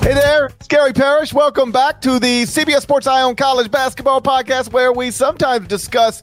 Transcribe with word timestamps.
Hey 0.00 0.14
there, 0.14 0.46
it's 0.46 0.66
Gary 0.66 0.94
Parrish. 0.94 1.34
Welcome 1.34 1.72
back 1.72 2.00
to 2.00 2.18
the 2.18 2.44
CBS 2.44 2.80
Sports 2.80 3.06
Eye 3.06 3.20
on 3.20 3.36
College 3.36 3.70
Basketball 3.70 4.22
Podcast, 4.22 4.72
where 4.72 4.94
we 4.94 5.10
sometimes 5.10 5.68
discuss 5.68 6.22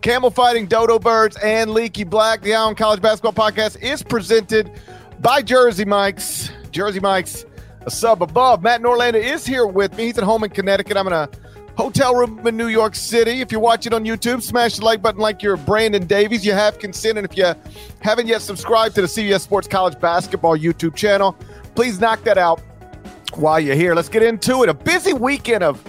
camel 0.00 0.30
fighting, 0.30 0.66
dodo 0.66 1.00
birds, 1.00 1.36
and 1.42 1.72
leaky 1.72 2.04
black. 2.04 2.40
The 2.42 2.54
Eye 2.54 2.60
on 2.60 2.76
College 2.76 3.02
Basketball 3.02 3.32
Podcast 3.32 3.82
is 3.82 4.00
presented 4.00 4.70
by 5.18 5.42
Jersey 5.42 5.84
Mike's. 5.84 6.50
Jersey 6.70 7.00
Mike's, 7.00 7.44
a 7.80 7.90
sub 7.90 8.22
above. 8.22 8.62
Matt 8.62 8.80
Norlander 8.80 9.20
is 9.20 9.44
here 9.44 9.66
with 9.66 9.96
me. 9.96 10.04
He's 10.04 10.18
at 10.18 10.24
home 10.24 10.44
in 10.44 10.50
Connecticut. 10.50 10.96
I'm 10.96 11.08
in 11.08 11.12
a 11.12 11.28
hotel 11.76 12.14
room 12.14 12.46
in 12.46 12.56
New 12.56 12.68
York 12.68 12.94
City. 12.94 13.40
If 13.40 13.50
you're 13.50 13.60
watching 13.60 13.92
on 13.92 14.04
YouTube, 14.04 14.40
smash 14.40 14.76
the 14.76 14.84
like 14.84 15.02
button 15.02 15.20
like 15.20 15.42
you're 15.42 15.56
Brandon 15.56 16.06
Davies. 16.06 16.46
You 16.46 16.52
have 16.52 16.78
consent. 16.78 17.18
And 17.18 17.28
if 17.28 17.36
you 17.36 17.52
haven't 18.02 18.28
yet 18.28 18.40
subscribed 18.40 18.94
to 18.94 19.00
the 19.00 19.08
CBS 19.08 19.40
Sports 19.40 19.66
College 19.66 19.98
Basketball 19.98 20.56
YouTube 20.56 20.94
channel, 20.94 21.36
please 21.74 21.98
knock 21.98 22.22
that 22.22 22.38
out 22.38 22.62
while 23.34 23.60
you're 23.60 23.74
here. 23.74 23.94
Let's 23.94 24.08
get 24.08 24.22
into 24.22 24.62
it. 24.62 24.68
A 24.68 24.74
busy 24.74 25.12
weekend 25.12 25.62
of 25.62 25.82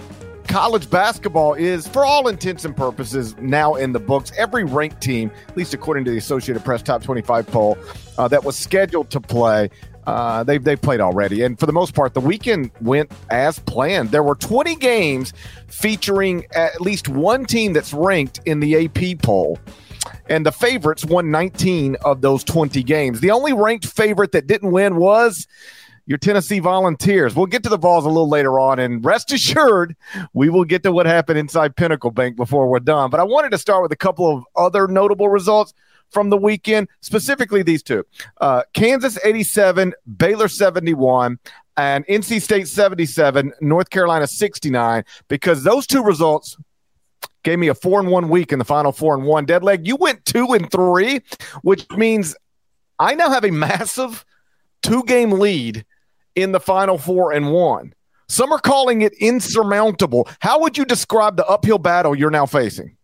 college 0.48 0.88
basketball 0.90 1.54
is, 1.54 1.86
for 1.86 2.04
all 2.04 2.28
intents 2.28 2.64
and 2.64 2.76
purposes, 2.76 3.36
now 3.38 3.74
in 3.74 3.92
the 3.92 4.00
books. 4.00 4.32
Every 4.36 4.64
ranked 4.64 5.00
team, 5.00 5.30
at 5.48 5.56
least 5.56 5.74
according 5.74 6.04
to 6.06 6.10
the 6.10 6.16
Associated 6.16 6.64
Press 6.64 6.82
Top 6.82 7.02
25 7.02 7.46
poll, 7.46 7.78
uh, 8.16 8.26
that 8.28 8.42
was 8.42 8.56
scheduled 8.56 9.10
to 9.10 9.20
play. 9.20 9.70
Uh, 10.06 10.42
they've, 10.42 10.64
they've 10.64 10.80
played 10.80 11.00
already. 11.00 11.42
And 11.42 11.60
for 11.60 11.66
the 11.66 11.72
most 11.72 11.94
part, 11.94 12.14
the 12.14 12.20
weekend 12.20 12.70
went 12.80 13.12
as 13.30 13.58
planned. 13.58 14.10
There 14.10 14.22
were 14.22 14.36
20 14.36 14.74
games 14.76 15.34
featuring 15.66 16.46
at 16.54 16.80
least 16.80 17.08
one 17.08 17.44
team 17.44 17.74
that's 17.74 17.92
ranked 17.92 18.40
in 18.46 18.60
the 18.60 18.86
AP 18.86 19.20
poll. 19.22 19.58
And 20.30 20.46
the 20.46 20.52
favorites 20.52 21.04
won 21.04 21.30
19 21.30 21.96
of 22.04 22.22
those 22.22 22.42
20 22.44 22.82
games. 22.84 23.20
The 23.20 23.30
only 23.30 23.52
ranked 23.52 23.86
favorite 23.86 24.32
that 24.32 24.46
didn't 24.46 24.70
win 24.70 24.96
was 24.96 25.46
your 26.08 26.16
Tennessee 26.16 26.58
Volunteers. 26.58 27.36
We'll 27.36 27.46
get 27.46 27.62
to 27.64 27.68
the 27.68 27.76
Vols 27.76 28.06
a 28.06 28.08
little 28.08 28.30
later 28.30 28.58
on, 28.58 28.78
and 28.78 29.04
rest 29.04 29.30
assured, 29.30 29.94
we 30.32 30.48
will 30.48 30.64
get 30.64 30.82
to 30.84 30.90
what 30.90 31.04
happened 31.04 31.38
inside 31.38 31.76
Pinnacle 31.76 32.10
Bank 32.10 32.34
before 32.34 32.66
we're 32.66 32.80
done. 32.80 33.10
But 33.10 33.20
I 33.20 33.24
wanted 33.24 33.50
to 33.50 33.58
start 33.58 33.82
with 33.82 33.92
a 33.92 33.96
couple 33.96 34.34
of 34.34 34.42
other 34.56 34.88
notable 34.88 35.28
results 35.28 35.74
from 36.08 36.30
the 36.30 36.38
weekend, 36.38 36.88
specifically 37.02 37.62
these 37.62 37.82
two 37.82 38.04
uh, 38.40 38.62
Kansas 38.72 39.18
87, 39.22 39.92
Baylor 40.16 40.48
71, 40.48 41.38
and 41.76 42.06
NC 42.06 42.40
State 42.40 42.68
77, 42.68 43.52
North 43.60 43.90
Carolina 43.90 44.26
69, 44.26 45.04
because 45.28 45.62
those 45.62 45.86
two 45.86 46.02
results 46.02 46.56
gave 47.42 47.58
me 47.58 47.68
a 47.68 47.74
four 47.74 48.00
and 48.00 48.08
one 48.08 48.30
week 48.30 48.50
in 48.50 48.58
the 48.58 48.64
final 48.64 48.92
four 48.92 49.14
and 49.14 49.24
one. 49.24 49.44
Dead 49.44 49.62
leg, 49.62 49.86
you 49.86 49.96
went 49.96 50.24
two 50.24 50.54
and 50.54 50.70
three, 50.70 51.20
which 51.60 51.86
means 51.90 52.34
I 52.98 53.14
now 53.14 53.28
have 53.28 53.44
a 53.44 53.50
massive 53.50 54.24
two 54.80 55.02
game 55.04 55.32
lead 55.32 55.84
in 56.42 56.52
the 56.52 56.60
final 56.60 56.98
four 56.98 57.32
and 57.32 57.52
one. 57.52 57.92
Some 58.28 58.52
are 58.52 58.58
calling 58.58 59.02
it 59.02 59.14
insurmountable. 59.14 60.28
How 60.40 60.60
would 60.60 60.76
you 60.76 60.84
describe 60.84 61.36
the 61.36 61.46
uphill 61.46 61.78
battle 61.78 62.14
you're 62.14 62.30
now 62.30 62.46
facing? 62.46 62.96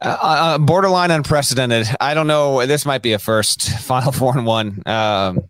Uh, 0.00 0.18
uh, 0.20 0.58
borderline 0.58 1.10
unprecedented. 1.10 1.86
I 2.00 2.14
don't 2.14 2.26
know. 2.26 2.66
This 2.66 2.84
might 2.84 3.02
be 3.02 3.12
a 3.12 3.18
first. 3.18 3.70
Final 3.80 4.12
four 4.12 4.36
and 4.36 4.46
one. 4.46 4.82
Um, 4.86 5.48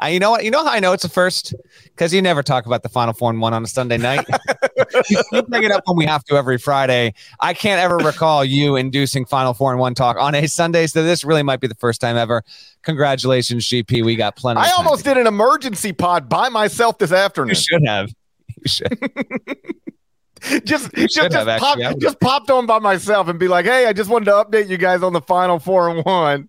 I, 0.00 0.10
you 0.10 0.20
know 0.20 0.30
what? 0.30 0.44
You 0.44 0.50
know 0.50 0.64
how 0.64 0.70
I 0.70 0.80
know 0.80 0.92
it's 0.92 1.04
a 1.04 1.08
first 1.08 1.54
because 1.84 2.12
you 2.12 2.20
never 2.20 2.42
talk 2.42 2.66
about 2.66 2.82
the 2.82 2.88
Final 2.88 3.14
Four 3.14 3.30
and 3.30 3.40
one 3.40 3.54
on 3.54 3.64
a 3.64 3.66
Sunday 3.66 3.96
night. 3.96 4.26
you 5.10 5.42
bring 5.42 5.64
it 5.64 5.70
up 5.70 5.82
when 5.86 5.96
we 5.96 6.06
have 6.06 6.24
to 6.24 6.36
every 6.36 6.58
Friday. 6.58 7.14
I 7.40 7.54
can't 7.54 7.80
ever 7.80 7.96
recall 7.96 8.44
you 8.44 8.76
inducing 8.76 9.24
Final 9.24 9.54
Four 9.54 9.72
and 9.72 9.80
one 9.80 9.94
talk 9.94 10.16
on 10.18 10.34
a 10.34 10.46
Sunday, 10.46 10.86
so 10.86 11.02
this 11.02 11.24
really 11.24 11.42
might 11.42 11.60
be 11.60 11.66
the 11.66 11.74
first 11.74 12.00
time 12.00 12.16
ever. 12.16 12.42
Congratulations, 12.82 13.66
GP. 13.68 14.04
We 14.04 14.16
got 14.16 14.36
plenty. 14.36 14.60
I 14.60 14.70
almost 14.76 15.04
did 15.04 15.16
an 15.16 15.26
emergency 15.26 15.92
pod 15.92 16.28
by 16.28 16.48
myself 16.48 16.98
this 16.98 17.12
afternoon. 17.12 17.50
You 17.50 17.54
should 17.54 17.86
have. 17.86 18.10
You 18.48 18.68
should. 18.68 18.98
just 20.64 20.92
just, 20.94 21.14
just, 21.14 21.32
pop, 21.32 21.78
just 21.98 22.20
popped 22.20 22.50
on 22.50 22.66
by 22.66 22.78
myself 22.78 23.28
and 23.28 23.38
be 23.38 23.48
like, 23.48 23.64
hey, 23.64 23.86
I 23.86 23.92
just 23.92 24.10
wanted 24.10 24.26
to 24.26 24.32
update 24.32 24.68
you 24.68 24.76
guys 24.76 25.02
on 25.02 25.12
the 25.12 25.20
final 25.20 25.58
four 25.58 25.88
and 25.88 26.04
one. 26.04 26.48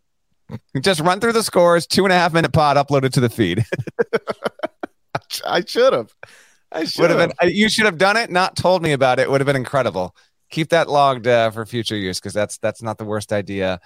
Just 0.81 1.00
run 1.02 1.19
through 1.19 1.34
the 1.34 1.44
scores, 1.44 1.85
two 1.88 2.06
and 2.06 2.12
a 2.12 2.16
half 2.16 2.34
minute 2.34 2.53
pod 2.53 2.78
uploaded 2.78 3.12
to 3.13 3.19
the 3.19 3.30
feed. 3.30 3.66
I 5.46 5.63
should 5.66 5.94
have. 5.94 6.13
I 6.72 6.85
should 6.85 7.09
have 7.09 7.34
been. 7.40 7.50
You 7.50 7.69
should 7.69 7.85
have 7.85 7.97
done 7.97 8.18
it. 8.18 8.30
Not 8.30 8.56
told 8.56 8.81
me 8.81 8.91
about 8.91 9.19
it. 9.19 9.30
Would 9.30 9.41
have 9.41 9.46
been 9.46 9.56
incredible. 9.56 10.16
Keep 10.50 10.69
that 10.69 10.90
logged 10.90 11.28
uh, 11.28 11.52
for 11.52 11.66
future 11.66 11.96
use 11.96 12.19
because 12.19 12.34
that's 12.34 12.58
that's 12.58 12.81
not 12.81 12.97
the 12.97 13.06
worst 13.06 13.34
idea 13.34 13.81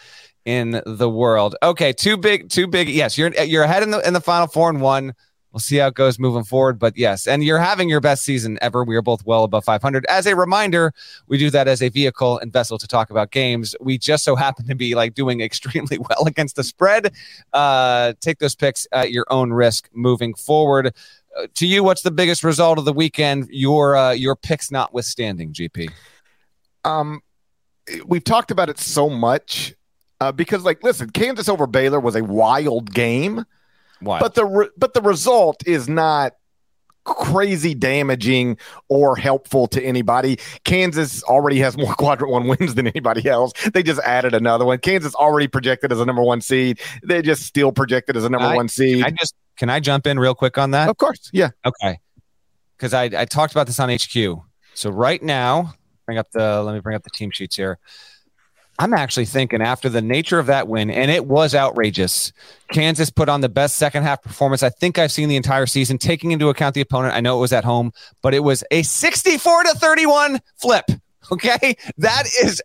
in 0.46 0.82
the 0.86 1.10
world. 1.10 1.56
Okay, 1.64 1.94
too 1.94 2.18
big, 2.18 2.50
too 2.50 2.68
big. 2.68 2.90
Yes, 2.90 3.18
you're 3.18 3.34
you're 3.44 3.64
ahead 3.64 3.84
in 3.84 3.92
the 3.92 4.00
in 4.08 4.14
the 4.14 4.22
final 4.22 4.48
four 4.48 4.70
and 4.70 4.82
one. 4.82 5.14
We'll 5.51 5.59
see 5.59 5.78
how 5.78 5.88
it 5.88 5.95
goes 5.95 6.17
moving 6.17 6.44
forward. 6.44 6.79
But 6.79 6.97
yes, 6.97 7.28
and 7.28 7.44
you're 7.44 7.59
having 7.59 7.89
your 7.89 8.00
best 8.00 8.23
season 8.23 8.57
ever. 8.62 8.84
We 8.84 8.95
are 8.95 9.01
both 9.01 9.25
well 9.25 9.44
above 9.44 9.66
500. 9.66 10.06
As 10.07 10.25
a 10.25 10.35
reminder, 10.35 10.94
we 11.28 11.38
do 11.38 11.50
that 11.50 11.67
as 11.67 11.81
a 11.81 11.89
vehicle 11.89 12.39
and 12.39 12.53
vessel 12.53 12.78
to 12.78 12.88
talk 12.88 13.09
about 13.09 13.31
games. 13.31 13.75
We 13.81 13.97
just 13.97 14.23
so 14.23 14.35
happen 14.35 14.67
to 14.67 14.75
be 14.75 14.95
like 14.95 15.13
doing 15.13 15.41
extremely 15.41 15.97
well 15.97 16.25
against 16.25 16.56
the 16.56 16.63
spread. 16.63 17.13
Uh, 17.53 18.13
take 18.22 18.39
those 18.39 18.56
picks 18.56 18.88
at 18.91 19.12
your 19.12 19.25
own 19.29 19.51
risk 19.51 19.89
moving 19.94 20.34
forward. 20.34 20.94
Uh, 21.38 21.47
to 21.56 21.66
you, 21.66 21.83
what's 21.83 22.01
the 22.01 22.12
biggest 22.12 22.44
result 22.44 22.78
of 22.78 22.85
the 22.85 22.94
weekend? 22.94 23.47
Your 23.50 23.95
uh, 23.95 24.12
your 24.12 24.35
picks 24.35 24.72
notwithstanding, 24.72 25.53
GP. 25.53 25.89
Um, 26.83 27.22
we've 28.06 28.23
talked 28.23 28.51
about 28.51 28.69
it 28.69 28.79
so 28.79 29.09
much 29.09 29.73
uh, 30.19 30.31
because, 30.31 30.63
like, 30.63 30.83
listen, 30.83 31.09
Kansas 31.09 31.50
over 31.50 31.68
Baylor 31.68 32.00
was 32.00 32.16
a 32.16 32.23
wild 32.23 32.94
game. 32.94 33.45
But 34.19 34.35
the 34.35 34.45
re- 34.45 34.69
but 34.78 34.94
the 34.94 35.01
result 35.01 35.66
is 35.66 35.88
not 35.88 36.34
crazy 37.03 37.73
damaging 37.73 38.57
or 38.88 39.16
helpful 39.16 39.67
to 39.67 39.84
anybody. 39.84 40.38
Kansas 40.63 41.23
already 41.23 41.59
has 41.59 41.78
more 41.78 41.94
quadrant 41.97 42.31
one 42.31 42.47
wins 42.47 42.75
than 42.75 42.88
anybody 42.88 43.28
else. 43.28 43.53
They 43.73 43.84
just 43.84 44.00
added 44.01 44.34
another 44.34 44.66
one. 44.66 44.79
Kansas 44.79 45.16
already 45.16 45.47
projected 45.47 45.91
as 45.91 46.00
a 46.00 46.06
number 46.06 46.22
one 46.22 46.41
seed. 46.41 46.79
They 47.03 47.21
just 47.21 47.44
still 47.44 47.71
projected 47.71 48.18
as 48.18 48.24
a 48.24 48.30
number 48.30 48.48
I, 48.48 48.56
one 48.56 48.68
seed. 48.68 49.03
I 49.03 49.12
just 49.12 49.36
can 49.57 49.69
I 49.69 49.80
jump 49.80 50.07
in 50.07 50.19
real 50.19 50.36
quick 50.36 50.57
on 50.57 50.71
that? 50.71 50.89
Of 50.89 50.97
course, 50.97 51.30
yeah. 51.33 51.50
Okay, 51.65 52.00
because 52.77 52.94
I 52.94 53.04
I 53.04 53.25
talked 53.25 53.54
about 53.54 53.68
this 53.68 53.80
on 53.80 53.89
HQ. 53.89 54.42
So 54.74 54.89
right 54.89 55.21
now, 55.21 55.74
bring 56.06 56.18
up 56.18 56.31
the 56.31 56.63
let 56.63 56.74
me 56.74 56.80
bring 56.80 56.95
up 56.95 57.04
the 57.04 57.09
team 57.09 57.31
sheets 57.31 57.56
here. 57.56 57.80
I'm 58.79 58.94
actually 58.94 59.25
thinking 59.25 59.62
after 59.62 59.89
the 59.89 60.01
nature 60.01 60.39
of 60.39 60.47
that 60.47 60.68
win, 60.68 60.89
and 60.89 61.12
it 61.12 61.25
was 61.25 61.53
outrageous. 61.53 62.33
Kansas 62.71 63.09
put 63.09 63.29
on 63.29 63.41
the 63.41 63.50
best 63.50 63.75
second 63.75 64.03
half 64.03 64.23
performance 64.23 64.63
I 64.63 64.69
think 64.69 64.97
I've 64.97 65.12
seen 65.12 65.29
the 65.29 65.35
entire 65.35 65.68
season, 65.68 65.97
taking 65.97 66.31
into 66.31 66.50
account 66.50 66.73
the 66.73 66.81
opponent. 66.81 67.13
I 67.13 67.19
know 67.19 67.38
it 67.38 67.41
was 67.41 67.53
at 67.53 67.63
home, 67.63 67.91
but 68.21 68.33
it 68.33 68.39
was 68.39 68.63
a 68.71 68.81
64 68.81 69.63
to 69.63 69.69
31 69.75 70.39
flip. 70.56 70.85
Okay. 71.31 71.77
That 71.97 72.25
is 72.44 72.62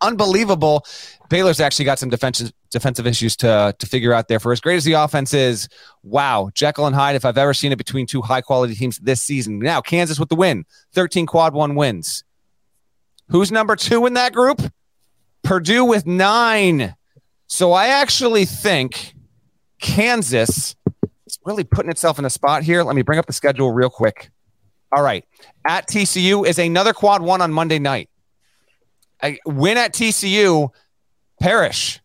unbelievable. 0.00 0.84
Baylor's 1.28 1.60
actually 1.60 1.84
got 1.84 1.98
some 1.98 2.10
defensive 2.10 2.52
defensive 2.70 3.06
issues 3.06 3.36
to 3.36 3.74
to 3.78 3.86
figure 3.86 4.12
out 4.12 4.28
there. 4.28 4.38
For 4.38 4.52
as 4.52 4.60
great 4.60 4.76
as 4.76 4.84
the 4.84 4.92
offense 4.92 5.34
is, 5.34 5.68
wow, 6.02 6.50
Jekyll 6.54 6.86
and 6.86 6.94
Hyde. 6.94 7.16
If 7.16 7.24
I've 7.24 7.38
ever 7.38 7.54
seen 7.54 7.72
it 7.72 7.76
between 7.78 8.06
two 8.06 8.22
high 8.22 8.40
quality 8.40 8.74
teams 8.74 8.98
this 8.98 9.20
season. 9.22 9.58
Now 9.58 9.80
Kansas 9.80 10.20
with 10.20 10.28
the 10.28 10.36
win, 10.36 10.64
thirteen 10.92 11.26
quad 11.26 11.54
one 11.54 11.74
wins. 11.74 12.22
Who's 13.28 13.50
number 13.50 13.74
two 13.74 14.06
in 14.06 14.14
that 14.14 14.32
group? 14.32 14.62
Purdue 15.46 15.84
with 15.84 16.06
nine. 16.06 16.96
So 17.46 17.72
I 17.72 17.86
actually 17.86 18.46
think 18.46 19.14
Kansas 19.80 20.74
is 21.24 21.38
really 21.44 21.62
putting 21.62 21.88
itself 21.88 22.18
in 22.18 22.24
a 22.24 22.30
spot 22.30 22.64
here. 22.64 22.82
Let 22.82 22.96
me 22.96 23.02
bring 23.02 23.20
up 23.20 23.26
the 23.26 23.32
schedule 23.32 23.70
real 23.70 23.88
quick. 23.88 24.30
All 24.90 25.04
right. 25.04 25.24
At 25.64 25.86
TCU 25.86 26.44
is 26.44 26.58
another 26.58 26.92
quad 26.92 27.22
one 27.22 27.40
on 27.40 27.52
Monday 27.52 27.78
night. 27.78 28.10
I 29.22 29.38
win 29.46 29.78
at 29.78 29.92
TCU, 29.94 30.70
Parrish. 31.40 32.00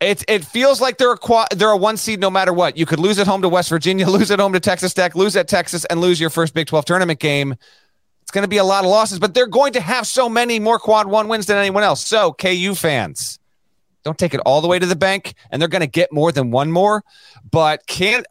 It, 0.00 0.24
it 0.26 0.44
feels 0.44 0.80
like 0.80 0.98
they're 0.98 1.12
a 1.12 1.18
quad, 1.18 1.46
they're 1.54 1.70
a 1.70 1.76
one 1.76 1.96
seed 1.96 2.18
no 2.18 2.28
matter 2.28 2.52
what. 2.52 2.76
You 2.76 2.86
could 2.86 2.98
lose 2.98 3.20
at 3.20 3.28
home 3.28 3.42
to 3.42 3.48
West 3.48 3.68
Virginia, 3.68 4.06
lose 4.10 4.32
at 4.32 4.40
home 4.40 4.52
to 4.52 4.60
Texas 4.60 4.92
Tech, 4.92 5.14
lose 5.14 5.36
at 5.36 5.46
Texas, 5.46 5.84
and 5.84 6.00
lose 6.00 6.20
your 6.20 6.30
first 6.30 6.54
Big 6.54 6.66
12 6.66 6.86
tournament 6.86 7.20
game. 7.20 7.54
Going 8.32 8.42
to 8.42 8.48
be 8.48 8.56
a 8.56 8.64
lot 8.64 8.84
of 8.84 8.90
losses, 8.90 9.18
but 9.18 9.34
they're 9.34 9.46
going 9.46 9.74
to 9.74 9.80
have 9.80 10.06
so 10.06 10.28
many 10.28 10.58
more 10.58 10.78
quad 10.78 11.06
one 11.06 11.28
wins 11.28 11.46
than 11.46 11.58
anyone 11.58 11.82
else. 11.82 12.04
So, 12.04 12.32
KU 12.32 12.74
fans, 12.74 13.38
don't 14.04 14.18
take 14.18 14.32
it 14.32 14.40
all 14.40 14.62
the 14.62 14.68
way 14.68 14.78
to 14.78 14.86
the 14.86 14.96
bank, 14.96 15.34
and 15.50 15.60
they're 15.60 15.68
going 15.68 15.82
to 15.82 15.86
get 15.86 16.12
more 16.12 16.32
than 16.32 16.50
one 16.50 16.72
more. 16.72 17.04
But 17.50 17.86
can't. 17.86 18.26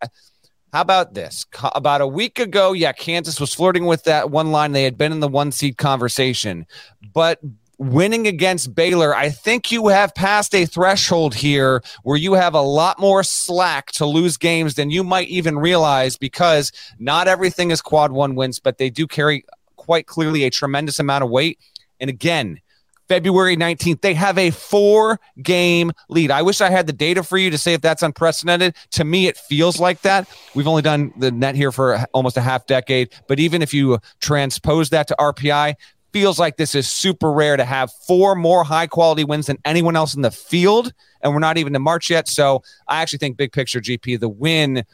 How 0.73 0.81
about 0.81 1.13
this? 1.13 1.45
About 1.75 2.01
a 2.01 2.07
week 2.07 2.39
ago, 2.39 2.73
yeah, 2.73 2.93
Kansas 2.93 3.39
was 3.39 3.53
flirting 3.53 3.85
with 3.85 4.05
that 4.05 4.31
one 4.31 4.51
line. 4.51 4.71
They 4.71 4.85
had 4.85 4.97
been 4.97 5.11
in 5.11 5.19
the 5.19 5.27
one 5.27 5.51
seed 5.51 5.77
conversation, 5.77 6.65
but 7.13 7.39
winning 7.77 8.27
against 8.27 8.75
Baylor, 8.75 9.15
I 9.15 9.29
think 9.29 9.71
you 9.71 9.87
have 9.87 10.13
passed 10.13 10.53
a 10.53 10.65
threshold 10.65 11.33
here 11.33 11.81
where 12.03 12.15
you 12.15 12.33
have 12.33 12.53
a 12.53 12.61
lot 12.61 12.99
more 12.99 13.23
slack 13.23 13.91
to 13.93 14.05
lose 14.05 14.37
games 14.37 14.75
than 14.75 14.91
you 14.91 15.03
might 15.03 15.27
even 15.29 15.57
realize 15.57 16.15
because 16.15 16.71
not 16.99 17.27
everything 17.27 17.71
is 17.71 17.81
quad 17.81 18.11
one 18.11 18.35
wins, 18.35 18.59
but 18.59 18.77
they 18.77 18.91
do 18.91 19.07
carry 19.07 19.43
quite 19.91 20.07
clearly 20.07 20.45
a 20.45 20.49
tremendous 20.49 20.99
amount 20.99 21.21
of 21.21 21.29
weight. 21.29 21.59
And 21.99 22.09
again, 22.09 22.61
February 23.09 23.57
19th. 23.57 23.99
They 23.99 24.13
have 24.13 24.37
a 24.37 24.49
four 24.51 25.19
game 25.43 25.91
lead. 26.07 26.31
I 26.31 26.43
wish 26.43 26.61
I 26.61 26.69
had 26.69 26.87
the 26.87 26.93
data 26.93 27.23
for 27.23 27.37
you 27.37 27.49
to 27.49 27.57
say 27.57 27.73
if 27.73 27.81
that's 27.81 28.01
unprecedented. 28.01 28.73
To 28.91 29.03
me, 29.03 29.27
it 29.27 29.35
feels 29.35 29.81
like 29.81 30.01
that. 30.03 30.29
We've 30.55 30.65
only 30.65 30.81
done 30.81 31.11
the 31.17 31.29
net 31.29 31.55
here 31.55 31.73
for 31.73 32.05
almost 32.13 32.37
a 32.37 32.41
half 32.41 32.67
decade, 32.67 33.09
but 33.27 33.37
even 33.37 33.61
if 33.61 33.73
you 33.73 33.99
transpose 34.21 34.91
that 34.91 35.09
to 35.09 35.15
RPI, 35.19 35.75
feels 36.13 36.39
like 36.39 36.55
this 36.55 36.73
is 36.73 36.87
super 36.87 37.33
rare 37.33 37.57
to 37.57 37.65
have 37.65 37.91
four 38.07 38.33
more 38.33 38.63
high 38.63 38.87
quality 38.87 39.25
wins 39.25 39.47
than 39.47 39.57
anyone 39.65 39.97
else 39.97 40.15
in 40.15 40.21
the 40.21 40.31
field. 40.31 40.93
And 41.21 41.33
we're 41.33 41.39
not 41.39 41.57
even 41.57 41.75
in 41.75 41.81
March 41.81 42.09
yet. 42.09 42.29
So 42.29 42.63
I 42.87 43.01
actually 43.01 43.19
think 43.19 43.35
big 43.35 43.51
picture 43.51 43.81
GP, 43.81 44.21
the 44.21 44.29
win 44.29 44.85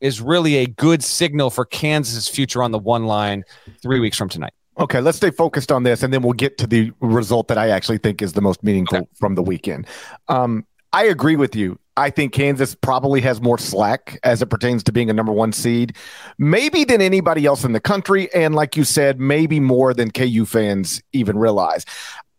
is 0.00 0.20
really 0.20 0.56
a 0.56 0.66
good 0.66 1.02
signal 1.02 1.50
for 1.50 1.64
Kansas's 1.64 2.28
future 2.28 2.62
on 2.62 2.70
the 2.70 2.78
one 2.78 3.06
line 3.06 3.44
three 3.82 4.00
weeks 4.00 4.16
from 4.16 4.28
tonight. 4.28 4.52
Okay, 4.78 5.00
let's 5.00 5.18
stay 5.18 5.30
focused 5.30 5.70
on 5.70 5.82
this, 5.82 6.02
and 6.02 6.12
then 6.12 6.22
we'll 6.22 6.32
get 6.32 6.56
to 6.58 6.66
the 6.66 6.92
result 7.00 7.48
that 7.48 7.58
I 7.58 7.68
actually 7.68 7.98
think 7.98 8.22
is 8.22 8.32
the 8.32 8.40
most 8.40 8.62
meaningful 8.62 8.98
okay. 8.98 9.08
from 9.18 9.34
the 9.34 9.42
weekend. 9.42 9.86
Um, 10.28 10.64
I 10.92 11.04
agree 11.04 11.36
with 11.36 11.54
you. 11.54 11.78
I 11.96 12.08
think 12.08 12.32
Kansas 12.32 12.74
probably 12.74 13.20
has 13.20 13.42
more 13.42 13.58
slack 13.58 14.18
as 14.24 14.40
it 14.40 14.46
pertains 14.46 14.82
to 14.84 14.92
being 14.92 15.10
a 15.10 15.12
number 15.12 15.32
one 15.32 15.52
seed, 15.52 15.96
maybe 16.38 16.84
than 16.84 17.02
anybody 17.02 17.44
else 17.44 17.62
in 17.62 17.72
the 17.72 17.80
country. 17.80 18.32
And 18.34 18.54
like 18.54 18.76
you 18.76 18.84
said, 18.84 19.20
maybe 19.20 19.60
more 19.60 19.92
than 19.92 20.10
KU 20.10 20.46
fans 20.46 21.02
even 21.12 21.36
realize. 21.36 21.84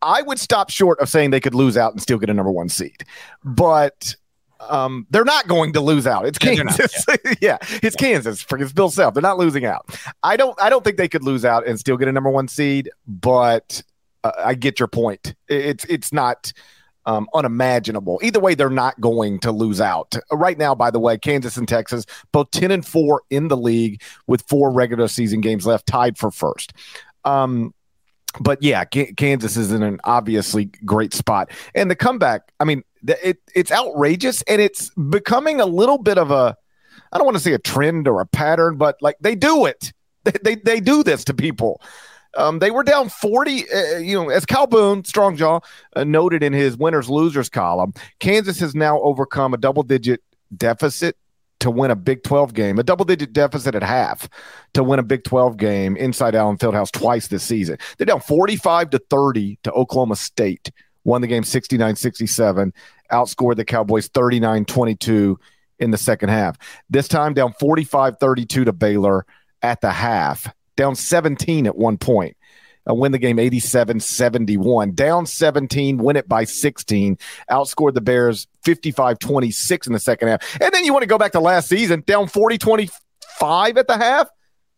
I 0.01 0.23
would 0.23 0.39
stop 0.39 0.71
short 0.71 0.99
of 0.99 1.09
saying 1.09 1.29
they 1.29 1.39
could 1.39 1.53
lose 1.53 1.77
out 1.77 1.91
and 1.91 2.01
still 2.01 2.17
get 2.17 2.29
a 2.29 2.33
number 2.33 2.51
one 2.51 2.69
seed. 2.69 3.05
But 3.43 4.15
um, 4.69 5.07
they're 5.09 5.25
not 5.25 5.47
going 5.47 5.73
to 5.73 5.81
lose 5.81 6.07
out. 6.07 6.25
It's 6.25 6.37
Kansas. 6.37 7.05
Yeah, 7.07 7.15
yeah. 7.23 7.33
yeah, 7.41 7.57
it's 7.83 7.95
Kansas. 7.95 8.45
It's 8.49 8.73
Bill 8.73 8.89
Self. 8.89 9.13
They're 9.13 9.21
not 9.21 9.37
losing 9.37 9.65
out. 9.65 9.97
I 10.23 10.37
don't. 10.37 10.59
I 10.61 10.69
don't 10.69 10.83
think 10.83 10.97
they 10.97 11.07
could 11.07 11.23
lose 11.23 11.45
out 11.45 11.67
and 11.67 11.79
still 11.79 11.97
get 11.97 12.07
a 12.07 12.11
number 12.11 12.29
one 12.29 12.47
seed. 12.47 12.89
But 13.07 13.83
uh, 14.23 14.31
I 14.37 14.55
get 14.55 14.79
your 14.79 14.87
point. 14.87 15.35
It's 15.47 15.85
it's 15.85 16.13
not 16.13 16.53
um, 17.05 17.27
unimaginable. 17.33 18.19
Either 18.21 18.39
way, 18.39 18.55
they're 18.55 18.69
not 18.69 18.99
going 19.01 19.39
to 19.39 19.51
lose 19.51 19.81
out. 19.81 20.15
Right 20.31 20.57
now, 20.57 20.75
by 20.75 20.91
the 20.91 20.99
way, 20.99 21.17
Kansas 21.17 21.57
and 21.57 21.67
Texas 21.67 22.05
both 22.31 22.51
ten 22.51 22.71
and 22.71 22.85
four 22.85 23.23
in 23.29 23.47
the 23.47 23.57
league 23.57 24.01
with 24.27 24.43
four 24.47 24.71
regular 24.71 25.07
season 25.07 25.41
games 25.41 25.65
left, 25.65 25.87
tied 25.87 26.17
for 26.17 26.31
first. 26.31 26.73
Um, 27.25 27.73
but 28.39 28.63
yeah, 28.63 28.85
Kansas 28.85 29.57
is 29.57 29.71
in 29.71 29.83
an 29.83 29.99
obviously 30.03 30.65
great 30.85 31.13
spot, 31.13 31.51
and 31.75 31.91
the 31.91 31.95
comeback. 31.95 32.51
I 32.59 32.63
mean, 32.63 32.83
it, 33.07 33.39
it's 33.55 33.71
outrageous 33.71 34.41
and 34.43 34.61
it's 34.61 34.89
becoming 34.91 35.59
a 35.59 35.65
little 35.65 35.97
bit 35.97 36.17
of 36.17 36.31
a 36.31 36.55
I 37.11 37.17
don't 37.17 37.25
want 37.25 37.37
to 37.37 37.43
say 37.43 37.53
a 37.53 37.59
trend 37.59 38.07
or 38.07 38.21
a 38.21 38.25
pattern, 38.25 38.77
but 38.77 38.95
like 39.01 39.17
they 39.19 39.35
do 39.35 39.65
it. 39.65 39.93
They 40.23 40.33
they, 40.43 40.55
they 40.55 40.79
do 40.79 41.01
this 41.01 41.23
to 41.23 41.33
people. 41.33 41.81
Um, 42.37 42.59
they 42.59 42.69
were 42.69 42.83
down 42.83 43.09
40, 43.09 43.65
uh, 43.71 43.97
you 43.97 44.13
know, 44.13 44.29
as 44.29 44.45
Kyle 44.45 44.67
Boone, 44.67 45.01
Strongjaw, 45.01 45.63
uh, 45.95 46.03
noted 46.03 46.43
in 46.43 46.53
his 46.53 46.77
winners 46.77 47.09
losers 47.09 47.49
column, 47.49 47.91
Kansas 48.19 48.59
has 48.59 48.75
now 48.75 49.01
overcome 49.01 49.55
a 49.55 49.57
double 49.57 49.81
digit 49.81 50.21
deficit 50.55 51.17
to 51.61 51.71
win 51.71 51.91
a 51.91 51.95
Big 51.95 52.23
12 52.23 52.53
game, 52.53 52.79
a 52.79 52.83
double 52.83 53.05
digit 53.05 53.33
deficit 53.33 53.75
at 53.75 53.83
half 53.83 54.29
to 54.73 54.83
win 54.83 54.99
a 54.99 55.03
Big 55.03 55.23
12 55.23 55.57
game 55.57 55.97
inside 55.97 56.35
Allen 56.35 56.57
Fieldhouse 56.57 56.91
twice 56.91 57.27
this 57.27 57.43
season. 57.43 57.77
They're 57.97 58.05
down 58.05 58.21
45 58.21 58.91
to 58.91 58.99
30 59.09 59.59
to 59.63 59.71
Oklahoma 59.71 60.15
State 60.15 60.71
won 61.03 61.21
the 61.21 61.27
game 61.27 61.43
69 61.43 61.95
67, 61.95 62.73
outscored 63.11 63.55
the 63.55 63.65
Cowboys 63.65 64.07
39 64.07 64.65
22 64.65 65.39
in 65.79 65.91
the 65.91 65.97
second 65.97 66.29
half. 66.29 66.57
This 66.89 67.07
time 67.07 67.33
down 67.33 67.53
45 67.53 68.17
32 68.19 68.65
to 68.65 68.73
Baylor 68.73 69.25
at 69.61 69.81
the 69.81 69.91
half, 69.91 70.53
down 70.75 70.95
17 70.95 71.67
at 71.67 71.77
one 71.77 71.97
point. 71.97 72.37
Uh, 72.89 72.95
win 72.95 73.11
the 73.11 73.19
game 73.19 73.37
87 73.37 73.99
71. 73.99 74.95
Down 74.95 75.25
17, 75.25 75.97
win 75.97 76.15
it 76.15 76.27
by 76.27 76.45
16. 76.45 77.17
Outscored 77.49 77.93
the 77.93 78.01
Bears 78.01 78.47
55 78.63 79.19
26 79.19 79.87
in 79.87 79.93
the 79.93 79.99
second 79.99 80.29
half. 80.29 80.61
And 80.61 80.73
then 80.73 80.83
you 80.83 80.91
want 80.93 81.03
to 81.03 81.07
go 81.07 81.17
back 81.17 81.31
to 81.33 81.39
last 81.39 81.69
season, 81.69 82.03
down 82.07 82.27
40 82.27 82.57
25 82.57 83.77
at 83.77 83.87
the 83.87 83.97
half 83.97 84.29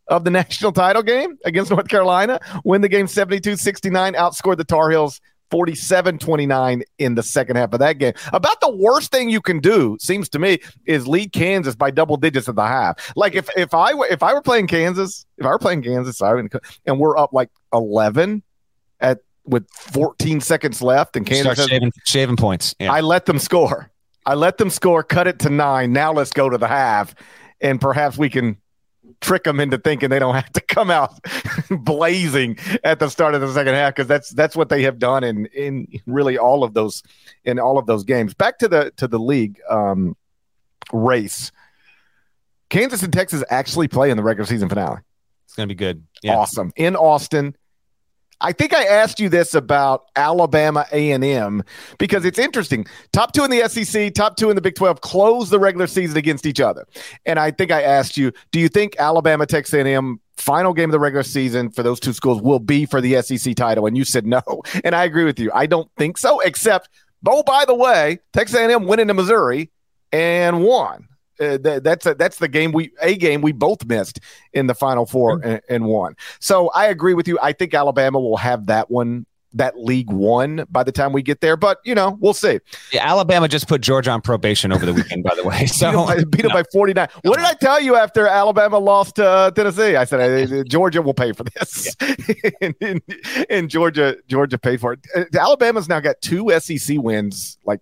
of 0.08 0.24
the 0.24 0.30
national 0.30 0.72
title 0.72 1.02
game 1.02 1.38
against 1.44 1.70
North 1.70 1.88
Carolina. 1.88 2.40
Win 2.64 2.82
the 2.82 2.88
game 2.88 3.06
72 3.06 3.56
69. 3.56 4.14
Outscored 4.14 4.58
the 4.58 4.64
Tar 4.64 4.90
Heels 4.90 5.20
47 5.54 6.18
29 6.18 6.82
in 6.98 7.14
the 7.14 7.22
second 7.22 7.54
half 7.54 7.72
of 7.72 7.78
that 7.78 7.98
game. 7.98 8.12
About 8.32 8.60
the 8.60 8.74
worst 8.74 9.12
thing 9.12 9.30
you 9.30 9.40
can 9.40 9.60
do, 9.60 9.96
seems 10.00 10.28
to 10.30 10.40
me, 10.40 10.58
is 10.84 11.06
lead 11.06 11.32
Kansas 11.32 11.76
by 11.76 11.92
double 11.92 12.16
digits 12.16 12.48
at 12.48 12.56
the 12.56 12.66
half. 12.66 13.12
Like 13.14 13.36
if, 13.36 13.48
if 13.56 13.72
I 13.72 13.94
were 13.94 14.08
if 14.08 14.24
I 14.24 14.34
were 14.34 14.42
playing 14.42 14.66
Kansas, 14.66 15.24
if 15.38 15.46
I 15.46 15.50
were 15.50 15.60
playing 15.60 15.84
Kansas, 15.84 16.20
I 16.20 16.34
would, 16.34 16.52
and 16.86 16.98
we're 16.98 17.16
up 17.16 17.32
like 17.32 17.50
11 17.72 18.42
at 18.98 19.20
with 19.44 19.70
14 19.70 20.40
seconds 20.40 20.82
left, 20.82 21.14
and 21.14 21.24
Kansas 21.24 21.52
Start 21.52 21.70
shaving, 21.70 21.92
shaving 22.04 22.36
points. 22.36 22.74
Yeah. 22.80 22.92
I 22.92 23.00
let 23.00 23.26
them 23.26 23.38
score. 23.38 23.92
I 24.26 24.34
let 24.34 24.58
them 24.58 24.70
score, 24.70 25.04
cut 25.04 25.28
it 25.28 25.38
to 25.40 25.50
nine. 25.50 25.92
Now 25.92 26.12
let's 26.12 26.32
go 26.32 26.50
to 26.50 26.58
the 26.58 26.66
half, 26.66 27.14
and 27.60 27.80
perhaps 27.80 28.18
we 28.18 28.28
can 28.28 28.56
trick 29.24 29.44
them 29.44 29.58
into 29.58 29.78
thinking 29.78 30.10
they 30.10 30.18
don't 30.18 30.34
have 30.34 30.52
to 30.52 30.60
come 30.60 30.90
out 30.90 31.18
blazing 31.70 32.58
at 32.84 32.98
the 32.98 33.08
start 33.08 33.34
of 33.34 33.40
the 33.40 33.52
second 33.52 33.74
half 33.74 33.94
because 33.94 34.06
that's 34.06 34.30
that's 34.30 34.54
what 34.54 34.68
they 34.68 34.82
have 34.82 34.98
done 34.98 35.24
in 35.24 35.46
in 35.46 35.88
really 36.06 36.36
all 36.38 36.62
of 36.62 36.74
those 36.74 37.02
in 37.44 37.58
all 37.58 37.78
of 37.78 37.86
those 37.86 38.04
games. 38.04 38.34
Back 38.34 38.58
to 38.58 38.68
the 38.68 38.92
to 38.96 39.08
the 39.08 39.18
league 39.18 39.58
um, 39.68 40.16
race. 40.92 41.50
Kansas 42.68 43.02
and 43.02 43.12
Texas 43.12 43.42
actually 43.50 43.88
play 43.88 44.10
in 44.10 44.16
the 44.16 44.22
regular 44.22 44.46
season 44.46 44.68
finale. 44.68 45.00
It's 45.46 45.54
going 45.54 45.68
to 45.68 45.74
be 45.74 45.78
good. 45.78 46.04
Yeah. 46.22 46.36
Awesome 46.36 46.72
in 46.76 46.96
Austin. 46.96 47.56
I 48.40 48.52
think 48.52 48.74
I 48.74 48.84
asked 48.84 49.20
you 49.20 49.28
this 49.28 49.54
about 49.54 50.04
Alabama 50.16 50.86
A&M 50.92 51.62
because 51.98 52.24
it's 52.24 52.38
interesting. 52.38 52.86
Top 53.12 53.32
two 53.32 53.44
in 53.44 53.50
the 53.50 53.68
SEC, 53.68 54.12
top 54.14 54.36
two 54.36 54.50
in 54.50 54.56
the 54.56 54.62
Big 54.62 54.74
12 54.74 55.00
close 55.00 55.50
the 55.50 55.58
regular 55.58 55.86
season 55.86 56.16
against 56.16 56.46
each 56.46 56.60
other. 56.60 56.86
And 57.26 57.38
I 57.38 57.50
think 57.50 57.70
I 57.70 57.82
asked 57.82 58.16
you, 58.16 58.32
do 58.50 58.60
you 58.60 58.68
think 58.68 58.96
Alabama, 58.98 59.46
Texas 59.46 59.74
A&M 59.74 60.20
final 60.36 60.74
game 60.74 60.90
of 60.90 60.92
the 60.92 60.98
regular 60.98 61.22
season 61.22 61.70
for 61.70 61.82
those 61.82 62.00
two 62.00 62.12
schools 62.12 62.42
will 62.42 62.58
be 62.58 62.86
for 62.86 63.00
the 63.00 63.20
SEC 63.22 63.54
title? 63.54 63.86
And 63.86 63.96
you 63.96 64.04
said 64.04 64.26
no. 64.26 64.42
And 64.84 64.94
I 64.94 65.04
agree 65.04 65.24
with 65.24 65.38
you. 65.38 65.50
I 65.54 65.66
don't 65.66 65.90
think 65.96 66.18
so, 66.18 66.40
except, 66.40 66.90
oh, 67.26 67.42
by 67.42 67.64
the 67.64 67.74
way, 67.74 68.18
Texas 68.32 68.56
A&M 68.58 68.84
went 68.86 69.00
into 69.00 69.14
Missouri 69.14 69.70
and 70.12 70.62
won. 70.62 71.08
Uh, 71.40 71.58
that's 71.80 72.06
a, 72.06 72.14
that's 72.14 72.38
the 72.38 72.48
game 72.48 72.72
we 72.72 72.90
a 73.02 73.16
game 73.16 73.40
we 73.40 73.52
both 73.52 73.84
missed 73.86 74.20
in 74.52 74.66
the 74.66 74.74
final 74.74 75.06
4 75.06 75.38
mm-hmm. 75.38 75.48
and, 75.48 75.60
and 75.68 75.84
won. 75.86 76.16
So 76.40 76.68
I 76.68 76.86
agree 76.86 77.14
with 77.14 77.28
you. 77.28 77.38
I 77.42 77.52
think 77.52 77.74
Alabama 77.74 78.20
will 78.20 78.36
have 78.36 78.66
that 78.66 78.90
one 78.90 79.26
that 79.54 79.78
league 79.78 80.10
one 80.10 80.66
by 80.70 80.82
the 80.82 80.92
time 80.92 81.12
we 81.12 81.22
get 81.22 81.40
there. 81.40 81.56
But 81.56 81.78
you 81.84 81.94
know, 81.94 82.18
we'll 82.20 82.34
see. 82.34 82.60
Yeah, 82.92 83.08
Alabama 83.08 83.48
just 83.48 83.68
put 83.68 83.80
Georgia 83.80 84.10
on 84.10 84.20
probation 84.20 84.72
over 84.72 84.84
the 84.84 84.92
weekend, 84.92 85.24
by 85.24 85.34
the 85.34 85.44
way. 85.44 85.66
So 85.74 86.06
beat 86.26 86.42
them 86.42 86.50
by, 86.50 86.62
by 86.62 86.68
49. 86.72 87.08
What 87.22 87.36
did 87.36 87.44
I 87.44 87.54
tell 87.54 87.80
you 87.80 87.96
after 87.96 88.26
Alabama 88.26 88.78
lost 88.78 89.16
to 89.16 89.26
uh, 89.26 89.50
Tennessee? 89.50 89.96
I 89.96 90.04
said 90.04 90.52
uh, 90.52 90.64
Georgia 90.64 91.02
will 91.02 91.14
pay 91.14 91.32
for 91.32 91.44
this, 91.44 91.94
yeah. 92.00 92.50
and, 92.60 92.74
and, 92.80 93.02
and, 93.50 93.70
Georgia 93.70 94.16
Georgia 94.28 94.56
paid 94.56 94.80
for 94.80 94.92
it. 94.92 95.00
Uh, 95.14 95.24
Alabama's 95.38 95.88
now 95.88 96.00
got 96.00 96.20
two 96.20 96.50
SEC 96.60 96.98
wins, 96.98 97.58
like 97.64 97.80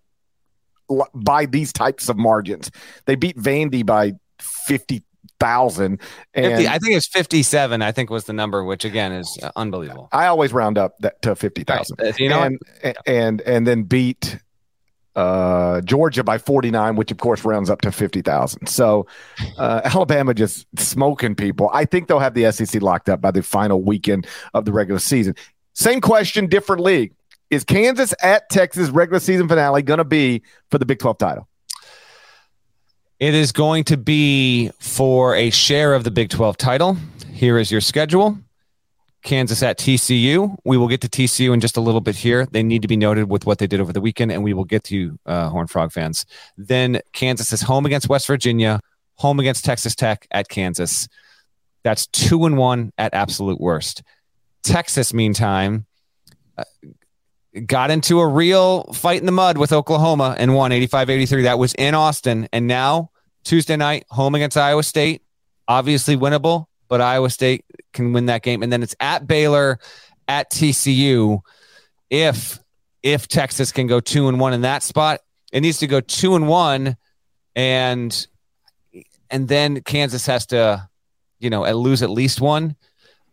by 1.15 1.47
these 1.47 1.73
types 1.73 2.09
of 2.09 2.17
margins. 2.17 2.71
They 3.07 3.15
beat 3.15 3.37
Vandy 3.37 3.85
by 3.85 4.13
50 4.39 5.03
thousand. 5.43 6.01
And 6.35 6.69
I 6.69 6.79
think 6.79 6.95
it's 6.95 7.09
fifty-seven. 7.09 7.83
I 7.83 7.91
think 7.91 8.11
was 8.11 8.25
the 8.25 8.33
number, 8.33 8.65
which 8.65 8.85
again 8.85 9.13
is 9.13 9.39
uh, 9.43 9.51
unbelievable. 9.57 10.09
I 10.13 10.27
always 10.27 10.53
round 10.53 10.79
up 10.79 10.97
that 11.01 11.21
to 11.23 11.35
fifty 11.35 11.65
thousand. 11.65 11.99
Right. 12.01 12.19
You 12.19 12.29
know, 12.29 12.43
and, 12.43 12.61
and, 12.83 12.97
and 13.07 13.41
and 13.41 13.67
then 13.67 13.83
beat 13.83 14.39
uh 15.15 15.83
Georgia 15.83 16.25
by 16.25 16.39
49, 16.39 16.97
which 16.97 17.11
of 17.11 17.19
course 17.19 17.45
rounds 17.45 17.69
up 17.69 17.83
to 17.83 17.93
50,000. 17.93 18.67
So 18.67 19.07
uh, 19.59 19.83
Alabama 19.85 20.33
just 20.33 20.67
smoking 20.79 21.35
people. 21.35 21.69
I 21.75 21.85
think 21.85 22.09
they'll 22.09 22.19
have 22.19 22.33
the 22.33 22.51
SEC 22.51 22.81
locked 22.81 23.11
up 23.11 23.21
by 23.21 23.31
the 23.31 23.43
final 23.43 23.83
weekend 23.83 24.27
of 24.55 24.65
the 24.65 24.73
regular 24.73 25.01
season. 25.01 25.35
Same 25.75 26.01
question, 26.01 26.47
different 26.47 26.83
league. 26.83 27.13
Is 27.53 27.65
Kansas 27.65 28.15
at 28.23 28.49
Texas 28.49 28.89
regular 28.89 29.21
season 29.21 29.47
finale 29.47 29.83
going 29.83 29.99
to 29.99 30.05
be 30.05 30.41
for 30.71 30.79
the 30.79 30.87
Big 30.87 30.99
12 30.99 31.19
title? 31.19 31.49
It 33.21 33.35
is 33.35 33.53
going 33.53 33.85
to 33.85 33.99
be 33.99 34.71
for 34.81 35.35
a 35.35 35.51
share 35.51 35.93
of 35.93 36.03
the 36.03 36.11
Big 36.11 36.31
12 36.31 36.57
title. 36.57 36.97
Here 37.31 37.59
is 37.59 37.71
your 37.71 37.83
schedule. 37.83 38.39
Kansas 39.23 39.63
at 39.63 39.77
TCU. 39.77 40.57
We 40.65 40.79
will 40.79 40.89
get 40.89 41.03
to 41.03 41.11
TCU 41.11 41.53
in 41.53 41.61
just 41.61 41.77
a 41.77 41.83
little 41.83 42.01
bit 42.01 42.17
here. 42.17 42.47
They 42.47 42.63
need 42.63 42.81
to 42.81 42.89
be 42.89 42.97
noted 42.97 43.29
with 43.29 43.45
what 43.45 43.59
they 43.59 43.67
did 43.67 43.83
over 43.83 43.93
the 43.93 44.01
weekend, 44.01 44.33
and 44.33 44.43
we 44.43 44.55
will 44.55 44.65
get 44.65 44.85
to 44.85 44.97
you, 44.97 45.19
uh, 45.27 45.51
Horn 45.51 45.67
Frog 45.67 45.93
fans. 45.93 46.25
Then 46.57 47.03
Kansas 47.13 47.53
is 47.53 47.61
home 47.61 47.85
against 47.85 48.09
West 48.09 48.27
Virginia, 48.27 48.81
home 49.17 49.39
against 49.39 49.63
Texas 49.63 49.95
Tech 49.95 50.27
at 50.31 50.49
Kansas. 50.49 51.07
That's 51.83 52.07
two 52.07 52.47
and 52.47 52.57
one 52.57 52.95
at 52.97 53.13
absolute 53.13 53.61
worst. 53.61 54.03
Texas, 54.63 55.13
meantime, 55.13 55.85
uh, 56.57 56.65
got 57.67 57.91
into 57.91 58.21
a 58.21 58.27
real 58.27 58.85
fight 58.93 59.21
in 59.21 59.27
the 59.27 59.33
mud 59.33 59.59
with 59.59 59.73
Oklahoma 59.73 60.35
and 60.39 60.55
won 60.55 60.73
85 60.73 61.11
83. 61.11 61.43
That 61.43 61.59
was 61.59 61.75
in 61.75 61.95
Austin. 61.95 62.49
And 62.53 62.67
now, 62.67 63.11
Tuesday 63.45 63.77
night, 63.77 64.05
home 64.09 64.35
against 64.35 64.57
Iowa 64.57 64.83
State. 64.83 65.23
Obviously 65.69 66.17
winnable, 66.17 66.67
but 66.89 67.01
Iowa 67.01 67.31
State 67.31 67.65
can 67.93 68.13
win 68.13 68.27
that 68.27 68.43
game. 68.43 68.63
And 68.63 68.73
then 68.73 68.83
it's 68.83 68.97
at 69.01 69.27
Baylor, 69.27 69.79
at 70.29 70.51
TCU. 70.51 71.41
If 72.11 72.59
if 73.03 73.29
Texas 73.29 73.73
can 73.73 73.87
go 73.87 74.01
two 74.01 74.29
and 74.29 74.39
one 74.39 74.53
in 74.53 74.63
that 74.63 74.83
spot, 74.83 75.21
it 75.53 75.61
needs 75.61 75.79
to 75.79 75.87
go 75.87 76.01
two 76.01 76.35
and 76.35 76.49
one, 76.49 76.97
and 77.55 78.27
and 79.31 79.49
then 79.49 79.81
Kansas 79.83 80.27
has 80.27 80.47
to, 80.47 80.89
you 81.39 81.51
know, 81.51 81.63
lose 81.73 82.03
at 82.03 82.11
least 82.11 82.41
one. 82.41 82.77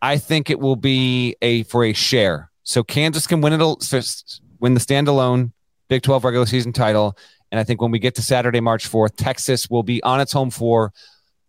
I 0.02 0.18
think 0.18 0.50
it 0.50 0.60
will 0.60 0.78
be 0.78 1.36
a 1.42 1.64
for 1.64 1.84
a 1.84 1.94
share. 1.94 2.49
So 2.70 2.84
Kansas 2.84 3.26
can 3.26 3.42
win 3.42 3.52
it, 3.52 3.60
win 4.60 4.76
the 4.76 4.80
standalone 4.80 5.54
Big 5.88 6.04
12 6.04 6.24
regular 6.24 6.46
season 6.46 6.72
title. 6.72 7.18
And 7.52 7.60
I 7.60 7.64
think 7.64 7.82
when 7.82 7.90
we 7.90 7.98
get 7.98 8.14
to 8.16 8.22
Saturday, 8.22 8.60
March 8.60 8.88
4th, 8.88 9.16
Texas 9.18 9.72
will 9.72 9.82
be 9.82 10.04
on 10.04 10.22
its 10.22 10.32
home 10.32 10.52
floor 10.52 10.94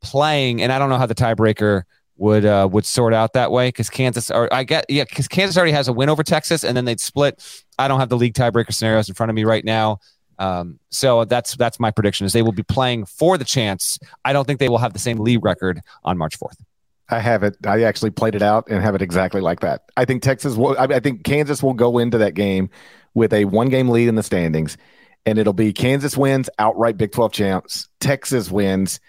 playing. 0.00 0.62
And 0.62 0.72
I 0.72 0.78
don't 0.78 0.88
know 0.88 0.96
how 0.96 1.04
the 1.04 1.14
tiebreaker 1.14 1.82
would 2.16 2.46
uh, 2.46 2.66
would 2.72 2.86
sort 2.86 3.12
out 3.12 3.34
that 3.34 3.52
way 3.52 3.68
because 3.68 3.90
Kansas 3.90 4.30
or 4.30 4.52
I 4.52 4.64
get 4.64 4.86
yeah 4.88 5.04
because 5.04 5.28
Kansas 5.28 5.58
already 5.58 5.72
has 5.72 5.88
a 5.88 5.92
win 5.92 6.08
over 6.08 6.22
Texas 6.22 6.64
and 6.64 6.74
then 6.74 6.86
they'd 6.86 7.00
split. 7.00 7.42
I 7.78 7.86
don't 7.86 8.00
have 8.00 8.08
the 8.08 8.16
league 8.16 8.32
tiebreaker 8.32 8.72
scenarios 8.72 9.10
in 9.10 9.14
front 9.14 9.28
of 9.28 9.36
me 9.36 9.44
right 9.44 9.64
now. 9.64 9.98
Um, 10.38 10.78
so 10.88 11.26
that's 11.26 11.54
that's 11.56 11.78
my 11.78 11.90
prediction 11.90 12.24
is 12.24 12.32
they 12.32 12.40
will 12.40 12.52
be 12.52 12.62
playing 12.62 13.04
for 13.04 13.36
the 13.36 13.44
chance. 13.44 13.98
I 14.24 14.32
don't 14.32 14.46
think 14.46 14.58
they 14.58 14.70
will 14.70 14.78
have 14.78 14.94
the 14.94 14.98
same 14.98 15.18
league 15.18 15.44
record 15.44 15.82
on 16.02 16.16
March 16.16 16.36
fourth. 16.36 16.56
I 17.10 17.18
have 17.18 17.42
it. 17.42 17.56
I 17.66 17.82
actually 17.82 18.10
played 18.10 18.34
it 18.34 18.42
out 18.42 18.68
and 18.68 18.82
have 18.82 18.94
it 18.94 19.02
exactly 19.02 19.40
like 19.40 19.60
that. 19.60 19.90
I 19.96 20.04
think 20.04 20.22
Texas 20.22 20.56
will. 20.56 20.76
I 20.78 21.00
think 21.00 21.24
Kansas 21.24 21.62
will 21.62 21.74
go 21.74 21.98
into 21.98 22.18
that 22.18 22.34
game 22.34 22.70
with 23.14 23.32
a 23.32 23.44
one 23.46 23.68
game 23.68 23.88
lead 23.88 24.08
in 24.08 24.14
the 24.14 24.22
standings, 24.22 24.76
and 25.26 25.38
it'll 25.38 25.52
be 25.52 25.72
Kansas 25.72 26.16
wins 26.16 26.48
outright 26.58 26.96
Big 26.96 27.12
Twelve 27.12 27.32
champs. 27.32 27.88
Texas 28.00 28.50
wins 28.50 29.00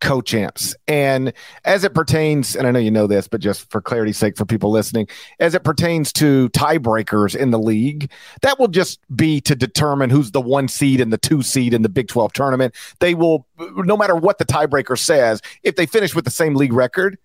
co-champs. 0.00 0.74
And 0.86 1.32
as 1.64 1.84
it 1.84 1.94
pertains, 1.94 2.54
and 2.54 2.66
I 2.66 2.70
know 2.70 2.78
you 2.78 2.90
know 2.90 3.06
this, 3.06 3.28
but 3.28 3.40
just 3.40 3.70
for 3.70 3.80
clarity's 3.80 4.18
sake 4.18 4.36
for 4.36 4.44
people 4.44 4.70
listening, 4.70 5.08
as 5.40 5.54
it 5.54 5.64
pertains 5.64 6.12
to 6.14 6.48
tiebreakers 6.50 7.34
in 7.34 7.50
the 7.50 7.58
league, 7.58 8.10
that 8.42 8.58
will 8.58 8.68
just 8.68 9.00
be 9.16 9.40
to 9.42 9.54
determine 9.54 10.10
who's 10.10 10.32
the 10.32 10.40
one 10.40 10.68
seed 10.68 11.00
and 11.00 11.12
the 11.12 11.18
two 11.18 11.42
seed 11.42 11.72
in 11.72 11.82
the 11.82 11.88
Big 11.88 12.08
12 12.08 12.32
tournament. 12.32 12.74
They 13.00 13.14
will, 13.14 13.46
no 13.58 13.96
matter 13.96 14.14
what 14.14 14.38
the 14.38 14.44
tiebreaker 14.44 14.98
says, 14.98 15.40
if 15.62 15.76
they 15.76 15.86
finish 15.86 16.14
with 16.14 16.24
the 16.24 16.30
same 16.30 16.54
league 16.54 16.72
record, 16.72 17.18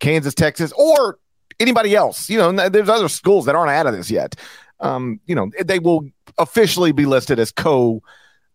Kansas, 0.00 0.34
Texas, 0.34 0.72
or 0.76 1.18
anybody 1.60 1.94
else, 1.94 2.28
you 2.30 2.38
know, 2.38 2.68
there's 2.68 2.88
other 2.88 3.08
schools 3.08 3.46
that 3.46 3.54
aren't 3.54 3.70
out 3.70 3.86
of 3.86 3.94
this 3.94 4.10
yet. 4.10 4.34
Um, 4.80 5.20
you 5.26 5.34
know, 5.34 5.50
they 5.64 5.78
will 5.78 6.08
officially 6.38 6.92
be 6.92 7.04
listed 7.04 7.38
as 7.38 7.50
co 7.50 8.02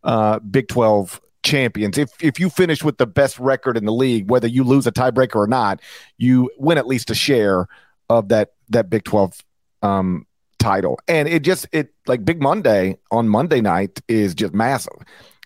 uh, 0.03 0.39
Big 0.39 0.67
12 0.67 1.19
champions. 1.43 1.97
If 1.97 2.11
if 2.21 2.39
you 2.39 2.49
finish 2.49 2.83
with 2.83 2.97
the 2.97 3.05
best 3.05 3.37
record 3.37 3.77
in 3.77 3.85
the 3.85 3.93
league, 3.93 4.29
whether 4.29 4.47
you 4.47 4.63
lose 4.63 4.87
a 4.87 4.91
tiebreaker 4.91 5.35
or 5.35 5.47
not, 5.47 5.81
you 6.17 6.49
win 6.57 6.77
at 6.77 6.87
least 6.87 7.09
a 7.09 7.15
share 7.15 7.67
of 8.09 8.29
that 8.29 8.53
that 8.69 8.89
Big 8.89 9.03
Twelve 9.03 9.37
um, 9.81 10.25
title. 10.59 10.99
And 11.07 11.27
it 11.27 11.43
just 11.43 11.67
it 11.71 11.93
like 12.07 12.25
Big 12.25 12.41
Monday 12.41 12.97
on 13.11 13.29
Monday 13.29 13.61
night 13.61 14.01
is 14.07 14.33
just 14.33 14.53
massive. 14.53 14.97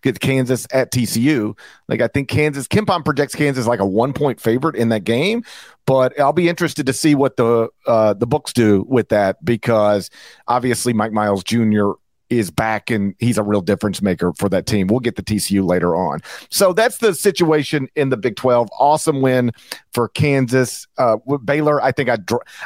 Get 0.08 0.22
Kansas 0.22 0.66
at 0.72 0.90
TCU. 0.90 1.58
Like 1.90 2.00
I 2.00 2.08
think 2.08 2.30
Kansas 2.30 2.66
KenPom 2.66 3.04
projects 3.04 3.36
Kansas 3.36 3.68
like 3.68 3.82
a 3.82 3.86
one 3.86 4.14
point 4.14 4.40
favorite 4.40 4.78
in 4.78 4.88
that 4.88 5.04
game, 5.04 5.44
but 5.86 6.18
I'll 6.18 6.32
be 6.32 6.48
interested 6.48 6.86
to 6.86 6.94
see 6.94 7.14
what 7.14 7.36
the 7.36 7.68
uh, 7.86 8.14
the 8.14 8.26
books 8.26 8.54
do 8.54 8.86
with 8.88 9.10
that 9.10 9.44
because 9.44 10.10
obviously 10.48 10.94
Mike 10.94 11.12
Miles 11.12 11.44
Jr 11.44 11.92
is 12.29 12.51
back 12.51 12.89
and 12.89 13.15
he's 13.19 13.38
a 13.38 13.43
real 13.43 13.62
difference 13.62 14.01
maker 14.01 14.34
for 14.34 14.50
that 14.50 14.65
team. 14.65 14.88
We'll 14.88 15.00
get 15.00 15.15
the 15.15 15.24
TCU 15.24 15.67
later 15.67 15.96
on. 15.96 16.19
So 16.50 16.74
that's 16.74 16.98
the 16.98 17.13
situation 17.13 17.88
in 17.96 18.10
the 18.10 18.17
Big 18.17 18.36
12. 18.36 18.69
Awesome 18.79 19.22
win 19.22 19.51
for 19.93 20.10
Kansas. 20.10 20.88
Uh, 20.98 21.17
Baylor, 21.43 21.81
I 21.81 21.91
think 21.91 22.10
I 22.10 22.17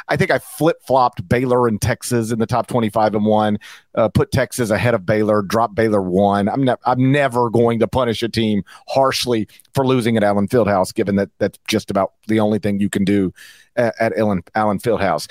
I 0.08 0.16
think 0.16 0.30
I 0.30 0.38
flip-flopped 0.38 1.28
Baylor 1.28 1.68
and 1.68 1.80
Texas 1.80 2.30
in 2.30 2.38
the 2.38 2.46
top 2.46 2.66
25 2.66 3.14
and 3.14 3.24
1. 3.24 3.58
Uh, 3.94 4.08
put 4.08 4.32
Texas 4.32 4.70
ahead 4.70 4.94
of 4.94 5.06
Baylor, 5.06 5.42
drop 5.42 5.74
Baylor 5.74 6.02
1. 6.02 6.48
I'm 6.48 6.64
ne- 6.64 6.74
I'm 6.84 7.12
never 7.12 7.50
going 7.50 7.78
to 7.80 7.88
punish 7.88 8.22
a 8.22 8.28
team 8.28 8.62
harshly 8.88 9.48
for 9.74 9.86
losing 9.86 10.16
at 10.16 10.24
Allen 10.24 10.48
Fieldhouse 10.48 10.92
given 10.94 11.16
that 11.16 11.30
that's 11.38 11.58
just 11.68 11.90
about 11.90 12.14
the 12.26 12.40
only 12.40 12.58
thing 12.58 12.80
you 12.80 12.88
can 12.88 13.04
do 13.04 13.32
at, 13.76 13.94
at 14.00 14.16
Allen 14.16 14.42
Allen 14.54 14.78
Fieldhouse. 14.78 15.30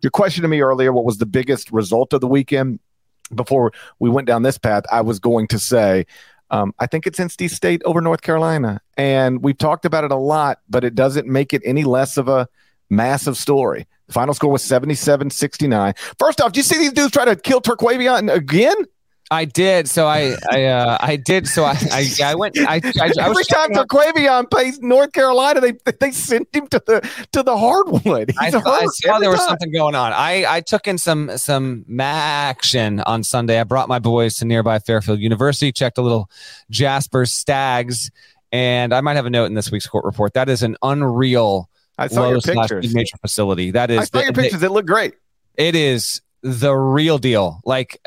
your 0.00 0.10
question 0.10 0.42
to 0.42 0.48
me 0.48 0.60
earlier, 0.60 0.92
what 0.92 1.04
was 1.04 1.18
the 1.18 1.26
biggest 1.26 1.70
result 1.72 2.12
of 2.12 2.20
the 2.20 2.26
weekend? 2.26 2.80
Before 3.34 3.72
we 3.98 4.08
went 4.08 4.28
down 4.28 4.42
this 4.42 4.56
path, 4.56 4.84
I 4.90 5.00
was 5.00 5.18
going 5.18 5.48
to 5.48 5.58
say, 5.58 6.06
um, 6.50 6.72
I 6.78 6.86
think 6.86 7.06
it's 7.08 7.18
NC 7.18 7.50
State 7.50 7.82
over 7.84 8.00
North 8.00 8.22
Carolina. 8.22 8.80
And 8.96 9.42
we've 9.42 9.58
talked 9.58 9.84
about 9.84 10.04
it 10.04 10.12
a 10.12 10.16
lot, 10.16 10.60
but 10.68 10.84
it 10.84 10.94
doesn't 10.94 11.26
make 11.26 11.52
it 11.52 11.62
any 11.64 11.82
less 11.82 12.16
of 12.16 12.28
a 12.28 12.48
massive 12.88 13.36
story. 13.36 13.86
The 14.06 14.12
final 14.12 14.34
score 14.34 14.52
was 14.52 14.62
77 14.62 15.30
69. 15.30 15.94
First 16.18 16.40
off, 16.40 16.52
do 16.52 16.60
you 16.60 16.64
see 16.64 16.78
these 16.78 16.92
dudes 16.92 17.10
try 17.10 17.24
to 17.24 17.34
kill 17.34 17.60
Terquavion 17.60 18.32
again? 18.32 18.76
I 19.30 19.44
did. 19.44 19.88
So 19.88 20.06
I, 20.06 20.36
I, 20.50 20.64
uh, 20.64 20.98
I 21.00 21.16
did. 21.16 21.48
So 21.48 21.64
I, 21.64 21.76
I, 21.90 22.08
I 22.22 22.34
went. 22.36 22.56
I, 22.58 22.74
I, 22.74 22.80
I 23.00 23.12
every 23.18 23.44
time 23.44 23.70
Terquavion 23.72 24.48
plays 24.50 24.78
North 24.80 25.12
Carolina, 25.12 25.60
they 25.60 25.72
they 26.00 26.12
sent 26.12 26.48
him 26.54 26.68
to 26.68 26.82
the 26.86 27.26
to 27.32 27.42
the 27.42 27.56
hardwood. 27.56 28.32
I, 28.38 28.46
I, 28.46 28.50
saw 28.50 29.18
there 29.18 29.30
was 29.30 29.40
time. 29.40 29.48
something 29.48 29.72
going 29.72 29.94
on. 29.94 30.12
I, 30.12 30.44
I 30.48 30.60
took 30.60 30.86
in 30.86 30.98
some 30.98 31.36
some 31.38 31.84
action 31.98 33.00
on 33.00 33.24
Sunday. 33.24 33.58
I 33.58 33.64
brought 33.64 33.88
my 33.88 33.98
boys 33.98 34.36
to 34.36 34.44
nearby 34.44 34.78
Fairfield 34.78 35.18
University. 35.18 35.72
Checked 35.72 35.98
a 35.98 36.02
little 36.02 36.30
Jasper 36.70 37.26
Stags, 37.26 38.10
and 38.52 38.94
I 38.94 39.00
might 39.00 39.16
have 39.16 39.26
a 39.26 39.30
note 39.30 39.46
in 39.46 39.54
this 39.54 39.72
week's 39.72 39.88
court 39.88 40.04
report. 40.04 40.34
That 40.34 40.48
is 40.48 40.62
an 40.62 40.76
unreal. 40.82 41.68
I 41.98 42.06
saw 42.08 42.28
your 42.28 42.40
pictures. 42.40 42.94
Major 42.94 43.16
facility. 43.16 43.72
That 43.72 43.90
is. 43.90 43.98
I 43.98 44.04
saw 44.04 44.18
the, 44.18 44.24
your 44.24 44.32
pictures. 44.34 44.62
It, 44.62 44.66
it 44.66 44.70
looked 44.70 44.88
great. 44.88 45.14
It 45.56 45.74
is 45.74 46.20
the 46.42 46.76
real 46.76 47.18
deal. 47.18 47.60
Like 47.64 47.98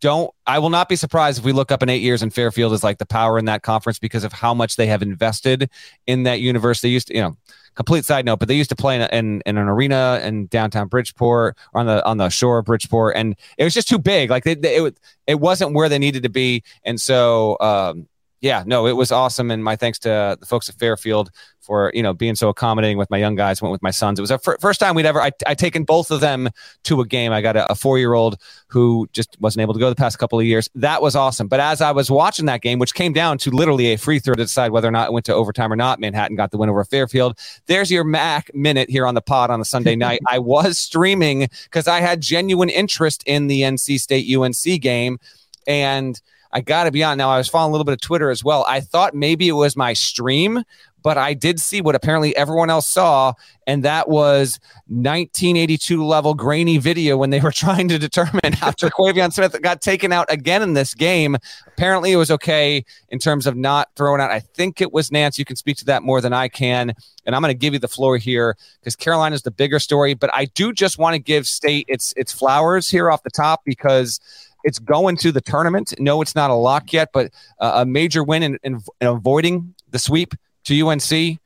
don't 0.00 0.30
I 0.46 0.58
will 0.58 0.70
not 0.70 0.88
be 0.88 0.96
surprised 0.96 1.38
if 1.38 1.44
we 1.44 1.52
look 1.52 1.70
up 1.70 1.82
in 1.82 1.88
eight 1.88 2.02
years 2.02 2.22
and 2.22 2.32
Fairfield 2.32 2.72
is 2.72 2.82
like 2.82 2.98
the 2.98 3.06
power 3.06 3.38
in 3.38 3.44
that 3.46 3.62
conference 3.62 3.98
because 3.98 4.24
of 4.24 4.32
how 4.32 4.54
much 4.54 4.76
they 4.76 4.86
have 4.86 5.02
invested 5.02 5.70
in 6.06 6.24
that 6.24 6.40
university. 6.40 6.88
They 6.88 6.92
used 6.92 7.08
to, 7.08 7.14
you 7.14 7.22
know, 7.22 7.36
complete 7.74 8.04
side 8.04 8.24
note, 8.24 8.40
but 8.40 8.48
they 8.48 8.56
used 8.56 8.70
to 8.70 8.76
play 8.76 8.96
in, 8.96 9.02
in, 9.02 9.42
in, 9.46 9.56
an 9.56 9.68
arena 9.68 10.20
in 10.24 10.46
downtown 10.46 10.88
Bridgeport 10.88 11.56
on 11.74 11.86
the 11.86 12.04
on 12.04 12.18
the 12.18 12.28
shore 12.28 12.58
of 12.58 12.64
Bridgeport, 12.64 13.16
and 13.16 13.36
it 13.56 13.64
was 13.64 13.72
just 13.74 13.88
too 13.88 13.98
big. 13.98 14.30
Like 14.30 14.44
they, 14.44 14.54
they, 14.54 14.76
it 14.76 14.98
it 15.26 15.40
wasn't 15.40 15.74
where 15.74 15.88
they 15.88 15.98
needed 15.98 16.24
to 16.24 16.28
be, 16.28 16.64
and 16.84 17.00
so 17.00 17.56
um, 17.60 18.08
yeah, 18.40 18.62
no, 18.66 18.86
it 18.86 18.92
was 18.92 19.12
awesome, 19.12 19.50
and 19.50 19.62
my 19.62 19.76
thanks 19.76 19.98
to 20.00 20.36
the 20.38 20.46
folks 20.46 20.68
at 20.68 20.74
Fairfield 20.74 21.30
for 21.68 21.92
you 21.94 22.02
know 22.02 22.14
being 22.14 22.34
so 22.34 22.48
accommodating 22.48 22.96
with 22.96 23.10
my 23.10 23.18
young 23.18 23.36
guys. 23.36 23.62
Went 23.62 23.70
with 23.70 23.82
my 23.82 23.92
sons. 23.92 24.18
It 24.18 24.22
was 24.22 24.32
our 24.32 24.40
f- 24.44 24.60
first 24.60 24.80
time 24.80 24.96
we'd 24.96 25.06
ever 25.06 25.20
I 25.22 25.30
I 25.46 25.54
taken 25.54 25.84
both 25.84 26.10
of 26.10 26.20
them 26.20 26.48
to 26.84 27.00
a 27.00 27.06
game. 27.06 27.30
I 27.30 27.40
got 27.40 27.56
a, 27.56 27.70
a 27.70 27.74
four 27.74 27.98
year 27.98 28.14
old 28.14 28.40
who 28.66 29.08
just 29.12 29.36
wasn't 29.38 29.62
able 29.62 29.74
to 29.74 29.80
go 29.80 29.88
the 29.88 29.94
past 29.94 30.18
couple 30.18 30.40
of 30.40 30.46
years. 30.46 30.68
That 30.74 31.02
was 31.02 31.14
awesome. 31.14 31.46
But 31.46 31.60
as 31.60 31.80
I 31.80 31.92
was 31.92 32.10
watching 32.10 32.46
that 32.46 32.62
game, 32.62 32.78
which 32.78 32.94
came 32.94 33.12
down 33.12 33.38
to 33.38 33.50
literally 33.50 33.92
a 33.92 33.98
free 33.98 34.18
throw 34.18 34.34
to 34.34 34.42
decide 34.42 34.72
whether 34.72 34.88
or 34.88 34.92
not 34.92 35.08
it 35.08 35.12
went 35.12 35.26
to 35.26 35.34
overtime 35.34 35.72
or 35.72 35.76
not, 35.76 36.00
Manhattan 36.00 36.36
got 36.36 36.50
the 36.50 36.56
win 36.56 36.70
over 36.70 36.82
Fairfield. 36.84 37.38
There's 37.66 37.90
your 37.90 38.04
MAAC 38.04 38.54
minute 38.54 38.88
here 38.88 39.06
on 39.06 39.14
the 39.14 39.20
pod 39.20 39.50
on 39.50 39.60
a 39.60 39.64
Sunday 39.64 39.94
night. 40.08 40.20
I 40.26 40.38
was 40.38 40.78
streaming 40.78 41.48
because 41.64 41.86
I 41.86 42.00
had 42.00 42.22
genuine 42.22 42.70
interest 42.70 43.22
in 43.26 43.46
the 43.46 43.62
NC 43.62 44.00
State 44.00 44.34
UNC 44.34 44.80
game 44.80 45.18
and 45.66 46.20
I 46.52 46.60
got 46.60 46.84
to 46.84 46.90
be 46.90 47.04
on. 47.04 47.18
Now, 47.18 47.30
I 47.30 47.38
was 47.38 47.48
following 47.48 47.70
a 47.70 47.72
little 47.72 47.84
bit 47.84 47.92
of 47.92 48.00
Twitter 48.00 48.30
as 48.30 48.42
well. 48.42 48.64
I 48.68 48.80
thought 48.80 49.14
maybe 49.14 49.48
it 49.48 49.52
was 49.52 49.76
my 49.76 49.92
stream, 49.92 50.62
but 51.02 51.16
I 51.16 51.34
did 51.34 51.60
see 51.60 51.80
what 51.80 51.94
apparently 51.94 52.36
everyone 52.36 52.70
else 52.70 52.86
saw, 52.86 53.34
and 53.66 53.84
that 53.84 54.08
was 54.08 54.58
1982 54.88 56.04
level 56.04 56.34
grainy 56.34 56.78
video 56.78 57.16
when 57.16 57.30
they 57.30 57.40
were 57.40 57.52
trying 57.64 57.88
to 57.88 57.98
determine 57.98 58.40
after 58.62 58.88
Quavion 58.88 59.32
Smith 59.32 59.60
got 59.62 59.80
taken 59.80 60.12
out 60.12 60.26
again 60.30 60.62
in 60.62 60.74
this 60.74 60.94
game. 60.94 61.36
Apparently, 61.66 62.12
it 62.12 62.16
was 62.16 62.30
okay 62.30 62.84
in 63.10 63.18
terms 63.18 63.46
of 63.46 63.56
not 63.56 63.88
throwing 63.96 64.20
out. 64.20 64.30
I 64.30 64.40
think 64.40 64.80
it 64.80 64.92
was 64.92 65.12
Nance. 65.12 65.38
You 65.38 65.44
can 65.44 65.56
speak 65.56 65.76
to 65.78 65.84
that 65.86 66.02
more 66.02 66.20
than 66.20 66.32
I 66.32 66.48
can. 66.48 66.94
And 67.26 67.36
I'm 67.36 67.42
going 67.42 67.52
to 67.52 67.58
give 67.58 67.74
you 67.74 67.78
the 67.78 67.88
floor 67.88 68.16
here 68.16 68.56
because 68.80 68.96
Carolina 68.96 69.34
is 69.34 69.42
the 69.42 69.50
bigger 69.50 69.78
story. 69.78 70.14
But 70.14 70.32
I 70.32 70.46
do 70.46 70.72
just 70.72 70.98
want 70.98 71.14
to 71.14 71.18
give 71.18 71.46
State 71.46 71.84
its 71.88 72.14
its 72.16 72.32
flowers 72.32 72.88
here 72.88 73.10
off 73.10 73.22
the 73.22 73.30
top 73.30 73.62
because 73.64 74.18
it's 74.64 74.78
going 74.78 75.16
to 75.18 75.32
the 75.32 75.40
tournament. 75.40 75.94
No, 75.98 76.20
it's 76.22 76.34
not 76.34 76.50
a 76.50 76.54
lock 76.54 76.92
yet, 76.92 77.10
but 77.12 77.32
uh, 77.60 77.72
a 77.76 77.86
major 77.86 78.22
win 78.22 78.42
in, 78.42 78.58
in, 78.62 78.80
in, 79.00 79.06
avoiding 79.06 79.74
the 79.90 79.98
sweep 79.98 80.34
to 80.64 80.88
UNC, 80.88 81.38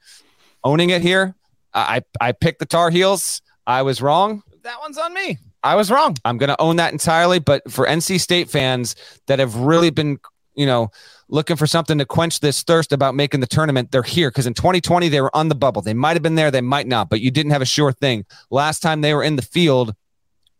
owning 0.65 0.91
it 0.91 1.03
here. 1.03 1.35
I, 1.75 2.03
I 2.21 2.33
picked 2.33 2.59
the 2.59 2.67
Tar 2.67 2.91
Heels. 2.91 3.41
I 3.67 3.83
was 3.83 4.03
wrong. 4.03 4.43
That 4.63 4.79
one's 4.81 4.99
on 4.99 5.15
me. 5.15 5.39
I 5.63 5.77
was 5.77 5.91
wrong. 5.91 6.17
I'm 6.25 6.39
going 6.39 6.49
to 6.49 6.61
own 6.61 6.77
that 6.77 6.93
entirely. 6.93 7.39
But 7.39 7.71
for 7.71 7.87
NC 7.87 8.21
State 8.21 8.51
fans 8.51 8.97
that 9.27 9.39
have 9.39 9.55
really 9.57 9.91
been, 9.91 10.19
you 10.55 10.67
know, 10.67 10.91
looking 11.29 11.57
for 11.57 11.67
something 11.67 11.99
to 11.99 12.05
quench 12.05 12.41
this 12.41 12.63
thirst 12.63 12.93
about 12.93 13.15
making 13.15 13.41
the 13.41 13.47
tournament, 13.47 13.91
they're 13.91 14.03
here. 14.03 14.31
Because 14.31 14.47
in 14.47 14.55
2020, 14.55 15.09
they 15.09 15.21
were 15.21 15.35
on 15.35 15.49
the 15.49 15.55
bubble. 15.55 15.83
They 15.83 15.95
might 15.95 16.15
have 16.15 16.23
been 16.23 16.35
there, 16.35 16.51
they 16.51 16.61
might 16.61 16.87
not, 16.87 17.09
but 17.09 17.21
you 17.21 17.31
didn't 17.31 17.53
have 17.53 17.63
a 17.63 17.67
sure 17.67 17.93
thing. 17.93 18.27
Last 18.51 18.81
time 18.81 19.01
they 19.01 19.15
were 19.15 19.23
in 19.23 19.37
the 19.37 19.43
field, 19.43 19.95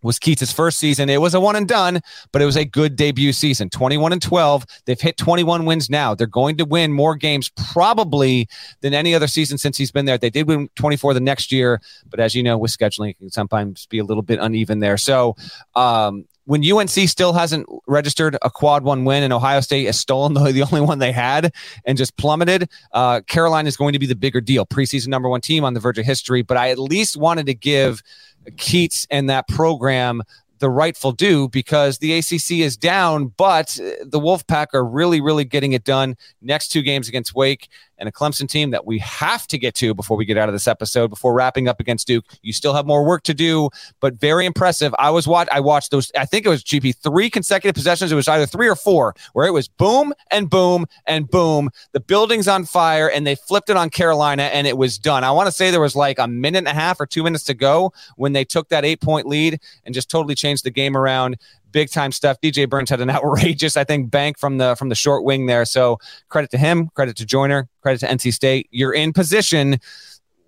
was 0.03 0.19
Keatts' 0.19 0.53
first 0.53 0.79
season. 0.79 1.09
It 1.09 1.21
was 1.21 1.35
a 1.35 1.41
one 1.41 1.57
and 1.57 1.69
done, 1.69 2.01
but 2.33 2.43
it 2.43 2.47
was 2.47 2.57
a 2.57 2.65
good 2.65 2.97
debut 2.97 3.33
season. 3.33 3.71
21 3.71 4.13
and 4.13 4.23
12. 4.23 4.67
They've 4.85 5.01
hit 5.01 5.17
21 5.17 5.65
wins 5.65 5.89
now. 5.89 6.15
They're 6.15 6.27
going 6.27 6.57
to 6.59 6.65
win 6.65 6.93
more 6.93 7.15
games 7.15 7.51
probably 7.73 8.49
than 8.81 8.95
any 8.95 9.15
other 9.15 9.27
season 9.27 9.59
since 9.59 9.77
he's 9.77 9.93
been 9.93 10.05
there. 10.05 10.19
They 10.19 10.31
did 10.31 10.49
win 10.49 10.69
24 10.77 11.15
the 11.15 11.21
next 11.21 11.53
year, 11.53 11.81
but 12.09 12.21
as 12.21 12.35
you 12.35 12.43
know, 12.43 12.59
with 12.59 12.77
scheduling, 12.77 13.11
it 13.11 13.19
can 13.19 13.31
sometimes 13.31 13.87
be 13.87 13.99
a 13.99 14.05
little 14.05 14.23
bit 14.23 14.39
uneven 14.41 14.81
there. 14.81 14.97
So, 14.97 15.37
um, 15.75 16.27
when 16.45 16.69
UNC 16.71 16.91
still 16.91 17.33
hasn't 17.33 17.67
registered 17.87 18.37
a 18.43 18.51
quad 18.51 18.83
one 18.83 19.05
win 19.05 19.23
and 19.23 19.33
Ohio 19.33 19.61
State 19.61 19.87
has 19.87 19.99
stolen 19.99 20.35
the, 20.35 20.53
the 20.53 20.63
only 20.63 20.81
one 20.81 20.99
they 20.99 21.13
had 21.13 21.55
and 21.85 21.97
just 21.97 22.17
plummeted, 22.17 22.69
uh, 22.93 23.21
Carolina 23.23 23.69
is 23.69 23.77
going 23.77 23.93
to 23.93 23.99
be 23.99 24.07
the 24.07 24.17
bigger 24.17 24.41
deal. 24.41 24.67
Preseason 24.67 25.09
number 25.09 25.29
one 25.29 25.41
team 25.41 25.65
on 25.65 25.75
the 25.75 25.81
verge 25.81 25.99
of 25.99 26.05
history, 26.05 26.43
but 26.43 26.57
I 26.57 26.71
at 26.71 26.79
least 26.79 27.17
wanted 27.17 27.47
to 27.47 27.55
give 27.55 28.03
Keatts 28.51 29.07
and 29.11 29.31
that 29.31 29.49
program 29.49 30.23
the 30.63 30.71
rightful 30.71 31.11
due 31.11 31.49
because 31.49 31.99
the 31.99 32.17
ACC 32.17 32.61
is 32.61 32.77
down, 32.77 33.27
but 33.37 33.77
the 34.05 34.21
Wolfpack 34.21 34.69
are 34.75 34.85
really, 34.85 35.21
really 35.21 35.45
getting 35.45 35.73
it 35.73 35.83
done. 35.83 36.17
Next 36.41 36.69
two 36.69 36.83
games 36.83 37.09
against 37.09 37.35
Wake 37.35 37.69
and 37.99 38.09
a 38.09 38.13
Clemson 38.13 38.49
team 38.49 38.71
that 38.71 38.87
we 38.87 38.99
have 38.99 39.47
to 39.49 39.59
get 39.59 39.75
to 39.77 39.95
before 39.95 40.17
we 40.17 40.25
get 40.25 40.37
out 40.37 40.49
of 40.49 40.55
this 40.55 40.67
episode, 40.67 41.09
before 41.09 41.33
wrapping 41.35 41.69
up 41.69 41.81
against 41.81 42.07
Duke. 42.07 42.25
You 42.43 42.53
still 42.53 42.75
have 42.75 42.87
more 42.87 43.05
work 43.05 43.23
to 43.25 43.35
do, 43.35 43.71
but 44.01 44.15
very 44.15 44.47
impressive. 44.47 44.95
I 44.99 45.11
was 45.11 45.27
watch 45.27 45.49
I 45.53 45.61
watched 45.61 45.91
those, 45.91 46.11
I 46.17 46.25
think 46.25 46.47
it 46.47 46.49
was 46.49 46.63
GP 46.63 46.97
three 46.97 47.31
consecutive 47.31 47.75
possessions. 47.75 48.13
It 48.13 48.17
was 48.17 48.29
either 48.29 48.47
three 48.47 48.69
or 48.69 48.77
four, 48.77 49.15
where 49.33 49.47
it 49.47 49.53
was 49.53 49.69
boom 49.69 50.13
and 50.31 50.49
boom 50.49 50.87
and 51.07 51.29
boom. 51.29 51.71
The 51.93 52.01
building's 52.01 52.49
on 52.49 52.65
fire, 52.65 53.09
and 53.09 53.27
they 53.27 53.35
flipped 53.35 53.71
it 53.71 53.77
on 53.77 53.91
Carolina, 53.91 54.45
and 54.45 54.67
it 54.67 54.77
was 54.77 54.99
done. 54.99 55.25
I 55.25 55.31
want 55.31 55.47
to 55.47 55.53
say 55.53 55.71
there 55.71 55.81
was 55.81 55.97
like 55.97 56.19
a 56.19 56.29
minute 56.29 56.59
and 56.59 56.69
a 56.69 56.75
half 56.75 57.01
or 57.01 57.07
two 57.07 57.23
minutes 57.23 57.45
to 57.45 57.55
go 57.55 57.93
when 58.17 58.33
they 58.33 58.45
took 58.45 58.69
that 58.69 58.85
eight 58.85 59.01
point 59.01 59.27
lead 59.27 59.61
and 59.85 59.95
just 59.95 60.11
totally 60.11 60.35
changed 60.35 60.65
the 60.65 60.71
game 60.71 60.97
around 60.97 61.37
big 61.73 61.91
time 61.91 62.13
stuff. 62.13 62.41
DJ 62.41 62.69
Burns 62.69 62.91
had 62.91 63.01
an 63.01 63.11
outrageous, 63.11 63.77
I 63.77 63.85
think, 63.85 64.11
bank 64.11 64.39
from 64.39 64.59
the 64.59 64.77
from 64.77 64.89
the 64.89 64.95
short 64.95 65.25
wing 65.25 65.47
there. 65.47 65.65
So 65.65 65.99
credit 66.29 66.51
to 66.51 66.59
him, 66.59 66.89
credit 66.95 67.17
to 67.17 67.27
Joiner, 67.27 67.69
credit 67.81 68.01
to 68.01 68.07
NC 68.07 68.33
State. 68.33 68.69
You're 68.71 68.95
in 68.95 69.13
position. 69.13 69.79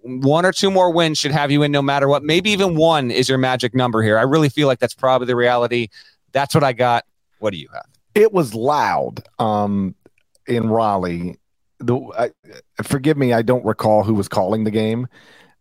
One 0.02 0.44
or 0.44 0.52
two 0.52 0.70
more 0.70 0.92
wins 0.92 1.18
should 1.18 1.32
have 1.32 1.50
you 1.50 1.62
in 1.62 1.72
no 1.72 1.80
matter 1.80 2.08
what. 2.08 2.22
Maybe 2.22 2.50
even 2.50 2.76
one 2.76 3.10
is 3.10 3.28
your 3.28 3.38
magic 3.38 3.74
number 3.74 4.02
here. 4.02 4.18
I 4.18 4.22
really 4.22 4.50
feel 4.50 4.68
like 4.68 4.78
that's 4.78 4.94
probably 4.94 5.26
the 5.26 5.36
reality. 5.36 5.88
That's 6.32 6.54
what 6.54 6.62
I 6.62 6.74
got. 6.74 7.04
What 7.38 7.52
do 7.52 7.58
you 7.58 7.68
have? 7.72 7.86
It 8.14 8.32
was 8.32 8.54
loud 8.54 9.26
um, 9.38 9.94
in 10.46 10.68
Raleigh. 10.68 11.38
The, 11.78 11.98
I, 12.18 12.30
forgive 12.82 13.16
me, 13.16 13.32
I 13.32 13.42
don't 13.42 13.64
recall 13.64 14.04
who 14.04 14.14
was 14.14 14.28
calling 14.28 14.64
the 14.64 14.70
game 14.70 15.08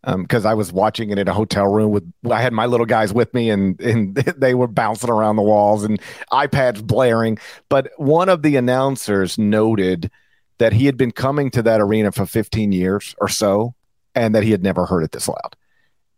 because 0.06 0.46
um, 0.46 0.52
I 0.52 0.54
was 0.54 0.74
watching 0.74 1.12
it 1.12 1.18
in 1.18 1.28
a 1.28 1.34
hotel 1.34 1.66
room 1.68 1.92
with 1.92 2.12
I 2.30 2.42
had 2.42 2.52
my 2.52 2.66
little 2.66 2.86
guys 2.86 3.14
with 3.14 3.34
me 3.34 3.50
and 3.50 3.80
and 3.80 4.16
they 4.38 4.54
were 4.54 4.68
bouncing 4.68 5.10
around 5.10 5.38
the 5.38 5.44
walls 5.44 5.84
and 5.84 6.02
iPads 6.32 6.84
blaring. 6.84 7.38
But 7.70 7.92
one 7.98 8.30
of 8.30 8.42
the 8.42 8.56
announcers 8.56 9.38
noted 9.38 10.12
that 10.58 10.74
he 10.74 10.86
had 10.86 10.98
been 10.98 11.12
coming 11.12 11.50
to 11.52 11.62
that 11.64 11.82
arena 11.82 12.12
for 12.12 12.26
15 12.26 12.72
years 12.72 13.16
or 13.20 13.28
so, 13.28 13.74
and 14.14 14.36
that 14.36 14.44
he 14.44 14.52
had 14.52 14.64
never 14.64 14.86
heard 14.86 15.04
it 15.04 15.12
this 15.12 15.28
loud. 15.28 15.56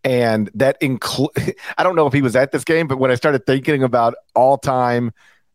And 0.04 0.50
that 0.56 0.78
include 0.82 1.30
I 1.78 1.84
don't 1.84 1.96
know 1.96 2.08
if 2.08 2.14
he 2.14 2.22
was 2.22 2.36
at 2.36 2.52
this 2.52 2.64
game, 2.64 2.88
but 2.88 2.98
when 2.98 3.12
I 3.12 3.16
started 3.16 3.46
thinking 3.46 3.84
about 3.84 4.16
all 4.34 4.58
time 4.58 5.12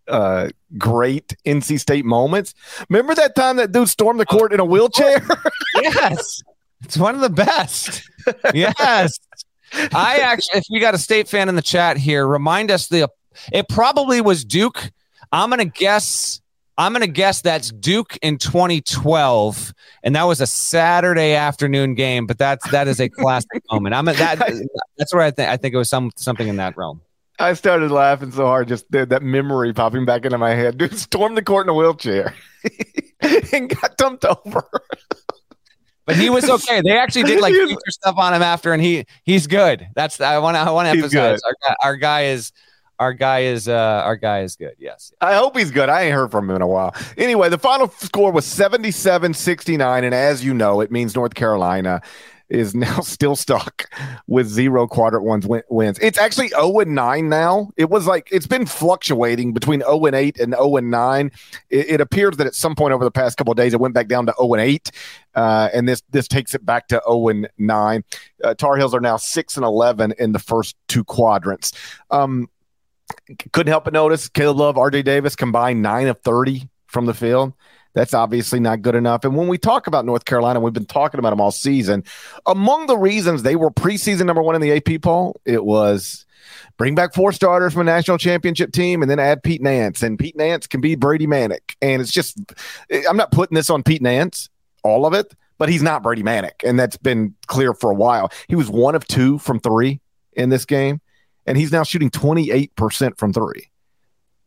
uh, 0.09 0.49
great 0.77 1.37
NC 1.47 1.79
State 1.79 2.05
moments. 2.05 2.55
Remember 2.88 3.14
that 3.14 3.37
time 3.37 3.57
that 3.57 3.73
dude 3.73 3.88
stormed 3.88 4.19
the 4.19 4.27
court 4.27 4.53
in 4.53 4.61
a 4.61 4.64
wheelchair? 4.64 5.25
yes. 5.83 6.43
It's 6.85 6.97
one 6.97 7.14
of 7.14 7.21
the 7.21 7.31
best. 7.31 8.03
yes. 8.55 9.19
I 9.73 10.19
actually, 10.19 10.59
if 10.59 10.64
we 10.71 10.81
got 10.81 10.95
a 10.95 10.99
state 10.99 11.29
fan 11.29 11.49
in 11.49 11.57
the 11.57 11.62
chat 11.62 11.97
here, 11.97 12.27
remind 12.27 12.71
us 12.71 12.88
the. 12.88 13.09
It 13.53 13.69
probably 13.69 14.21
was 14.21 14.45
Duke. 14.45 14.90
I'm 15.33 15.51
gonna 15.51 15.64
guess. 15.64 16.40
I'm 16.77 16.93
gonna 16.93 17.07
guess 17.07 17.43
that's 17.43 17.71
Duke 17.71 18.19
in 18.23 18.38
2012, 18.38 19.75
and 20.03 20.16
that 20.16 20.25
was 20.25 20.40
a 20.40 20.47
Saturday 20.47 21.35
afternoon 21.35 21.95
game. 21.95 22.27
But 22.27 22.38
that's 22.38 22.69
that 22.71 22.88
is 22.88 23.01
a 23.01 23.09
classic 23.09 23.62
moment. 23.71 23.95
I'm 23.95 24.09
a, 24.09 24.14
that. 24.14 24.38
That's 24.99 25.14
where 25.14 25.23
I 25.23 25.31
think 25.31 25.49
I 25.49 25.57
think 25.57 25.75
it 25.75 25.79
was 25.79 25.88
some 25.88 26.11
something 26.16 26.49
in 26.49 26.57
that 26.57 26.77
realm. 26.77 27.01
I 27.38 27.55
started 27.55 27.90
laughing 27.90 28.33
so 28.33 28.45
hard, 28.45 28.69
just 28.69 28.90
that 28.90 29.23
memory 29.23 29.73
popping 29.73 30.05
back 30.05 30.25
into 30.27 30.37
my 30.37 30.55
head. 30.55 30.77
Dude 30.77 30.99
stormed 30.99 31.38
the 31.38 31.43
court 31.43 31.66
in 31.66 31.71
a 31.71 31.75
wheelchair 31.75 32.35
and 33.53 33.71
got 33.71 33.97
dumped 33.97 34.27
over 34.27 34.69
but 36.11 36.23
he 36.23 36.31
was 36.31 36.49
okay. 36.49 36.81
They 36.83 36.96
actually 36.96 37.25
did 37.25 37.40
like 37.40 37.55
feature 37.68 37.79
stuff 37.90 38.16
on 38.18 38.35
him 38.35 38.42
after, 38.42 38.73
and 38.73 38.83
he 38.83 39.07
he's 39.25 39.46
good. 39.46 39.88
That's 39.94 40.20
I 40.20 40.38
want 40.38 40.57
to 40.57 40.61
I 40.61 40.70
want 40.70 40.87
to 40.87 40.90
emphasize 40.90 41.40
our 41.42 41.55
guy, 41.66 41.77
our 41.83 41.96
guy 41.96 42.25
is 42.25 42.53
our 43.01 43.14
guy 43.14 43.40
is 43.40 43.66
uh 43.66 44.03
our 44.05 44.16
guy 44.16 44.42
is 44.42 44.57
good. 44.57 44.77
Yes. 44.79 45.12
I 45.20 45.35
hope 45.35 45.57
he's 45.57 45.70
good. 45.70 45.88
I 45.88 46.03
ain't 46.03 46.14
heard 46.14 46.31
from 46.31 46.51
him 46.51 46.57
in 46.57 46.62
a 46.62 46.66
while. 46.66 46.94
Anyway, 47.16 47.49
the 47.49 47.59
final 47.59 47.88
score 47.88 48.31
was 48.31 48.44
77-69 48.44 50.05
and 50.05 50.14
as 50.14 50.44
you 50.44 50.53
know, 50.53 50.81
it 50.81 50.92
means 50.92 51.14
North 51.14 51.35
Carolina 51.35 52.03
is 52.51 52.75
now 52.75 53.01
still 53.01 53.37
stuck 53.37 53.89
with 54.27 54.47
zero 54.49 54.87
quadrant 54.87 55.25
ones 55.25 55.47
wins. 55.69 55.99
It's 56.01 56.19
actually 56.19 56.49
0 56.49 56.81
and 56.81 56.95
9 56.95 57.29
now. 57.29 57.71
It 57.77 57.89
was 57.89 58.07
like 58.07 58.29
it's 58.31 58.47
been 58.47 58.67
fluctuating 58.67 59.53
between 59.53 59.81
0 59.81 60.07
and 60.07 60.17
8 60.17 60.41
and 60.41 60.53
0 60.55 60.77
and 60.77 60.91
9. 60.91 61.31
It, 61.71 61.89
it 61.89 62.01
appears 62.01 62.37
that 62.37 62.47
at 62.47 62.55
some 62.55 62.75
point 62.75 62.93
over 62.93 63.05
the 63.05 63.11
past 63.11 63.39
couple 63.39 63.55
days 63.55 63.73
it 63.73 63.81
went 63.81 63.95
back 63.95 64.09
down 64.09 64.27
to 64.27 64.35
0 64.39 64.55
and 64.55 64.63
8. 64.63 64.91
Uh, 65.35 65.69
and 65.73 65.89
this 65.89 66.03
this 66.11 66.29
takes 66.29 66.55
it 66.55 66.67
back 66.67 66.89
to 66.89 67.01
0 67.07 67.29
and 67.29 67.49
9. 67.59 68.05
Uh, 68.43 68.55
Tar 68.55 68.77
Heels 68.77 68.95
are 68.95 69.01
now 69.01 69.17
6 69.17 69.57
and 69.57 69.65
11 69.65 70.15
in 70.19 70.33
the 70.33 70.39
first 70.39 70.77
two 70.89 71.05
quadrants. 71.05 71.73
Um, 72.11 72.49
couldn't 73.53 73.71
help 73.71 73.85
but 73.85 73.93
notice 73.93 74.29
Caleb 74.29 74.59
Love, 74.59 74.77
RJ 74.77 75.05
Davis 75.05 75.37
combined 75.37 75.83
9 75.83 76.09
of 76.09 76.21
30 76.21 76.69
from 76.87 77.07
the 77.07 77.15
field. 77.15 77.55
That's 77.92 78.14
obviously 78.14 78.61
not 78.61 78.83
good 78.83 78.94
enough. 78.94 79.24
And 79.24 79.37
when 79.37 79.48
we 79.48 79.59
talk 79.59 79.87
about 79.87 80.05
North 80.05 80.24
Carolina, 80.24 80.61
we've 80.61 80.72
been 80.72 80.87
talking 80.87 81.18
about 81.18 81.31
them 81.31 81.40
all 81.40 81.50
season. 81.50 82.05
Among 82.46 82.87
the 82.87 82.96
reasons 82.96 83.42
they 83.42 83.57
were 83.57 83.70
preseason 83.70 84.26
number 84.26 84.42
one 84.42 84.55
in 84.55 84.61
the 84.61 84.72
AP 84.72 85.03
poll, 85.03 85.40
it 85.44 85.64
was 85.64 86.24
bring 86.76 86.94
back 86.94 87.14
four 87.14 87.33
starters 87.33 87.72
from 87.72 87.83
a 87.83 87.85
national 87.85 88.18
championship 88.18 88.72
team 88.72 89.03
and 89.03 89.11
then 89.11 89.18
add 89.18 89.42
Pete 89.42 89.61
Nance. 89.61 90.03
And 90.03 90.18
Pete 90.18 90.37
Nance 90.37 90.66
can 90.66 90.81
be 90.81 90.94
Brady 90.94 91.26
Manek. 91.26 91.74
And 91.83 92.00
it's 92.00 92.12
just, 92.12 92.38
I'm 93.09 93.16
not 93.16 93.33
putting 93.33 93.57
this 93.57 93.70
on 93.70 93.83
Pete 93.83 94.03
Nance, 94.03 94.48
all 94.85 95.05
of 95.05 95.12
it, 95.12 95.35
but 95.59 95.68
he's 95.68 95.83
not 95.83 96.03
Brady 96.03 96.22
Manek. 96.22 96.64
And 96.64 96.79
that's 96.79 96.96
been 96.96 97.35
clear 97.48 97.74
for 97.74 97.90
a 97.90 97.94
while. 97.94 98.31
He 98.48 98.55
was 98.55 98.70
one 98.70 98.94
of 98.94 99.07
two 99.07 99.38
from 99.38 99.59
three 99.59 100.00
in 100.33 100.48
this 100.48 100.64
game, 100.64 101.00
and 101.44 101.59
he's 101.59 101.72
now 101.72 101.83
shooting 101.83 102.11
28% 102.11 103.18
from 103.18 103.33
three. 103.33 103.70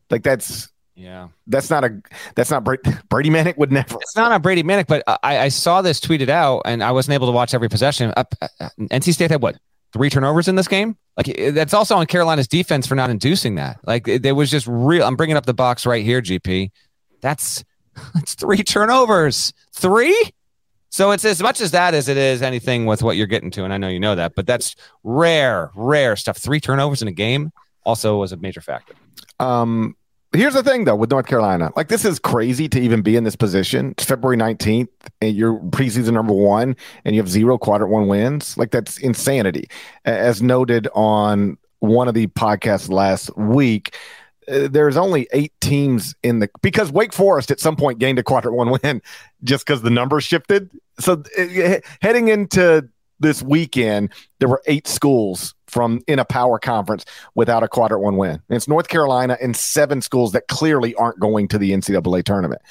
Like 0.09 0.23
that's 0.23 0.72
yeah, 0.95 1.29
that's 1.47 1.69
not 1.69 1.83
a 1.83 2.01
that's 2.35 2.51
not 2.51 2.63
Brady, 2.65 2.91
Brady 3.09 3.29
Manek 3.29 3.57
would 3.57 3.71
never. 3.71 3.97
It's 4.01 4.15
not 4.15 4.31
a 4.31 4.39
Brady 4.39 4.63
Manek, 4.63 4.87
but 4.87 5.03
I, 5.07 5.39
I 5.39 5.47
saw 5.49 5.81
this 5.81 5.99
tweeted 5.99 6.29
out, 6.29 6.61
and 6.65 6.83
I 6.83 6.91
wasn't 6.91 7.15
able 7.15 7.27
to 7.27 7.33
watch 7.33 7.53
every 7.53 7.69
possession. 7.69 8.13
Uh, 8.15 8.23
uh, 8.41 8.69
NC 8.79 9.13
State 9.13 9.31
had 9.31 9.41
what 9.41 9.57
three 9.91 10.09
turnovers 10.09 10.47
in 10.47 10.55
this 10.55 10.67
game? 10.67 10.97
Like 11.17 11.35
that's 11.53 11.73
also 11.73 11.95
on 11.95 12.05
Carolina's 12.05 12.47
defense 12.47 12.85
for 12.87 12.95
not 12.95 13.09
inducing 13.09 13.55
that. 13.55 13.79
Like 13.85 14.07
it, 14.07 14.25
it 14.25 14.33
was 14.33 14.51
just 14.51 14.67
real. 14.67 15.03
I'm 15.03 15.15
bringing 15.15 15.37
up 15.37 15.45
the 15.45 15.53
box 15.53 15.85
right 15.85 16.03
here, 16.03 16.21
GP. 16.21 16.71
That's 17.21 17.63
that's 18.13 18.35
three 18.35 18.63
turnovers. 18.63 19.53
Three. 19.73 20.31
So 20.89 21.09
it's 21.09 21.25
as 21.25 21.41
much 21.41 21.59
as 21.59 21.71
that 21.71 21.95
as 21.95 22.07
it 22.07 22.17
is 22.17 22.43
anything 22.43 22.85
with 22.85 23.01
what 23.01 23.17
you're 23.17 23.25
getting 23.25 23.49
to, 23.51 23.63
and 23.63 23.73
I 23.73 23.77
know 23.77 23.87
you 23.87 23.99
know 23.99 24.13
that, 24.13 24.33
but 24.35 24.45
that's 24.45 24.75
rare, 25.03 25.71
rare 25.73 26.15
stuff. 26.15 26.37
Three 26.37 26.59
turnovers 26.59 27.01
in 27.01 27.07
a 27.07 27.11
game 27.11 27.51
also 27.83 28.17
was 28.17 28.31
a 28.31 28.37
major 28.37 28.61
factor. 28.61 28.93
Um, 29.39 29.95
here's 30.33 30.53
the 30.53 30.63
thing 30.63 30.85
though 30.85 30.95
with 30.95 31.11
North 31.11 31.27
Carolina, 31.27 31.71
like 31.75 31.87
this 31.87 32.05
is 32.05 32.19
crazy 32.19 32.67
to 32.69 32.79
even 32.79 33.01
be 33.01 33.15
in 33.15 33.23
this 33.23 33.35
position. 33.35 33.91
It's 33.91 34.05
February 34.05 34.37
19th 34.37 34.89
and 35.21 35.35
you're 35.35 35.59
preseason 35.59 36.13
number 36.13 36.33
one 36.33 36.75
and 37.05 37.15
you 37.15 37.21
have 37.21 37.29
zero 37.29 37.57
quadrant 37.57 37.91
one 37.91 38.07
wins. 38.07 38.57
Like 38.57 38.71
that's 38.71 38.97
insanity. 38.97 39.69
As 40.05 40.41
noted 40.41 40.87
on 40.93 41.57
one 41.79 42.07
of 42.07 42.13
the 42.13 42.27
podcasts 42.27 42.89
last 42.89 43.35
week, 43.37 43.95
uh, 44.47 44.67
there's 44.69 44.97
only 44.97 45.27
eight 45.33 45.53
teams 45.61 46.15
in 46.23 46.39
the 46.39 46.49
because 46.61 46.91
Wake 46.91 47.13
Forest 47.13 47.51
at 47.51 47.59
some 47.59 47.75
point 47.75 47.99
gained 47.99 48.19
a 48.19 48.23
quadrant 48.23 48.57
one 48.57 48.77
win 48.83 49.01
just 49.43 49.65
because 49.65 49.81
the 49.81 49.89
numbers 49.89 50.23
shifted. 50.23 50.69
So 50.99 51.23
uh, 51.37 51.79
heading 52.01 52.27
into 52.27 52.87
this 53.19 53.41
weekend, 53.41 54.11
there 54.39 54.49
were 54.49 54.61
eight 54.67 54.87
schools 54.87 55.55
from 55.73 56.01
in 56.07 56.19
a 56.19 56.25
power 56.25 56.59
conference 56.59 57.05
without 57.35 57.63
a 57.63 57.67
quadrant 57.67 58.03
one 58.03 58.17
win. 58.17 58.31
And 58.31 58.55
it's 58.55 58.67
North 58.67 58.87
Carolina 58.87 59.37
and 59.41 59.55
seven 59.55 60.01
schools 60.01 60.31
that 60.31 60.47
clearly 60.47 60.95
aren't 60.95 61.19
going 61.19 61.47
to 61.49 61.57
the 61.57 61.71
NCAA 61.71 62.23
tournament. 62.23 62.61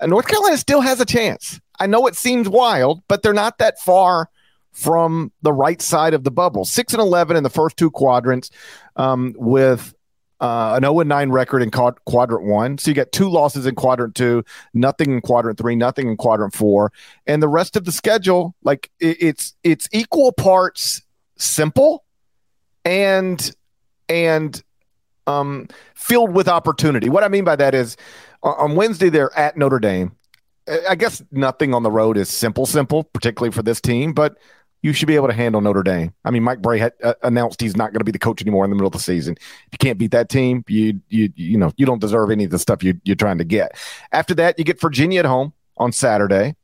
And 0.00 0.10
North 0.10 0.26
Carolina 0.26 0.56
still 0.56 0.80
has 0.80 1.00
a 1.00 1.04
chance. 1.04 1.60
I 1.78 1.86
know 1.86 2.06
it 2.06 2.16
seems 2.16 2.48
wild, 2.48 3.02
but 3.06 3.22
they're 3.22 3.34
not 3.34 3.58
that 3.58 3.78
far 3.78 4.30
from 4.72 5.32
the 5.42 5.52
right 5.52 5.80
side 5.80 6.14
of 6.14 6.24
the 6.24 6.30
bubble. 6.30 6.64
Six 6.64 6.92
and 6.92 7.00
eleven 7.00 7.36
in 7.36 7.42
the 7.42 7.50
first 7.50 7.76
two 7.76 7.90
quadrants, 7.90 8.50
um, 8.96 9.34
with 9.36 9.94
uh, 10.40 10.74
an 10.76 10.82
0 10.82 11.02
9 11.02 11.30
record 11.30 11.62
in 11.62 11.70
quad- 11.70 12.02
quadrant 12.06 12.44
one. 12.44 12.78
So 12.78 12.90
you 12.90 12.94
got 12.94 13.12
two 13.12 13.28
losses 13.28 13.66
in 13.66 13.74
quadrant 13.74 14.14
two, 14.14 14.44
nothing 14.72 15.12
in 15.12 15.20
quadrant 15.20 15.58
three, 15.58 15.76
nothing 15.76 16.08
in 16.08 16.16
quadrant 16.16 16.54
four. 16.54 16.92
And 17.26 17.42
the 17.42 17.48
rest 17.48 17.76
of 17.76 17.84
the 17.84 17.92
schedule, 17.92 18.54
like 18.62 18.90
it, 19.00 19.18
it's 19.20 19.54
it's 19.62 19.88
equal 19.92 20.32
parts 20.32 21.02
simple 21.36 22.04
and 22.84 23.54
and 24.08 24.62
um, 25.26 25.68
filled 25.94 26.32
with 26.32 26.48
opportunity. 26.48 27.08
What 27.08 27.24
I 27.24 27.28
mean 27.28 27.44
by 27.44 27.56
that 27.56 27.74
is 27.74 27.96
on 28.42 28.74
Wednesday 28.74 29.08
they're 29.08 29.36
at 29.38 29.56
Notre 29.56 29.78
Dame. 29.78 30.12
I 30.88 30.94
guess 30.94 31.22
nothing 31.32 31.74
on 31.74 31.82
the 31.82 31.90
road 31.90 32.16
is 32.16 32.28
simple, 32.28 32.66
simple, 32.66 33.04
particularly 33.04 33.52
for 33.52 33.62
this 33.62 33.80
team, 33.80 34.12
but 34.12 34.36
you 34.82 34.92
should 34.92 35.08
be 35.08 35.16
able 35.16 35.26
to 35.26 35.34
handle 35.34 35.60
Notre 35.60 35.82
Dame. 35.82 36.14
I 36.24 36.30
mean, 36.30 36.42
Mike 36.42 36.62
Brey 36.62 36.78
had 36.78 36.92
uh, 37.02 37.14
announced 37.22 37.60
he's 37.60 37.76
not 37.76 37.92
going 37.92 38.00
to 38.00 38.04
be 38.04 38.12
the 38.12 38.18
coach 38.18 38.40
anymore 38.40 38.64
in 38.64 38.70
the 38.70 38.76
middle 38.76 38.86
of 38.86 38.92
the 38.92 38.98
season. 38.98 39.36
If 39.38 39.68
you 39.72 39.78
can't 39.78 39.98
beat 39.98 40.12
that 40.12 40.28
team, 40.28 40.64
you 40.68 41.00
you 41.08 41.32
you 41.34 41.58
know 41.58 41.72
you 41.76 41.86
don't 41.86 42.00
deserve 42.00 42.30
any 42.30 42.44
of 42.44 42.50
the 42.50 42.58
stuff 42.58 42.82
you, 42.82 42.98
you're 43.04 43.16
trying 43.16 43.38
to 43.38 43.44
get. 43.44 43.76
After 44.12 44.34
that, 44.34 44.58
you 44.58 44.64
get 44.64 44.80
Virginia 44.80 45.20
at 45.20 45.26
home 45.26 45.52
on 45.76 45.92
Saturday. 45.92 46.56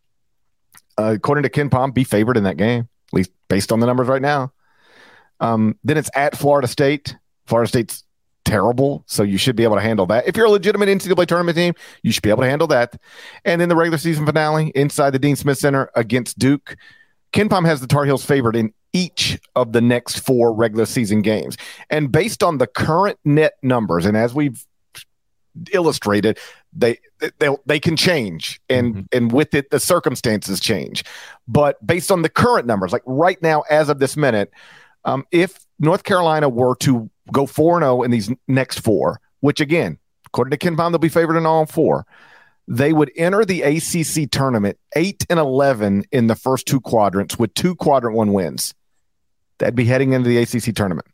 Uh, 0.98 1.12
according 1.16 1.42
to 1.42 1.50
KenPom, 1.50 1.92
be 1.92 2.04
favored 2.04 2.38
in 2.38 2.44
that 2.44 2.56
game, 2.56 2.88
at 3.08 3.12
least 3.12 3.30
based 3.48 3.70
on 3.70 3.80
the 3.80 3.86
numbers 3.86 4.08
right 4.08 4.22
now. 4.22 4.52
Um, 5.40 5.78
then 5.84 5.96
it's 5.96 6.10
at 6.14 6.36
Florida 6.36 6.68
State. 6.68 7.16
Florida 7.46 7.68
State's 7.68 8.04
terrible, 8.44 9.02
so 9.06 9.22
you 9.22 9.38
should 9.38 9.56
be 9.56 9.64
able 9.64 9.74
to 9.74 9.82
handle 9.82 10.06
that. 10.06 10.26
If 10.26 10.36
you're 10.36 10.46
a 10.46 10.50
legitimate 10.50 10.88
NCAA 10.88 11.26
tournament 11.26 11.56
team, 11.56 11.74
you 12.02 12.12
should 12.12 12.22
be 12.22 12.30
able 12.30 12.42
to 12.42 12.48
handle 12.48 12.68
that. 12.68 13.00
And 13.44 13.60
then 13.60 13.68
the 13.68 13.76
regular 13.76 13.98
season 13.98 14.24
finale 14.24 14.72
inside 14.74 15.10
the 15.10 15.18
Dean 15.18 15.36
Smith 15.36 15.58
Center 15.58 15.90
against 15.94 16.38
Duke. 16.38 16.76
KenPom 17.32 17.66
has 17.66 17.80
the 17.80 17.86
Tar 17.86 18.04
Heels 18.04 18.24
favored 18.24 18.56
in 18.56 18.72
each 18.92 19.38
of 19.54 19.72
the 19.72 19.80
next 19.80 20.20
four 20.20 20.54
regular 20.54 20.86
season 20.86 21.22
games. 21.22 21.56
And 21.90 22.10
based 22.10 22.42
on 22.42 22.58
the 22.58 22.66
current 22.66 23.18
net 23.24 23.54
numbers, 23.62 24.06
and 24.06 24.16
as 24.16 24.32
we've 24.32 24.64
illustrated, 25.72 26.38
they 26.72 26.98
they 27.38 27.48
they 27.66 27.80
can 27.80 27.96
change, 27.96 28.60
and 28.68 28.94
mm-hmm. 28.94 29.04
and 29.12 29.32
with 29.32 29.54
it, 29.54 29.70
the 29.70 29.80
circumstances 29.80 30.60
change. 30.60 31.04
But 31.48 31.84
based 31.86 32.10
on 32.10 32.22
the 32.22 32.28
current 32.28 32.66
numbers, 32.66 32.92
like 32.92 33.02
right 33.06 33.40
now, 33.42 33.64
as 33.70 33.88
of 33.88 33.98
this 33.98 34.16
minute, 34.16 34.50
um, 35.06 35.24
if 35.30 35.66
North 35.78 36.04
Carolina 36.04 36.48
were 36.48 36.76
to 36.76 37.10
go 37.32 37.46
4 37.46 37.80
0 37.80 38.02
in 38.02 38.10
these 38.10 38.30
next 38.46 38.80
four, 38.80 39.20
which 39.40 39.60
again, 39.60 39.98
according 40.26 40.50
to 40.50 40.58
KenPom, 40.58 40.90
they'll 40.90 40.98
be 40.98 41.08
favored 41.08 41.36
in 41.36 41.46
all 41.46 41.64
four, 41.64 42.04
they 42.68 42.92
would 42.92 43.10
enter 43.16 43.44
the 43.44 43.62
ACC 43.62 44.30
tournament 44.30 44.78
8 44.94 45.26
and 45.30 45.38
11 45.38 46.04
in 46.10 46.26
the 46.26 46.34
first 46.34 46.66
two 46.66 46.80
quadrants 46.80 47.38
with 47.38 47.54
two 47.54 47.74
quadrant 47.76 48.16
one 48.16 48.32
wins. 48.32 48.74
They'd 49.58 49.74
be 49.74 49.84
heading 49.84 50.12
into 50.12 50.28
the 50.28 50.38
ACC 50.38 50.74
tournament. 50.74 51.06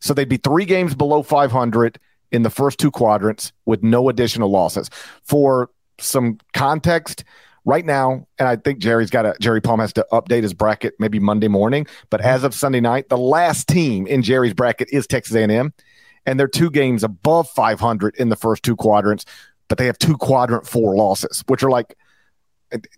So 0.00 0.14
they'd 0.14 0.28
be 0.28 0.36
three 0.36 0.66
games 0.66 0.94
below 0.94 1.22
500 1.22 1.98
in 2.30 2.42
the 2.42 2.50
first 2.50 2.78
two 2.78 2.90
quadrants 2.90 3.52
with 3.64 3.82
no 3.82 4.08
additional 4.08 4.50
losses. 4.50 4.90
For 5.24 5.70
some 5.98 6.38
context, 6.52 7.24
right 7.64 7.84
now, 7.84 8.26
and 8.38 8.48
I 8.48 8.56
think 8.56 8.78
Jerry's 8.78 9.10
got 9.10 9.26
a 9.26 9.34
Jerry 9.40 9.60
Palm 9.60 9.80
has 9.80 9.92
to 9.94 10.06
update 10.12 10.42
his 10.42 10.54
bracket 10.54 10.94
maybe 10.98 11.18
Monday 11.18 11.48
morning. 11.48 11.86
But 12.10 12.20
mm-hmm. 12.20 12.30
as 12.30 12.44
of 12.44 12.54
Sunday 12.54 12.80
night, 12.80 13.08
the 13.08 13.18
last 13.18 13.68
team 13.68 14.06
in 14.06 14.22
Jerry's 14.22 14.54
bracket 14.54 14.88
is 14.92 15.06
Texas 15.06 15.34
A&M, 15.34 15.72
and 16.26 16.40
they're 16.40 16.48
two 16.48 16.70
games 16.70 17.04
above 17.04 17.48
500 17.50 18.16
in 18.16 18.28
the 18.28 18.36
first 18.36 18.62
two 18.62 18.76
quadrants, 18.76 19.24
but 19.68 19.78
they 19.78 19.86
have 19.86 19.98
two 19.98 20.16
quadrant 20.16 20.66
four 20.66 20.96
losses, 20.96 21.42
which 21.46 21.62
are 21.62 21.70
like 21.70 21.96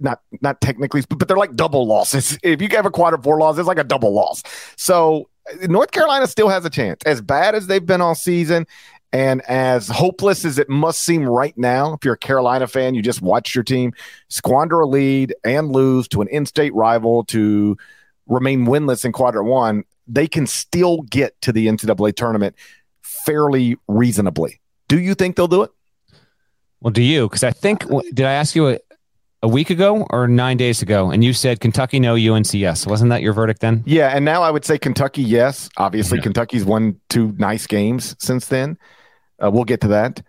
not 0.01 0.21
not 0.41 0.61
technically, 0.61 1.03
but 1.09 1.29
they're 1.29 1.37
like 1.37 1.55
double 1.55 1.87
losses. 1.87 2.39
If 2.43 2.63
you 2.63 2.69
have 2.73 2.87
a 2.87 2.91
quadrant 2.91 3.25
four 3.25 3.39
loss, 3.39 3.59
it's 3.59 3.69
like 3.69 3.79
a 3.79 3.85
double 3.85 4.13
loss. 4.13 4.43
So 4.77 5.29
North 5.63 5.91
Carolina 5.91 6.27
still 6.27 6.49
has 6.49 6.65
a 6.65 6.71
chance. 6.71 7.03
As 7.05 7.21
bad 7.21 7.55
as 7.55 7.67
they've 7.67 7.85
been 7.85 8.01
all 8.01 8.15
season, 8.15 8.67
and 9.15 9.43
as 9.43 9.87
hopeless 9.87 10.45
as 10.45 10.59
it 10.59 10.69
must 10.69 11.01
seem 11.01 11.25
right 11.25 11.57
now, 11.57 11.95
if 11.95 12.05
you're 12.05 12.15
a 12.15 12.19
Carolina 12.19 12.67
fan, 12.67 12.97
you 12.97 13.01
just 13.01 13.23
watched 13.23 13.55
your 13.55 13.63
team 13.63 13.93
squander 14.29 14.81
a 14.81 14.87
lead 14.89 15.33
and 15.45 15.71
lose 15.71 16.09
to 16.09 16.21
an 16.21 16.27
in 16.29 16.45
state 16.47 16.75
rival 16.75 17.23
to 17.27 17.77
remain 18.27 18.67
winless 18.67 19.05
in 19.05 19.13
quadrant 19.13 19.47
one, 19.47 19.85
they 20.09 20.27
can 20.27 20.49
still 20.49 21.03
get 21.03 21.41
to 21.43 21.53
the 21.53 21.69
NCAA 21.69 22.17
tournament 22.17 22.57
fairly 23.03 23.77
reasonably. 23.87 24.61
Do 24.89 24.99
you 24.99 25.15
think 25.15 25.37
they'll 25.37 25.47
do 25.47 25.63
it? 25.63 25.71
Well, 26.81 26.91
do 26.91 27.01
you? 27.01 27.29
Because 27.29 27.45
I 27.45 27.53
think, 27.53 27.87
did 28.15 28.27
I 28.27 28.33
ask 28.33 28.57
you 28.57 28.71
a, 28.71 28.79
a 29.45 29.49
week 29.49 29.71
ago 29.71 30.09
or 30.11 30.27
nine 30.27 30.57
days 30.57 30.83
ago? 30.83 31.13
And 31.13 31.23
you 31.23 31.35
said 31.35 31.61
Kentucky 31.61 32.01
no, 32.01 32.17
UNC 32.17 32.53
yes. 32.53 32.85
Wasn't 32.85 33.11
that 33.11 33.23
your 33.23 33.33
verdict 33.33 33.61
then? 33.61 33.85
Yeah. 33.87 34.09
And 34.09 34.25
now 34.25 34.43
I 34.43 34.51
would 34.51 34.65
say 34.65 34.77
Kentucky 34.77 35.23
yes. 35.23 35.71
Obviously, 35.77 36.19
yeah. 36.19 36.25
Kentucky's 36.25 36.65
won 36.65 37.01
two 37.09 37.31
nice 37.39 37.69
games 37.69 38.17
since 38.19 38.49
then. 38.49 38.77
Uh, 39.45 39.51
we'll 39.51 39.65
get 39.65 39.81
to 39.83 39.89
that. 39.89 40.23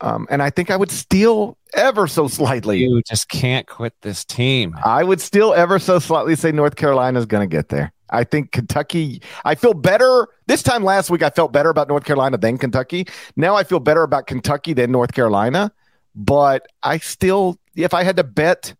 Um, 0.00 0.26
and 0.28 0.42
I 0.42 0.50
think 0.50 0.70
I 0.70 0.76
would 0.76 0.90
still 0.90 1.56
ever 1.74 2.06
so 2.06 2.28
slightly. 2.28 2.78
You 2.78 3.02
just 3.08 3.28
can't 3.28 3.66
quit 3.66 3.94
this 4.02 4.24
team. 4.24 4.76
I 4.84 5.02
would 5.02 5.20
still 5.20 5.54
ever 5.54 5.78
so 5.78 5.98
slightly 5.98 6.36
say 6.36 6.52
North 6.52 6.76
Carolina 6.76 7.18
is 7.18 7.26
going 7.26 7.48
to 7.48 7.54
get 7.56 7.68
there. 7.68 7.92
I 8.10 8.24
think 8.24 8.52
Kentucky, 8.52 9.22
I 9.44 9.54
feel 9.54 9.74
better. 9.74 10.28
This 10.46 10.62
time 10.62 10.84
last 10.84 11.10
week, 11.10 11.22
I 11.22 11.30
felt 11.30 11.52
better 11.52 11.70
about 11.70 11.88
North 11.88 12.04
Carolina 12.04 12.36
than 12.38 12.58
Kentucky. 12.58 13.06
Now 13.36 13.56
I 13.56 13.64
feel 13.64 13.80
better 13.80 14.02
about 14.02 14.26
Kentucky 14.26 14.74
than 14.74 14.92
North 14.92 15.12
Carolina. 15.12 15.72
But 16.14 16.66
I 16.82 16.98
still, 16.98 17.58
if 17.74 17.94
I 17.94 18.04
had 18.04 18.16
to 18.16 18.24
bet, 18.24 18.74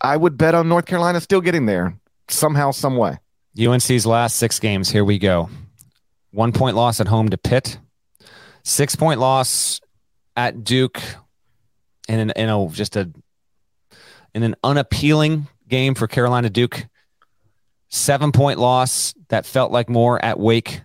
I 0.00 0.16
would 0.16 0.38
bet 0.38 0.54
on 0.54 0.68
North 0.68 0.86
Carolina 0.86 1.20
still 1.20 1.40
getting 1.40 1.66
there 1.66 1.98
somehow, 2.28 2.70
some 2.70 2.96
way. 2.96 3.18
UNC's 3.60 4.06
last 4.06 4.36
six 4.36 4.58
games. 4.58 4.90
Here 4.90 5.04
we 5.04 5.18
go. 5.18 5.50
One 6.30 6.52
point 6.52 6.76
loss 6.76 7.00
at 7.00 7.08
home 7.08 7.28
to 7.30 7.38
Pitt. 7.38 7.78
Six 8.64 8.96
point 8.96 9.20
loss 9.20 9.80
at 10.36 10.64
Duke. 10.64 11.00
In 12.08 12.20
an, 12.20 12.30
in 12.36 12.48
a 12.48 12.68
just 12.68 12.96
a 12.96 13.10
in 14.34 14.42
an 14.42 14.54
unappealing 14.62 15.48
game 15.68 15.94
for 15.94 16.06
Carolina 16.06 16.50
Duke. 16.50 16.86
Seven 17.88 18.32
point 18.32 18.58
loss 18.58 19.14
that 19.28 19.46
felt 19.46 19.72
like 19.72 19.88
more 19.88 20.22
at 20.24 20.38
Wake. 20.38 20.82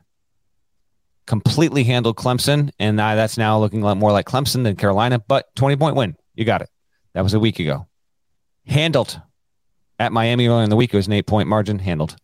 Completely 1.25 1.85
handled 1.85 2.17
Clemson, 2.17 2.71
and 2.79 2.99
that's 2.99 3.37
now 3.37 3.57
looking 3.57 3.79
more 3.79 4.11
like 4.11 4.25
Clemson 4.25 4.63
than 4.63 4.75
Carolina, 4.75 5.19
but 5.19 5.53
20 5.55 5.77
point 5.77 5.95
win. 5.95 6.17
You 6.35 6.43
got 6.43 6.61
it. 6.61 6.69
That 7.13 7.21
was 7.21 7.33
a 7.33 7.39
week 7.39 7.59
ago. 7.59 7.87
Handled 8.67 9.21
at 9.99 10.11
Miami 10.11 10.47
earlier 10.47 10.63
in 10.63 10.69
the 10.69 10.75
week. 10.75 10.93
It 10.93 10.97
was 10.97 11.07
an 11.07 11.13
eight 11.13 11.27
point 11.27 11.47
margin, 11.47 11.79
handled. 11.79 12.15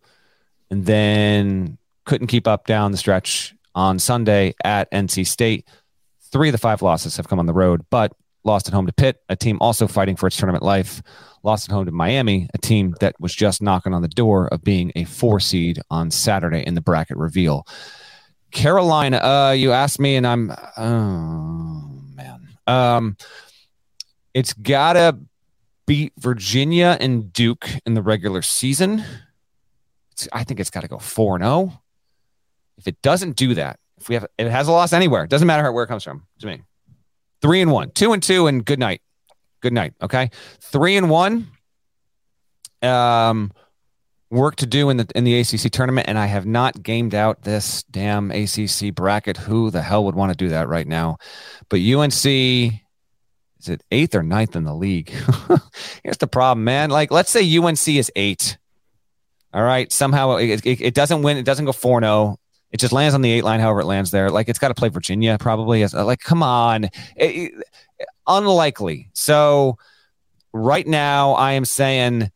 And 0.70 0.86
then 0.86 1.79
couldn't 2.10 2.26
keep 2.26 2.48
up 2.48 2.65
down 2.65 2.91
the 2.91 2.98
stretch 2.98 3.54
on 3.76 4.00
Sunday 4.00 4.56
at 4.63 4.91
NC 4.91 5.28
State. 5.28 5.67
Three 6.32 6.50
of 6.50 6.54
the 6.54 6.58
five 6.58 6.82
losses 6.82 7.15
have 7.17 7.28
come 7.28 7.38
on 7.38 7.45
the 7.45 7.54
road, 7.54 7.86
but 7.91 8.13
lost 8.43 8.67
at 8.67 8.74
home 8.74 8.88
to 8.88 8.91
Pitt, 8.91 9.17
a 9.30 9.36
team 9.36 9.60
also 9.62 9.86
fighting 9.86 10.15
for 10.15 10.26
its 10.26 10.36
tournament 10.36 10.63
life. 10.63 11.04
Lost 11.43 11.69
at 11.69 11.74
home 11.74 11.86
to 11.86 11.91
Miami, 11.91 12.50
a 12.56 12.58
team 12.58 12.95
that 13.00 13.15
was 13.19 13.36
just 13.36 13.62
knocking 13.62 13.93
on 13.93 14.02
the 14.02 14.08
door 14.08 14.48
of 14.48 14.63
being 14.63 14.91
a 14.95 15.04
four 15.04 15.39
seed 15.39 15.80
on 15.91 16.10
Saturday 16.10 16.63
in 16.65 16.74
the 16.74 16.82
bracket 16.82 17.15
reveal. 17.15 17.67
Carolina, 18.50 19.17
uh, 19.17 19.52
you 19.52 19.72
asked 19.72 20.00
me, 20.00 20.15
and 20.15 20.26
I'm, 20.26 20.52
oh 20.78 22.02
man, 22.15 22.50
um, 22.65 23.17
it's 24.34 24.54
gotta 24.54 25.15
beat 25.86 26.12
Virginia 26.17 26.98
and 27.00 27.32
Duke 27.32 27.69
in 27.86 27.93
the 27.93 28.02
regular 28.02 28.41
season. 28.41 29.04
It's, 30.13 30.28
I 30.34 30.43
think 30.43 30.60
it's 30.60 30.72
got 30.72 30.82
to 30.82 30.88
go 30.88 30.98
four 30.98 31.36
and 31.36 31.43
zero. 31.43 31.79
If 32.80 32.88
it 32.88 33.02
doesn't 33.02 33.36
do 33.36 33.54
that, 33.56 33.80
if 33.98 34.10
we 34.10 34.15
have, 34.15 34.26
if 34.38 34.48
it 34.48 34.52
has 34.52 34.68
a 34.68 34.72
loss 34.72 34.94
anywhere, 34.94 35.28
doesn't 35.28 35.48
matter 35.48 35.72
where 35.72 35.84
it 35.84 35.88
comes 35.88 36.04
from 36.04 36.26
to 36.39 36.48
me. 36.48 36.62
Three 37.42 37.62
and 37.62 37.72
one, 37.72 37.92
two 37.92 38.13
and 38.13 38.24
two, 38.24 38.48
and 38.48 38.65
good 38.65 38.80
night. 38.80 39.02
Good 39.62 39.74
night. 39.74 39.94
Okay, 40.02 40.32
three 40.62 40.98
and 40.98 41.10
one. 41.10 41.48
Um, 42.82 43.52
work 44.30 44.56
to 44.58 44.65
do 44.65 44.89
in 44.89 44.98
the 44.98 45.08
in 45.15 45.26
the 45.26 45.39
ACC 45.39 45.72
tournament, 45.72 46.08
and 46.08 46.18
I 46.18 46.26
have 46.28 46.46
not 46.46 46.82
gamed 46.82 47.13
out 47.13 47.44
this 47.44 47.84
damn 47.84 48.32
ACC 48.32 48.94
bracket. 48.96 49.38
Who 49.38 49.70
the 49.70 49.82
hell 49.82 50.06
would 50.06 50.15
want 50.15 50.32
to 50.32 50.38
do 50.38 50.50
that 50.50 50.68
right 50.70 50.88
now? 50.88 51.18
But 51.70 51.82
UNC 51.82 52.26
is 53.60 53.68
it 53.68 53.84
eighth 53.92 54.15
or 54.15 54.24
ninth 54.24 54.56
in 54.56 54.63
the 54.63 54.74
league? 54.74 55.10
Here's 56.04 56.18
the 56.18 56.28
problem, 56.28 56.63
man. 56.63 56.89
Like, 56.89 57.12
let's 57.12 57.30
say 57.30 57.58
UNC 57.58 57.88
is 57.89 58.12
eight. 58.15 58.58
All 59.54 59.63
right, 59.63 59.92
somehow 59.92 60.38
it, 60.38 60.65
it, 60.65 60.82
it 60.82 60.94
doesn't 60.94 61.24
win. 61.24 61.38
It 61.38 61.44
doesn't 61.44 61.65
go 61.65 61.72
four 61.72 62.00
zero. 62.00 62.38
It 62.72 62.80
just 62.80 62.94
lands 62.94 63.16
on 63.16 63.22
the 63.22 63.32
eight 63.32 63.44
line, 63.44 63.60
however 63.60 63.82
it 63.82 63.86
lands 63.86 64.12
there. 64.12 64.30
Like 64.30 64.48
it's 64.48 64.60
got 64.60 64.68
to 64.68 64.76
play 64.76 64.90
Virginia 64.90 65.38
probably. 65.40 65.84
Uh, 65.84 66.06
like, 66.06 66.20
come 66.20 66.44
on, 66.44 66.90
it, 67.16 67.54
unlikely. 68.28 69.10
So 69.14 69.78
right 70.54 70.86
now, 70.86 71.34
I 71.34 71.54
am 71.54 71.66
saying 71.66 72.32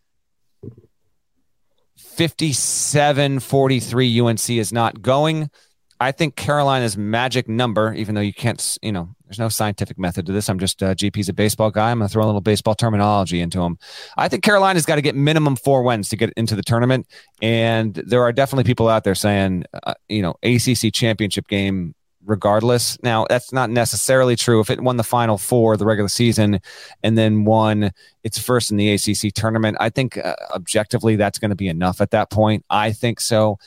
57 1.97 3.39
43 3.39 4.19
UNC 4.19 4.49
is 4.49 4.73
not 4.73 5.01
going. 5.01 5.49
I 5.99 6.11
think 6.11 6.35
Carolina's 6.35 6.97
magic 6.97 7.47
number, 7.47 7.93
even 7.93 8.15
though 8.15 8.21
you 8.21 8.33
can't, 8.33 8.77
you 8.81 8.91
know, 8.91 9.09
there's 9.25 9.39
no 9.39 9.49
scientific 9.49 9.97
method 9.97 10.25
to 10.25 10.31
this. 10.31 10.49
I'm 10.49 10.59
just 10.59 10.83
uh, 10.83 10.93
GP's 10.95 11.29
a 11.29 11.33
baseball 11.33 11.71
guy. 11.71 11.91
I'm 11.91 11.99
going 11.99 12.07
to 12.07 12.11
throw 12.11 12.23
a 12.23 12.27
little 12.27 12.41
baseball 12.41 12.75
terminology 12.75 13.39
into 13.39 13.61
him. 13.61 13.77
I 14.17 14.27
think 14.27 14.43
Carolina's 14.43 14.85
got 14.85 14.95
to 14.95 15.01
get 15.01 15.15
minimum 15.15 15.55
four 15.55 15.83
wins 15.83 16.09
to 16.09 16.17
get 16.17 16.31
into 16.37 16.55
the 16.55 16.63
tournament, 16.63 17.07
and 17.41 17.95
there 17.95 18.21
are 18.21 18.31
definitely 18.31 18.65
people 18.65 18.89
out 18.89 19.03
there 19.03 19.15
saying, 19.15 19.65
uh, 19.83 19.93
you 20.09 20.21
know, 20.21 20.35
ACC 20.43 20.93
championship 20.93 21.47
game 21.47 21.95
regardless. 22.25 23.01
Now, 23.03 23.25
that's 23.29 23.51
not 23.51 23.69
necessarily 23.69 24.35
true. 24.35 24.59
If 24.59 24.69
it 24.69 24.81
won 24.81 24.97
the 24.97 25.03
final 25.03 25.37
four, 25.37 25.77
the 25.77 25.85
regular 25.85 26.07
season, 26.09 26.59
and 27.03 27.17
then 27.17 27.45
won 27.45 27.91
its 28.23 28.37
first 28.37 28.71
in 28.71 28.77
the 28.77 28.93
ACC 28.93 29.33
tournament, 29.33 29.77
I 29.79 29.89
think 29.89 30.17
uh, 30.17 30.35
objectively 30.53 31.15
that's 31.15 31.39
going 31.39 31.49
to 31.49 31.55
be 31.55 31.67
enough 31.67 32.01
at 32.01 32.11
that 32.11 32.29
point. 32.29 32.65
I 32.69 32.91
think 32.91 33.19
so. 33.19 33.57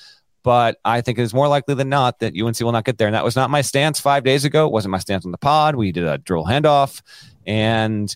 But 0.47 0.79
I 0.85 1.01
think 1.01 1.19
it's 1.19 1.35
more 1.35 1.49
likely 1.49 1.75
than 1.75 1.89
not 1.89 2.21
that 2.21 2.41
UNC 2.41 2.61
will 2.61 2.71
not 2.71 2.85
get 2.85 2.99
there. 2.99 3.09
And 3.09 3.17
that 3.17 3.25
was 3.25 3.35
not 3.35 3.51
my 3.51 3.63
stance 3.63 3.99
five 3.99 4.23
days 4.23 4.45
ago. 4.45 4.65
It 4.65 4.71
wasn't 4.71 4.93
my 4.93 4.99
stance 4.99 5.25
on 5.25 5.33
the 5.33 5.39
pod. 5.39 5.75
We 5.75 5.91
did 5.91 6.05
a 6.05 6.19
drill 6.19 6.45
handoff. 6.45 7.03
And 7.49 8.15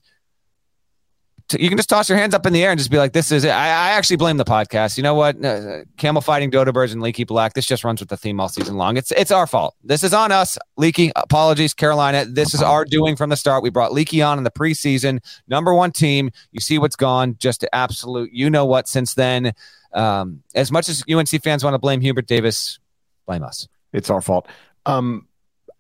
you 1.58 1.68
can 1.68 1.76
just 1.76 1.88
toss 1.88 2.08
your 2.08 2.16
hands 2.16 2.32
up 2.32 2.46
in 2.46 2.52
the 2.52 2.62
air 2.62 2.70
and 2.70 2.78
just 2.78 2.88
be 2.88 2.98
like, 2.98 3.14
"This 3.14 3.32
is 3.32 3.42
it." 3.42 3.48
I, 3.48 3.66
I 3.66 3.90
actually 3.94 4.14
blame 4.14 4.36
the 4.36 4.44
podcast. 4.44 4.96
You 4.96 5.02
know 5.02 5.14
what? 5.14 5.44
Uh, 5.44 5.78
camel 5.96 6.22
fighting 6.22 6.50
dodo 6.50 6.70
birds 6.70 6.92
and 6.92 7.02
leaky 7.02 7.24
black. 7.24 7.54
This 7.54 7.66
just 7.66 7.82
runs 7.82 7.98
with 7.98 8.10
the 8.10 8.16
theme 8.16 8.38
all 8.38 8.48
season 8.48 8.76
long. 8.76 8.96
It's 8.96 9.10
it's 9.10 9.32
our 9.32 9.48
fault. 9.48 9.74
This 9.82 10.04
is 10.04 10.14
on 10.14 10.30
us. 10.30 10.56
Leaky, 10.76 11.10
apologies, 11.16 11.74
Carolina. 11.74 12.26
This 12.26 12.54
is 12.54 12.62
our 12.62 12.84
doing 12.84 13.16
from 13.16 13.30
the 13.30 13.36
start. 13.36 13.64
We 13.64 13.70
brought 13.70 13.92
Leaky 13.92 14.22
on 14.22 14.38
in 14.38 14.44
the 14.44 14.52
preseason, 14.52 15.18
number 15.48 15.74
one 15.74 15.90
team. 15.90 16.30
You 16.52 16.60
see 16.60 16.78
what's 16.78 16.94
gone, 16.94 17.34
just 17.40 17.66
absolute. 17.72 18.30
You 18.32 18.48
know 18.50 18.66
what? 18.66 18.86
Since 18.86 19.14
then, 19.14 19.52
um, 19.92 20.42
as 20.54 20.70
much 20.70 20.88
as 20.88 21.02
UNC 21.10 21.28
fans 21.42 21.64
want 21.64 21.74
to 21.74 21.78
blame 21.78 22.00
Hubert 22.00 22.26
Davis, 22.26 22.78
blame 23.26 23.42
us. 23.42 23.68
It's 23.92 24.10
our 24.10 24.20
fault. 24.20 24.48
Um, 24.86 25.26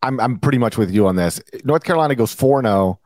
I'm 0.02 0.18
I'm 0.20 0.38
pretty 0.38 0.58
much 0.58 0.76
with 0.76 0.90
you 0.90 1.06
on 1.06 1.16
this. 1.16 1.40
North 1.64 1.84
Carolina 1.84 2.14
goes 2.14 2.32
four 2.32 2.62
zero 2.62 2.74
oh 2.74 2.98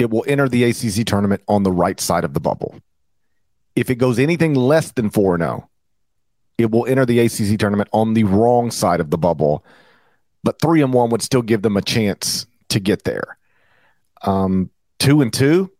it 0.00 0.10
will 0.10 0.24
enter 0.26 0.48
the 0.48 0.64
ACC 0.64 1.06
tournament 1.06 1.42
on 1.46 1.62
the 1.62 1.70
right 1.70 2.00
side 2.00 2.24
of 2.24 2.32
the 2.32 2.40
bubble. 2.40 2.80
If 3.76 3.90
it 3.90 3.96
goes 3.96 4.18
anything 4.18 4.54
less 4.54 4.92
than 4.92 5.10
4 5.10 5.38
0, 5.38 5.68
it 6.56 6.70
will 6.70 6.86
enter 6.86 7.04
the 7.04 7.20
ACC 7.20 7.58
tournament 7.58 7.90
on 7.92 8.14
the 8.14 8.24
wrong 8.24 8.70
side 8.70 9.00
of 9.00 9.10
the 9.10 9.18
bubble. 9.18 9.62
But 10.42 10.60
3 10.60 10.82
and 10.82 10.94
1 10.94 11.10
would 11.10 11.22
still 11.22 11.42
give 11.42 11.60
them 11.60 11.76
a 11.76 11.82
chance 11.82 12.46
to 12.70 12.80
get 12.80 13.04
there. 13.04 13.36
Um, 14.22 14.70
2 15.00 15.20
and 15.20 15.32
2, 15.32 15.70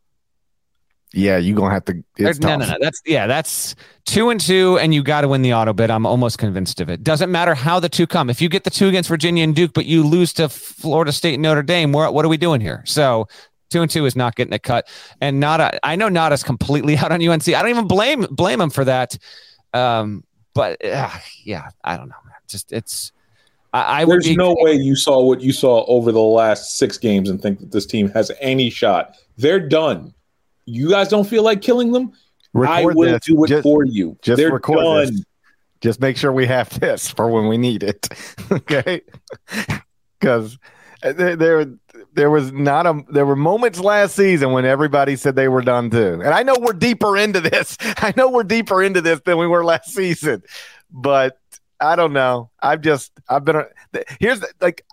yeah, 1.13 1.37
you're 1.39 1.57
gonna 1.57 1.75
have 1.75 1.85
to. 1.87 1.95
no, 2.19 2.57
no, 2.57 2.67
no. 2.67 2.77
That's 2.81 3.01
yeah, 3.05 3.27
that's 3.27 3.75
two 4.07 4.31
and 4.31 4.41
two, 4.41 4.79
and 4.79 4.95
you 4.95 5.03
got 5.03 5.23
to 5.23 5.29
win 5.29 5.43
the 5.43 5.55
auto 5.55 5.73
bid. 5.73 5.91
I'm 5.91 6.07
almost 6.07 6.39
convinced 6.39 6.81
of 6.81 6.89
it. 6.89 7.03
Doesn't 7.03 7.31
matter 7.31 7.55
how 7.55 7.81
the 7.81 7.89
two 7.89 8.07
come. 8.07 8.31
If 8.31 8.41
you 8.41 8.49
get 8.49 8.65
the 8.65 8.71
two 8.71 8.89
against 8.89 9.09
Virginia 9.09 9.45
and 9.45 9.55
Duke, 9.55 9.73
but 9.73 9.87
you 9.87 10.03
lose 10.03 10.33
to 10.35 10.49
Florida 10.49 11.13
State 11.13 11.35
and 11.35 11.43
Notre 11.43 11.63
Dame, 11.63 11.93
what 11.93 12.25
are 12.25 12.29
we 12.29 12.37
doing 12.37 12.61
here? 12.61 12.83
So 12.87 13.27
Two 13.71 13.83
and 13.83 13.91
two 13.91 14.05
is 14.05 14.17
not 14.17 14.35
getting 14.35 14.53
a 14.53 14.59
cut, 14.59 14.89
and 15.21 15.39
Nata. 15.39 15.79
I 15.87 15.95
know 15.95 16.09
Nata's 16.09 16.43
completely 16.43 16.97
out 16.99 17.13
on 17.13 17.27
UNC. 17.27 17.49
I 17.49 17.63
don't 17.63 17.71
even 17.71 17.87
blame 17.87 18.27
blame 18.31 18.61
him 18.61 18.71
for 18.71 18.85
that. 18.85 19.17
Um, 19.73 20.25
but 20.55 20.85
uh, 20.85 21.11
yeah, 21.45 21.71
I 21.85 21.97
don't 21.97 22.09
know. 22.09 22.17
Just 22.49 22.73
it's. 22.73 23.13
I, 23.73 24.03
I 24.03 24.05
There's 24.05 24.27
be, 24.27 24.35
no 24.35 24.57
way 24.59 24.73
you 24.73 24.97
saw 24.97 25.23
what 25.23 25.41
you 25.41 25.53
saw 25.53 25.85
over 25.85 26.11
the 26.11 26.19
last 26.19 26.79
six 26.79 26.99
games 26.99 27.31
and 27.31 27.41
think 27.41 27.61
that 27.61 27.71
this 27.71 27.87
team 27.87 28.09
has 28.11 28.33
any 28.41 28.69
shot. 28.69 29.15
They're 29.37 29.61
done. 29.61 30.13
You 30.71 30.91
guys 30.91 31.09
don't 31.09 31.27
feel 31.27 31.43
like 31.43 31.63
killing 31.63 31.93
them. 31.93 32.13
Record 32.53 32.73
I 32.73 32.85
will 32.85 33.13
this. 33.13 33.25
do 33.25 33.45
it 33.45 33.49
just, 33.49 33.63
for 33.63 33.85
you. 33.85 34.17
Just 34.23 34.39
They're 34.39 34.53
record 34.53 34.79
done. 34.79 35.07
This. 35.07 35.25
Just 35.81 36.01
make 36.01 36.17
sure 36.17 36.33
we 36.33 36.47
have 36.47 36.79
this 36.81 37.09
for 37.11 37.31
when 37.31 37.49
we 37.49 37.57
need 37.57 37.83
it. 37.83 38.09
okay, 38.53 39.01
because 40.19 40.59
there 41.03 41.67
there 42.13 42.31
was 42.31 42.53
not 42.53 42.87
a 42.87 43.03
there 43.09 43.25
were 43.25 43.37
moments 43.37 43.81
last 43.81 44.15
season 44.15 44.53
when 44.53 44.65
everybody 44.65 45.17
said 45.17 45.37
they 45.37 45.49
were 45.49 45.63
done 45.63 45.91
too. 45.91 46.21
And 46.23 46.35
I 46.35 46.43
know 46.43 46.57
we're 46.61 46.73
deeper 46.73 47.17
into 47.17 47.41
this. 47.41 47.77
I 47.81 48.13
know 48.17 48.31
we're 48.31 48.45
deeper 48.45 48.83
into 48.83 49.01
this 49.01 49.21
than 49.25 49.39
we 49.39 49.47
were 49.47 49.65
last 49.65 49.91
season. 49.91 50.43
But 50.91 51.39
I 51.81 51.97
don't 51.97 52.13
know. 52.13 52.51
I've 52.61 52.81
just 52.83 53.13
I've 53.29 53.45
been 53.45 53.65
here's 54.19 54.45
like 54.61 54.85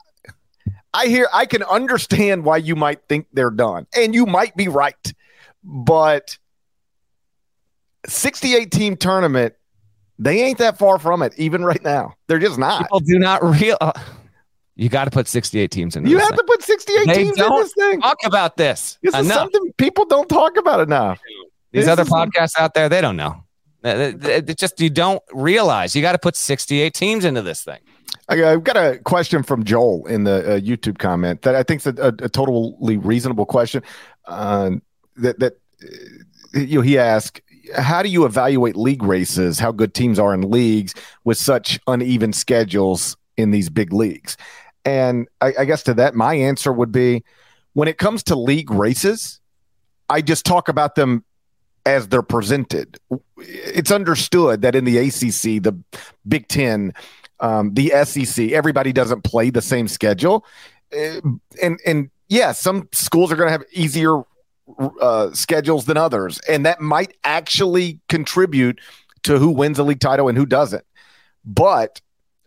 I 0.93 1.07
hear 1.07 1.27
I 1.33 1.45
can 1.45 1.63
understand 1.63 2.45
why 2.45 2.57
you 2.57 2.75
might 2.75 3.01
think 3.09 3.27
they're 3.33 3.51
done. 3.51 3.87
And 3.95 4.15
you 4.15 4.25
might 4.25 4.55
be 4.55 4.67
right. 4.67 5.13
But 5.67 6.37
68 8.07 8.71
team 8.71 8.95
tournament 8.95 9.53
they 10.19 10.41
ain't 10.41 10.57
that 10.57 10.79
far 10.79 10.97
from 10.97 11.21
it 11.21 11.33
even 11.37 11.63
right 11.63 11.83
now. 11.83 12.15
They're 12.27 12.39
just 12.39 12.57
not. 12.57 12.81
People 12.81 13.01
do 13.01 13.19
not 13.19 13.43
real 13.43 13.77
uh, 13.79 13.91
you 14.77 14.89
got 14.89 15.05
to 15.05 15.11
put 15.11 15.27
68 15.27 15.71
teams 15.71 15.95
in. 15.95 16.03
This. 16.03 16.11
You 16.11 16.19
have 16.19 16.29
thing. 16.29 16.37
to 16.37 16.43
put 16.43 16.61
68 16.61 17.07
they 17.07 17.13
teams 17.15 17.39
in 17.39 17.49
this 17.55 17.73
thing. 17.73 17.99
Talk 17.99 18.19
about 18.25 18.57
this. 18.57 18.99
This 19.01 19.15
enough. 19.15 19.25
is 19.25 19.33
something 19.33 19.73
people 19.77 20.05
don't 20.05 20.29
talk 20.29 20.55
about 20.55 20.81
enough. 20.81 21.19
These 21.71 21.85
this 21.85 21.91
other 21.91 22.05
podcasts 22.05 22.59
out 22.59 22.75
there, 22.75 22.87
they 22.87 23.01
don't 23.01 23.17
know. 23.17 23.43
It 23.83 24.57
just 24.57 24.79
you 24.79 24.91
don't 24.91 25.21
realize 25.33 25.95
you 25.95 26.01
got 26.01 26.11
to 26.11 26.19
put 26.19 26.35
68 26.35 26.93
teams 26.93 27.25
into 27.25 27.41
this 27.41 27.63
thing. 27.63 27.79
I've 28.29 28.63
got 28.63 28.77
a 28.77 28.99
question 28.99 29.41
from 29.41 29.63
Joel 29.63 30.05
in 30.05 30.25
the 30.25 30.55
uh, 30.55 30.59
YouTube 30.59 30.99
comment 30.99 31.41
that 31.41 31.55
I 31.55 31.63
think 31.63 31.85
is 31.85 31.87
a, 31.87 32.13
a, 32.19 32.29
totally 32.29 32.97
reasonable 32.97 33.45
question. 33.45 33.81
Uh, 34.25 34.71
that 35.17 35.39
that 35.39 35.57
uh, 35.83 36.59
you 36.59 36.77
know, 36.77 36.81
he 36.81 36.97
asked, 36.97 37.41
"How 37.75 38.01
do 38.01 38.09
you 38.09 38.25
evaluate 38.25 38.75
league 38.75 39.03
races? 39.03 39.59
How 39.59 39.71
good 39.71 39.93
teams 39.93 40.19
are 40.19 40.33
in 40.33 40.49
leagues 40.49 40.93
with 41.23 41.37
such 41.37 41.79
uneven 41.87 42.33
schedules 42.33 43.17
in 43.35 43.51
these 43.51 43.69
big 43.69 43.93
leagues?" 43.93 44.37
And 44.85 45.27
I, 45.41 45.53
I 45.59 45.65
guess 45.65 45.83
to 45.83 45.93
that, 45.95 46.15
my 46.15 46.33
answer 46.33 46.71
would 46.71 46.91
be 46.91 47.23
when 47.73 47.87
it 47.87 47.97
comes 47.97 48.23
to 48.23 48.35
league 48.35 48.71
races, 48.71 49.39
I 50.09 50.21
just 50.21 50.45
talk 50.45 50.69
about 50.69 50.95
them 50.95 51.23
as 51.85 52.07
they're 52.07 52.21
presented. 52.21 52.97
It's 53.37 53.91
understood 53.91 54.61
that 54.61 54.75
in 54.75 54.83
the 54.85 54.97
ACC, 54.97 55.61
the 55.61 55.77
Big 56.27 56.47
Ten, 56.47 56.93
um, 57.39 57.73
the 57.73 57.93
SEC, 58.03 58.51
everybody 58.51 58.91
doesn't 58.91 59.23
play 59.23 59.49
the 59.49 59.61
same 59.61 59.87
schedule, 59.87 60.45
uh, 60.97 61.21
and 61.61 61.79
and 61.85 62.09
yeah, 62.29 62.51
some 62.51 62.89
schools 62.91 63.31
are 63.31 63.35
going 63.35 63.47
to 63.47 63.51
have 63.51 63.63
easier 63.71 64.23
uh, 65.01 65.31
schedules 65.33 65.85
than 65.85 65.97
others, 65.97 66.39
and 66.47 66.65
that 66.65 66.81
might 66.81 67.15
actually 67.23 67.99
contribute 68.09 68.79
to 69.23 69.37
who 69.37 69.49
wins 69.49 69.77
the 69.77 69.83
league 69.83 69.99
title 69.99 70.27
and 70.27 70.37
who 70.37 70.45
doesn't. 70.45 70.85
But 71.45 72.01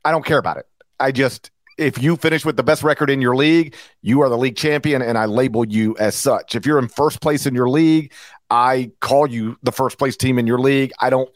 I 0.04 0.10
don't 0.10 0.24
care 0.24 0.38
about 0.38 0.56
it. 0.56 0.66
I 0.98 1.12
just 1.12 1.50
if 1.80 2.00
you 2.00 2.16
finish 2.16 2.44
with 2.44 2.56
the 2.56 2.62
best 2.62 2.82
record 2.82 3.08
in 3.08 3.22
your 3.22 3.34
league, 3.34 3.74
you 4.02 4.20
are 4.20 4.28
the 4.28 4.36
league 4.36 4.56
champion, 4.56 5.00
and 5.00 5.16
I 5.16 5.24
label 5.24 5.66
you 5.66 5.96
as 5.98 6.14
such. 6.14 6.54
If 6.54 6.66
you're 6.66 6.78
in 6.78 6.88
first 6.88 7.22
place 7.22 7.46
in 7.46 7.54
your 7.54 7.70
league, 7.70 8.12
I 8.50 8.92
call 9.00 9.26
you 9.26 9.56
the 9.62 9.72
first 9.72 9.98
place 9.98 10.16
team 10.16 10.38
in 10.38 10.46
your 10.46 10.58
league. 10.58 10.92
I 11.00 11.08
don't 11.08 11.30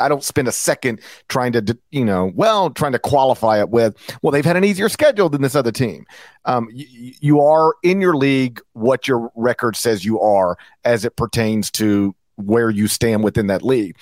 I 0.00 0.08
don't 0.08 0.24
spend 0.24 0.48
a 0.48 0.52
second 0.52 1.00
trying 1.28 1.52
to, 1.52 1.78
you 1.90 2.04
know, 2.04 2.32
well, 2.34 2.70
trying 2.70 2.92
to 2.92 2.98
qualify 2.98 3.60
it 3.60 3.70
with, 3.70 3.96
well, 4.22 4.30
they've 4.30 4.44
had 4.44 4.56
an 4.56 4.64
easier 4.64 4.88
schedule 4.88 5.28
than 5.28 5.42
this 5.42 5.54
other 5.54 5.72
team. 5.72 6.06
Um, 6.44 6.68
you, 6.72 7.12
you 7.20 7.40
are 7.40 7.74
in 7.82 8.00
your 8.00 8.16
league 8.16 8.60
what 8.72 9.06
your 9.06 9.30
record 9.36 9.76
says 9.76 10.04
you 10.04 10.20
are 10.20 10.56
as 10.84 11.04
it 11.04 11.16
pertains 11.16 11.70
to 11.72 12.14
where 12.36 12.70
you 12.70 12.88
stand 12.88 13.22
within 13.24 13.46
that 13.48 13.62
league. 13.62 13.96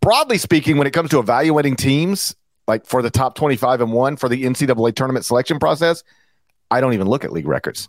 Broadly 0.00 0.38
speaking, 0.38 0.78
when 0.78 0.86
it 0.86 0.92
comes 0.92 1.10
to 1.10 1.18
evaluating 1.18 1.76
teams, 1.76 2.34
like 2.66 2.86
for 2.86 3.02
the 3.02 3.10
top 3.10 3.34
25 3.34 3.80
and 3.80 3.92
one 3.92 4.16
for 4.16 4.28
the 4.28 4.44
NCAA 4.44 4.94
tournament 4.94 5.24
selection 5.24 5.58
process, 5.58 6.02
I 6.70 6.80
don't 6.80 6.94
even 6.94 7.08
look 7.08 7.24
at 7.24 7.32
league 7.32 7.48
records. 7.48 7.88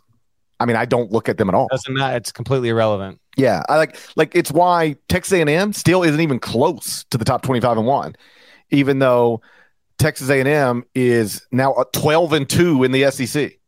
I 0.60 0.66
mean, 0.66 0.76
I 0.76 0.84
don't 0.84 1.10
look 1.10 1.28
at 1.28 1.38
them 1.38 1.48
at 1.48 1.54
all. 1.54 1.68
Doesn't 1.70 1.94
matter. 1.94 2.16
It's 2.16 2.30
completely 2.30 2.68
irrelevant. 2.68 3.20
Yeah, 3.36 3.62
I 3.68 3.76
like 3.76 3.96
like 4.16 4.34
it's 4.34 4.52
why 4.52 4.96
Texas 5.08 5.32
A&M 5.32 5.72
still 5.72 6.02
isn't 6.02 6.20
even 6.20 6.38
close 6.38 7.04
to 7.04 7.18
the 7.18 7.24
top 7.24 7.42
25 7.42 7.78
and 7.78 7.86
1, 7.86 8.16
even 8.70 8.98
though 8.98 9.40
Texas 9.98 10.28
A&M 10.28 10.84
is 10.94 11.46
now 11.50 11.74
12 11.92 12.32
and 12.32 12.48
2 12.48 12.84
in 12.84 12.92
the 12.92 13.10
SEC. 13.10 13.58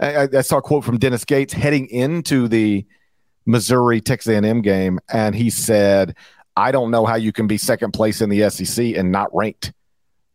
I, 0.00 0.28
I 0.36 0.40
saw 0.42 0.58
a 0.58 0.62
quote 0.62 0.84
from 0.84 0.98
Dennis 0.98 1.24
Gates 1.24 1.52
heading 1.52 1.88
into 1.88 2.48
the 2.48 2.86
Missouri 3.46 4.00
Texas 4.00 4.32
A&M 4.32 4.60
game 4.60 5.00
and 5.12 5.34
he 5.34 5.50
said, 5.50 6.14
"I 6.56 6.70
don't 6.70 6.90
know 6.90 7.06
how 7.06 7.16
you 7.16 7.32
can 7.32 7.46
be 7.46 7.56
second 7.56 7.92
place 7.92 8.20
in 8.20 8.28
the 8.28 8.48
SEC 8.50 8.94
and 8.94 9.10
not 9.10 9.34
ranked." 9.34 9.72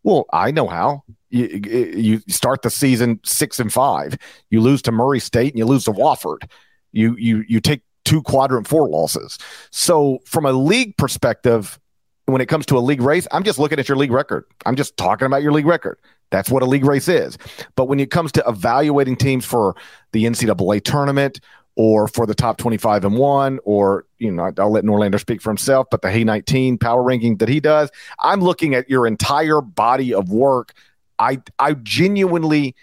Well, 0.03 0.25
I 0.33 0.51
know 0.51 0.67
how. 0.67 1.03
You, 1.33 1.93
you 1.95 2.19
start 2.27 2.61
the 2.61 2.69
season 2.69 3.19
six 3.25 3.59
and 3.59 3.73
five. 3.73 4.17
You 4.49 4.61
lose 4.61 4.81
to 4.83 4.91
Murray 4.91 5.19
State 5.19 5.51
and 5.51 5.57
you 5.57 5.65
lose 5.65 5.85
to 5.85 5.91
Wofford. 5.91 6.49
You 6.91 7.15
you 7.17 7.43
you 7.47 7.59
take 7.59 7.81
two 8.05 8.21
quadrant 8.21 8.67
four 8.67 8.87
losses. 8.87 9.39
So 9.71 10.19
from 10.25 10.45
a 10.45 10.51
league 10.51 10.95
perspective, 10.97 11.79
when 12.25 12.41
it 12.41 12.47
comes 12.47 12.65
to 12.67 12.77
a 12.77 12.79
league 12.79 13.01
race, 13.01 13.27
I'm 13.31 13.43
just 13.43 13.59
looking 13.59 13.79
at 13.79 13.89
your 13.89 13.97
league 13.97 14.11
record. 14.11 14.45
I'm 14.65 14.75
just 14.75 14.95
talking 14.95 15.25
about 15.25 15.41
your 15.41 15.51
league 15.51 15.65
record. 15.65 15.97
That's 16.29 16.49
what 16.49 16.63
a 16.63 16.65
league 16.65 16.85
race 16.85 17.07
is. 17.07 17.37
But 17.75 17.85
when 17.85 17.99
it 17.99 18.09
comes 18.09 18.31
to 18.33 18.43
evaluating 18.47 19.17
teams 19.17 19.45
for 19.45 19.75
the 20.13 20.25
NCAA 20.25 20.83
tournament 20.83 21.39
or 21.75 22.07
for 22.07 22.25
the 22.25 22.35
top 22.35 22.57
25 22.57 23.05
and 23.05 23.17
one, 23.17 23.59
or, 23.65 24.05
you 24.19 24.31
know, 24.31 24.51
I'll 24.57 24.71
let 24.71 24.83
Norlander 24.83 25.19
speak 25.19 25.41
for 25.41 25.49
himself, 25.49 25.87
but 25.91 26.01
the 26.01 26.11
Hey 26.11 26.23
19 26.23 26.77
power 26.77 27.03
ranking 27.03 27.37
that 27.37 27.49
he 27.49 27.59
does, 27.59 27.89
I'm 28.19 28.41
looking 28.41 28.73
at 28.73 28.89
your 28.89 29.05
entire 29.05 29.61
body 29.61 30.13
of 30.13 30.29
work. 30.29 30.73
I, 31.19 31.41
I 31.59 31.73
genuinely, 31.73 32.75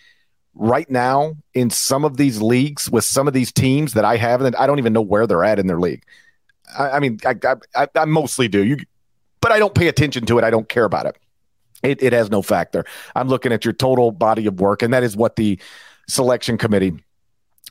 right 0.55 0.91
now, 0.91 1.37
in 1.55 1.71
some 1.71 2.05
of 2.05 2.17
these 2.17 2.41
leagues 2.41 2.91
with 2.91 3.05
some 3.05 3.29
of 3.29 3.35
these 3.35 3.53
teams 3.53 3.95
that 3.95 4.05
I 4.05 4.17
have, 4.17 4.41
and 4.43 4.55
I 4.57 4.67
don't 4.67 4.79
even 4.79 4.93
know 4.93 5.03
where 5.03 5.27
they're 5.27 5.45
at 5.45 5.59
in 5.59 5.67
their 5.67 5.81
league. 5.81 6.05
I, 6.79 6.91
I 6.91 7.01
mean, 7.01 7.19
I, 7.25 7.35
I, 7.75 7.89
I 7.95 8.05
mostly 8.05 8.49
do. 8.49 8.65
You, 8.65 8.77
but 9.41 9.53
I 9.53 9.59
don't 9.59 9.75
pay 9.75 9.89
attention 9.89 10.27
to 10.27 10.39
it. 10.39 10.45
I 10.45 10.51
don't 10.51 10.69
care 10.69 10.85
about 10.85 11.07
it. 11.07 11.17
It, 11.83 12.03
it 12.03 12.13
has 12.13 12.31
no 12.31 12.43
factor. 12.43 12.85
I'm 13.17 13.29
looking 13.29 13.53
at 13.53 13.65
your 13.65 13.73
total 13.73 14.11
body 14.11 14.47
of 14.47 14.61
work, 14.61 14.83
and 14.83 14.93
that 14.93 15.03
is 15.03 15.17
what 15.17 15.37
the 15.37 15.59
selection 16.09 16.59
committee 16.59 16.93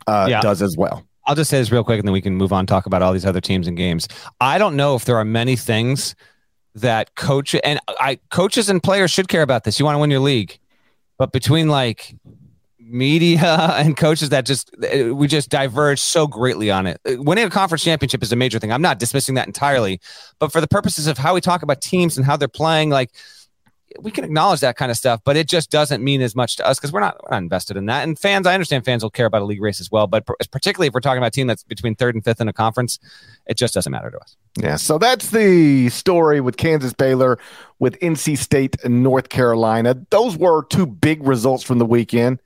uh, 0.08 0.28
yeah. 0.30 0.42
does 0.42 0.62
as 0.62 0.76
well. 0.78 1.06
I'll 1.26 1.36
just 1.36 1.52
say 1.52 1.60
this 1.60 1.72
real 1.72 1.84
quick 1.84 2.00
and 2.00 2.08
then 2.08 2.14
we 2.14 2.22
can 2.22 2.36
move 2.36 2.52
on 2.52 2.66
talk 2.66 2.88
about 2.88 3.04
all 3.04 3.14
these 3.14 3.26
other 3.26 3.42
teams 3.42 3.68
and 3.68 3.78
games. 3.78 4.08
I 4.42 4.58
don't 4.58 4.76
know 4.76 4.96
if 4.96 5.06
there 5.06 5.18
are 5.18 5.26
many 5.26 5.56
things 5.56 6.16
that 6.76 7.16
coach 7.16 7.56
and 7.64 7.80
I 7.88 8.20
coaches 8.30 8.70
and 8.70 8.82
players 8.82 9.12
should 9.12 9.28
care 9.28 9.42
about 9.42 9.64
this. 9.64 9.80
You 9.80 9.86
want 9.86 9.96
to 9.96 10.00
win 10.00 10.12
your 10.12 10.20
league. 10.20 10.58
But 11.18 11.32
between 11.32 11.68
like 11.68 12.16
media 12.80 13.42
and 13.78 13.96
coaches 13.96 14.30
that 14.30 14.46
just 14.46 14.72
eh, 14.84 15.10
we 15.10 15.28
just 15.28 15.50
diverge 15.50 16.00
so 16.00 16.28
greatly 16.28 16.72
on 16.72 16.88
it. 16.88 17.00
Eh, 17.06 17.16
winning 17.18 17.46
a 17.46 17.50
conference 17.50 17.84
championship 17.84 18.24
is 18.24 18.32
a 18.32 18.36
major 18.36 18.60
thing. 18.60 18.72
I'm 18.72 18.82
not 18.82 19.00
dismissing 19.00 19.36
that 19.36 19.48
entirely, 19.48 20.00
but 20.40 20.52
for 20.52 20.62
the 20.62 20.68
purposes 20.68 21.08
of 21.08 21.18
how 21.18 21.34
we 21.34 21.42
talk 21.42 21.62
about 21.62 21.82
teams 21.82 22.18
and 22.18 22.26
how 22.26 22.36
they're 22.36 22.48
playing 22.48 22.90
like 22.90 23.12
we 24.00 24.12
can 24.12 24.24
acknowledge 24.24 24.60
that 24.60 24.76
kind 24.76 24.92
of 24.92 24.98
stuff, 24.98 25.22
but 25.24 25.36
it 25.36 25.48
just 25.48 25.72
doesn't 25.72 26.04
mean 26.04 26.22
as 26.22 26.36
much 26.36 26.58
to 26.58 26.68
us 26.68 26.80
because 26.80 26.92
we're 26.92 27.00
not, 27.00 27.22
we're 27.24 27.32
not 27.32 27.42
invested 27.42 27.78
in 27.78 27.88
that. 27.88 28.04
And 28.04 28.18
fans, 28.18 28.46
I 28.46 28.54
understand 28.54 28.86
fans 28.86 29.04
will 29.04 29.10
care 29.10 29.26
about 29.26 29.42
a 29.42 29.46
league 29.46 29.62
race 29.62 29.80
as 29.80 29.92
well, 29.92 30.08
but 30.08 30.26
particularly 30.52 30.88
if 30.88 30.94
we're 30.94 31.00
talking 31.00 31.18
about 31.18 31.28
a 31.28 31.32
team 31.32 31.48
that's 31.48 31.64
between 31.64 31.96
third 31.96 32.16
and 32.16 32.24
fifth 32.24 32.42
in 32.42 32.48
a 32.48 32.54
conference, 32.54 33.00
it 33.48 33.58
just 33.58 33.74
doesn't 33.74 33.92
matter 33.92 34.12
to 34.12 34.20
us. 34.20 34.38
Yeah. 34.58 34.76
So 34.76 34.98
that's 34.98 35.32
the 35.32 35.90
story 35.90 36.42
with 36.42 36.58
Kansas 36.58 36.94
Baylor, 36.94 37.40
with 37.80 38.00
NC 38.00 38.38
State 38.38 38.78
and 38.84 39.02
North 39.04 39.30
Carolina. 39.30 39.96
Those 40.10 40.38
were 40.38 40.66
two 40.66 40.86
big 40.86 41.26
results 41.26 41.64
from 41.64 41.80
the 41.80 41.86
weekend 41.86 42.40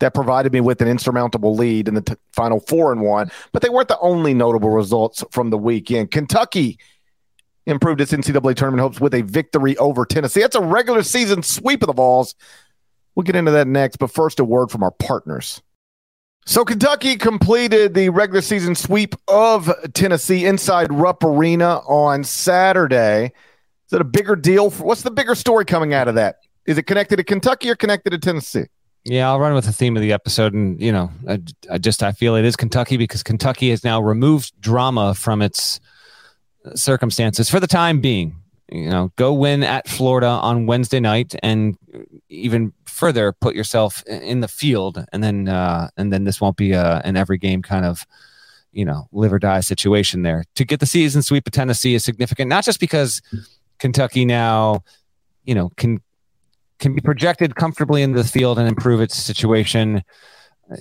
that 0.00 0.12
provided 0.12 0.52
me 0.52 0.60
with 0.60 0.82
an 0.82 0.88
insurmountable 0.88 1.54
lead 1.54 1.88
in 1.88 1.94
the 1.94 2.02
t- 2.02 2.14
final 2.32 2.60
four 2.60 2.92
and 2.92 3.00
one, 3.00 3.30
but 3.52 3.62
they 3.62 3.68
weren't 3.68 3.88
the 3.88 3.98
only 4.00 4.34
notable 4.34 4.70
results 4.70 5.24
from 5.30 5.50
the 5.50 5.58
weekend. 5.58 6.10
Kentucky 6.10 6.78
improved 7.66 8.00
its 8.00 8.12
NCAA 8.12 8.54
tournament 8.56 8.80
hopes 8.80 9.00
with 9.00 9.14
a 9.14 9.22
victory 9.22 9.76
over 9.78 10.04
Tennessee. 10.04 10.40
That's 10.40 10.56
a 10.56 10.62
regular 10.62 11.02
season 11.02 11.42
sweep 11.42 11.82
of 11.82 11.86
the 11.86 11.92
Vols. 11.92 12.34
We'll 13.14 13.24
get 13.24 13.36
into 13.36 13.52
that 13.52 13.66
next, 13.66 13.96
but 13.96 14.10
first, 14.10 14.40
a 14.40 14.44
word 14.44 14.70
from 14.70 14.82
our 14.82 14.90
partners. 14.90 15.62
So, 16.46 16.64
Kentucky 16.64 17.16
completed 17.16 17.94
the 17.94 18.10
regular 18.10 18.42
season 18.42 18.74
sweep 18.74 19.14
of 19.28 19.72
Tennessee 19.94 20.44
inside 20.44 20.92
Rupp 20.92 21.24
Arena 21.24 21.78
on 21.86 22.22
Saturday. 22.22 23.32
Is 23.86 23.92
it 23.92 24.00
a 24.00 24.04
bigger 24.04 24.36
deal? 24.36 24.70
For, 24.70 24.84
what's 24.84 25.02
the 25.02 25.10
bigger 25.10 25.34
story 25.34 25.64
coming 25.64 25.94
out 25.94 26.08
of 26.08 26.16
that? 26.16 26.36
Is 26.66 26.76
it 26.76 26.82
connected 26.82 27.16
to 27.16 27.24
Kentucky 27.24 27.70
or 27.70 27.76
connected 27.76 28.10
to 28.10 28.18
Tennessee? 28.18 28.66
Yeah, 29.04 29.28
I'll 29.28 29.40
run 29.40 29.54
with 29.54 29.66
the 29.66 29.72
theme 29.72 29.96
of 29.96 30.02
the 30.02 30.12
episode, 30.12 30.54
and 30.54 30.80
you 30.80 30.90
know, 30.90 31.10
I, 31.28 31.40
I 31.70 31.78
just 31.78 32.02
I 32.02 32.12
feel 32.12 32.36
it 32.36 32.44
is 32.44 32.56
Kentucky 32.56 32.96
because 32.96 33.22
Kentucky 33.22 33.70
has 33.70 33.84
now 33.84 34.00
removed 34.00 34.52
drama 34.60 35.14
from 35.14 35.42
its 35.42 35.78
circumstances 36.74 37.50
for 37.50 37.60
the 37.60 37.66
time 37.66 38.00
being. 38.00 38.36
You 38.70 38.88
know, 38.88 39.12
go 39.16 39.32
win 39.32 39.62
at 39.62 39.88
Florida 39.88 40.26
on 40.26 40.66
Wednesday 40.66 40.98
night, 40.98 41.34
and 41.42 41.76
even 42.28 42.72
further, 42.86 43.32
put 43.32 43.54
yourself 43.54 44.02
in 44.06 44.40
the 44.40 44.48
field, 44.48 45.04
and 45.12 45.22
then 45.22 45.48
uh, 45.48 45.90
and 45.96 46.12
then 46.12 46.24
this 46.24 46.40
won't 46.40 46.56
be 46.56 46.72
a, 46.72 47.02
an 47.04 47.16
every 47.16 47.36
game 47.36 47.60
kind 47.60 47.84
of 47.84 48.06
you 48.72 48.84
know 48.84 49.06
live 49.12 49.32
or 49.32 49.38
die 49.38 49.60
situation 49.60 50.22
there. 50.22 50.44
To 50.54 50.64
get 50.64 50.80
the 50.80 50.86
season 50.86 51.22
sweep 51.22 51.46
of 51.46 51.52
Tennessee 51.52 51.94
is 51.94 52.04
significant, 52.04 52.48
not 52.48 52.64
just 52.64 52.80
because 52.80 53.20
Kentucky 53.78 54.24
now, 54.24 54.82
you 55.44 55.54
know, 55.54 55.70
can 55.76 56.00
can 56.78 56.94
be 56.94 57.00
projected 57.00 57.56
comfortably 57.56 58.02
into 58.02 58.22
the 58.22 58.28
field 58.28 58.58
and 58.58 58.66
improve 58.66 59.00
its 59.00 59.16
situation. 59.16 60.02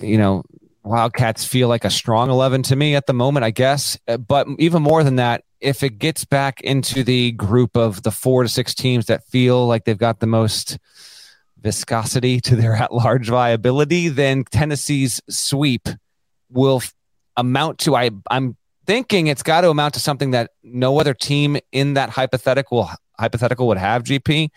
You 0.02 0.17
know, 0.17 0.43
Wildcats 0.84 1.46
feel 1.46 1.67
like 1.67 1.86
a 1.86 1.89
strong 1.89 2.30
11 2.30 2.63
to 2.63 2.76
me 2.76 2.96
at 2.96 3.08
the 3.08 3.13
moment, 3.13 3.43
I 3.43 3.52
guess. 3.52 3.98
But 4.28 4.48
even 4.60 4.82
more 4.82 5.04
than 5.04 5.17
that, 5.17 5.43
if 5.63 5.82
it 5.82 5.97
gets 5.97 6.26
back 6.26 6.62
into 6.62 7.04
the 7.04 7.32
group 7.32 7.76
of 7.78 8.04
the 8.04 8.12
four 8.12 8.43
to 8.43 8.49
six 8.49 8.76
teams 8.76 9.06
that 9.06 9.26
feel 9.26 9.65
like 9.65 9.86
they've 9.86 9.97
got 9.97 10.19
the 10.19 10.28
most 10.28 10.78
viscosity 11.62 12.39
to 12.41 12.56
their 12.56 12.73
at 12.84 12.93
large 12.93 13.30
viability, 13.30 14.10
then 14.10 14.43
Tennessee's 14.43 15.21
sweep 15.30 15.88
will 16.49 16.82
amount 17.38 17.80
to, 17.80 17.95
I, 17.95 18.12
I'm 18.30 18.58
thinking 18.86 19.28
it's 19.28 19.43
got 19.43 19.62
to 19.62 19.69
amount 19.69 19.95
to 19.95 19.99
something 19.99 20.32
that 20.32 20.52
no 20.62 20.99
other 20.99 21.13
team 21.13 21.58
in 21.71 21.95
that 21.95 22.10
hypothetical 22.10 22.89
hypothetical 23.19 23.67
would 23.67 23.78
have 23.78 24.04
GP. 24.04 24.49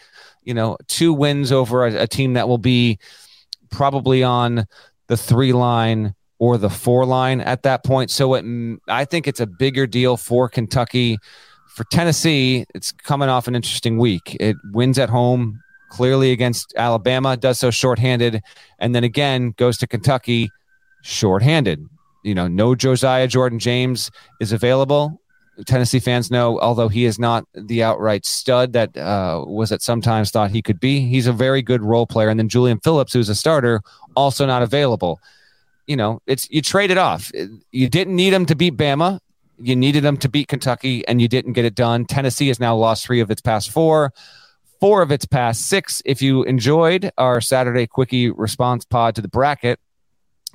You 0.43 0.55
know, 0.55 0.77
two 0.89 1.13
wins 1.13 1.53
over 1.53 1.87
a, 1.87 2.03
a 2.03 2.07
team 2.07 2.35
that 2.35 2.49
will 2.49 2.59
be 2.59 2.99
probably 3.71 4.23
on 4.23 4.65
the 5.09 5.17
three 5.17 5.53
line 5.53 6.15
or 6.39 6.59
the 6.59 6.71
four 6.71 7.05
line 7.05 7.41
at 7.41 7.63
that 7.63 7.85
point. 7.85 8.11
So 8.11 8.35
it, 8.35 8.45
I 8.89 9.05
think 9.05 9.27
it's 9.27 9.41
a 9.41 9.47
bigger 9.47 9.87
deal 9.87 10.17
for 10.17 10.49
Kentucky. 10.49 11.19
For 11.69 11.85
Tennessee, 11.85 12.65
it's 12.75 12.93
coming 12.93 13.29
off 13.29 13.49
an 13.49 13.55
interesting 13.55 13.99
week. 13.99 14.37
It 14.41 14.57
wins 14.73 14.99
at 14.99 15.11
home 15.11 15.61
clearly 15.91 16.33
against 16.33 16.75
Alabama, 16.77 17.37
does 17.37 17.59
so 17.59 17.71
shorthanded, 17.71 18.43
and 18.79 18.95
then 18.95 19.05
again 19.05 19.55
goes 19.57 19.79
to 19.79 19.87
Kentucky 19.87 20.51
shorthanded. 21.03 21.87
You 22.25 22.35
know, 22.35 22.49
no 22.49 22.75
Josiah 22.75 23.29
Jordan 23.29 23.59
James 23.59 24.11
is 24.41 24.53
available. 24.53 25.21
Tennessee 25.65 26.01
fans 26.01 26.31
know, 26.31 26.61
although 26.61 26.89
he 26.89 27.07
is 27.07 27.19
not 27.19 27.47
the 27.55 27.83
outright 27.83 28.27
stud 28.27 28.75
that 28.75 28.95
uh, 28.97 29.43
was 29.47 29.73
at 29.73 29.81
sometimes 29.81 30.31
thought 30.31 30.51
he 30.51 30.61
could 30.61 30.81
be, 30.81 31.01
he's 31.01 31.27
a 31.27 31.33
very 31.33 31.63
good 31.63 31.83
role 31.83 32.07
player. 32.07 32.29
And 32.29 32.39
then 32.39 32.49
Julian 32.49 32.79
Phillips, 32.81 33.15
who's 33.15 33.31
a 33.31 33.35
starter, 33.35 33.81
also 34.15 34.45
not 34.45 34.63
available 34.63 35.19
you 35.87 35.97
know, 35.97 36.21
it's 36.27 36.49
you 36.51 36.63
trade 36.63 36.91
it 36.91 36.99
off. 36.99 37.31
You 37.71 37.89
didn't 37.89 38.17
need 38.17 38.31
them 38.31 38.47
to 38.47 38.55
beat 38.55 38.77
Bama. 38.77 39.21
You 39.59 39.77
needed 39.77 40.03
them 40.03 40.17
to 40.19 40.29
beat 40.29 40.49
Kentucky, 40.49 41.07
and 41.09 41.21
you 41.21 41.29
didn't 41.29 41.55
get 41.55 41.65
it 41.65 41.75
done. 41.75 42.05
Tennessee 42.05 42.49
has 42.49 42.61
now 42.61 42.77
lost 42.77 43.07
three 43.07 43.21
of 43.21 43.31
its 43.31 43.41
past 43.41 43.71
four, 43.71 44.13
four 44.81 45.01
of 45.01 45.11
its 45.11 45.25
past 45.25 45.69
six. 45.69 46.03
If 46.05 46.21
you 46.21 46.43
enjoyed 46.43 47.11
our 47.17 47.41
Saturday 47.41 47.87
quickie 47.87 48.31
response 48.31 48.85
pod 48.85 49.15
to 49.15 49.23
the 49.23 49.29
bracket, 49.29 49.81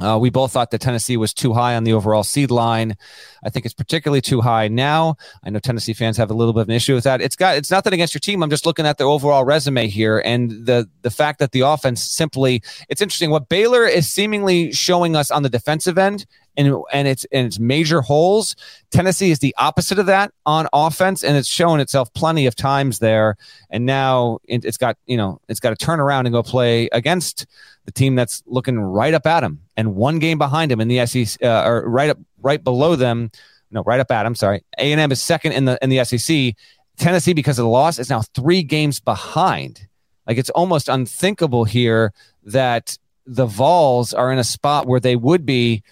Uh, 0.01 0.17
we 0.17 0.29
both 0.29 0.51
thought 0.51 0.71
that 0.71 0.81
Tennessee 0.81 1.17
was 1.17 1.33
too 1.33 1.53
high 1.53 1.75
on 1.75 1.83
the 1.83 1.93
overall 1.93 2.23
seed 2.23 2.51
line. 2.51 2.95
I 3.43 3.49
think 3.49 3.65
it's 3.65 3.73
particularly 3.73 4.21
too 4.21 4.41
high 4.41 4.67
now. 4.67 5.15
I 5.43 5.49
know 5.49 5.59
Tennessee 5.59 5.93
fans 5.93 6.17
have 6.17 6.31
a 6.31 6.33
little 6.33 6.53
bit 6.53 6.61
of 6.61 6.69
an 6.69 6.75
issue 6.75 6.95
with 6.95 7.03
that. 7.03 7.21
It's 7.21 7.35
got 7.35 7.57
it's 7.57 7.71
nothing 7.71 7.93
against 7.93 8.13
your 8.13 8.19
team. 8.19 8.41
I'm 8.43 8.49
just 8.49 8.65
looking 8.65 8.85
at 8.85 8.97
the 8.97 9.03
overall 9.03 9.43
resume 9.43 9.87
here 9.87 10.19
and 10.19 10.65
the 10.65 10.89
the 11.01 11.11
fact 11.11 11.39
that 11.39 11.51
the 11.51 11.61
offense 11.61 12.03
simply 12.03 12.61
it's 12.89 13.01
interesting 13.01 13.29
what 13.29 13.49
Baylor 13.49 13.85
is 13.85 14.09
seemingly 14.09 14.71
showing 14.71 15.15
us 15.15 15.31
on 15.31 15.43
the 15.43 15.49
defensive 15.49 15.97
end 15.97 16.25
and 16.57 16.75
and 16.91 17.07
it's 17.07 17.25
and 17.31 17.47
it's 17.47 17.59
major 17.59 18.01
holes. 18.01 18.55
Tennessee 18.91 19.31
is 19.31 19.39
the 19.39 19.55
opposite 19.57 19.99
of 19.99 20.05
that 20.07 20.31
on 20.45 20.67
offense, 20.73 21.23
and 21.23 21.37
it's 21.37 21.47
shown 21.47 21.79
itself 21.79 22.13
plenty 22.13 22.45
of 22.45 22.55
times 22.55 22.99
there. 22.99 23.37
And 23.69 23.85
now 23.85 24.39
it, 24.45 24.63
has 24.63 24.77
got 24.77 24.97
you 25.05 25.17
know 25.17 25.39
it's 25.47 25.59
got 25.59 25.69
to 25.69 25.75
turn 25.75 25.99
around 25.99 26.25
and 26.25 26.33
go 26.33 26.43
play 26.43 26.89
against 26.91 27.45
the 27.85 27.91
team 27.91 28.15
that's 28.15 28.43
looking 28.45 28.79
right 28.79 29.13
up 29.13 29.25
at 29.25 29.43
him 29.43 29.61
and 29.75 29.95
one 29.95 30.19
game 30.19 30.37
behind 30.37 30.71
him 30.71 30.81
in 30.81 30.87
the 30.87 31.05
SEC 31.05 31.41
uh, 31.43 31.63
or 31.65 31.89
right 31.89 32.09
up 32.09 32.19
right 32.41 32.63
below 32.63 32.95
them. 32.95 33.31
No, 33.71 33.83
right 33.83 33.99
up 33.99 34.11
at 34.11 34.25
him. 34.25 34.35
Sorry, 34.35 34.63
A 34.77 34.91
and 34.91 34.99
M 34.99 35.11
is 35.11 35.21
second 35.21 35.53
in 35.53 35.65
the 35.65 35.79
in 35.81 35.89
the 35.89 36.03
SEC. 36.03 36.55
Tennessee, 36.97 37.33
because 37.33 37.57
of 37.57 37.63
the 37.63 37.69
loss, 37.69 37.97
is 37.97 38.09
now 38.09 38.21
three 38.35 38.61
games 38.61 38.99
behind. 38.99 39.87
Like 40.27 40.37
it's 40.37 40.49
almost 40.51 40.89
unthinkable 40.89 41.63
here 41.63 42.13
that 42.43 42.97
the 43.25 43.45
Vols 43.45 44.13
are 44.13 44.31
in 44.31 44.39
a 44.39 44.43
spot 44.43 44.87
where 44.87 44.99
they 44.99 45.15
would 45.15 45.45
be 45.45 45.83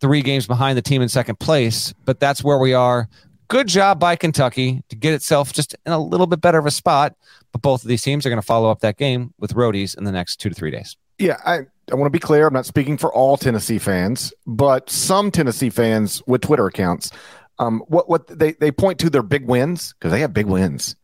three 0.00 0.22
games 0.22 0.46
behind 0.46 0.76
the 0.76 0.82
team 0.82 1.02
in 1.02 1.08
second 1.08 1.38
place, 1.38 1.92
but 2.04 2.20
that's 2.20 2.42
where 2.42 2.58
we 2.58 2.74
are. 2.74 3.08
Good 3.48 3.66
job 3.66 3.98
by 3.98 4.16
Kentucky 4.16 4.82
to 4.88 4.96
get 4.96 5.12
itself 5.12 5.52
just 5.52 5.74
in 5.84 5.92
a 5.92 5.98
little 5.98 6.26
bit 6.26 6.40
better 6.40 6.58
of 6.58 6.66
a 6.66 6.70
spot. 6.70 7.16
But 7.52 7.62
both 7.62 7.82
of 7.82 7.88
these 7.88 8.02
teams 8.02 8.24
are 8.24 8.30
going 8.30 8.40
to 8.40 8.46
follow 8.46 8.70
up 8.70 8.80
that 8.80 8.96
game 8.96 9.34
with 9.38 9.54
roadies 9.54 9.98
in 9.98 10.04
the 10.04 10.12
next 10.12 10.36
two 10.36 10.48
to 10.48 10.54
three 10.54 10.70
days. 10.70 10.96
Yeah, 11.18 11.36
I, 11.44 11.60
I 11.90 11.94
want 11.96 12.06
to 12.06 12.10
be 12.10 12.20
clear. 12.20 12.46
I'm 12.46 12.54
not 12.54 12.64
speaking 12.64 12.96
for 12.96 13.12
all 13.12 13.36
Tennessee 13.36 13.78
fans, 13.78 14.32
but 14.46 14.88
some 14.88 15.30
Tennessee 15.30 15.68
fans 15.68 16.22
with 16.26 16.42
Twitter 16.42 16.66
accounts, 16.66 17.10
um, 17.58 17.82
what 17.88 18.08
what 18.08 18.26
they, 18.26 18.52
they 18.52 18.70
point 18.70 18.98
to 19.00 19.10
their 19.10 19.22
big 19.22 19.46
wins 19.46 19.94
because 19.98 20.12
they 20.12 20.20
have 20.20 20.32
big 20.32 20.46
wins. 20.46 20.96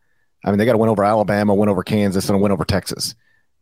I 0.43 0.49
mean, 0.49 0.57
they 0.57 0.65
got 0.65 0.71
to 0.71 0.77
win 0.77 0.89
over 0.89 1.03
Alabama, 1.03 1.53
win 1.53 1.69
over 1.69 1.83
Kansas, 1.83 2.29
and 2.29 2.35
a 2.35 2.39
win 2.39 2.51
over 2.51 2.65
Texas. 2.65 3.13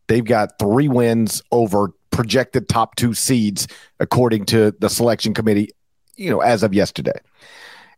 They've 0.07 0.23
got 0.23 0.59
three 0.59 0.87
wins 0.87 1.41
over 1.51 1.91
projected 2.15 2.69
top 2.69 2.95
two 2.95 3.13
seeds 3.13 3.67
according 3.99 4.45
to 4.45 4.73
the 4.79 4.89
selection 4.89 5.33
committee, 5.33 5.69
you 6.15 6.29
know, 6.29 6.39
as 6.39 6.63
of 6.63 6.73
yesterday. 6.73 7.19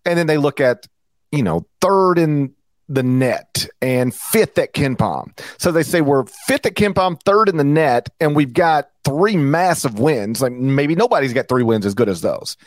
And 0.05 0.18
then 0.18 0.26
they 0.26 0.38
look 0.38 0.59
at, 0.59 0.88
you 1.32 1.43
know, 1.43 1.68
third 1.82 2.18
in 2.18 2.53
the 2.89 3.03
net 3.03 3.68
and 3.80 4.15
fifth 4.15 4.57
at 4.57 4.74
KenPom. 4.74 5.38
So 5.59 5.72
they 5.72 5.84
say 5.84 6.01
we're 6.01 6.26
fifth 6.47 6.65
at 6.65 6.74
KenPom, 6.74 7.22
third 7.24 7.47
in 7.47 7.57
the 7.57 7.63
net, 7.63 8.09
and 8.20 8.36
we've 8.36 8.53
got 8.53 8.89
three 9.05 9.38
massive 9.38 9.99
wins. 9.99 10.41
Like 10.41 10.53
maybe 10.53 10.95
nobody's 10.95 11.34
got 11.34 11.47
three 11.47 11.63
wins 11.63 11.86
as 11.86 11.93
good 11.93 12.09
as 12.09 12.22
those. 12.22 12.57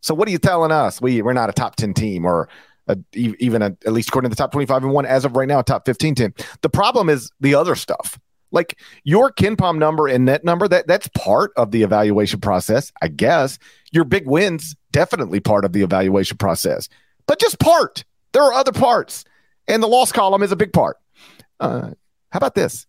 So 0.00 0.14
what 0.14 0.26
are 0.26 0.30
you 0.30 0.38
telling 0.38 0.72
us? 0.72 1.02
We 1.02 1.20
we're 1.22 1.32
not 1.34 1.50
a 1.50 1.52
top 1.52 1.76
ten 1.76 1.92
team 1.92 2.24
or 2.24 2.48
a, 2.88 2.96
even 3.14 3.62
a, 3.62 3.76
at 3.84 3.92
least 3.92 4.08
according 4.08 4.30
to 4.30 4.34
the 4.34 4.42
top 4.42 4.52
twenty 4.52 4.66
five 4.66 4.82
and 4.82 4.92
one 4.92 5.06
as 5.06 5.24
of 5.24 5.36
right 5.36 5.48
now, 5.48 5.60
top 5.60 5.84
fifteen 5.84 6.14
team. 6.14 6.32
The 6.62 6.70
problem 6.70 7.10
is 7.10 7.30
the 7.40 7.54
other 7.54 7.74
stuff. 7.74 8.18
Like 8.54 8.78
your 9.02 9.32
KenPom 9.32 9.78
number 9.78 10.06
and 10.06 10.24
net 10.24 10.44
number, 10.44 10.68
that 10.68 10.86
that's 10.86 11.08
part 11.08 11.52
of 11.56 11.72
the 11.72 11.82
evaluation 11.82 12.40
process, 12.40 12.92
I 13.02 13.08
guess. 13.08 13.58
Your 13.90 14.04
big 14.04 14.26
wins, 14.26 14.76
definitely 14.92 15.40
part 15.40 15.64
of 15.64 15.72
the 15.72 15.82
evaluation 15.82 16.38
process, 16.38 16.88
but 17.26 17.40
just 17.40 17.58
part. 17.58 18.04
There 18.32 18.42
are 18.42 18.52
other 18.52 18.72
parts, 18.72 19.24
and 19.68 19.82
the 19.82 19.88
loss 19.88 20.12
column 20.12 20.42
is 20.42 20.52
a 20.52 20.56
big 20.56 20.72
part. 20.72 20.96
Uh, 21.60 21.90
how 22.30 22.38
about 22.38 22.54
this? 22.54 22.86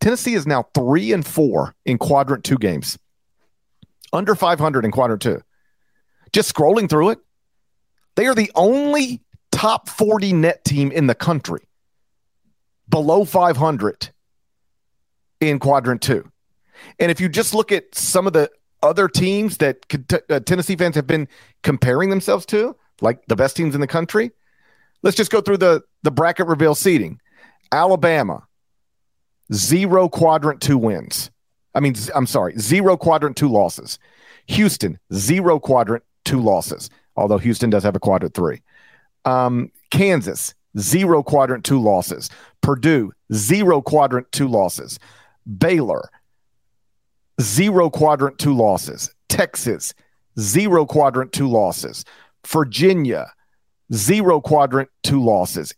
Tennessee 0.00 0.34
is 0.34 0.46
now 0.46 0.66
three 0.74 1.12
and 1.12 1.24
four 1.24 1.74
in 1.84 1.96
quadrant 1.96 2.44
two 2.44 2.58
games, 2.58 2.98
under 4.12 4.34
500 4.34 4.84
in 4.84 4.90
quadrant 4.90 5.22
two. 5.22 5.40
Just 6.32 6.52
scrolling 6.52 6.90
through 6.90 7.10
it, 7.10 7.18
they 8.16 8.26
are 8.26 8.34
the 8.34 8.50
only 8.54 9.22
top 9.52 9.88
40 9.88 10.32
net 10.32 10.64
team 10.64 10.90
in 10.90 11.06
the 11.06 11.14
country 11.14 11.68
below 12.88 13.24
500 13.24 14.10
in 15.48 15.58
quadrant 15.58 16.02
two. 16.02 16.30
And 16.98 17.10
if 17.10 17.20
you 17.20 17.28
just 17.28 17.54
look 17.54 17.72
at 17.72 17.94
some 17.94 18.26
of 18.26 18.32
the 18.32 18.50
other 18.82 19.08
teams 19.08 19.56
that 19.58 19.78
uh, 20.28 20.40
Tennessee 20.40 20.76
fans 20.76 20.94
have 20.96 21.06
been 21.06 21.28
comparing 21.62 22.10
themselves 22.10 22.44
to, 22.46 22.76
like 23.00 23.24
the 23.26 23.36
best 23.36 23.56
teams 23.56 23.74
in 23.74 23.80
the 23.80 23.86
country, 23.86 24.30
let's 25.02 25.16
just 25.16 25.30
go 25.30 25.40
through 25.40 25.56
the, 25.56 25.82
the 26.02 26.10
bracket 26.10 26.46
reveal 26.46 26.74
seating. 26.74 27.20
Alabama, 27.72 28.46
zero 29.52 30.08
quadrant 30.08 30.60
two 30.60 30.78
wins. 30.78 31.30
I 31.74 31.80
mean, 31.80 31.94
I'm 32.14 32.26
sorry, 32.26 32.54
zero 32.58 32.96
quadrant 32.96 33.36
two 33.36 33.48
losses. 33.48 33.98
Houston, 34.46 34.98
zero 35.12 35.58
quadrant 35.58 36.04
two 36.24 36.40
losses, 36.40 36.90
although 37.16 37.38
Houston 37.38 37.70
does 37.70 37.82
have 37.82 37.96
a 37.96 38.00
quadrant 38.00 38.34
three. 38.34 38.62
Um, 39.24 39.72
Kansas, 39.90 40.54
zero 40.78 41.22
quadrant 41.22 41.64
two 41.64 41.80
losses. 41.80 42.28
Purdue, 42.60 43.12
zero 43.32 43.80
quadrant 43.80 44.30
two 44.30 44.46
losses. 44.46 44.98
Baylor, 45.58 46.10
zero 47.40 47.90
quadrant 47.90 48.38
two 48.38 48.54
losses. 48.54 49.14
Texas, 49.28 49.94
zero 50.38 50.86
quadrant 50.86 51.32
two 51.32 51.48
losses. 51.48 52.04
Virginia, 52.46 53.32
zero 53.92 54.40
quadrant 54.40 54.88
two 55.02 55.22
losses. 55.22 55.74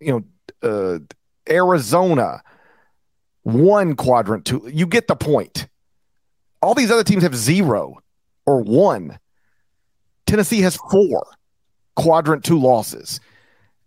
You 0.00 0.24
know, 0.62 0.68
uh, 0.68 0.98
Arizona, 1.48 2.42
one 3.42 3.94
quadrant 3.94 4.44
two. 4.44 4.68
You 4.72 4.86
get 4.86 5.08
the 5.08 5.16
point. 5.16 5.68
All 6.60 6.74
these 6.74 6.90
other 6.90 7.04
teams 7.04 7.22
have 7.24 7.36
zero 7.36 7.98
or 8.46 8.62
one. 8.62 9.18
Tennessee 10.26 10.60
has 10.60 10.76
four 10.76 11.26
quadrant 11.96 12.44
two 12.44 12.58
losses. 12.58 13.20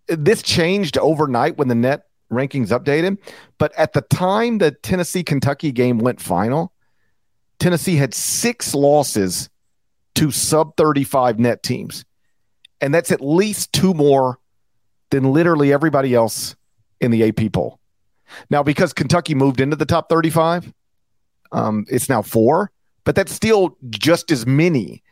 This 0.07 0.41
changed 0.41 0.97
overnight 0.97 1.57
when 1.57 1.67
the 1.67 1.75
net 1.75 2.04
rankings 2.31 2.69
updated. 2.69 3.17
But 3.57 3.73
at 3.77 3.93
the 3.93 4.01
time 4.01 4.57
the 4.57 4.71
Tennessee 4.71 5.23
Kentucky 5.23 5.71
game 5.71 5.99
went 5.99 6.21
final, 6.21 6.71
Tennessee 7.59 7.95
had 7.95 8.13
six 8.13 8.73
losses 8.73 9.49
to 10.15 10.31
sub 10.31 10.75
35 10.77 11.39
net 11.39 11.63
teams. 11.63 12.05
And 12.81 12.93
that's 12.93 13.11
at 13.11 13.21
least 13.21 13.73
two 13.73 13.93
more 13.93 14.39
than 15.09 15.31
literally 15.31 15.71
everybody 15.71 16.13
else 16.13 16.55
in 16.99 17.11
the 17.11 17.27
AP 17.27 17.51
poll. 17.53 17.79
Now, 18.49 18.63
because 18.63 18.93
Kentucky 18.93 19.35
moved 19.35 19.61
into 19.61 19.75
the 19.75 19.85
top 19.85 20.09
35, 20.09 20.73
um, 21.51 21.85
it's 21.89 22.09
now 22.09 22.21
four, 22.21 22.71
but 23.03 23.15
that's 23.15 23.31
still 23.31 23.77
just 23.89 24.31
as 24.31 24.45
many 24.45 25.03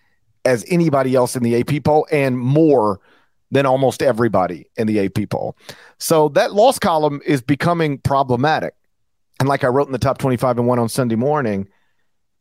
as 0.45 0.65
anybody 0.67 1.15
else 1.15 1.35
in 1.35 1.43
the 1.43 1.59
AP 1.59 1.83
poll 1.83 2.07
and 2.11 2.37
more 2.37 2.99
than 3.53 3.65
almost 3.65 4.01
everybody 4.01 4.65
in 4.77 4.87
the 4.87 4.99
AP 4.99 5.29
poll. 5.29 5.55
So 5.99 6.29
that 6.29 6.53
loss 6.53 6.79
column 6.79 7.21
is 7.25 7.41
becoming 7.41 7.99
problematic. 7.99 8.73
And 9.39 9.47
like 9.47 9.63
I 9.63 9.67
wrote 9.67 9.87
in 9.87 9.93
the 9.93 9.99
top 9.99 10.17
25 10.17 10.57
and 10.57 10.67
one 10.67 10.79
on 10.79 10.89
Sunday 10.89 11.15
morning, 11.15 11.67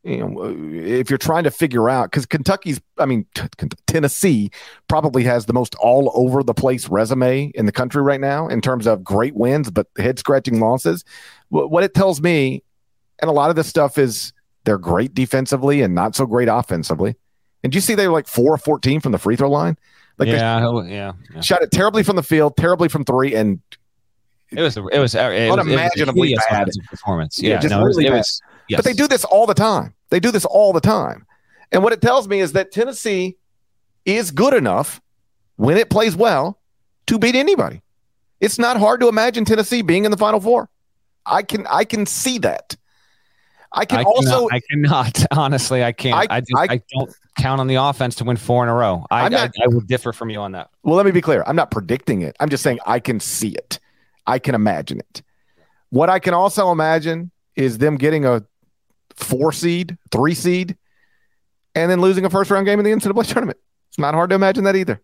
you 0.03 0.17
know, 0.17 0.43
uh, 0.43 0.53
if 0.73 1.09
you're 1.09 1.17
trying 1.17 1.43
to 1.45 1.51
figure 1.51 1.87
out, 1.87 2.11
because 2.11 2.25
Kentucky's, 2.25 2.81
I 2.97 3.05
mean, 3.05 3.25
t- 3.35 3.47
Tennessee 3.87 4.49
probably 4.89 5.23
has 5.23 5.45
the 5.45 5.53
most 5.53 5.75
all 5.75 6.11
over 6.15 6.43
the 6.43 6.53
place 6.53 6.89
resume 6.89 7.51
in 7.55 7.67
the 7.67 7.71
country 7.71 8.01
right 8.01 8.19
now 8.19 8.47
in 8.47 8.59
terms 8.59 8.85
of 8.85 9.03
great 9.03 9.35
wins, 9.35 9.71
but 9.71 9.87
head 9.97 10.19
scratching 10.19 10.59
losses. 10.59 11.05
W- 11.51 11.69
what 11.69 11.83
it 11.83 11.93
tells 11.93 12.21
me, 12.21 12.63
and 13.19 13.29
a 13.29 13.33
lot 13.33 13.49
of 13.49 13.55
this 13.55 13.67
stuff 13.67 13.97
is 13.97 14.33
they're 14.65 14.77
great 14.77 15.13
defensively 15.13 15.81
and 15.81 15.95
not 15.95 16.15
so 16.15 16.25
great 16.25 16.49
offensively. 16.49 17.15
And 17.63 17.73
you 17.73 17.79
see 17.79 17.95
they 17.95 18.07
were 18.07 18.13
like 18.13 18.27
four 18.27 18.53
or 18.53 18.57
14 18.57 18.99
from 18.99 19.13
the 19.13 19.19
free 19.19 19.37
throw 19.37 19.49
line? 19.49 19.77
Like 20.17 20.29
yeah, 20.29 20.81
yeah, 20.85 21.11
yeah, 21.33 21.41
shot 21.41 21.63
it 21.63 21.71
terribly 21.71 22.03
from 22.03 22.15
the 22.15 22.23
field, 22.23 22.55
terribly 22.55 22.87
from 22.87 23.03
three, 23.03 23.33
and 23.33 23.59
it 24.51 24.61
was 24.61 24.77
it 24.77 24.99
was 24.99 25.15
uh, 25.15 25.31
it 25.33 25.49
unimaginably 25.49 26.33
was 26.33 26.45
bad 26.49 26.69
performance. 26.87 27.41
Yeah, 27.41 27.51
yeah 27.51 27.59
just 27.59 27.71
no, 27.71 27.83
really 27.83 28.05
it 28.05 28.11
was, 28.11 28.15
it 28.15 28.19
was 28.19 28.41
yes. 28.69 28.77
But 28.77 28.85
they 28.85 28.93
do 28.93 29.07
this 29.07 29.25
all 29.25 29.47
the 29.47 29.55
time. 29.55 29.95
They 30.09 30.19
do 30.19 30.29
this 30.29 30.45
all 30.45 30.71
the 30.71 30.81
time, 30.81 31.25
and 31.71 31.83
what 31.83 31.93
it 31.93 32.01
tells 32.01 32.27
me 32.27 32.39
is 32.39 32.51
that 32.51 32.71
Tennessee 32.71 33.37
is 34.05 34.29
good 34.29 34.53
enough 34.53 35.01
when 35.55 35.77
it 35.77 35.89
plays 35.89 36.15
well 36.15 36.59
to 37.07 37.17
beat 37.17 37.35
anybody. 37.35 37.81
It's 38.39 38.59
not 38.59 38.77
hard 38.77 38.99
to 39.01 39.07
imagine 39.07 39.45
Tennessee 39.45 39.81
being 39.81 40.05
in 40.05 40.11
the 40.11 40.17
Final 40.17 40.39
Four. 40.39 40.69
I 41.25 41.41
can 41.41 41.65
I 41.67 41.85
can 41.85 42.05
see 42.05 42.37
that. 42.39 42.75
I 43.71 43.85
can 43.85 43.99
I 43.99 44.03
also 44.03 44.47
cannot, 44.47 44.53
I 44.53 44.59
cannot 44.69 45.25
honestly 45.31 45.83
I 45.83 45.91
can't 45.91 46.15
I, 46.15 46.27
I, 46.29 46.39
just, 46.41 46.51
I, 46.55 46.67
I, 46.69 46.81
don't 46.91 47.15
count 47.35 47.59
on 47.59 47.67
the 47.67 47.75
offense 47.75 48.15
to 48.15 48.23
win 48.23 48.37
four 48.37 48.63
in 48.63 48.69
a 48.69 48.73
row. 48.73 49.05
I, 49.09 49.29
not, 49.29 49.51
I, 49.59 49.63
I 49.63 49.67
would 49.67 49.87
differ 49.87 50.13
from 50.13 50.29
you 50.29 50.39
on 50.39 50.51
that. 50.53 50.69
Well, 50.83 50.95
let 50.95 51.05
me 51.05 51.11
be 51.11 51.21
clear. 51.21 51.43
I'm 51.45 51.55
not 51.55 51.71
predicting 51.71 52.21
it. 52.21 52.35
I'm 52.39 52.49
just 52.49 52.63
saying 52.63 52.79
I 52.85 52.99
can 52.99 53.19
see 53.19 53.49
it. 53.49 53.79
I 54.25 54.39
can 54.39 54.55
imagine 54.55 54.99
it. 54.99 55.21
What 55.89 56.09
I 56.09 56.19
can 56.19 56.33
also 56.33 56.71
imagine 56.71 57.31
is 57.55 57.77
them 57.77 57.97
getting 57.97 58.25
a 58.25 58.43
four 59.15 59.51
seed, 59.51 59.97
three 60.11 60.33
seed, 60.33 60.77
and 61.75 61.89
then 61.89 62.01
losing 62.01 62.25
a 62.25 62.29
first 62.29 62.49
round 62.51 62.65
game 62.65 62.79
in 62.79 62.85
the 62.85 62.91
NCAA 62.91 63.27
tournament. 63.27 63.59
It's 63.89 63.99
not 63.99 64.13
hard 64.13 64.29
to 64.31 64.35
imagine 64.35 64.63
that 64.63 64.75
either. 64.75 65.01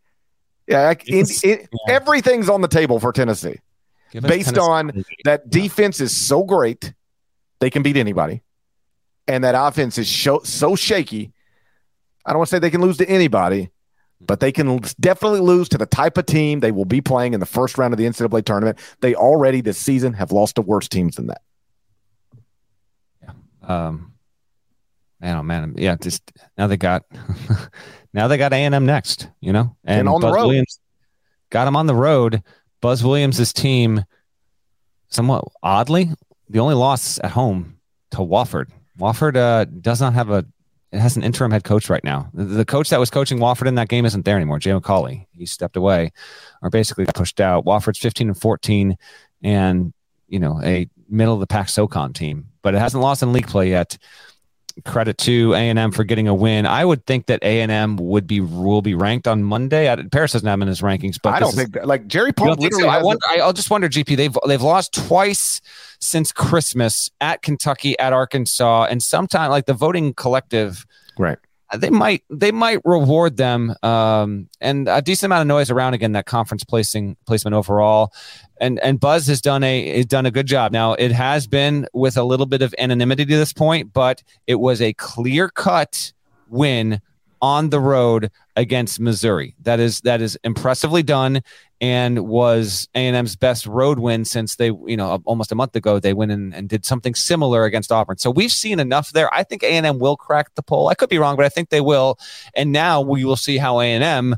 Yeah, 0.68 0.94
yeah. 1.06 1.56
everything's 1.88 2.48
on 2.48 2.62
the 2.62 2.68
table 2.68 3.00
for 3.00 3.12
Tennessee 3.12 3.60
based 4.14 4.56
Tennessee. 4.56 4.60
on 4.60 5.06
that 5.24 5.50
defense 5.50 6.00
is 6.00 6.16
so 6.16 6.44
great 6.44 6.94
they 7.60 7.70
can 7.70 7.84
beat 7.84 7.98
anybody 7.98 8.42
and 9.28 9.44
that 9.44 9.56
offense 9.56 9.98
is 9.98 10.10
so, 10.10 10.42
so 10.44 10.76
shaky. 10.76 11.32
I 12.26 12.32
don't 12.32 12.40
want 12.40 12.50
to 12.50 12.56
say 12.56 12.60
they 12.60 12.70
can 12.70 12.82
lose 12.82 12.98
to 12.98 13.10
anybody, 13.10 13.70
but 14.22 14.40
they 14.40 14.52
can 14.52 14.80
definitely 15.00 15.40
lose 15.40 15.70
to 15.70 15.78
the 15.78 15.86
type 15.86 16.18
of 16.18 16.26
team 16.26 16.60
they 16.60 16.72
will 16.72 16.86
be 16.86 17.02
playing 17.02 17.34
in 17.34 17.40
the 17.40 17.46
first 17.46 17.78
round 17.78 17.94
of 17.94 17.98
the 17.98 18.06
NCAA 18.06 18.44
tournament. 18.46 18.80
They 19.02 19.16
already 19.16 19.62
this 19.62 19.78
season 19.78 20.14
have 20.14 20.32
lost 20.32 20.56
to 20.56 20.62
worse 20.62 20.88
teams 20.88 21.16
than 21.16 21.28
that. 21.28 21.42
Yeah. 23.24 23.32
Um, 23.64 24.14
man, 25.20 25.38
oh 25.38 25.44
man, 25.44 25.76
yeah. 25.78 25.96
Just 25.96 26.32
now 26.58 26.68
they 26.68 26.78
got 26.78 27.06
now 28.14 28.28
they 28.28 28.38
got 28.38 28.54
A 28.54 28.58
and 28.58 28.76
M 28.76 28.86
next, 28.86 29.30
you 29.40 29.54
know, 29.54 29.76
and, 29.86 30.02
and 30.02 30.10
on 30.10 30.22
Buzz 30.22 30.32
the 30.32 30.36
road. 30.36 30.48
Williams 30.48 30.80
got 31.50 31.66
them 31.66 31.76
on 31.76 31.88
the 31.88 31.96
road. 31.96 32.44
Buzz 32.82 33.04
Williams' 33.04 33.52
team, 33.52 34.06
somewhat 35.10 35.44
oddly, 35.62 36.10
the 36.50 36.60
only 36.60 36.76
loss 36.76 37.20
at 37.24 37.32
home 37.32 37.78
to 38.12 38.18
Wofford. 38.18 38.70
Wofford 38.98 39.36
uh, 39.36 39.66
does 39.66 40.02
not 40.02 40.14
have 40.14 40.30
a 40.30 40.46
it 40.92 41.00
has 41.00 41.16
an 41.16 41.24
interim 41.24 41.52
head 41.52 41.64
coach 41.64 41.90
right 41.90 42.04
now. 42.04 42.30
The, 42.34 42.66
coach 42.66 42.90
that 42.90 43.00
was 43.00 43.10
coaching 43.10 43.38
Wofford 43.38 43.68
in 43.68 43.76
that 43.76 43.90
game 43.90 44.06
isn't 44.06 44.26
there 44.26 44.36
anymore. 44.36 44.60
Jay 44.60 44.72
McAuley, 44.72 45.28
he 45.34 45.46
stepped 45.46 45.78
away, 45.78 46.12
or 46.62 46.70
basically 46.70 47.06
pushed 47.06 47.40
out. 47.40 47.66
Wofford's 47.66 48.00
15 48.00 48.30
and 48.30 48.38
14, 48.38 48.98
and 49.44 49.94
you 50.28 50.40
know 50.40 50.60
a 50.64 50.90
middle 51.08 51.34
of 51.36 51.40
the 51.40 51.48
pack 51.48 51.70
SoCon 51.70 52.14
team, 52.14 52.48
but 52.62 52.74
it 52.74 52.80
hasn't 52.80 53.02
lost 53.02 53.22
in 53.22 53.34
league 53.34 53.48
play 53.48 53.70
yet. 53.70 53.98
Credit 54.86 55.18
to 55.20 55.54
A 55.56 55.58
and 55.58 55.78
M 55.78 55.92
for 55.92 56.06
getting 56.06 56.28
a 56.28 56.34
win. 56.34 56.66
I 56.66 56.86
would 56.86 57.06
think 57.06 57.26
that 57.26 57.44
A 57.44 57.62
and 57.62 57.72
M 57.72 57.98
would 57.98 58.26
be 58.26 58.40
will 58.40 58.82
be 58.82 58.96
ranked 58.96 59.28
on 59.28 59.44
Monday. 59.44 59.94
Parrish 60.12 60.32
doesn't 60.32 60.48
have 60.48 60.62
in 60.62 60.70
his 60.70 60.82
rankings, 60.82 61.18
but 61.22 61.34
I 61.34 61.40
don't 61.40 61.54
think 61.54 61.74
that, 61.74 61.86
like 61.86 62.08
Jerry 62.08 62.32
Paul. 62.32 62.56
So? 62.72 62.88
I 62.88 63.04
wonder, 63.04 63.20
a- 63.36 63.42
I'll 63.42 63.54
just 63.54 63.70
wonder, 63.70 63.90
GP. 63.90 64.16
They've 64.16 64.38
they've 64.48 64.62
lost 64.62 64.94
twice 64.94 65.60
since 66.00 66.32
Christmas 66.32 67.12
at 67.22 67.42
Kentucky, 67.42 67.98
at 68.00 68.14
Arkansas, 68.14 68.88
and 68.90 69.04
sometime 69.04 69.50
like 69.50 69.66
the 69.66 69.74
voting 69.74 70.14
collective, 70.14 70.86
right? 71.18 71.38
They 71.76 71.92
might 71.92 72.24
they 72.32 72.52
might 72.52 72.80
reward 72.84 73.38
them 73.38 73.76
um, 73.84 74.50
and 74.60 74.88
a 74.88 75.04
decent 75.04 75.28
amount 75.28 75.42
of 75.42 75.48
noise 75.48 75.70
around 75.70 75.94
again 75.94 76.14
that 76.14 76.26
conference 76.26 76.64
placing 76.64 77.16
placement 77.28 77.54
overall, 77.54 78.12
and 78.60 78.80
and 78.80 79.00
Buzz 79.00 79.28
has 79.28 79.40
done 79.40 79.64
a 79.64 79.98
has 79.98 80.08
done 80.08 80.26
a 80.26 80.32
good 80.32 80.48
job. 80.48 80.72
Now 80.72 80.94
it 80.94 81.12
has 81.12 81.46
been 81.46 81.88
with 81.94 82.18
a 82.18 82.24
little 82.24 82.48
bit 82.48 82.64
of 82.64 82.74
anonymity 82.80 83.26
to 83.26 83.38
this 83.38 83.54
point, 83.54 83.94
but 83.94 84.24
it 84.48 84.56
was 84.56 84.82
a 84.82 84.94
clear 84.94 85.50
cut 85.50 86.12
win 86.48 87.02
on 87.42 87.70
the 87.70 87.80
road 87.80 88.32
against 88.56 89.00
Missouri. 89.00 89.56
That 89.62 89.80
is 89.80 90.02
that 90.02 90.22
is 90.22 90.40
impressively 90.44 91.04
done 91.04 91.42
and 91.82 92.28
was 92.28 92.90
A&M's 92.94 93.36
best 93.36 93.66
road 93.66 94.00
win 94.00 94.26
since 94.26 94.56
they, 94.56 94.68
you 94.68 94.98
know, 94.98 95.22
almost 95.26 95.52
a 95.52 95.56
month 95.56 95.76
ago 95.76 96.00
they 96.00 96.14
went 96.14 96.32
in 96.32 96.54
and 96.54 96.68
did 96.68 96.86
something 96.86 97.16
similar 97.16 97.64
against 97.66 97.92
Auburn. 97.92 98.18
So 98.18 98.30
we've 98.30 98.52
seen 98.52 98.80
enough 98.80 99.12
there. 99.12 99.34
I 99.34 99.44
think 99.44 99.64
A&M 99.64 100.00
will 100.00 100.18
crack 100.18 100.56
the 100.56 100.64
poll. 100.64 100.90
I 100.90 100.96
could 100.96 101.10
be 101.10 101.18
wrong, 101.18 101.36
but 101.36 101.46
I 101.46 101.50
think 101.50 101.70
they 101.70 101.82
will. 101.82 102.20
And 102.54 102.72
now 102.72 103.02
we 103.02 103.24
will 103.24 103.38
see 103.38 103.58
how 103.58 103.80
A&M 103.80 104.36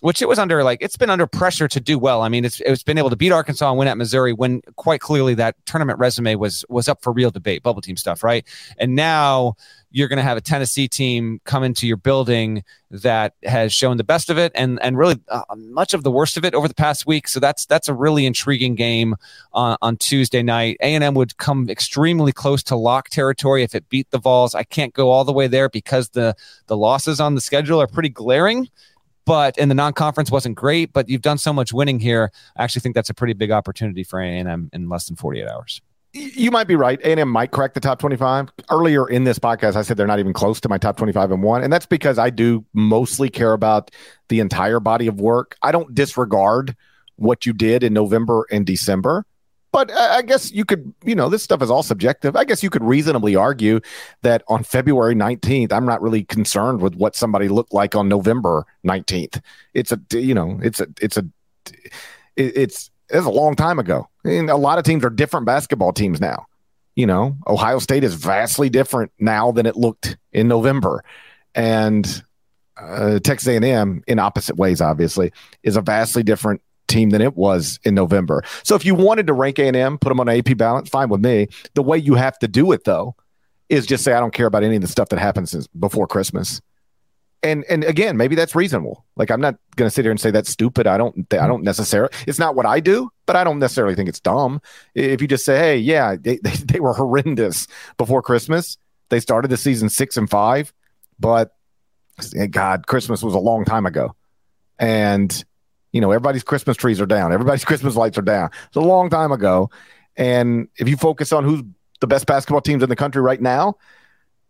which 0.00 0.22
it 0.22 0.28
was 0.28 0.38
under 0.38 0.62
like 0.62 0.78
it's 0.80 0.96
been 0.96 1.10
under 1.10 1.26
pressure 1.26 1.66
to 1.68 1.80
do 1.80 1.98
well. 1.98 2.22
I 2.22 2.28
mean, 2.28 2.44
it's 2.44 2.60
it's 2.60 2.82
been 2.82 2.98
able 2.98 3.10
to 3.10 3.16
beat 3.16 3.32
Arkansas 3.32 3.68
and 3.68 3.78
win 3.78 3.88
at 3.88 3.96
Missouri 3.96 4.32
when 4.32 4.62
quite 4.76 5.00
clearly 5.00 5.34
that 5.34 5.56
tournament 5.66 5.98
resume 5.98 6.36
was 6.36 6.64
was 6.68 6.88
up 6.88 7.02
for 7.02 7.12
real 7.12 7.30
debate, 7.30 7.62
bubble 7.62 7.82
team 7.82 7.96
stuff, 7.96 8.22
right? 8.22 8.46
And 8.78 8.94
now 8.94 9.56
you're 9.90 10.08
going 10.08 10.18
to 10.18 10.22
have 10.22 10.36
a 10.36 10.40
Tennessee 10.40 10.86
team 10.86 11.40
come 11.44 11.64
into 11.64 11.86
your 11.86 11.96
building 11.96 12.62
that 12.90 13.34
has 13.42 13.72
shown 13.72 13.96
the 13.96 14.04
best 14.04 14.30
of 14.30 14.38
it 14.38 14.52
and 14.54 14.78
and 14.82 14.96
really 14.96 15.18
uh, 15.28 15.42
much 15.56 15.94
of 15.94 16.04
the 16.04 16.12
worst 16.12 16.36
of 16.36 16.44
it 16.44 16.54
over 16.54 16.68
the 16.68 16.74
past 16.74 17.06
week. 17.06 17.26
So 17.26 17.40
that's 17.40 17.66
that's 17.66 17.88
a 17.88 17.94
really 17.94 18.24
intriguing 18.24 18.76
game 18.76 19.16
on, 19.52 19.76
on 19.82 19.96
Tuesday 19.96 20.42
night. 20.42 20.76
A 20.80 20.94
and 20.94 21.02
M 21.02 21.14
would 21.14 21.36
come 21.38 21.68
extremely 21.68 22.32
close 22.32 22.62
to 22.64 22.76
lock 22.76 23.08
territory 23.08 23.64
if 23.64 23.74
it 23.74 23.88
beat 23.88 24.10
the 24.10 24.18
Vols. 24.18 24.54
I 24.54 24.62
can't 24.62 24.94
go 24.94 25.10
all 25.10 25.24
the 25.24 25.32
way 25.32 25.48
there 25.48 25.68
because 25.68 26.10
the 26.10 26.36
the 26.68 26.76
losses 26.76 27.18
on 27.18 27.34
the 27.34 27.40
schedule 27.40 27.82
are 27.82 27.88
pretty 27.88 28.10
glaring. 28.10 28.68
But 29.28 29.56
in 29.58 29.68
the 29.68 29.74
non-conference 29.74 30.30
wasn't 30.30 30.56
great. 30.56 30.92
But 30.92 31.08
you've 31.08 31.22
done 31.22 31.38
so 31.38 31.52
much 31.52 31.72
winning 31.72 32.00
here. 32.00 32.32
I 32.56 32.64
actually 32.64 32.80
think 32.80 32.94
that's 32.94 33.10
a 33.10 33.14
pretty 33.14 33.34
big 33.34 33.50
opportunity 33.52 34.02
for 34.02 34.20
A 34.20 34.26
and 34.26 34.48
M 34.48 34.70
in 34.72 34.88
less 34.88 35.06
than 35.06 35.16
48 35.16 35.46
hours 35.46 35.80
you 36.14 36.50
might 36.50 36.66
be 36.66 36.74
right. 36.74 37.00
A&M 37.04 37.28
might 37.28 37.50
crack 37.50 37.74
the 37.74 37.80
top 37.80 37.98
25. 37.98 38.48
Earlier 38.70 39.08
in 39.08 39.24
this 39.24 39.38
podcast, 39.38 39.76
I 39.76 39.82
said 39.82 39.96
they're 39.96 40.06
not 40.06 40.18
even 40.18 40.32
close 40.32 40.60
to 40.62 40.68
my 40.68 40.78
top 40.78 40.96
25 40.96 41.32
and 41.32 41.42
one. 41.42 41.62
And 41.62 41.72
that's 41.72 41.86
because 41.86 42.18
I 42.18 42.30
do 42.30 42.64
mostly 42.72 43.28
care 43.28 43.52
about 43.52 43.90
the 44.28 44.40
entire 44.40 44.80
body 44.80 45.06
of 45.06 45.20
work. 45.20 45.56
I 45.62 45.70
don't 45.70 45.94
disregard 45.94 46.74
what 47.16 47.44
you 47.46 47.52
did 47.52 47.82
in 47.82 47.92
November 47.92 48.46
and 48.50 48.64
December. 48.64 49.26
But 49.70 49.92
I 49.92 50.22
guess 50.22 50.50
you 50.50 50.64
could, 50.64 50.94
you 51.04 51.14
know, 51.14 51.28
this 51.28 51.42
stuff 51.42 51.60
is 51.62 51.70
all 51.70 51.82
subjective. 51.82 52.36
I 52.36 52.44
guess 52.44 52.62
you 52.62 52.70
could 52.70 52.82
reasonably 52.82 53.36
argue 53.36 53.80
that 54.22 54.42
on 54.48 54.64
February 54.64 55.14
19th, 55.14 55.72
I'm 55.72 55.84
not 55.84 56.00
really 56.00 56.24
concerned 56.24 56.80
with 56.80 56.94
what 56.94 57.14
somebody 57.14 57.48
looked 57.48 57.74
like 57.74 57.94
on 57.94 58.08
November 58.08 58.66
19th. 58.86 59.42
It's 59.74 59.92
a, 59.92 60.00
you 60.10 60.34
know, 60.34 60.58
it's 60.62 60.80
a, 60.80 60.86
it's 61.02 61.18
a, 61.18 61.26
it's, 62.36 62.90
it's 63.10 63.26
a 63.26 63.30
long 63.30 63.56
time 63.56 63.78
ago. 63.78 64.08
And 64.24 64.48
a 64.48 64.56
lot 64.56 64.78
of 64.78 64.84
teams 64.84 65.04
are 65.04 65.10
different 65.10 65.44
basketball 65.44 65.92
teams 65.92 66.20
now. 66.20 66.46
You 66.96 67.06
know, 67.06 67.36
Ohio 67.46 67.78
State 67.78 68.04
is 68.04 68.14
vastly 68.14 68.68
different 68.70 69.12
now 69.18 69.52
than 69.52 69.66
it 69.66 69.76
looked 69.76 70.16
in 70.32 70.48
November, 70.48 71.04
and 71.54 72.22
uh, 72.76 73.18
Texas 73.20 73.48
A&M, 73.48 74.02
in 74.06 74.18
opposite 74.18 74.56
ways, 74.56 74.80
obviously, 74.80 75.32
is 75.62 75.76
a 75.76 75.80
vastly 75.80 76.22
different 76.22 76.60
team 76.88 77.10
than 77.10 77.22
it 77.22 77.36
was 77.36 77.78
in 77.84 77.94
November. 77.94 78.42
So 78.64 78.74
if 78.74 78.84
you 78.84 78.94
wanted 78.94 79.26
to 79.28 79.32
rank 79.32 79.58
A&M, 79.58 79.98
put 79.98 80.08
them 80.08 80.20
on 80.20 80.28
AP 80.28 80.56
balance, 80.56 80.88
fine 80.88 81.08
with 81.08 81.20
me. 81.20 81.48
The 81.74 81.82
way 81.82 81.98
you 81.98 82.14
have 82.14 82.38
to 82.40 82.48
do 82.48 82.72
it, 82.72 82.84
though, 82.84 83.14
is 83.68 83.86
just 83.86 84.04
say 84.04 84.12
I 84.12 84.20
don't 84.20 84.34
care 84.34 84.46
about 84.46 84.64
any 84.64 84.76
of 84.76 84.82
the 84.82 84.88
stuff 84.88 85.10
that 85.10 85.18
happens 85.18 85.68
before 85.68 86.06
Christmas. 86.06 86.60
And 87.40 87.64
and 87.70 87.84
again 87.84 88.16
maybe 88.16 88.34
that's 88.34 88.56
reasonable. 88.56 89.04
Like 89.14 89.30
i'm 89.30 89.40
not 89.40 89.54
going 89.76 89.88
to 89.88 89.94
sit 89.94 90.04
here 90.04 90.10
and 90.10 90.20
say 90.20 90.32
that's 90.32 90.50
stupid. 90.50 90.88
I 90.88 90.98
don't 90.98 91.32
i 91.32 91.46
don't 91.46 91.62
necessarily 91.62 92.12
it's 92.26 92.38
not 92.38 92.56
what 92.56 92.66
i 92.66 92.80
do 92.80 93.10
but 93.26 93.36
i 93.36 93.44
don't 93.44 93.60
necessarily 93.60 93.94
think 93.94 94.08
it's 94.08 94.20
dumb. 94.20 94.60
If 94.94 95.22
you 95.22 95.28
just 95.28 95.44
say 95.44 95.56
hey 95.56 95.78
yeah 95.78 96.16
they, 96.20 96.38
they, 96.38 96.50
they 96.64 96.80
were 96.80 96.94
horrendous 96.94 97.68
before 97.96 98.22
christmas. 98.22 98.76
They 99.10 99.20
started 99.20 99.48
the 99.48 99.56
season 99.56 99.88
six 99.88 100.16
and 100.16 100.28
five 100.28 100.72
but 101.20 101.52
god 102.50 102.88
christmas 102.88 103.22
was 103.22 103.34
a 103.34 103.38
long 103.38 103.64
time 103.64 103.86
ago. 103.86 104.16
And 104.80 105.44
you 105.92 106.00
know 106.00 106.10
everybody's 106.10 106.42
christmas 106.42 106.76
trees 106.76 107.00
are 107.00 107.06
down 107.06 107.32
everybody's 107.32 107.64
christmas 107.66 107.96
lights 107.96 108.18
are 108.18 108.22
down 108.22 108.50
it's 108.66 108.76
a 108.76 108.80
long 108.80 109.10
time 109.10 109.32
ago 109.32 109.70
and 110.16 110.68
if 110.78 110.88
you 110.88 110.96
focus 110.96 111.32
on 111.32 111.44
who's 111.44 111.62
the 112.00 112.06
best 112.06 112.26
basketball 112.26 112.60
teams 112.60 112.82
in 112.82 112.88
the 112.88 112.96
country 112.96 113.22
right 113.22 113.40
now 113.40 113.74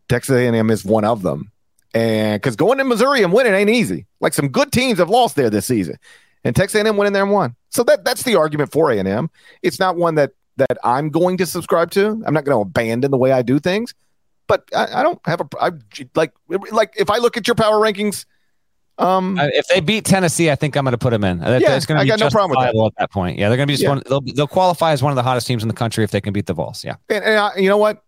texas 0.09 0.34
a&m 0.34 0.70
is 0.70 0.84
one 0.84 1.05
of 1.05 1.22
them 1.22 1.51
and 1.95 2.41
because 2.41 2.57
going 2.57 2.78
to 2.78 2.84
Missouri 2.84 3.22
and 3.22 3.32
winning 3.32 3.55
ain't 3.55 3.70
easy. 3.70 4.07
Like 4.20 4.34
some 4.34 4.49
good 4.49 4.72
teams 4.72 4.99
have 4.99 5.09
lost 5.09 5.36
there 5.36 5.51
this 5.51 5.66
season, 5.66 5.97
and 6.45 6.55
Texas 6.55 6.80
A&M 6.80 6.97
went 6.97 7.07
in 7.07 7.12
there 7.12 7.22
and 7.22 7.32
won. 7.32 7.57
So 7.70 7.82
that 7.84 8.05
that's 8.05 8.22
the 8.22 8.36
argument 8.36 8.72
for 8.72 8.91
A&M. 8.91 9.30
It's 9.62 9.78
not 9.78 9.97
one 9.97 10.14
that 10.16 10.32
that 10.57 10.76
I'm 10.84 11.11
going 11.11 11.36
to 11.39 11.47
subscribe 11.47 11.91
to. 11.93 12.22
I'm 12.26 12.34
not 12.34 12.45
going 12.45 12.57
to 12.57 12.61
abandon 12.61 13.11
the 13.11 13.16
way 13.16 13.32
I 13.32 13.43
do 13.43 13.59
things, 13.59 13.95
but 14.47 14.68
I, 14.76 15.01
I 15.01 15.03
don't 15.03 15.20
have 15.24 15.41
a 15.41 15.49
I, 15.61 15.70
like 16.14 16.32
like 16.70 16.95
if 16.97 17.11
I 17.11 17.18
look 17.18 17.36
at 17.36 17.47
your 17.47 17.55
power 17.55 17.76
rankings. 17.76 18.26
Um, 18.99 19.38
if 19.40 19.66
they 19.68 19.80
beat 19.80 20.05
Tennessee, 20.05 20.51
I 20.51 20.57
think 20.57 20.76
I'm 20.76 20.84
going 20.84 20.92
to 20.92 20.99
put 20.99 21.11
them 21.11 21.24
in. 21.24 21.38
Yeah, 21.38 21.76
it's 21.76 21.86
going 21.86 21.99
to 21.99 22.05
be 22.05 22.09
got 22.09 22.18
no 22.18 22.30
problem 22.30 22.51
with 22.51 22.59
that. 22.59 22.74
at 22.74 22.92
that 22.99 23.12
point. 23.12 23.38
Yeah, 23.38 23.49
they're 23.49 23.57
going 23.57 23.68
to 23.68 23.70
be 23.70 23.74
just 23.74 23.84
yeah. 23.84 23.90
one. 23.90 24.03
They'll, 24.07 24.20
they'll 24.20 24.46
qualify 24.49 24.92
as 24.92 25.03
one 25.03 25.12
of 25.12 25.16
the 25.16 25.22
hottest 25.22 25.46
teams 25.46 25.62
in 25.62 25.68
the 25.68 25.74
country 25.74 26.05
if 26.05 26.11
they 26.11 26.20
can 26.20 26.32
beat 26.32 26.46
the 26.46 26.55
Vols. 26.55 26.84
Yeah, 26.84 26.96
and, 27.09 27.24
and 27.24 27.38
I, 27.38 27.57
you 27.57 27.68
know 27.68 27.78
what? 27.78 28.03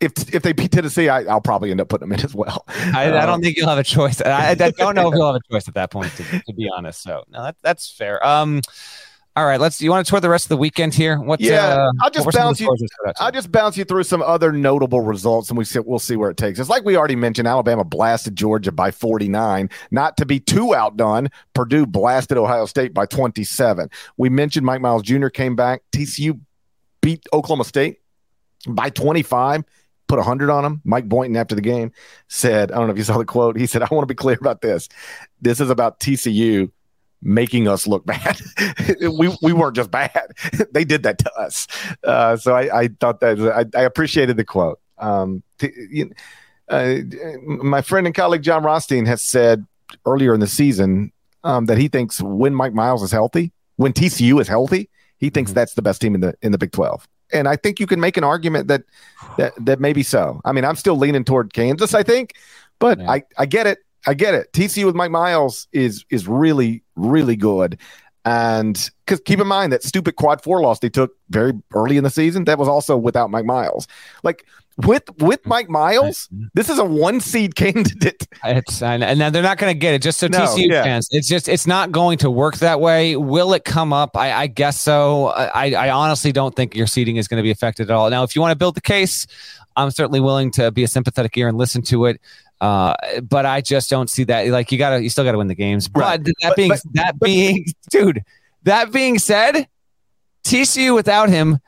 if 0.00 0.34
if 0.34 0.42
they 0.42 0.52
beat 0.52 0.70
Tennessee, 0.70 1.08
I, 1.08 1.22
will 1.22 1.40
probably 1.40 1.70
end 1.70 1.80
up 1.80 1.88
putting 1.88 2.08
them 2.08 2.18
in 2.18 2.24
as 2.24 2.34
well. 2.34 2.64
I, 2.68 3.06
I, 3.06 3.10
don't 3.10 3.28
um, 3.30 3.42
think 3.42 3.56
you'll 3.56 3.68
have 3.68 3.78
a 3.78 3.84
choice. 3.84 4.20
I, 4.20 4.50
I 4.50 4.54
don't 4.54 4.94
know 4.94 5.08
if 5.08 5.14
you'll 5.14 5.32
have 5.32 5.36
a 5.36 5.52
choice 5.52 5.66
at 5.66 5.74
that 5.74 5.90
point, 5.90 6.12
to, 6.16 6.22
to 6.22 6.52
be 6.52 6.70
honest. 6.74 7.02
So 7.02 7.24
no, 7.28 7.42
that, 7.42 7.56
that's 7.62 7.90
fair. 7.90 8.24
Um, 8.24 8.62
all 9.38 9.46
right, 9.46 9.60
let's. 9.60 9.80
You 9.80 9.90
want 9.90 10.04
to 10.04 10.10
tour 10.10 10.18
the 10.18 10.28
rest 10.28 10.46
of 10.46 10.48
the 10.48 10.56
weekend 10.56 10.92
here? 10.94 11.20
What? 11.20 11.40
Yeah, 11.40 11.64
uh, 11.64 11.92
I'll 12.02 12.10
just 12.10 12.28
bounce 12.32 12.60
you. 12.60 12.74
I'll 13.20 13.30
just 13.30 13.52
bounce 13.52 13.76
you 13.76 13.84
through 13.84 14.02
some 14.02 14.20
other 14.20 14.50
notable 14.50 15.00
results, 15.00 15.48
and 15.48 15.56
we 15.56 15.64
see, 15.64 15.78
we'll 15.78 16.00
see 16.00 16.16
where 16.16 16.28
it 16.28 16.36
takes 16.36 16.58
us. 16.58 16.68
Like 16.68 16.84
we 16.84 16.96
already 16.96 17.14
mentioned, 17.14 17.46
Alabama 17.46 17.84
blasted 17.84 18.34
Georgia 18.34 18.72
by 18.72 18.90
49. 18.90 19.70
Not 19.92 20.16
to 20.16 20.26
be 20.26 20.40
too 20.40 20.74
outdone, 20.74 21.28
Purdue 21.54 21.86
blasted 21.86 22.36
Ohio 22.36 22.66
State 22.66 22.92
by 22.92 23.06
27. 23.06 23.88
We 24.16 24.28
mentioned 24.28 24.66
Mike 24.66 24.80
Miles 24.80 25.04
Jr. 25.04 25.28
came 25.28 25.54
back. 25.54 25.82
TCU 25.92 26.40
beat 27.00 27.24
Oklahoma 27.32 27.62
State 27.62 28.00
by 28.66 28.90
25 28.90 29.62
put 30.08 30.16
100 30.16 30.50
on 30.50 30.64
him. 30.64 30.80
Mike 30.84 31.06
Boynton, 31.06 31.36
after 31.36 31.54
the 31.54 31.60
game, 31.60 31.92
said, 32.28 32.72
I 32.72 32.76
don't 32.76 32.86
know 32.86 32.92
if 32.92 32.98
you 32.98 33.04
saw 33.04 33.18
the 33.18 33.26
quote. 33.26 33.58
He 33.58 33.66
said, 33.66 33.82
I 33.82 33.88
want 33.90 34.08
to 34.08 34.12
be 34.12 34.16
clear 34.16 34.38
about 34.40 34.62
this. 34.62 34.88
This 35.40 35.60
is 35.60 35.68
about 35.68 36.00
TCU 36.00 36.70
making 37.22 37.68
us 37.68 37.86
look 37.86 38.06
bad. 38.06 38.40
we, 39.00 39.34
we 39.42 39.52
weren't 39.52 39.76
just 39.76 39.90
bad, 39.90 40.32
they 40.72 40.84
did 40.84 41.02
that 41.02 41.18
to 41.18 41.32
us. 41.34 41.66
Uh, 42.04 42.36
so 42.36 42.54
I, 42.54 42.80
I, 42.82 42.88
thought 43.00 43.20
that 43.20 43.40
I, 43.40 43.78
I 43.78 43.82
appreciated 43.82 44.36
the 44.36 44.44
quote. 44.44 44.80
Um, 44.98 45.42
t- 45.58 46.04
uh, 46.68 46.96
my 47.46 47.82
friend 47.82 48.06
and 48.06 48.14
colleague 48.14 48.42
Jon 48.42 48.62
Rothstein 48.62 49.06
has 49.06 49.22
said 49.22 49.66
earlier 50.04 50.34
in 50.34 50.40
the 50.40 50.46
season 50.46 51.12
um, 51.44 51.66
that 51.66 51.78
he 51.78 51.88
thinks 51.88 52.20
when 52.20 52.54
Mike 52.54 52.74
Miles 52.74 53.02
is 53.02 53.10
healthy, 53.10 53.52
when 53.76 53.92
TCU 53.92 54.40
is 54.40 54.48
healthy, 54.48 54.90
he 55.18 55.30
thinks 55.30 55.50
mm-hmm. 55.50 55.58
that's 55.58 55.74
the 55.74 55.82
best 55.82 56.00
team 56.00 56.14
in 56.14 56.20
the 56.20 56.34
in 56.42 56.52
the 56.52 56.58
Big 56.58 56.72
12 56.72 57.08
And 57.32 57.48
I 57.48 57.56
think 57.56 57.80
you 57.80 57.86
can 57.86 58.00
make 58.00 58.16
an 58.16 58.24
argument 58.24 58.68
that 58.68 58.82
that 59.36 59.52
that 59.64 59.80
maybe 59.80 60.02
so. 60.02 60.40
I 60.44 60.52
mean, 60.52 60.64
I'm 60.64 60.76
still 60.76 60.96
leaning 60.96 61.24
toward 61.24 61.52
Kansas, 61.52 61.94
I 61.94 62.02
think, 62.02 62.34
but 62.78 62.98
yeah. 62.98 63.10
I 63.10 63.22
I 63.38 63.46
get 63.46 63.66
it. 63.66 63.78
I 64.06 64.14
get 64.14 64.34
it. 64.34 64.52
TCU 64.52 64.86
with 64.86 64.94
Mike 64.94 65.10
Miles 65.10 65.68
is 65.72 66.04
is 66.10 66.28
really 66.28 66.82
really 66.98 67.36
good. 67.36 67.78
And 68.24 68.90
because 69.06 69.20
keep 69.20 69.40
in 69.40 69.46
mind 69.46 69.72
that 69.72 69.82
stupid 69.82 70.16
quad 70.16 70.42
four 70.42 70.60
loss 70.60 70.80
they 70.80 70.90
took 70.90 71.16
very 71.30 71.52
early 71.72 71.96
in 71.96 72.04
the 72.04 72.10
season, 72.10 72.44
that 72.44 72.58
was 72.58 72.68
also 72.68 72.96
without 72.96 73.30
Mike 73.30 73.46
Miles. 73.46 73.88
Like 74.22 74.44
with 74.86 75.04
with 75.20 75.42
mm. 75.42 75.46
Mike 75.46 75.68
Miles, 75.68 76.28
mm-hmm. 76.28 76.46
this 76.54 76.68
is 76.68 76.78
a 76.78 76.84
one 76.84 77.20
seed 77.20 77.54
candidate. 77.56 78.26
It's 78.44 78.82
and, 78.82 79.02
they're 79.02 79.42
not 79.42 79.58
going 79.58 79.72
to 79.72 79.78
get 79.78 79.94
it. 79.94 80.02
Just 80.02 80.18
so 80.18 80.26
no, 80.28 80.40
TCU 80.40 80.68
yeah. 80.68 80.82
fans, 80.82 81.08
it's 81.10 81.28
just 81.28 81.48
it's 81.48 81.66
not 81.66 81.90
going 81.90 82.18
to 82.18 82.30
work 82.30 82.58
that 82.58 82.80
way. 82.80 83.16
Will 83.16 83.52
it 83.54 83.64
come 83.64 83.92
up? 83.92 84.16
I, 84.16 84.32
I 84.32 84.46
guess 84.46 84.80
so. 84.80 85.28
I, 85.28 85.72
I 85.72 85.90
honestly 85.90 86.32
don't 86.32 86.54
think 86.54 86.76
your 86.76 86.86
seating 86.86 87.16
is 87.16 87.28
going 87.28 87.38
to 87.38 87.42
be 87.42 87.50
affected 87.50 87.90
at 87.90 87.94
all. 87.94 88.08
Now, 88.10 88.22
if 88.22 88.36
you 88.36 88.42
want 88.42 88.52
to 88.52 88.58
build 88.58 88.76
the 88.76 88.80
case, 88.80 89.26
I'm 89.76 89.90
certainly 89.90 90.20
willing 90.20 90.50
to 90.52 90.70
be 90.70 90.84
a 90.84 90.88
sympathetic 90.88 91.36
ear 91.36 91.48
and 91.48 91.56
listen 91.56 91.82
to 91.82 92.06
it. 92.06 92.20
Uh, 92.60 92.94
but 93.22 93.46
I 93.46 93.60
just 93.60 93.88
don't 93.88 94.10
see 94.10 94.24
that. 94.24 94.48
Like 94.48 94.72
you 94.72 94.78
gotta, 94.78 95.02
you 95.02 95.10
still 95.10 95.24
gotta 95.24 95.38
win 95.38 95.46
the 95.46 95.54
games. 95.54 95.88
Right. 95.94 96.22
But 96.22 96.32
that 96.42 96.56
being, 96.56 96.68
but, 96.68 96.80
that 96.94 97.20
being, 97.20 97.66
dude, 97.90 98.24
that 98.64 98.92
being 98.92 99.18
said, 99.18 99.68
TCU 100.44 100.94
without 100.94 101.28
him 101.28 101.60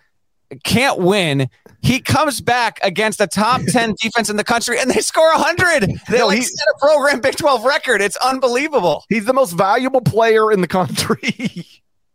can't 0.64 0.99
win. 0.99 1.49
He 1.82 2.01
comes 2.01 2.41
back 2.41 2.78
against 2.82 3.20
a 3.20 3.26
top 3.26 3.62
10 3.68 3.95
defense 4.01 4.30
in 4.30 4.36
the 4.36 4.45
country 4.45 4.78
and 4.78 4.91
they 4.91 5.01
score 5.01 5.30
100. 5.32 5.82
They 6.09 6.18
no, 6.18 6.26
like 6.26 6.43
set 6.43 6.66
a 6.74 6.78
program 6.78 7.20
Big 7.20 7.36
12 7.36 7.64
record. 7.64 8.03
It's 8.03 8.16
unbelievable. 8.16 9.05
He's 9.09 9.24
the 9.24 9.32
most 9.32 9.53
valuable 9.53 10.01
player 10.01 10.53
in 10.53 10.61
the 10.61 10.68
country. 10.68 11.18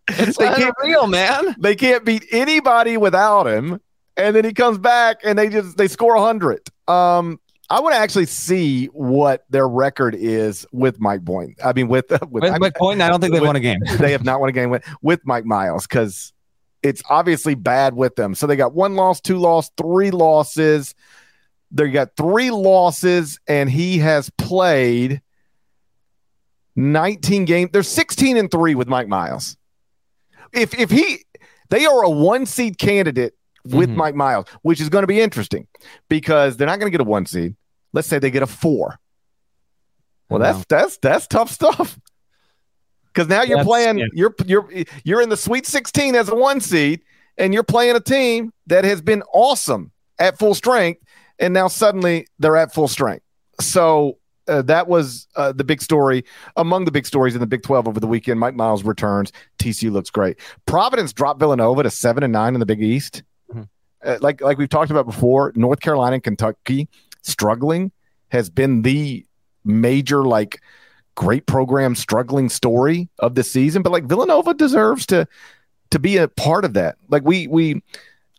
it's 0.07 0.38
they 0.38 0.47
can't, 0.47 0.76
real, 0.84 1.07
man. 1.07 1.55
They 1.59 1.76
can't 1.76 2.05
beat 2.05 2.26
anybody 2.32 2.97
without 2.97 3.47
him. 3.47 3.80
And 4.17 4.36
then 4.36 4.45
he 4.45 4.53
comes 4.53 4.78
back 4.78 5.17
and 5.23 5.38
they 5.38 5.49
just 5.49 5.78
they 5.78 5.88
score 5.88 6.15
100. 6.15 6.61
Um 6.88 7.39
I 7.70 7.80
want 7.80 7.95
to 7.95 7.99
actually 7.99 8.28
see 8.28 8.88
what 8.88 9.45
their 9.49 9.68
record 9.68 10.13
is 10.13 10.68
with 10.72 10.99
Mike 10.99 11.22
Boynton. 11.22 11.55
I 11.63 11.74
mean, 11.74 11.88
with 11.88 12.11
uh, 12.11 12.20
with, 12.30 12.43
with 12.43 12.59
Mike 12.59 12.76
Boynton, 12.76 13.01
I 13.01 13.09
don't 13.09 13.20
think 13.20 13.34
they've 13.34 13.41
won 13.41 13.55
a 13.55 13.59
game. 13.59 13.80
they 13.99 14.11
have 14.11 14.24
not 14.24 14.39
won 14.39 14.49
a 14.49 14.53
game 14.53 14.70
with 14.70 14.86
with 15.01 15.26
Mike 15.26 15.45
Miles 15.45 15.88
because 15.88 16.34
it's 16.84 17.01
obviously 17.09 17.55
bad 17.55 17.95
with 17.95 18.16
them. 18.16 18.36
So 18.36 18.45
they 18.45 18.55
got 18.55 18.74
one 18.74 18.95
loss, 18.95 19.20
two 19.20 19.38
loss, 19.38 19.72
three 19.78 20.11
losses. 20.11 20.93
They 21.72 21.89
got 21.89 22.16
three 22.16 22.51
losses, 22.51 23.39
and 23.47 23.70
he 23.70 23.97
has 23.97 24.30
played 24.30 25.22
19 26.76 27.45
games. 27.45 27.72
They're 27.74 27.84
16 27.84 28.38
and 28.38 28.51
three 28.51 28.76
with 28.76 28.88
Mike 28.88 29.07
Miles. 29.07 29.57
If 30.53 30.78
if 30.78 30.91
he 30.91 31.26
they 31.70 31.86
are 31.86 32.03
a 32.03 32.09
one 32.09 32.45
seed 32.45 32.78
candidate 32.78 33.34
with 33.66 33.89
mm-hmm. 33.89 33.97
Mike 33.97 34.16
Miles, 34.16 34.47
which 34.61 34.80
is 34.80 34.89
going 34.89 35.03
to 35.03 35.07
be 35.07 35.20
interesting 35.20 35.68
because 36.09 36.57
they're 36.57 36.68
not 36.68 36.80
going 36.80 36.91
to 36.91 36.97
get 36.97 37.01
a 37.01 37.09
one 37.09 37.26
seed. 37.26 37.55
Let's 37.93 38.07
say 38.07 38.20
they 38.20 38.32
get 38.32 38.43
a 38.43 38.47
four. 38.47 38.99
Well, 40.30 40.39
that's 40.39 40.66
that's 40.66 40.97
that's 40.97 41.28
tough 41.28 41.51
stuff. 41.51 41.99
Because 43.05 43.30
now 43.30 43.43
you're 43.43 43.57
that's, 43.57 43.68
playing, 43.68 43.97
yeah. 43.99 44.05
you're 44.13 44.36
you're 44.45 44.70
you're 45.03 45.22
in 45.22 45.30
the 45.30 45.38
Sweet 45.38 45.66
16 45.66 46.16
as 46.16 46.30
a 46.30 46.36
one 46.36 46.59
seed, 46.59 47.01
and 47.38 47.53
you're 47.53 47.63
playing 47.63 47.95
a 47.95 47.99
team 47.99 48.51
that 48.68 48.84
has 48.84 49.01
been 49.01 49.24
awesome 49.34 49.91
at 50.20 50.38
full 50.38 50.53
strength, 50.53 51.01
and 51.39 51.53
now 51.53 51.68
suddenly 51.68 52.28
they're 52.39 52.57
at 52.57 52.74
full 52.74 52.88
strength. 52.88 53.24
So 53.61 54.18
uh, 54.47 54.61
that 54.63 54.88
was 54.88 55.28
uh, 55.36 55.51
the 55.51 55.63
big 55.63 55.82
story 55.82 56.26
among 56.55 56.86
the 56.86 56.91
big 56.91 57.05
stories 57.05 57.36
in 57.36 57.39
the 57.39 57.47
Big 57.47 57.63
12 57.63 57.88
over 57.88 57.99
the 57.99 58.07
weekend. 58.07 58.39
Mike 58.39 58.55
Miles 58.55 58.84
returns. 58.84 59.32
TCU 59.59 59.91
looks 59.91 60.09
great. 60.09 60.39
Providence 60.66 61.13
dropped 61.13 61.39
Villanova 61.39 61.84
to 61.84 61.89
seven 61.89 62.24
and 62.24 62.34
nine 62.34 62.53
in 62.53 62.59
the 62.59 62.66
Big 62.66 62.82
East 62.82 63.24
uh, 64.06 64.18
like 64.22 64.41
like 64.41 64.58
we've 64.58 64.70
talked 64.70 64.91
about 64.91 65.06
before, 65.06 65.51
North 65.56 65.80
Carolina 65.80 66.16
and 66.16 66.24
Kentucky 66.24 66.88
struggling 67.22 67.91
has 68.30 68.49
been 68.49 68.84
the 68.84 69.26
major 69.64 70.24
like 70.24 70.62
great 71.16 71.45
program 71.45 71.95
struggling 71.95 72.49
story 72.49 73.10
of 73.20 73.36
the 73.36 73.43
season. 73.43 73.82
But 73.82 73.91
like 73.91 74.06
Villanova 74.06 74.53
deserves 74.53 75.06
to 75.08 75.28
to 75.91 75.99
be 75.99 76.18
a 76.18 76.28
part 76.28 76.66
of 76.66 76.74
that. 76.74 76.97
Like 77.10 77.24
we 77.24 77.47
we 77.47 77.82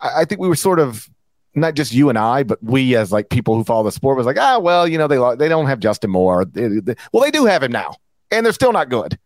I 0.01 0.25
think 0.25 0.41
we 0.41 0.49
were 0.49 0.57
sort 0.57 0.79
of 0.79 1.09
not 1.55 1.75
just 1.75 1.93
you 1.93 2.09
and 2.11 2.19
I, 2.19 2.43
but 2.43 2.63
we 2.63 2.95
as 2.97 3.11
like 3.11 3.31
people 3.31 3.55
who 3.55 3.65
follow 3.65 3.85
the 3.85 3.93
sport 3.93 4.17
was 4.17 4.27
like, 4.27 4.39
ah, 4.39 4.59
well, 4.59 4.87
you 4.87 4.99
know, 4.99 5.09
they 5.09 5.19
they 5.37 5.49
don't 5.49 5.67
have 5.67 5.81
Justin 5.81 6.11
Moore. 6.11 6.45
They, 6.45 6.69
they, 6.81 6.95
well, 7.13 7.23
they 7.23 7.31
do 7.31 7.47
have 7.47 7.63
him 7.63 7.73
now, 7.73 7.97
and 8.31 8.45
they're 8.45 8.53
still 8.53 8.73
not 8.73 8.91
good. 8.91 9.19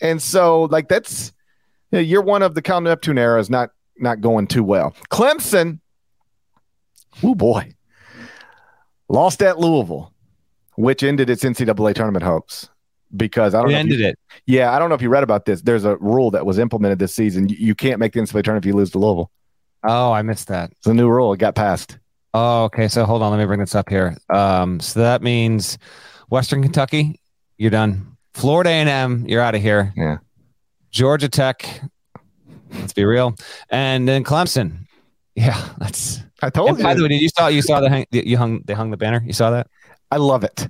And 0.00 0.20
so, 0.20 0.64
like, 0.64 0.88
that's 0.88 1.32
you 1.92 1.98
know, 1.98 2.02
year 2.02 2.20
one 2.20 2.42
of 2.42 2.54
the 2.54 2.62
Kyle 2.62 2.80
Neptune 2.80 3.18
era 3.18 3.40
is 3.40 3.48
not 3.48 3.70
not 3.98 4.20
going 4.20 4.46
too 4.46 4.64
well. 4.64 4.94
Clemson 5.10 5.78
Oh 7.22 7.34
boy. 7.34 7.72
Lost 9.08 9.42
at 9.42 9.58
Louisville, 9.58 10.12
which 10.76 11.02
ended 11.02 11.30
its 11.30 11.44
NCAA 11.44 11.94
tournament 11.94 12.24
hopes. 12.24 12.68
Because 13.16 13.54
I 13.54 13.60
don't 13.60 13.70
it 13.70 13.74
know 13.74 13.78
ended 13.78 14.00
you, 14.00 14.06
it. 14.06 14.18
Yeah, 14.46 14.72
I 14.72 14.78
don't 14.78 14.88
know 14.88 14.96
if 14.96 15.02
you 15.02 15.08
read 15.08 15.22
about 15.22 15.44
this. 15.44 15.62
There's 15.62 15.84
a 15.84 15.96
rule 15.98 16.32
that 16.32 16.44
was 16.44 16.58
implemented 16.58 16.98
this 16.98 17.14
season. 17.14 17.48
You, 17.48 17.56
you 17.56 17.74
can't 17.74 18.00
make 18.00 18.12
the 18.12 18.20
NCAA 18.20 18.42
tournament 18.42 18.64
if 18.64 18.66
you 18.66 18.74
lose 18.74 18.90
to 18.90 18.98
Louisville. 18.98 19.30
Oh, 19.84 20.10
I 20.10 20.22
missed 20.22 20.48
that. 20.48 20.72
It's 20.72 20.86
a 20.88 20.94
new 20.94 21.08
rule. 21.08 21.32
It 21.32 21.38
got 21.38 21.54
passed. 21.54 21.98
Oh, 22.34 22.64
okay. 22.64 22.88
So 22.88 23.04
hold 23.04 23.22
on. 23.22 23.30
Let 23.30 23.38
me 23.38 23.46
bring 23.46 23.60
this 23.60 23.76
up 23.76 23.88
here. 23.88 24.16
Um, 24.28 24.80
so 24.80 25.00
that 25.00 25.22
means 25.22 25.78
Western 26.28 26.62
Kentucky, 26.62 27.20
you're 27.58 27.70
done. 27.70 28.16
Florida 28.34 28.70
A&M, 28.70 29.24
you're 29.26 29.40
out 29.40 29.54
of 29.54 29.62
here. 29.62 29.92
Yeah. 29.96 30.18
Georgia 30.90 31.28
Tech, 31.28 31.82
let's 32.72 32.92
be 32.92 33.04
real, 33.04 33.34
and 33.70 34.08
then 34.08 34.24
Clemson. 34.24 34.85
Yeah, 35.36 35.68
that's 35.78 36.22
I 36.42 36.50
told 36.50 36.70
and 36.70 36.78
you. 36.78 36.84
By 36.84 36.94
the 36.94 37.02
way, 37.02 37.08
did 37.08 37.20
you 37.20 37.28
saw 37.28 37.48
you 37.48 37.62
saw 37.62 37.80
the 37.80 37.90
hang, 37.90 38.06
you 38.10 38.38
hung 38.38 38.62
they 38.64 38.72
hung 38.72 38.90
the 38.90 38.96
banner? 38.96 39.22
You 39.24 39.34
saw 39.34 39.50
that? 39.50 39.68
I 40.10 40.16
love 40.16 40.42
it. 40.42 40.68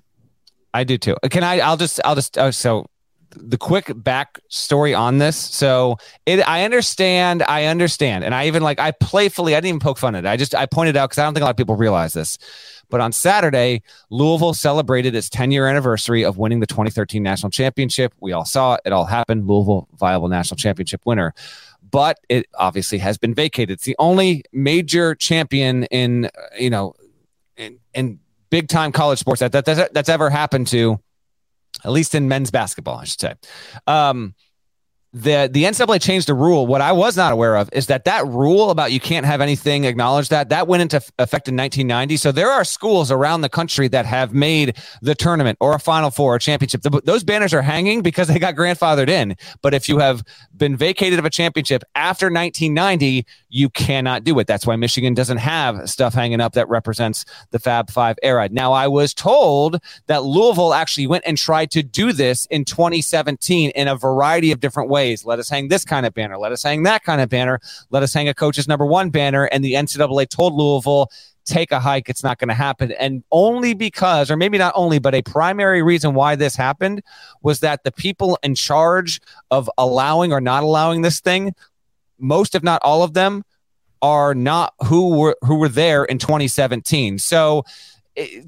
I 0.75 0.85
do 0.85 0.99
too. 0.99 1.17
Can 1.31 1.45
I? 1.45 1.61
I'll 1.61 1.77
just 1.77 2.01
I'll 2.05 2.17
just 2.17 2.37
uh, 2.37 2.51
so 2.51 2.91
the 3.31 3.59
quick 3.59 3.93
back 3.95 4.41
story 4.49 4.93
on 4.93 5.19
this. 5.19 5.37
So 5.37 5.99
it 6.27 6.47
I 6.47 6.65
understand, 6.65 7.45
I 7.45 7.67
understand, 7.67 8.25
and 8.25 8.35
I 8.35 8.49
even 8.49 8.63
like 8.63 8.81
I 8.81 8.91
playfully 8.91 9.55
I 9.55 9.59
didn't 9.59 9.69
even 9.69 9.81
poke 9.81 9.99
fun 9.99 10.17
at 10.17 10.25
it. 10.25 10.29
I 10.29 10.37
just 10.37 10.55
I 10.55 10.67
pointed 10.67 10.97
out 10.97 11.11
because 11.11 11.19
I 11.19 11.25
don't 11.25 11.35
think 11.35 11.43
a 11.43 11.47
lot 11.47 11.51
of 11.51 11.57
people 11.57 11.77
realize 11.77 12.13
this. 12.13 12.37
But 12.89 13.01
on 13.01 13.13
Saturday, 13.13 13.83
Louisville 14.11 14.55
celebrated 14.55 15.15
its 15.15 15.29
10 15.29 15.51
year 15.51 15.67
anniversary 15.67 16.25
of 16.25 16.39
winning 16.39 16.61
the 16.61 16.67
2013 16.67 17.23
national 17.23 17.51
championship. 17.51 18.15
We 18.21 18.33
all 18.33 18.45
saw 18.45 18.75
it. 18.75 18.81
It 18.85 18.93
all 18.93 19.07
happened. 19.07 19.47
Louisville, 19.47 19.89
viable 19.97 20.29
national 20.29 20.57
championship 20.57 21.03
winner 21.05 21.35
but 21.97 22.19
it 22.29 22.45
obviously 22.59 22.99
has 22.99 23.17
been 23.17 23.33
vacated. 23.33 23.71
It's 23.71 23.87
the 23.87 23.97
only 23.99 24.45
major 24.53 25.15
champion 25.15 25.85
in 25.85 26.29
you 26.59 26.69
know 26.69 26.93
in, 27.57 27.79
in 27.95 28.19
big 28.51 28.69
time 28.69 28.93
college 28.93 29.19
sports 29.19 29.41
that, 29.41 29.53
that 29.53 29.65
that's, 29.65 29.91
that's 29.95 30.11
ever 30.11 30.29
happened 30.29 30.67
to, 30.67 31.01
at 31.83 31.91
least 31.91 32.15
in 32.15 32.29
men's 32.29 32.51
basketball, 32.51 32.99
I 32.99 33.05
should 33.05 33.21
say. 33.21 33.35
Um, 33.87 34.35
the 35.13 35.49
the 35.51 35.65
NCAA 35.65 36.01
changed 36.01 36.29
the 36.29 36.35
rule. 36.35 36.67
What 36.67 36.81
I 36.81 36.93
was 36.93 37.17
not 37.17 37.33
aware 37.33 37.57
of 37.57 37.71
is 37.73 37.87
that 37.87 38.05
that 38.05 38.27
rule 38.27 38.71
about 38.71 38.93
you 38.93 39.01
can't 39.01 39.25
have 39.25 39.41
anything 39.41 39.85
acknowledge 39.85 40.29
that 40.29 40.51
that 40.51 40.69
went 40.69 40.83
into 40.83 40.97
effect 40.97 41.49
in 41.49 41.57
1990. 41.57 42.17
So 42.19 42.33
there 42.33 42.51
are 42.51 42.65
schools 42.65 43.11
around 43.11 43.41
the 43.41 43.49
country 43.49 43.89
that 43.89 44.05
have 44.05 44.35
made 44.35 44.77
the 45.01 45.15
tournament 45.15 45.57
or 45.61 45.75
a 45.75 45.79
Final 45.79 46.11
Four 46.11 46.35
or 46.35 46.39
championship. 46.39 46.83
Those 46.83 47.25
banners 47.25 47.55
are 47.55 47.63
hanging 47.63 48.03
because 48.03 48.29
they 48.29 48.39
got 48.39 48.57
grandfathered 48.57 49.09
in. 49.09 49.37
But 49.63 49.73
if 49.73 49.89
you 49.89 49.99
have 49.99 50.23
been 50.55 50.77
vacated 50.77 51.19
of 51.19 51.25
a 51.25 51.31
championship 51.31 51.83
after 51.95 52.27
1990, 52.27 53.25
you 53.49 53.71
cannot 53.71 54.23
do 54.23 54.39
it. 54.39 54.47
That's 54.47 54.67
why 54.67 54.77
Michigan 54.77 55.15
doesn't 55.15 55.39
have 55.39 55.89
stuff 55.89 56.13
hanging 56.13 56.43
up 56.43 56.53
that 56.55 56.69
represents 56.69 57.25
the 57.53 57.59
Fab 57.59 57.91
Five 57.91 58.19
era. 58.23 58.51
Now 58.51 58.73
I 58.73 58.87
was 58.87 59.15
told 59.15 59.79
that 60.09 60.25
Louisville 60.25 60.75
actually 60.75 61.07
went 61.07 61.25
and 61.27 61.39
tried 61.39 61.71
to 61.71 61.83
do 61.83 62.13
this 62.13 62.45
in 62.47 62.67
2017 62.67 63.71
in 63.71 63.89
a 63.89 63.97
variety 63.97 64.53
of 64.53 64.61
different 64.61 64.91
ways 64.91 64.96
ways. 64.97 65.27
Let 65.27 65.39
us 65.39 65.51
hang 65.51 65.69
this 65.69 65.85
kind 65.85 66.07
of 66.07 66.15
banner. 66.15 66.39
Let 66.39 66.53
us 66.53 66.63
hang 66.63 66.85
that 66.85 67.05
kind 67.05 67.21
of 67.21 67.29
banner. 67.29 67.61
Let 67.91 68.03
us 68.03 68.15
hang 68.15 68.29
a 68.29 68.35
coach's 68.35 68.67
number 68.67 68.87
one 68.87 69.11
banner. 69.11 69.45
And 69.45 69.63
the 69.63 69.75
NCAA 69.75 70.29
told 70.31 70.55
Louisville, 70.55 71.11
take 71.45 71.71
a 71.71 71.79
hike. 71.79 72.09
It's 72.09 72.25
not 72.25 72.39
going 72.39 72.49
to 72.49 72.55
happen. 72.55 72.93
And 72.93 73.23
only 73.31 73.75
because, 73.75 74.31
or 74.31 74.37
maybe 74.37 74.57
not 74.57 74.73
only, 74.75 74.99
but 74.99 75.15
a 75.15 75.21
primary 75.21 75.83
reason 75.83 76.15
why 76.15 76.35
this 76.35 76.57
happened 76.57 77.03
was 77.43 77.61
that 77.61 77.85
the 77.85 77.93
people 77.93 78.39
in 78.43 78.55
charge 78.55 79.21
of 79.51 79.69
allowing 79.77 80.33
or 80.33 80.41
not 80.41 80.63
allowing 80.63 81.03
this 81.03 81.21
thing, 81.21 81.55
most, 82.19 82.55
if 82.55 82.63
not 82.63 82.81
all 82.83 83.03
of 83.03 83.13
them, 83.13 83.45
are 84.01 84.35
not 84.35 84.73
who 84.87 85.17
were 85.19 85.37
who 85.43 85.57
were 85.57 85.69
there 85.69 86.05
in 86.05 86.19
2017. 86.19 87.19
So 87.19 87.65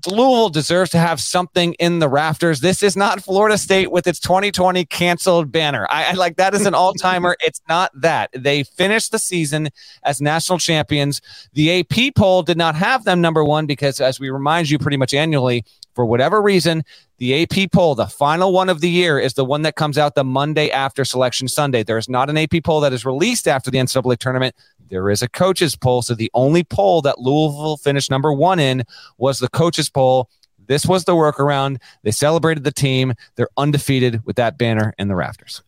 Louisville 0.07 0.49
deserves 0.49 0.91
to 0.93 0.99
have 0.99 1.21
something 1.21 1.75
in 1.75 1.99
the 1.99 2.09
rafters. 2.09 2.61
This 2.61 2.83
is 2.83 2.97
not 2.97 3.23
Florida 3.23 3.59
State 3.59 3.91
with 3.91 4.07
its 4.07 4.19
2020 4.19 4.87
canceled 4.87 5.53
banner. 5.53 5.87
I, 5.91 6.07
I 6.07 6.13
like 6.13 6.37
that 6.37 6.55
is 6.55 6.65
an 6.65 6.75
all 6.75 6.95
timer. 6.95 7.37
it's 7.41 7.61
not 7.69 7.91
that. 8.01 8.31
They 8.33 8.63
finished 8.63 9.13
the 9.13 9.19
season 9.19 9.69
as 10.05 10.23
national 10.23 10.59
champions. 10.59 11.21
The 11.53 11.81
AP 11.81 12.15
poll 12.15 12.43
did 12.43 12.57
not 12.57 12.77
have 12.77 13.05
them 13.05 13.21
number 13.21 13.45
one 13.45 13.67
because, 13.67 14.01
as 14.01 14.19
we 14.19 14.31
remind 14.31 14.71
you 14.71 14.79
pretty 14.79 14.97
much 14.97 15.13
annually, 15.13 15.65
for 15.95 16.07
whatever 16.07 16.41
reason, 16.41 16.85
the 17.19 17.43
AP 17.43 17.73
poll, 17.73 17.95
the 17.97 18.07
final 18.07 18.53
one 18.53 18.69
of 18.69 18.81
the 18.81 18.89
year, 18.89 19.19
is 19.19 19.35
the 19.35 19.45
one 19.45 19.63
that 19.63 19.75
comes 19.75 19.99
out 19.99 20.15
the 20.15 20.23
Monday 20.23 20.71
after 20.71 21.05
Selection 21.05 21.49
Sunday. 21.49 21.83
There 21.83 21.99
is 21.99 22.09
not 22.09 22.31
an 22.31 22.39
AP 22.39 22.63
poll 22.63 22.81
that 22.81 22.93
is 22.93 23.05
released 23.05 23.49
after 23.49 23.71
the 23.71 23.79
NCAA 23.79 24.17
tournament 24.19 24.55
there 24.89 25.11
is 25.11 25.23
a 25.23 25.29
coaches 25.29 25.77
poll. 25.77 26.03
So 26.03 26.15
the 26.15 26.31
only 26.35 26.65
poll 26.65 27.03
that 27.03 27.21
Louisville 27.21 27.77
finished 27.77 28.11
number 28.11 28.33
one 28.33 28.59
in 28.59 28.85
was 29.17 29.39
the 29.39 29.49
coaches 29.49 29.89
poll. 29.91 30.29
This 30.67 30.85
was 30.85 31.05
the 31.05 31.13
workaround. 31.13 31.81
They 32.03 32.11
celebrated 32.11 32.65
the 32.65 32.73
team. 32.73 33.15
They're 33.37 33.49
undefeated 33.57 34.25
with 34.27 34.37
that 34.37 34.59
banner 34.59 34.95
in 34.99 35.09
the 35.09 35.17
rafters. 35.17 35.63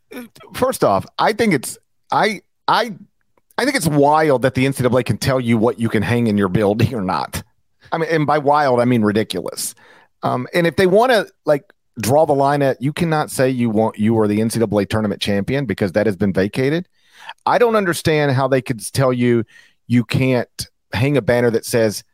First 0.52 0.84
off, 0.84 1.06
I 1.18 1.32
think 1.32 1.54
it's 1.54 1.78
I 2.12 2.42
I 2.68 2.94
I 3.56 3.64
think 3.64 3.76
it's 3.76 3.88
wild 3.88 4.42
that 4.42 4.54
the 4.54 4.66
NCAA 4.66 5.04
can 5.04 5.18
tell 5.18 5.40
you 5.40 5.58
what 5.58 5.78
you 5.78 5.88
can 5.88 6.02
hang 6.02 6.26
in 6.26 6.36
your 6.36 6.48
building 6.48 6.94
or 6.94 7.02
not. 7.02 7.42
I 7.92 7.98
mean, 7.98 8.08
and 8.10 8.26
by 8.26 8.38
wild 8.38 8.80
I 8.80 8.84
mean 8.84 9.02
ridiculous. 9.02 9.74
Um, 10.22 10.46
and 10.52 10.66
if 10.66 10.76
they 10.76 10.86
want 10.86 11.12
to 11.12 11.26
like 11.46 11.72
draw 11.98 12.24
the 12.26 12.34
line 12.34 12.62
at 12.62 12.80
you 12.80 12.92
cannot 12.92 13.30
say 13.30 13.48
you 13.48 13.70
want 13.70 13.98
you 13.98 14.18
are 14.18 14.28
the 14.28 14.38
NCAA 14.38 14.88
tournament 14.88 15.20
champion 15.20 15.66
because 15.66 15.92
that 15.92 16.06
has 16.06 16.16
been 16.16 16.32
vacated. 16.32 16.88
I 17.46 17.58
don't 17.58 17.76
understand 17.76 18.32
how 18.32 18.48
they 18.48 18.62
could 18.62 18.80
tell 18.92 19.12
you 19.12 19.44
you 19.86 20.04
can't 20.04 20.68
hang 20.92 21.16
a 21.16 21.22
banner 21.22 21.50
that 21.50 21.64
says 21.64 22.04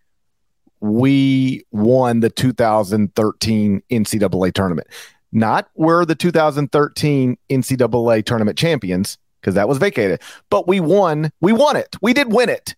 we 0.80 1.64
won 1.72 2.20
the 2.20 2.30
2013 2.30 3.82
NCAA 3.90 4.52
tournament. 4.52 4.88
Not 5.32 5.68
we're 5.74 6.04
the 6.04 6.14
2013 6.14 7.36
NCAA 7.50 8.24
tournament 8.24 8.58
champions 8.58 9.18
because 9.40 9.54
that 9.54 9.68
was 9.68 9.78
vacated, 9.78 10.22
but 10.50 10.66
we 10.66 10.80
won. 10.80 11.30
We 11.40 11.52
won 11.52 11.76
it. 11.76 11.96
We 12.00 12.12
did 12.12 12.32
win 12.32 12.48
it. 12.48 12.74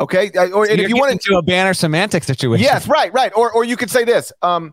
Okay. 0.00 0.30
Or 0.30 0.66
so 0.66 0.72
if 0.72 0.88
you 0.88 0.96
want 0.96 1.20
to 1.20 1.36
a 1.36 1.42
banner 1.42 1.74
semantic 1.74 2.24
situation. 2.24 2.62
Yes. 2.62 2.86
Right. 2.86 3.12
Right. 3.12 3.32
Or, 3.34 3.50
or 3.52 3.64
you 3.64 3.76
could 3.76 3.90
say 3.90 4.04
this. 4.04 4.32
Um, 4.42 4.72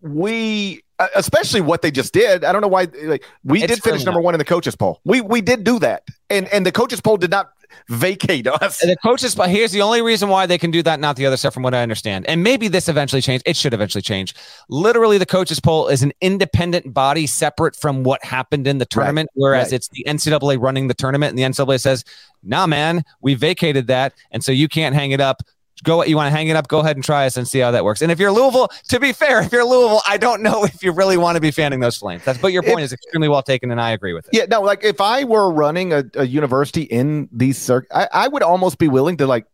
we 0.00 0.78
uh, 0.78 0.80
Uh, 0.98 1.08
especially 1.14 1.60
what 1.60 1.82
they 1.82 1.90
just 1.90 2.14
did. 2.14 2.42
I 2.42 2.52
don't 2.52 2.62
know 2.62 2.68
why. 2.68 2.88
Like 3.02 3.24
we 3.44 3.62
it's 3.62 3.74
did 3.74 3.82
finish 3.82 4.04
number 4.04 4.20
one 4.20 4.34
in 4.34 4.38
the 4.38 4.46
coaches 4.46 4.74
poll. 4.74 5.00
We 5.04 5.20
we 5.20 5.42
did 5.42 5.62
do 5.62 5.78
that, 5.80 6.04
and 6.30 6.48
and 6.48 6.64
the 6.64 6.72
coaches 6.72 7.02
poll 7.02 7.18
did 7.18 7.30
not 7.30 7.50
vacate 7.88 8.46
us. 8.46 8.82
And 8.82 8.90
The 8.90 8.96
coaches, 8.96 9.34
but 9.34 9.50
here's 9.50 9.72
the 9.72 9.82
only 9.82 10.00
reason 10.02 10.28
why 10.28 10.46
they 10.46 10.58
can 10.58 10.70
do 10.70 10.82
that, 10.82 11.00
not 11.00 11.16
the 11.16 11.26
other 11.26 11.36
stuff, 11.36 11.54
from 11.54 11.62
what 11.62 11.74
I 11.74 11.82
understand. 11.82 12.26
And 12.26 12.42
maybe 12.42 12.68
this 12.68 12.88
eventually 12.88 13.20
change. 13.20 13.42
It 13.44 13.56
should 13.56 13.74
eventually 13.74 14.02
change. 14.02 14.34
Literally, 14.68 15.18
the 15.18 15.26
coaches 15.26 15.60
poll 15.60 15.88
is 15.88 16.02
an 16.02 16.12
independent 16.20 16.92
body 16.94 17.26
separate 17.26 17.76
from 17.76 18.02
what 18.02 18.24
happened 18.24 18.66
in 18.66 18.78
the 18.78 18.86
tournament, 18.86 19.28
right. 19.34 19.40
whereas 19.40 19.66
right. 19.66 19.74
it's 19.74 19.88
the 19.88 20.04
NCAA 20.06 20.60
running 20.60 20.88
the 20.88 20.94
tournament, 20.94 21.30
and 21.30 21.38
the 21.38 21.42
NCAA 21.42 21.80
says, 21.80 22.04
"Nah, 22.42 22.66
man, 22.66 23.04
we 23.20 23.34
vacated 23.34 23.86
that, 23.88 24.14
and 24.30 24.42
so 24.42 24.52
you 24.52 24.68
can't 24.68 24.94
hang 24.94 25.10
it 25.10 25.20
up." 25.20 25.42
Go 25.84 26.02
you 26.04 26.16
want 26.16 26.26
to 26.26 26.36
hang 26.36 26.48
it 26.48 26.56
up? 26.56 26.68
Go 26.68 26.80
ahead 26.80 26.96
and 26.96 27.04
try 27.04 27.26
us 27.26 27.36
and 27.36 27.46
see 27.46 27.58
how 27.58 27.70
that 27.70 27.84
works. 27.84 28.02
And 28.02 28.10
if 28.10 28.18
you're 28.18 28.32
louisville 28.32 28.68
to 28.88 29.00
be 29.00 29.12
fair 29.12 29.42
if 29.42 29.52
you're 29.52 29.64
louisville 29.64 30.02
i 30.08 30.16
don't 30.16 30.42
know 30.42 30.64
if 30.64 30.82
you 30.82 30.92
really 30.92 31.16
want 31.16 31.36
to 31.36 31.40
be 31.40 31.50
fanning 31.50 31.80
those 31.80 31.96
flames. 31.96 32.24
That's 32.24 32.38
but 32.38 32.52
your 32.52 32.62
point 32.62 32.80
if, 32.80 32.86
is 32.86 32.92
extremely 32.92 33.28
well 33.28 33.42
taken 33.42 33.70
and 33.70 33.80
i 33.80 33.90
agree 33.90 34.12
with 34.12 34.26
it. 34.26 34.30
Yeah 34.32 34.46
no 34.50 34.60
like 34.60 34.84
if 34.84 35.00
i 35.00 35.24
were 35.24 35.52
running 35.52 35.92
a, 35.92 36.04
a 36.14 36.24
university 36.24 36.82
in 36.82 37.28
these 37.32 37.58
circuits 37.58 37.92
I, 37.94 38.08
I 38.12 38.28
would 38.28 38.42
almost 38.42 38.78
be 38.78 38.88
willing 38.88 39.16
to 39.18 39.26
like 39.26 39.46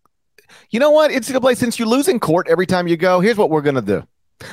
you 0.71 0.81
know 0.81 0.91
what? 0.91 1.11
Ncaa 1.11 1.57
since 1.57 1.79
you 1.79 1.87
lose 1.87 2.09
in 2.09 2.21
court 2.21 2.47
every 2.49 2.67
time 2.67 2.87
you 2.89 2.97
go 2.97 3.21
here's 3.21 3.37
what 3.37 3.51
we're 3.51 3.63
gonna 3.63 3.83
do. 3.83 4.03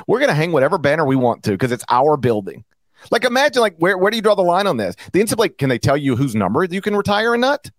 We're 0.07 0.19
gonna 0.19 0.33
hang 0.33 0.51
whatever 0.51 0.77
banner 0.77 1.05
we 1.05 1.15
want 1.15 1.43
to 1.43 1.51
because 1.51 1.71
it's 1.71 1.83
our 1.89 2.17
building. 2.17 2.63
Like 3.11 3.23
imagine 3.23 3.61
like 3.61 3.75
where, 3.77 3.97
where 3.97 4.11
do 4.11 4.17
you 4.17 4.23
draw 4.23 4.35
the 4.35 4.41
line 4.41 4.67
on 4.67 4.77
this? 4.77 4.95
The 5.13 5.21
ncaa 5.21 5.57
can 5.57 5.69
they 5.69 5.79
tell 5.79 5.97
you 5.97 6.15
whose 6.15 6.35
number 6.35 6.63
you 6.63 6.81
can 6.81 6.95
retire 6.95 7.33
and 7.33 7.41
not 7.41 7.69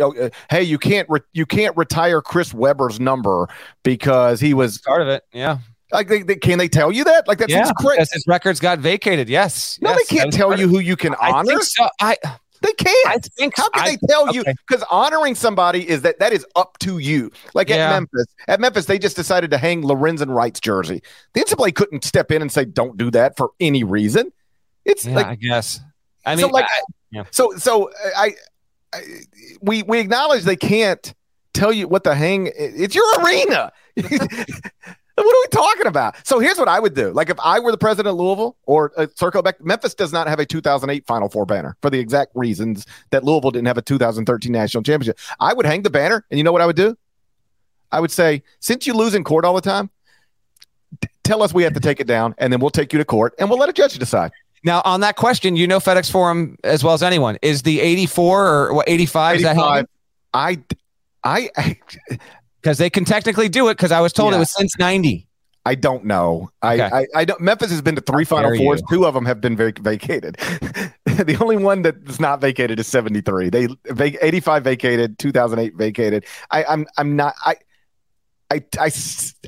Oh, 0.00 0.14
uh, 0.14 0.30
hey, 0.50 0.62
you 0.62 0.78
can't 0.78 1.08
re- 1.08 1.20
you 1.32 1.46
can't 1.46 1.76
retire 1.76 2.20
Chris 2.20 2.54
Webber's 2.54 3.00
number 3.00 3.48
because 3.82 4.40
he 4.40 4.54
was 4.54 4.78
part 4.78 5.02
of 5.02 5.08
it. 5.08 5.24
Yeah. 5.32 5.58
Like, 5.92 6.08
they, 6.08 6.22
they, 6.22 6.36
can 6.36 6.58
they 6.58 6.68
tell 6.68 6.90
you 6.90 7.04
that? 7.04 7.28
Like, 7.28 7.38
that 7.38 7.50
yeah, 7.50 7.64
seems 7.64 7.72
crazy. 7.78 8.08
his 8.12 8.24
records 8.26 8.58
got 8.58 8.80
vacated. 8.80 9.28
Yes. 9.28 9.78
No, 9.80 9.90
yes, 9.90 10.08
they 10.08 10.16
can't 10.16 10.32
tell 10.32 10.58
you 10.58 10.66
who 10.66 10.80
you 10.80 10.96
can 10.96 11.14
honor. 11.14 11.54
I 11.54 11.60
so. 11.60 11.88
I. 12.00 12.16
They 12.64 12.72
can't. 12.72 13.08
I 13.08 13.18
think 13.18 13.54
How 13.58 13.68
can 13.68 13.82
I, 13.82 13.90
they 13.90 13.96
tell 14.08 14.26
okay. 14.28 14.38
you? 14.38 14.44
Because 14.66 14.82
honoring 14.90 15.34
somebody 15.34 15.86
is 15.86 16.00
that 16.00 16.18
that 16.18 16.32
is 16.32 16.46
up 16.56 16.78
to 16.78 16.98
you. 16.98 17.30
Like 17.52 17.68
yeah. 17.68 17.88
at 17.88 17.90
Memphis, 17.90 18.26
at 18.48 18.58
Memphis, 18.58 18.86
they 18.86 18.98
just 18.98 19.16
decided 19.16 19.50
to 19.50 19.58
hang 19.58 19.82
Lorenzen 19.82 20.34
Wright's 20.34 20.60
jersey. 20.60 21.02
The 21.34 21.42
NCAA 21.42 21.74
couldn't 21.74 22.04
step 22.04 22.32
in 22.32 22.40
and 22.40 22.50
say, 22.50 22.64
"Don't 22.64 22.96
do 22.96 23.10
that" 23.10 23.36
for 23.36 23.50
any 23.60 23.84
reason. 23.84 24.32
It's 24.86 25.04
yeah, 25.04 25.14
like 25.14 25.26
I 25.26 25.34
guess. 25.34 25.80
I 26.24 26.36
mean, 26.36 26.46
so 26.46 26.52
like, 26.52 26.64
I, 26.64 26.80
yeah. 27.10 27.24
so 27.30 27.52
so 27.56 27.90
uh, 27.90 28.10
I 28.16 28.32
we 29.60 29.82
we 29.82 30.00
acknowledge 30.00 30.44
they 30.44 30.56
can't 30.56 31.14
tell 31.52 31.72
you 31.72 31.88
what 31.88 32.04
the 32.04 32.14
hang. 32.14 32.50
It's 32.56 32.94
your 32.94 33.20
arena. 33.20 33.72
What 35.16 35.26
are 35.26 35.42
we 35.42 35.66
talking 35.66 35.86
about? 35.86 36.26
So 36.26 36.40
here's 36.40 36.58
what 36.58 36.66
I 36.66 36.80
would 36.80 36.94
do. 36.94 37.12
Like 37.12 37.30
if 37.30 37.38
I 37.38 37.60
were 37.60 37.70
the 37.70 37.78
president 37.78 38.12
of 38.12 38.16
Louisville 38.16 38.56
or 38.64 38.90
uh, 38.96 39.06
circle 39.14 39.42
back, 39.42 39.64
Memphis 39.64 39.94
does 39.94 40.12
not 40.12 40.26
have 40.26 40.40
a 40.40 40.46
2008 40.46 41.06
Final 41.06 41.28
Four 41.28 41.46
banner 41.46 41.76
for 41.82 41.88
the 41.88 42.00
exact 42.00 42.32
reasons 42.34 42.84
that 43.10 43.22
Louisville 43.22 43.52
didn't 43.52 43.68
have 43.68 43.78
a 43.78 43.82
2013 43.82 44.50
national 44.50 44.82
championship. 44.82 45.18
I 45.38 45.54
would 45.54 45.66
hang 45.66 45.82
the 45.82 45.90
banner, 45.90 46.24
and 46.30 46.38
you 46.38 46.42
know 46.42 46.50
what 46.50 46.62
I 46.62 46.66
would 46.66 46.74
do? 46.74 46.96
I 47.92 48.00
would 48.00 48.10
say, 48.10 48.42
since 48.58 48.88
you 48.88 48.94
lose 48.94 49.14
in 49.14 49.22
court 49.22 49.44
all 49.44 49.54
the 49.54 49.60
time, 49.60 49.88
t- 51.00 51.08
tell 51.22 51.44
us 51.44 51.54
we 51.54 51.62
have 51.62 51.74
to 51.74 51.80
take 51.80 52.00
it 52.00 52.08
down, 52.08 52.34
and 52.38 52.52
then 52.52 52.58
we'll 52.58 52.70
take 52.70 52.92
you 52.92 52.98
to 52.98 53.04
court, 53.04 53.34
and 53.38 53.48
we'll 53.48 53.58
let 53.58 53.68
a 53.68 53.72
judge 53.72 53.96
decide. 53.96 54.32
Now, 54.64 54.80
on 54.84 55.00
that 55.00 55.16
question, 55.16 55.56
you 55.56 55.66
know 55.66 55.78
FedEx 55.78 56.10
Forum 56.10 56.56
as 56.64 56.82
well 56.82 56.94
as 56.94 57.02
anyone. 57.02 57.38
Is 57.42 57.62
the 57.62 57.80
84 57.80 58.46
or 58.46 58.74
what 58.74 58.88
85? 58.88 59.36
85 59.36 59.36
is 59.36 59.44
that 59.44 59.86
I, 60.32 60.58
I, 61.22 61.76
because 62.60 62.78
they 62.78 62.90
can 62.90 63.04
technically 63.04 63.48
do 63.48 63.68
it 63.68 63.74
because 63.74 63.92
I 63.92 64.00
was 64.00 64.12
told 64.12 64.32
yeah. 64.32 64.36
it 64.36 64.40
was 64.40 64.50
since 64.50 64.76
90. 64.78 65.26
I 65.66 65.74
don't 65.74 66.04
know. 66.04 66.50
I, 66.60 66.74
okay. 66.74 66.96
I, 66.96 67.06
I, 67.20 67.24
don't. 67.24 67.40
Memphis 67.40 67.70
has 67.70 67.80
been 67.80 67.94
to 67.94 68.02
three 68.02 68.24
How 68.24 68.36
Final 68.36 68.56
Fours. 68.56 68.82
You. 68.90 68.98
Two 68.98 69.06
of 69.06 69.14
them 69.14 69.24
have 69.24 69.40
been 69.40 69.56
vac- 69.56 69.78
vacated. 69.78 70.36
the 71.06 71.38
only 71.40 71.56
one 71.56 71.80
that's 71.80 72.20
not 72.20 72.40
vacated 72.40 72.78
is 72.78 72.86
73. 72.86 73.48
They 73.48 73.68
85 74.20 74.64
vacated, 74.64 75.18
2008 75.18 75.74
vacated. 75.74 76.26
I, 76.50 76.64
I'm 76.64 76.86
I'm 76.98 77.16
not. 77.16 77.34
I 77.46 77.56
I, 78.54 78.64
I, 78.78 78.90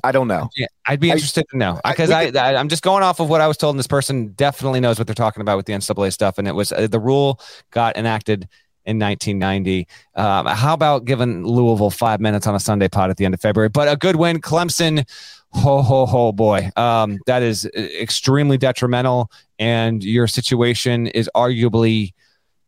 I 0.04 0.12
don't 0.12 0.28
know. 0.28 0.48
Yeah, 0.56 0.66
I'd 0.86 1.00
be 1.00 1.10
interested 1.10 1.44
I, 1.48 1.52
to 1.52 1.58
know 1.58 1.80
because 1.84 2.10
I, 2.10 2.24
I, 2.24 2.54
I, 2.54 2.60
am 2.60 2.68
just 2.68 2.82
going 2.82 3.02
off 3.02 3.20
of 3.20 3.28
what 3.28 3.40
I 3.40 3.46
was 3.46 3.56
told, 3.56 3.74
and 3.74 3.78
this 3.78 3.86
person 3.86 4.32
definitely 4.32 4.80
knows 4.80 4.98
what 4.98 5.06
they're 5.06 5.14
talking 5.14 5.40
about 5.40 5.56
with 5.56 5.66
the 5.66 5.72
NCAA 5.72 6.12
stuff. 6.12 6.38
And 6.38 6.48
it 6.48 6.54
was 6.54 6.72
uh, 6.72 6.86
the 6.88 6.98
rule 6.98 7.40
got 7.70 7.96
enacted 7.96 8.48
in 8.84 8.98
1990. 8.98 9.86
Um, 10.14 10.46
how 10.46 10.74
about 10.74 11.04
giving 11.04 11.44
Louisville 11.44 11.90
five 11.90 12.20
minutes 12.20 12.46
on 12.46 12.54
a 12.54 12.60
Sunday 12.60 12.88
pot 12.88 13.10
at 13.10 13.16
the 13.16 13.24
end 13.24 13.34
of 13.34 13.40
February? 13.40 13.68
But 13.68 13.88
a 13.88 13.96
good 13.96 14.16
win, 14.16 14.40
Clemson. 14.40 15.08
Ho 15.52 15.80
ho 15.80 16.04
ho, 16.06 16.32
boy! 16.32 16.70
Um, 16.76 17.18
that 17.26 17.42
is 17.42 17.64
uh, 17.64 17.80
extremely 17.80 18.58
detrimental, 18.58 19.30
and 19.58 20.02
your 20.02 20.26
situation 20.26 21.06
is 21.06 21.30
arguably 21.34 22.12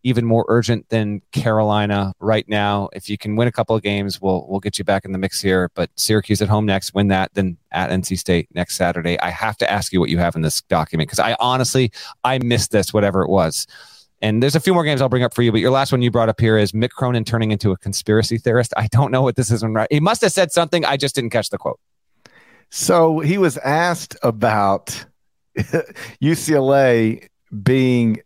even 0.02 0.24
more 0.24 0.44
urgent 0.48 0.88
than 0.88 1.20
Carolina 1.32 2.12
right 2.20 2.48
now. 2.48 2.88
If 2.92 3.08
you 3.10 3.18
can 3.18 3.36
win 3.36 3.48
a 3.48 3.52
couple 3.52 3.74
of 3.74 3.82
games, 3.82 4.20
we'll 4.20 4.46
we'll 4.48 4.60
get 4.60 4.78
you 4.78 4.84
back 4.84 5.04
in 5.04 5.12
the 5.12 5.18
mix 5.18 5.40
here. 5.40 5.70
But 5.74 5.90
Syracuse 5.96 6.40
at 6.40 6.48
home 6.48 6.66
next, 6.66 6.94
win 6.94 7.08
that, 7.08 7.32
then 7.34 7.56
at 7.72 7.90
NC 7.90 8.18
State 8.18 8.48
next 8.54 8.76
Saturday. 8.76 9.18
I 9.20 9.30
have 9.30 9.56
to 9.58 9.70
ask 9.70 9.92
you 9.92 10.00
what 10.00 10.10
you 10.10 10.18
have 10.18 10.36
in 10.36 10.42
this 10.42 10.62
document 10.62 11.08
because 11.08 11.18
I 11.18 11.36
honestly 11.40 11.92
I 12.24 12.38
missed 12.38 12.70
this, 12.70 12.92
whatever 12.92 13.22
it 13.22 13.28
was. 13.28 13.66
And 14.20 14.42
there's 14.42 14.56
a 14.56 14.60
few 14.60 14.74
more 14.74 14.82
games 14.82 15.00
I'll 15.00 15.08
bring 15.08 15.22
up 15.22 15.32
for 15.32 15.42
you, 15.42 15.52
but 15.52 15.60
your 15.60 15.70
last 15.70 15.92
one 15.92 16.02
you 16.02 16.10
brought 16.10 16.28
up 16.28 16.40
here 16.40 16.58
is 16.58 16.72
Mick 16.72 16.90
Cronin 16.90 17.24
turning 17.24 17.52
into 17.52 17.70
a 17.70 17.76
conspiracy 17.76 18.36
theorist. 18.36 18.74
I 18.76 18.88
don't 18.88 19.12
know 19.12 19.22
what 19.22 19.36
this 19.36 19.50
is. 19.50 19.62
Right, 19.62 19.86
he 19.90 20.00
must 20.00 20.22
have 20.22 20.32
said 20.32 20.50
something. 20.50 20.84
I 20.84 20.96
just 20.96 21.14
didn't 21.14 21.30
catch 21.30 21.50
the 21.50 21.58
quote. 21.58 21.78
So 22.70 23.20
he 23.20 23.38
was 23.38 23.56
asked 23.58 24.16
about 24.22 25.04
UCLA 26.22 27.28
being 27.62 28.18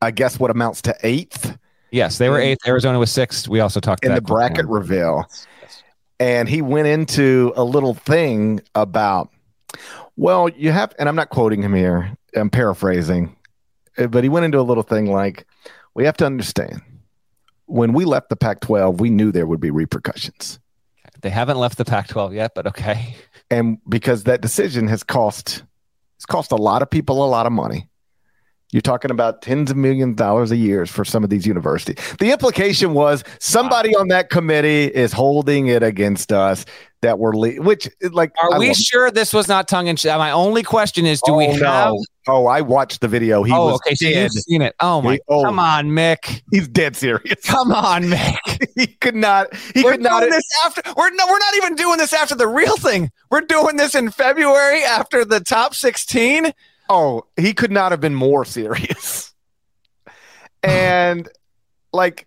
I 0.00 0.10
guess 0.10 0.38
what 0.38 0.50
amounts 0.50 0.82
to 0.82 0.96
eighth. 1.02 1.56
Yes, 1.90 2.18
they 2.18 2.28
were 2.28 2.38
eighth. 2.38 2.66
Arizona 2.66 2.98
was 2.98 3.10
sixth. 3.10 3.48
We 3.48 3.60
also 3.60 3.80
talked 3.80 4.04
in 4.04 4.14
the 4.14 4.20
bracket 4.20 4.66
reveal, 4.66 5.24
and 6.20 6.48
he 6.48 6.62
went 6.62 6.88
into 6.88 7.52
a 7.56 7.64
little 7.64 7.94
thing 7.94 8.60
about. 8.74 9.30
Well, 10.16 10.48
you 10.48 10.72
have, 10.72 10.94
and 10.98 11.08
I'm 11.08 11.16
not 11.16 11.30
quoting 11.30 11.62
him 11.62 11.74
here. 11.74 12.16
I'm 12.34 12.50
paraphrasing, 12.50 13.36
uh, 13.98 14.06
but 14.08 14.24
he 14.24 14.30
went 14.30 14.44
into 14.44 14.58
a 14.58 14.62
little 14.62 14.82
thing 14.82 15.10
like, 15.10 15.46
"We 15.94 16.04
have 16.04 16.16
to 16.18 16.26
understand, 16.26 16.82
when 17.66 17.92
we 17.92 18.04
left 18.04 18.28
the 18.28 18.36
Pac-12, 18.36 19.00
we 19.00 19.10
knew 19.10 19.30
there 19.32 19.46
would 19.46 19.60
be 19.60 19.70
repercussions." 19.70 20.58
They 21.22 21.30
haven't 21.30 21.58
left 21.58 21.78
the 21.78 21.84
Pac-12 21.84 22.34
yet, 22.34 22.52
but 22.54 22.66
okay. 22.66 23.16
And 23.50 23.78
because 23.88 24.24
that 24.24 24.40
decision 24.40 24.88
has 24.88 25.02
cost, 25.02 25.62
it's 26.16 26.26
cost 26.26 26.52
a 26.52 26.56
lot 26.56 26.82
of 26.82 26.90
people 26.90 27.24
a 27.24 27.26
lot 27.26 27.46
of 27.46 27.52
money 27.52 27.88
you're 28.72 28.82
talking 28.82 29.10
about 29.10 29.42
tens 29.42 29.70
of 29.70 29.76
millions 29.76 30.12
of 30.12 30.16
dollars 30.16 30.50
a 30.50 30.56
year 30.56 30.86
for 30.86 31.04
some 31.04 31.22
of 31.22 31.30
these 31.30 31.46
universities. 31.46 31.96
The 32.18 32.32
implication 32.32 32.94
was 32.94 33.22
somebody 33.38 33.90
wow. 33.94 34.00
on 34.00 34.08
that 34.08 34.30
committee 34.30 34.86
is 34.86 35.12
holding 35.12 35.68
it 35.68 35.82
against 35.82 36.32
us 36.32 36.64
that 37.02 37.18
we're 37.18 37.34
le- 37.34 37.62
which 37.62 37.88
like 38.10 38.32
are 38.42 38.54
I 38.54 38.58
we 38.58 38.74
sure 38.74 39.10
this 39.10 39.32
was 39.32 39.46
not 39.46 39.68
tongue 39.68 39.86
in 39.86 39.96
cheek? 39.96 40.10
My 40.16 40.32
only 40.32 40.62
question 40.62 41.06
is, 41.06 41.20
do 41.24 41.32
oh, 41.32 41.36
we 41.36 41.46
have? 41.46 41.60
No. 41.60 42.04
Oh, 42.28 42.46
I 42.46 42.60
watched 42.60 43.00
the 43.00 43.08
video. 43.08 43.44
He 43.44 43.52
oh, 43.52 43.66
was 43.66 43.74
okay. 43.76 43.94
So 43.94 44.08
you've 44.08 44.32
seen 44.32 44.62
it. 44.62 44.74
Oh 44.80 45.00
my! 45.00 45.14
He, 45.14 45.20
oh, 45.28 45.44
come 45.44 45.60
on, 45.60 45.90
Mick. 45.90 46.42
He's 46.50 46.66
dead 46.66 46.96
serious. 46.96 47.40
Come 47.44 47.70
on, 47.70 48.04
Mick. 48.04 48.68
he 48.74 48.88
could 48.88 49.14
not. 49.14 49.54
He 49.74 49.84
we're 49.84 49.92
could 49.92 50.02
not. 50.02 50.28
This 50.28 50.44
after 50.64 50.82
we're 50.96 51.10
no, 51.10 51.26
we're 51.28 51.38
not 51.38 51.54
even 51.56 51.76
doing 51.76 51.98
this 51.98 52.12
after 52.12 52.34
the 52.34 52.48
real 52.48 52.76
thing. 52.76 53.12
We're 53.30 53.42
doing 53.42 53.76
this 53.76 53.94
in 53.94 54.10
February 54.10 54.82
after 54.82 55.24
the 55.24 55.38
top 55.38 55.74
sixteen. 55.74 56.52
Oh, 56.88 57.26
he 57.36 57.52
could 57.54 57.70
not 57.72 57.92
have 57.92 58.00
been 58.00 58.14
more 58.14 58.44
serious. 58.44 59.34
and 60.62 61.28
like 61.92 62.26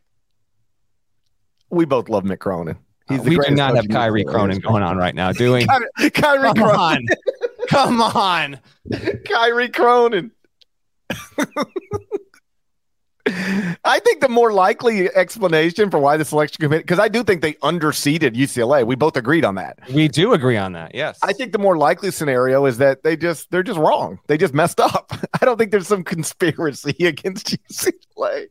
we 1.70 1.86
both 1.86 2.10
love 2.10 2.24
Mick 2.24 2.39
Cronin. 2.39 2.78
He's 3.07 3.20
uh, 3.20 3.24
we 3.24 3.38
do 3.38 3.55
not 3.55 3.76
have 3.76 3.88
Kyrie 3.89 4.24
Cronin 4.24 4.60
going 4.60 4.84
on 4.84 4.97
right 4.97 5.16
now, 5.16 5.32
doing 5.32 5.68
Ky- 5.97 6.10
Kyrie 6.12 6.43
Come 6.53 6.55
Cronin. 6.55 6.76
on. 6.80 7.05
Come 7.70 8.01
on. 8.01 8.60
Kyrie 9.26 9.70
Cronin. 9.70 10.32
I 13.86 14.00
think 14.00 14.22
the 14.22 14.30
more 14.30 14.52
likely 14.54 15.14
explanation 15.16 15.90
for 15.90 16.00
why 16.00 16.18
the 16.18 16.26
selection 16.26 16.62
committee, 16.62 16.84
because 16.84 17.00
I 17.00 17.08
do 17.08 17.24
think 17.24 17.42
they 17.42 17.54
underseeded 17.56 18.36
UCLA. 18.36 18.86
We 18.86 18.96
both 18.96 19.18
agreed 19.18 19.46
on 19.46 19.56
that. 19.56 19.80
We 19.94 20.08
do 20.08 20.34
agree 20.34 20.58
on 20.58 20.74
that. 20.74 20.94
Yes. 20.96 21.20
I 21.22 21.34
think 21.34 21.52
the 21.52 21.60
more 21.60 21.78
likely 21.78 22.12
scenario 22.12 22.66
is 22.66 22.78
that 22.78 23.04
they 23.04 23.16
just 23.16 23.50
they're 23.52 23.64
just 23.64 23.80
wrong. 23.80 24.20
They 24.28 24.38
just 24.38 24.54
messed 24.54 24.80
up. 24.80 25.12
I 25.42 25.46
don't 25.46 25.58
think 25.58 25.72
there's 25.72 25.88
some 25.88 26.04
conspiracy 26.04 26.96
against 27.06 27.58
UCLA. 27.70 28.48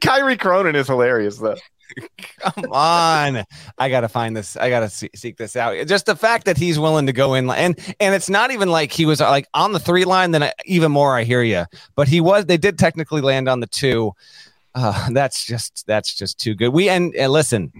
Kyrie 0.00 0.36
Cronin 0.36 0.74
is 0.74 0.88
hilarious 0.88 1.38
though. 1.38 1.56
Come 2.38 2.72
on. 2.72 3.44
I 3.78 3.88
got 3.88 4.00
to 4.00 4.08
find 4.08 4.36
this. 4.36 4.56
I 4.56 4.68
got 4.68 4.80
to 4.80 4.88
see, 4.90 5.10
seek 5.14 5.36
this 5.36 5.56
out. 5.56 5.86
Just 5.86 6.06
the 6.06 6.16
fact 6.16 6.44
that 6.46 6.56
he's 6.56 6.78
willing 6.78 7.06
to 7.06 7.12
go 7.12 7.34
in 7.34 7.50
and 7.50 7.78
and 8.00 8.14
it's 8.14 8.30
not 8.30 8.50
even 8.50 8.70
like 8.70 8.92
he 8.92 9.06
was 9.06 9.20
like 9.20 9.46
on 9.54 9.72
the 9.72 9.78
3 9.78 10.04
line 10.04 10.30
then 10.30 10.42
I, 10.42 10.52
even 10.64 10.92
more 10.92 11.16
I 11.16 11.24
hear 11.24 11.42
you. 11.42 11.64
But 11.94 12.08
he 12.08 12.20
was 12.20 12.46
they 12.46 12.56
did 12.56 12.78
technically 12.78 13.20
land 13.20 13.48
on 13.48 13.60
the 13.60 13.66
2. 13.66 14.12
Uh, 14.74 15.10
that's 15.10 15.44
just 15.44 15.84
that's 15.86 16.14
just 16.14 16.38
too 16.38 16.54
good. 16.54 16.70
We 16.70 16.88
and, 16.88 17.14
and 17.14 17.32
listen, 17.32 17.72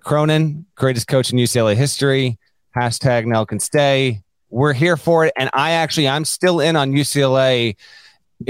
Cronin, 0.00 0.66
greatest 0.74 1.08
coach 1.08 1.32
in 1.32 1.38
UCLA 1.38 1.76
history. 1.76 2.38
Hashtag 2.76 3.26
Nell 3.26 3.46
can 3.46 3.60
stay. 3.60 4.22
We're 4.50 4.72
here 4.72 4.96
for 4.96 5.24
it. 5.24 5.32
And 5.36 5.50
I 5.52 5.72
actually 5.72 6.08
I'm 6.08 6.24
still 6.24 6.60
in 6.60 6.76
on 6.76 6.92
UCLA 6.92 7.76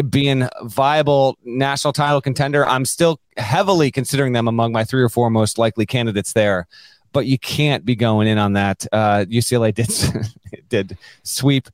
being 0.09 0.49
viable 0.63 1.39
national 1.45 1.93
title 1.93 2.21
contender. 2.21 2.67
I'm 2.67 2.85
still 2.85 3.21
heavily 3.37 3.91
considering 3.91 4.33
them 4.33 4.49
among 4.49 4.73
my 4.73 4.85
three 4.85 5.03
or 5.03 5.09
four 5.09 5.31
most 5.31 5.59
likely 5.59 5.87
candidates 5.87 6.33
there. 6.33 6.67
But 7.13 7.27
you 7.27 7.39
can't 7.39 7.85
be 7.85 7.95
going 7.95 8.27
in 8.27 8.39
on 8.39 8.55
that. 8.55 8.87
Uh, 8.91 9.25
UCLA 9.29 9.73
did 9.73 9.89
did 10.69 10.99
sweep 11.23 11.69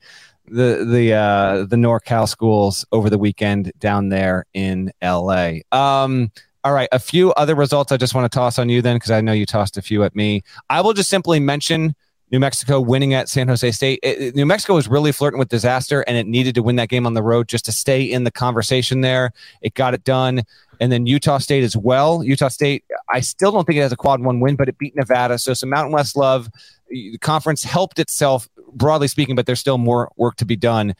the 0.46 0.84
the 0.84 1.14
uh, 1.14 1.64
the 1.64 1.76
NorCal 1.76 2.28
schools 2.28 2.84
over 2.92 3.08
the 3.08 3.18
weekend 3.18 3.72
down 3.78 4.10
there 4.10 4.44
in 4.52 4.92
LA. 5.02 5.60
Um, 5.72 6.30
all 6.62 6.74
right, 6.74 6.88
a 6.92 6.98
few 6.98 7.32
other 7.32 7.54
results 7.54 7.90
I 7.90 7.96
just 7.96 8.14
want 8.14 8.30
to 8.30 8.36
toss 8.36 8.58
on 8.58 8.68
you 8.68 8.82
then 8.82 8.96
because 8.96 9.10
I 9.10 9.22
know 9.22 9.32
you 9.32 9.46
tossed 9.46 9.78
a 9.78 9.82
few 9.82 10.04
at 10.04 10.14
me. 10.14 10.42
I 10.68 10.82
will 10.82 10.92
just 10.92 11.08
simply 11.08 11.40
mention 11.40 11.94
New 12.30 12.38
Mexico 12.38 12.80
winning 12.80 13.12
at 13.14 13.28
San 13.28 13.48
Jose 13.48 13.70
State. 13.72 13.98
It, 14.02 14.34
New 14.34 14.46
Mexico 14.46 14.74
was 14.74 14.88
really 14.88 15.12
flirting 15.12 15.38
with 15.38 15.48
disaster, 15.48 16.02
and 16.02 16.16
it 16.16 16.26
needed 16.26 16.54
to 16.54 16.62
win 16.62 16.76
that 16.76 16.88
game 16.88 17.06
on 17.06 17.14
the 17.14 17.22
road 17.22 17.48
just 17.48 17.64
to 17.64 17.72
stay 17.72 18.02
in 18.02 18.24
the 18.24 18.30
conversation 18.30 19.00
there. 19.00 19.32
It 19.62 19.74
got 19.74 19.94
it 19.94 20.04
done. 20.04 20.42
And 20.80 20.90
then 20.92 21.06
Utah 21.06 21.38
State 21.38 21.64
as 21.64 21.76
well. 21.76 22.22
Utah 22.22 22.48
State, 22.48 22.84
I 23.10 23.20
still 23.20 23.52
don't 23.52 23.66
think 23.66 23.78
it 23.78 23.82
has 23.82 23.92
a 23.92 23.96
quad 23.96 24.22
one 24.22 24.40
win, 24.40 24.56
but 24.56 24.68
it 24.68 24.78
beat 24.78 24.94
Nevada. 24.94 25.38
So 25.38 25.54
some 25.54 25.68
Mountain 25.68 25.92
West 25.92 26.16
love. 26.16 26.48
The 26.88 27.18
conference 27.18 27.64
helped 27.64 27.98
itself, 27.98 28.48
broadly 28.72 29.08
speaking, 29.08 29.34
but 29.34 29.46
there's 29.46 29.60
still 29.60 29.78
more 29.78 30.10
work 30.16 30.36
to 30.36 30.44
be 30.44 30.56
done. 30.56 30.94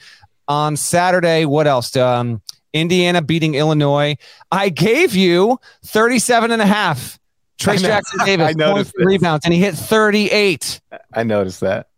On 0.48 0.76
Saturday, 0.76 1.44
what 1.44 1.66
else? 1.66 1.94
Um, 1.96 2.42
Indiana 2.72 3.22
beating 3.22 3.54
Illinois. 3.54 4.16
I 4.50 4.68
gave 4.68 5.14
you 5.14 5.58
37 5.84 6.50
and 6.50 6.60
a 6.60 6.66
half. 6.66 7.19
Trayce 7.60 7.80
Jackson 7.80 8.20
Davis, 8.24 8.56
noticed 8.56 8.94
rebounds, 8.96 9.44
and 9.44 9.52
he 9.52 9.60
hit 9.60 9.74
38. 9.74 10.80
I 11.12 11.22
noticed 11.22 11.60
that. 11.60 11.88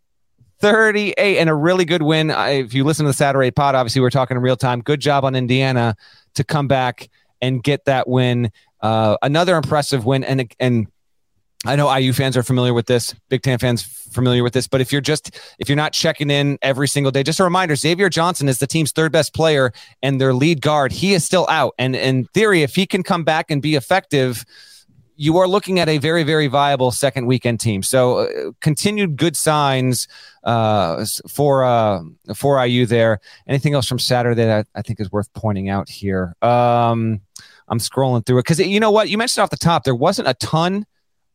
38 0.59 1.39
and 1.39 1.49
a 1.49 1.53
really 1.53 1.85
good 1.85 2.01
win. 2.01 2.29
If 2.29 2.73
you 2.73 2.83
listen 2.83 3.05
to 3.05 3.09
the 3.09 3.13
Saturday 3.13 3.51
pod, 3.51 3.75
obviously 3.75 4.01
we're 4.01 4.09
talking 4.09 4.37
in 4.37 4.43
real 4.43 4.55
time. 4.55 4.81
Good 4.81 4.99
job 4.99 5.25
on 5.25 5.35
Indiana 5.35 5.95
to 6.35 6.43
come 6.43 6.67
back 6.67 7.09
and 7.41 7.61
get 7.61 7.85
that 7.85 8.07
win. 8.07 8.51
Uh, 8.81 9.17
another 9.21 9.57
impressive 9.57 10.05
win. 10.05 10.23
And 10.23 10.53
and 10.59 10.87
I 11.65 11.75
know 11.77 11.93
IU 11.93 12.11
fans 12.11 12.35
are 12.35 12.43
familiar 12.43 12.73
with 12.73 12.87
this, 12.87 13.13
Big 13.29 13.41
Ten 13.41 13.57
fans 13.57 13.83
familiar 13.83 14.43
with 14.43 14.53
this, 14.53 14.67
but 14.67 14.81
if 14.81 14.91
you're 14.91 15.01
just 15.01 15.39
if 15.59 15.69
you're 15.69 15.77
not 15.77 15.93
checking 15.93 16.29
in 16.29 16.57
every 16.61 16.87
single 16.87 17.11
day, 17.11 17.23
just 17.23 17.39
a 17.39 17.43
reminder: 17.43 17.75
Xavier 17.75 18.09
Johnson 18.09 18.49
is 18.49 18.57
the 18.57 18.67
team's 18.67 18.91
third 18.91 19.11
best 19.11 19.33
player 19.33 19.71
and 20.01 20.19
their 20.19 20.33
lead 20.33 20.61
guard. 20.61 20.91
He 20.91 21.13
is 21.13 21.23
still 21.23 21.47
out, 21.49 21.73
and 21.77 21.95
in 21.95 22.25
theory, 22.33 22.63
if 22.63 22.75
he 22.75 22.85
can 22.85 23.03
come 23.03 23.23
back 23.23 23.49
and 23.49 23.61
be 23.61 23.75
effective 23.75 24.45
you 25.15 25.37
are 25.37 25.47
looking 25.47 25.79
at 25.79 25.89
a 25.89 25.97
very, 25.97 26.23
very 26.23 26.47
viable 26.47 26.91
second 26.91 27.25
weekend 27.25 27.59
team. 27.59 27.83
So 27.83 28.19
uh, 28.19 28.51
continued 28.61 29.17
good 29.17 29.37
signs 29.37 30.07
uh, 30.43 31.05
for 31.29 31.63
uh, 31.63 32.01
for 32.35 32.63
IU 32.65 32.85
there. 32.85 33.19
Anything 33.47 33.73
else 33.73 33.87
from 33.87 33.99
Saturday 33.99 34.45
that 34.45 34.67
I, 34.75 34.79
I 34.79 34.81
think 34.81 34.99
is 34.99 35.11
worth 35.11 35.31
pointing 35.33 35.69
out 35.69 35.89
here? 35.89 36.35
Um, 36.41 37.21
I'm 37.67 37.79
scrolling 37.79 38.25
through 38.25 38.39
it 38.39 38.43
because 38.43 38.59
you 38.59 38.79
know 38.79 38.91
what 38.91 39.09
you 39.09 39.17
mentioned 39.17 39.43
off 39.43 39.49
the 39.49 39.57
top. 39.57 39.83
There 39.83 39.95
wasn't 39.95 40.27
a 40.27 40.33
ton 40.35 40.85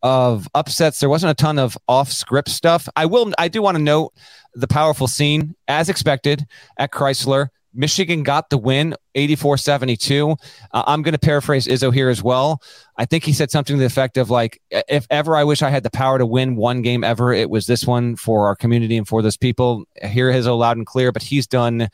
of 0.03 0.49
upsets. 0.55 1.01
There 1.01 1.09
wasn't 1.09 1.31
a 1.31 1.35
ton 1.35 1.59
of 1.59 1.77
off 1.89 2.13
script 2.13 2.49
stuff. 2.49 2.89
I 2.97 3.07
will. 3.07 3.33
I 3.39 3.49
do 3.49 3.63
want 3.63 3.77
to 3.77 3.83
note 3.83 4.13
the 4.55 4.69
powerful 4.69 5.07
scene 5.07 5.55
as 5.67 5.89
expected 5.89 6.47
at 6.77 6.91
Crisler. 6.91 7.49
Michigan 7.75 8.23
got 8.23 8.51
the 8.51 8.59
win 8.59 8.95
84 9.15 9.59
72. 9.59 10.37
Uh, 10.73 10.83
I'm 10.87 11.03
going 11.03 11.13
to 11.13 11.19
paraphrase 11.19 11.67
Izzo 11.67 11.93
here 11.93 12.09
as 12.09 12.23
well. 12.23 12.63
I 12.97 13.05
think 13.05 13.25
he 13.25 13.33
said 13.33 13.51
something 13.51 13.77
to 13.77 13.81
the 13.81 13.87
effect 13.87 14.17
of 14.17 14.31
like, 14.31 14.61
if 14.71 15.07
ever 15.11 15.37
I 15.37 15.45
wish 15.45 15.63
I 15.63 15.71
had 15.71 15.83
the 15.83 15.91
power 15.91 16.19
to 16.19 16.27
win 16.27 16.57
one 16.57 16.83
game 16.83 17.05
ever, 17.05 17.33
it 17.33 17.51
was 17.51 17.67
this 17.67 17.87
one 17.87 18.17
for 18.17 18.47
our 18.47 18.57
community 18.57 18.97
and 18.97 19.07
for 19.07 19.23
those 19.23 19.37
people. 19.37 19.85
Hear 20.03 20.33
his 20.33 20.47
loud 20.47 20.77
and 20.77 20.87
clear, 20.87 21.13
but 21.13 21.23
he's 21.23 21.47
done 21.47 21.89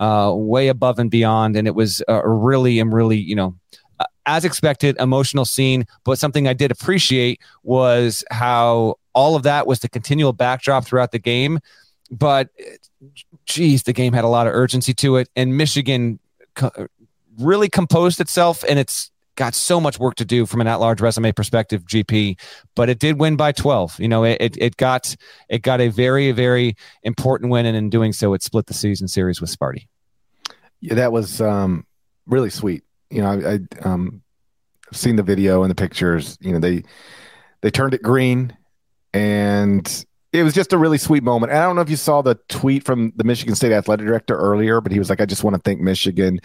uh, 0.00 0.32
way 0.34 0.68
above 0.68 0.98
and 0.98 1.10
beyond. 1.10 1.56
And 1.56 1.66
it 1.66 1.74
was 1.74 2.02
a 2.08 2.28
really, 2.28 2.78
and 2.78 2.92
really, 2.92 3.18
you 3.18 3.34
know, 3.34 3.56
as 4.26 4.44
expected, 4.44 4.96
emotional 4.98 5.44
scene. 5.44 5.86
But 6.04 6.18
something 6.18 6.46
I 6.46 6.52
did 6.52 6.70
appreciate 6.70 7.40
was 7.62 8.24
how 8.30 8.96
all 9.14 9.36
of 9.36 9.44
that 9.44 9.66
was 9.66 9.80
the 9.80 9.88
continual 9.88 10.32
backdrop 10.32 10.84
throughout 10.84 11.12
the 11.12 11.18
game. 11.18 11.60
But 12.10 12.50
geez, 13.46 13.82
the 13.84 13.92
game 13.92 14.12
had 14.12 14.24
a 14.24 14.28
lot 14.28 14.46
of 14.46 14.54
urgency 14.54 14.94
to 14.94 15.16
it, 15.16 15.28
and 15.36 15.56
Michigan 15.56 16.18
co- 16.54 16.88
really 17.38 17.68
composed 17.68 18.20
itself, 18.20 18.64
and 18.68 18.78
it's 18.78 19.10
got 19.36 19.54
so 19.54 19.80
much 19.80 19.98
work 19.98 20.14
to 20.16 20.24
do 20.24 20.46
from 20.46 20.60
an 20.60 20.66
at-large 20.66 21.00
resume 21.00 21.30
perspective, 21.32 21.84
GP. 21.84 22.38
But 22.74 22.88
it 22.88 22.98
did 22.98 23.20
win 23.20 23.36
by 23.36 23.52
12. 23.52 24.00
You 24.00 24.08
know, 24.08 24.24
it 24.24 24.56
it 24.58 24.76
got 24.76 25.14
it 25.48 25.62
got 25.62 25.80
a 25.80 25.88
very 25.88 26.32
very 26.32 26.76
important 27.02 27.50
win, 27.50 27.66
and 27.66 27.76
in 27.76 27.90
doing 27.90 28.12
so, 28.12 28.34
it 28.34 28.42
split 28.42 28.66
the 28.66 28.74
season 28.74 29.08
series 29.08 29.40
with 29.40 29.56
Sparty. 29.56 29.86
Yeah, 30.80 30.94
that 30.94 31.12
was 31.12 31.40
um, 31.40 31.86
really 32.26 32.50
sweet. 32.50 32.82
You 33.10 33.22
know, 33.22 33.30
I, 33.30 33.54
I 33.54 33.88
um, 33.88 34.22
seen 34.92 35.16
the 35.16 35.22
video 35.22 35.62
and 35.62 35.70
the 35.70 35.74
pictures. 35.74 36.36
You 36.40 36.52
know, 36.52 36.58
they 36.58 36.82
they 37.60 37.70
turned 37.70 37.94
it 37.94 38.02
green, 38.02 38.56
and 39.12 40.04
it 40.36 40.42
was 40.42 40.54
just 40.54 40.72
a 40.74 40.78
really 40.78 40.98
sweet 40.98 41.22
moment. 41.22 41.50
And 41.50 41.60
I 41.60 41.64
don't 41.64 41.76
know 41.76 41.82
if 41.82 41.88
you 41.88 41.96
saw 41.96 42.20
the 42.20 42.34
tweet 42.48 42.84
from 42.84 43.12
the 43.16 43.24
Michigan 43.24 43.54
State 43.54 43.72
athletic 43.72 44.06
director 44.06 44.36
earlier, 44.36 44.82
but 44.82 44.92
he 44.92 44.98
was 44.98 45.08
like, 45.08 45.20
I 45.20 45.26
just 45.26 45.42
want 45.42 45.54
to 45.54 45.62
thank 45.62 45.80
Michigan 45.80 46.40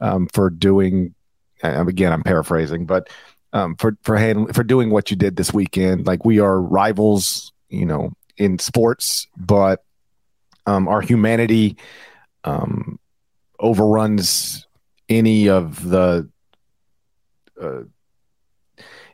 um, 0.00 0.28
for 0.28 0.50
doing, 0.50 1.14
again, 1.62 2.12
I'm 2.12 2.22
paraphrasing, 2.22 2.84
but 2.84 3.08
um, 3.54 3.76
for, 3.76 3.96
for, 4.02 4.16
hand, 4.16 4.54
for 4.54 4.62
doing 4.62 4.90
what 4.90 5.10
you 5.10 5.16
did 5.16 5.36
this 5.36 5.54
weekend. 5.54 6.06
Like 6.06 6.24
we 6.24 6.38
are 6.38 6.60
rivals, 6.60 7.52
you 7.70 7.86
know, 7.86 8.12
in 8.36 8.58
sports, 8.58 9.26
but 9.36 9.82
um, 10.66 10.86
our 10.86 11.00
humanity 11.00 11.78
um, 12.44 12.98
overruns 13.58 14.66
any 15.08 15.48
of 15.48 15.82
the, 15.88 16.28
uh, 17.60 17.80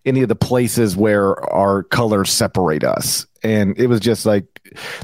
any 0.06 0.22
of 0.22 0.28
the 0.28 0.36
places 0.36 0.96
where 0.96 1.38
our 1.52 1.82
colors 1.82 2.30
separate 2.30 2.84
us. 2.84 3.26
And 3.42 3.78
it 3.78 3.88
was 3.88 4.00
just 4.00 4.24
like 4.24 4.46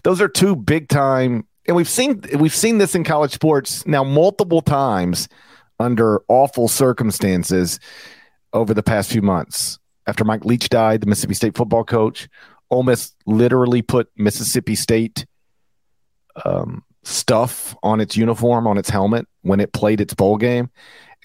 those 0.03 0.21
are 0.21 0.29
two 0.29 0.57
big 0.57 0.89
time 0.89 1.47
and 1.67 1.77
we've 1.77 1.89
seen 1.89 2.23
we've 2.39 2.55
seen 2.55 2.79
this 2.79 2.95
in 2.95 3.05
college 3.05 3.33
sports 3.33 3.87
now 3.87 4.03
multiple 4.03 4.63
times 4.63 5.29
under 5.79 6.23
awful 6.29 6.69
circumstances 6.69 7.79
over 8.53 8.73
the 8.73 8.83
past 8.83 9.11
few 9.11 9.23
months. 9.23 9.79
After 10.07 10.25
Mike 10.25 10.45
Leach 10.45 10.69
died 10.69 11.01
the 11.01 11.07
Mississippi 11.07 11.35
State 11.35 11.57
football 11.57 11.85
coach 11.85 12.29
Ole 12.73 12.83
Miss 12.83 13.13
literally 13.27 13.83
put 13.83 14.11
Mississippi 14.17 14.75
State 14.75 15.27
um, 16.47 16.83
stuff 17.03 17.77
on 17.83 18.01
its 18.01 18.17
uniform 18.17 18.67
on 18.67 18.79
its 18.79 18.89
helmet 18.89 19.27
when 19.43 19.61
it 19.61 19.75
played 19.75 20.01
its 20.01 20.15
bowl 20.15 20.39
game. 20.39 20.71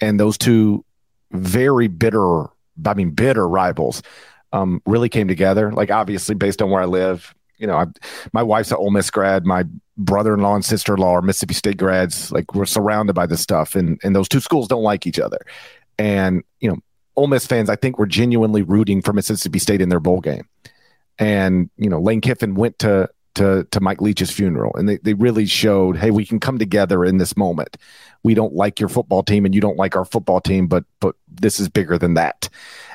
And 0.00 0.20
those 0.20 0.36
two 0.36 0.84
very 1.32 1.88
bitter 1.88 2.48
I 2.84 2.94
mean, 2.94 3.10
bitter 3.10 3.48
rivals 3.48 4.02
um, 4.52 4.82
really 4.86 5.08
came 5.08 5.28
together. 5.28 5.72
Like, 5.72 5.90
obviously, 5.90 6.34
based 6.34 6.62
on 6.62 6.70
where 6.70 6.82
I 6.82 6.86
live, 6.86 7.34
you 7.58 7.66
know, 7.66 7.76
I, 7.76 7.86
my 8.32 8.42
wife's 8.42 8.70
an 8.70 8.76
Ole 8.78 8.90
Miss 8.90 9.10
grad. 9.10 9.44
My 9.44 9.64
brother-in-law 9.96 10.54
and 10.54 10.64
sister-in-law 10.64 11.16
are 11.16 11.22
Mississippi 11.22 11.54
State 11.54 11.76
grads. 11.76 12.30
Like, 12.30 12.54
we're 12.54 12.66
surrounded 12.66 13.14
by 13.14 13.26
this 13.26 13.40
stuff, 13.40 13.74
and 13.74 14.00
and 14.02 14.14
those 14.14 14.28
two 14.28 14.40
schools 14.40 14.68
don't 14.68 14.82
like 14.82 15.06
each 15.06 15.18
other. 15.18 15.38
And 15.98 16.42
you 16.60 16.70
know, 16.70 16.78
Ole 17.16 17.26
Miss 17.26 17.46
fans, 17.46 17.68
I 17.68 17.76
think, 17.76 17.98
were 17.98 18.06
genuinely 18.06 18.62
rooting 18.62 19.02
for 19.02 19.12
Mississippi 19.12 19.58
State 19.58 19.80
in 19.80 19.88
their 19.88 20.00
bowl 20.00 20.20
game. 20.20 20.48
And 21.18 21.68
you 21.76 21.90
know, 21.90 22.00
Lane 22.00 22.20
Kiffin 22.20 22.54
went 22.54 22.78
to 22.80 23.08
to 23.34 23.64
to 23.70 23.80
Mike 23.80 24.00
Leach's 24.00 24.30
funeral, 24.30 24.72
and 24.76 24.88
they 24.88 24.98
they 24.98 25.14
really 25.14 25.46
showed, 25.46 25.96
hey, 25.96 26.10
we 26.10 26.26
can 26.26 26.40
come 26.40 26.58
together 26.58 27.04
in 27.04 27.18
this 27.18 27.36
moment. 27.36 27.76
We 28.22 28.34
don't 28.34 28.54
like 28.54 28.80
your 28.80 28.88
football 28.88 29.22
team, 29.22 29.44
and 29.44 29.54
you 29.54 29.60
don't 29.60 29.76
like 29.76 29.96
our 29.96 30.04
football 30.04 30.40
team, 30.40 30.66
but 30.66 30.84
but 31.00 31.14
this 31.28 31.60
is 31.60 31.68
bigger 31.68 31.98
than 31.98 32.14
that. 32.14 32.48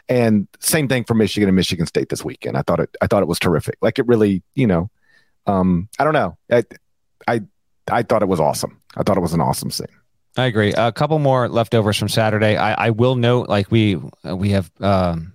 And 0.10 0.48
same 0.60 0.88
thing 0.88 1.06
for 1.06 1.14
Michigan 1.14 1.48
and 1.48 1.56
Michigan 1.56 1.86
State 1.86 2.10
this 2.10 2.26
weekend. 2.26 2.58
I 2.58 2.62
thought 2.62 2.80
it 2.80 2.96
I 3.02 3.08
thought 3.08 3.24
it 3.24 3.30
was 3.30 3.40
terrific. 3.40 3.78
Like 3.82 4.00
it 4.00 4.08
really, 4.08 4.44
you 4.56 4.68
know, 4.68 4.90
um, 5.48 5.90
I 6.00 6.04
don't 6.04 6.14
know. 6.14 6.38
I 6.52 6.64
I 7.28 7.42
I 7.90 8.04
thought 8.04 8.22
it 8.22 8.28
was 8.28 8.40
awesome. 8.40 8.82
I 8.96 9.04
thought 9.04 9.18
it 9.18 9.22
was 9.22 9.34
an 9.34 9.42
awesome 9.42 9.72
scene. 9.72 9.88
I 10.36 10.46
agree. 10.46 10.74
A 10.74 10.92
couple 10.92 11.20
more 11.20 11.48
leftovers 11.48 11.98
from 11.98 12.10
Saturday. 12.10 12.58
I, 12.58 12.88
I 12.88 12.90
will 12.90 13.16
note, 13.16 13.50
like 13.50 13.70
we 13.70 14.00
we 14.24 14.50
have 14.50 14.72
um, 14.80 15.33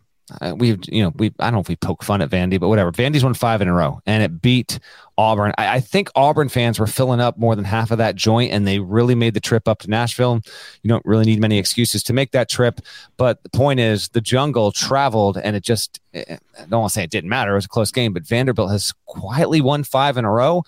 we've 0.56 0.78
you 0.88 1.02
know 1.02 1.12
we 1.16 1.32
I 1.38 1.46
don't 1.46 1.54
know 1.54 1.60
if 1.60 1.68
we 1.68 1.76
poke 1.76 2.02
fun 2.02 2.22
at 2.22 2.30
Vandy, 2.30 2.58
but 2.58 2.68
whatever. 2.68 2.92
Vandy's 2.92 3.24
won 3.24 3.34
five 3.34 3.60
in 3.60 3.68
a 3.68 3.74
row, 3.74 4.00
and 4.06 4.22
it 4.22 4.40
beat 4.42 4.78
Auburn. 5.16 5.52
I, 5.58 5.76
I, 5.76 5.80
think 5.80 6.10
Auburn 6.14 6.48
fans 6.48 6.78
were 6.78 6.86
filling 6.86 7.20
up 7.20 7.38
more 7.38 7.56
than 7.56 7.64
half 7.64 7.90
of 7.90 7.98
that 7.98 8.14
joint, 8.14 8.52
and 8.52 8.66
they 8.66 8.78
really 8.78 9.14
made 9.14 9.34
the 9.34 9.40
trip 9.40 9.66
up 9.66 9.80
to 9.80 9.90
Nashville. 9.90 10.40
You 10.82 10.88
don't 10.88 11.04
really 11.04 11.24
need 11.24 11.40
many 11.40 11.58
excuses 11.58 12.02
to 12.04 12.12
make 12.12 12.32
that 12.32 12.48
trip, 12.48 12.80
but 13.16 13.42
the 13.42 13.50
point 13.50 13.80
is, 13.80 14.08
the 14.10 14.20
jungle 14.20 14.72
traveled, 14.72 15.38
and 15.38 15.56
it 15.56 15.64
just 15.64 16.00
eh, 16.14 16.24
eh, 16.28 16.36
I 16.58 16.66
don't 16.66 16.80
want 16.80 16.90
to 16.90 16.94
say 16.94 17.04
it 17.04 17.10
didn't 17.10 17.30
matter. 17.30 17.52
It 17.52 17.56
was 17.56 17.64
a 17.64 17.68
close 17.68 17.90
game, 17.90 18.12
but 18.12 18.24
Vanderbilt 18.24 18.70
has 18.70 18.92
quietly 19.06 19.60
won 19.60 19.84
five 19.84 20.16
in 20.16 20.24
a 20.24 20.30
row. 20.30 20.62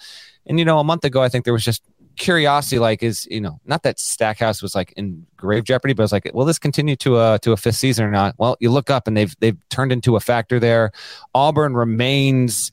And 0.46 0.58
you 0.58 0.64
know, 0.64 0.78
a 0.78 0.84
month 0.84 1.04
ago, 1.04 1.22
I 1.22 1.28
think 1.28 1.44
there 1.44 1.52
was 1.52 1.64
just 1.64 1.82
curiosity 2.20 2.78
like 2.78 3.02
is 3.02 3.26
you 3.30 3.40
know 3.40 3.58
not 3.64 3.82
that 3.82 3.98
stackhouse 3.98 4.60
was 4.60 4.74
like 4.74 4.92
in 4.92 5.26
grave 5.38 5.64
jeopardy 5.64 5.94
but 5.94 6.02
it's 6.02 6.12
like 6.12 6.30
will 6.34 6.44
this 6.44 6.58
continue 6.58 6.94
to 6.94 7.18
a 7.18 7.38
to 7.38 7.52
a 7.52 7.56
fifth 7.56 7.76
season 7.76 8.04
or 8.04 8.10
not 8.10 8.34
well 8.36 8.58
you 8.60 8.70
look 8.70 8.90
up 8.90 9.08
and 9.08 9.16
they've 9.16 9.34
they've 9.40 9.56
turned 9.70 9.90
into 9.90 10.16
a 10.16 10.20
factor 10.20 10.60
there 10.60 10.92
auburn 11.34 11.72
remains 11.72 12.72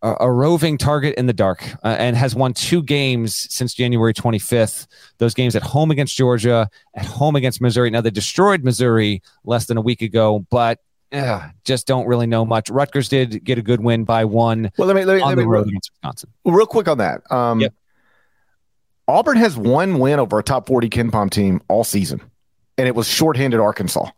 a, 0.00 0.14
a 0.20 0.32
roving 0.32 0.78
target 0.78 1.14
in 1.16 1.26
the 1.26 1.32
dark 1.34 1.62
uh, 1.84 1.88
and 1.98 2.16
has 2.16 2.34
won 2.34 2.54
two 2.54 2.82
games 2.82 3.46
since 3.50 3.74
january 3.74 4.14
25th 4.14 4.86
those 5.18 5.34
games 5.34 5.54
at 5.54 5.62
home 5.62 5.90
against 5.90 6.16
georgia 6.16 6.66
at 6.94 7.04
home 7.04 7.36
against 7.36 7.60
missouri 7.60 7.90
now 7.90 8.00
they 8.00 8.10
destroyed 8.10 8.64
missouri 8.64 9.22
less 9.44 9.66
than 9.66 9.76
a 9.76 9.82
week 9.82 10.00
ago 10.00 10.46
but 10.50 10.80
uh, 11.12 11.48
just 11.64 11.86
don't 11.86 12.08
really 12.08 12.26
know 12.26 12.44
much. 12.44 12.68
Rutgers 12.70 13.08
did 13.08 13.44
get 13.44 13.56
a 13.56 13.62
good 13.62 13.80
win 13.80 14.02
by 14.02 14.24
one. 14.24 14.72
Well, 14.76 14.88
let 14.88 14.96
me 14.96 15.04
let 15.04 15.18
me, 15.18 15.24
let 15.24 15.38
me 15.38 15.44
real, 15.44 15.64
Wisconsin. 15.64 16.28
Real 16.44 16.66
quick 16.66 16.88
on 16.88 16.98
that. 16.98 17.30
Um, 17.30 17.60
yep. 17.60 17.72
Auburn 19.06 19.36
has 19.36 19.56
one 19.56 19.98
win 19.98 20.18
over 20.18 20.38
a 20.38 20.42
top 20.42 20.66
40 20.66 20.88
KenPom 20.88 21.30
team 21.30 21.60
all 21.68 21.84
season, 21.84 22.22
and 22.78 22.88
it 22.88 22.94
was 22.94 23.06
shorthanded 23.06 23.60
Arkansas. 23.60 24.10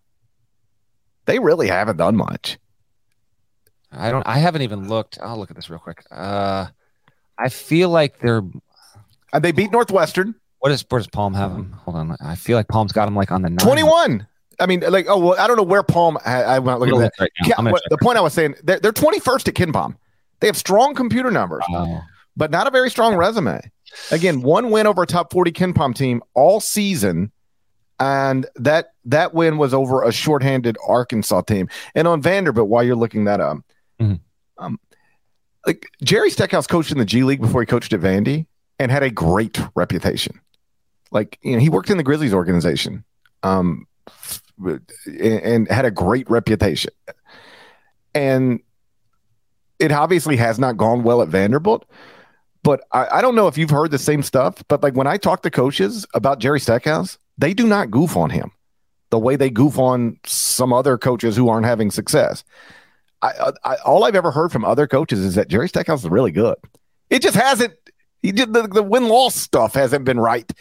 They 1.24 1.38
really 1.38 1.68
haven't 1.68 1.96
done 1.96 2.16
much. 2.16 2.58
I 3.90 4.10
don't. 4.10 4.26
I 4.26 4.38
haven't 4.38 4.62
even 4.62 4.88
looked. 4.88 5.18
I'll 5.20 5.38
look 5.38 5.50
at 5.50 5.56
this 5.56 5.70
real 5.70 5.78
quick. 5.78 6.04
Uh, 6.10 6.66
I 7.38 7.48
feel 7.48 7.88
like 7.88 8.20
they're. 8.20 8.42
Uh, 9.32 9.38
they 9.40 9.52
beat 9.52 9.72
Northwestern. 9.72 10.34
What 10.60 10.72
is 10.72 10.84
where 10.88 10.98
does 10.98 11.08
Palm 11.08 11.34
have 11.34 11.52
them? 11.52 11.72
Hold 11.84 11.96
on. 11.96 12.16
I 12.20 12.34
feel 12.34 12.56
like 12.56 12.68
Palm's 12.68 12.92
got 12.92 13.06
them 13.06 13.16
like 13.16 13.30
on 13.32 13.42
the 13.42 13.50
twenty-one. 13.50 14.26
I 14.58 14.66
mean, 14.66 14.80
like, 14.80 15.06
oh 15.08 15.18
well, 15.18 15.36
I 15.38 15.46
don't 15.46 15.56
know 15.56 15.62
where 15.62 15.82
Palm. 15.82 16.18
I, 16.24 16.56
am 16.56 16.64
not 16.64 16.80
looking 16.80 17.00
at 17.02 17.12
that. 17.18 17.22
Right 17.22 17.30
yeah, 17.44 17.72
the 17.90 17.98
point 18.00 18.16
I 18.18 18.22
was 18.22 18.32
saying, 18.32 18.54
they're, 18.64 18.80
they're 18.80 18.92
21st 18.92 19.48
at 19.48 19.54
KenPom. 19.54 19.96
They 20.40 20.46
have 20.46 20.56
strong 20.56 20.94
computer 20.94 21.30
numbers, 21.30 21.62
oh. 21.70 22.00
but 22.36 22.50
not 22.50 22.66
a 22.66 22.70
very 22.70 22.88
strong 22.88 23.16
resume. 23.16 23.60
Again, 24.10 24.42
one 24.42 24.70
win 24.70 24.86
over 24.86 25.02
a 25.02 25.06
top 25.06 25.32
40 25.32 25.52
KenPom 25.52 25.94
team 25.94 26.22
all 26.34 26.60
season. 26.60 27.32
And 27.98 28.46
that 28.56 28.92
that 29.06 29.32
win 29.32 29.56
was 29.56 29.72
over 29.72 30.02
a 30.02 30.12
shorthanded 30.12 30.76
Arkansas 30.86 31.42
team. 31.42 31.68
And 31.94 32.06
on 32.06 32.20
Vanderbilt, 32.20 32.68
while 32.68 32.84
you're 32.84 32.94
looking 32.94 33.24
that 33.24 33.40
up, 33.40 33.58
mm-hmm. 33.98 34.14
um, 34.58 34.78
like 35.66 35.88
Jerry 36.02 36.28
Stackhouse 36.28 36.66
coached 36.66 36.92
in 36.92 36.98
the 36.98 37.06
G 37.06 37.22
League 37.22 37.40
before 37.40 37.62
he 37.62 37.66
coached 37.66 37.94
at 37.94 38.00
Vandy 38.00 38.46
and 38.78 38.90
had 38.90 39.02
a 39.02 39.10
great 39.10 39.58
reputation. 39.74 40.40
Like 41.10 41.38
you 41.42 41.52
know, 41.52 41.58
he 41.58 41.70
worked 41.70 41.88
in 41.88 41.96
the 41.96 42.02
Grizzlies 42.02 42.34
organization, 42.34 43.04
um, 43.42 43.86
and 45.06 45.68
had 45.70 45.84
a 45.84 45.90
great 45.90 46.28
reputation. 46.28 46.92
And 48.14 48.60
it 49.78 49.92
obviously 49.92 50.36
has 50.36 50.58
not 50.58 50.76
gone 50.76 51.02
well 51.02 51.22
at 51.22 51.28
Vanderbilt, 51.28 51.84
but 52.66 52.84
I, 52.90 53.18
I, 53.18 53.22
don't 53.22 53.36
know 53.36 53.46
if 53.46 53.56
you've 53.56 53.70
heard 53.70 53.92
the 53.92 53.98
same 53.98 54.24
stuff, 54.24 54.60
but 54.66 54.82
like 54.82 54.94
when 54.94 55.06
I 55.06 55.18
talk 55.18 55.42
to 55.42 55.52
coaches 55.52 56.04
about 56.14 56.40
Jerry 56.40 56.58
Stackhouse, 56.58 57.16
they 57.38 57.54
do 57.54 57.64
not 57.64 57.92
goof 57.92 58.16
on 58.16 58.28
him 58.28 58.50
the 59.10 59.20
way 59.20 59.36
they 59.36 59.50
goof 59.50 59.78
on 59.78 60.18
some 60.26 60.72
other 60.72 60.98
coaches 60.98 61.36
who 61.36 61.48
aren't 61.48 61.64
having 61.64 61.92
success. 61.92 62.42
I, 63.22 63.28
uh, 63.28 63.52
I, 63.62 63.76
all 63.84 64.02
I've 64.02 64.16
ever 64.16 64.32
heard 64.32 64.50
from 64.50 64.64
other 64.64 64.88
coaches 64.88 65.20
is 65.20 65.36
that 65.36 65.46
Jerry 65.46 65.68
Stackhouse 65.68 66.02
is 66.02 66.10
really 66.10 66.32
good. 66.32 66.56
It 67.08 67.22
just 67.22 67.36
hasn't. 67.36 67.72
He 68.20 68.32
did 68.32 68.52
the, 68.52 68.66
the 68.66 68.82
win 68.82 69.06
loss 69.06 69.36
stuff 69.36 69.74
hasn't 69.74 70.04
been 70.04 70.18
right, 70.18 70.52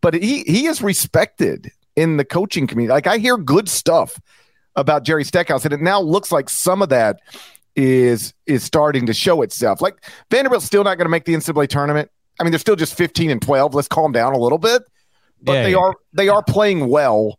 but 0.00 0.14
he 0.14 0.44
he 0.44 0.66
is 0.66 0.80
respected 0.80 1.72
in 1.96 2.18
the 2.18 2.24
coaching 2.24 2.68
community. 2.68 2.94
Like 2.94 3.08
I 3.08 3.18
hear 3.18 3.36
good 3.36 3.68
stuff 3.68 4.20
about 4.76 5.02
Jerry 5.02 5.24
Stackhouse, 5.24 5.64
and 5.64 5.74
it 5.74 5.80
now 5.80 6.00
looks 6.00 6.30
like 6.30 6.50
some 6.50 6.82
of 6.82 6.88
that 6.90 7.18
is 7.78 8.34
is 8.46 8.64
starting 8.64 9.06
to 9.06 9.14
show 9.14 9.40
itself. 9.42 9.80
Like 9.80 10.04
Vanderbilt's 10.32 10.66
still 10.66 10.82
not 10.82 10.98
going 10.98 11.04
to 11.04 11.10
make 11.10 11.24
the 11.24 11.34
NCAA 11.34 11.68
tournament. 11.68 12.10
I 12.40 12.42
mean, 12.42 12.50
they're 12.50 12.58
still 12.58 12.76
just 12.76 12.96
15 12.96 13.30
and 13.30 13.40
12. 13.40 13.72
Let's 13.72 13.86
calm 13.86 14.10
down 14.10 14.34
a 14.34 14.38
little 14.38 14.58
bit. 14.58 14.82
But 15.40 15.52
yeah, 15.52 15.62
they 15.62 15.70
yeah. 15.70 15.76
are 15.78 15.94
they 16.12 16.28
are 16.28 16.42
playing 16.42 16.88
well 16.88 17.38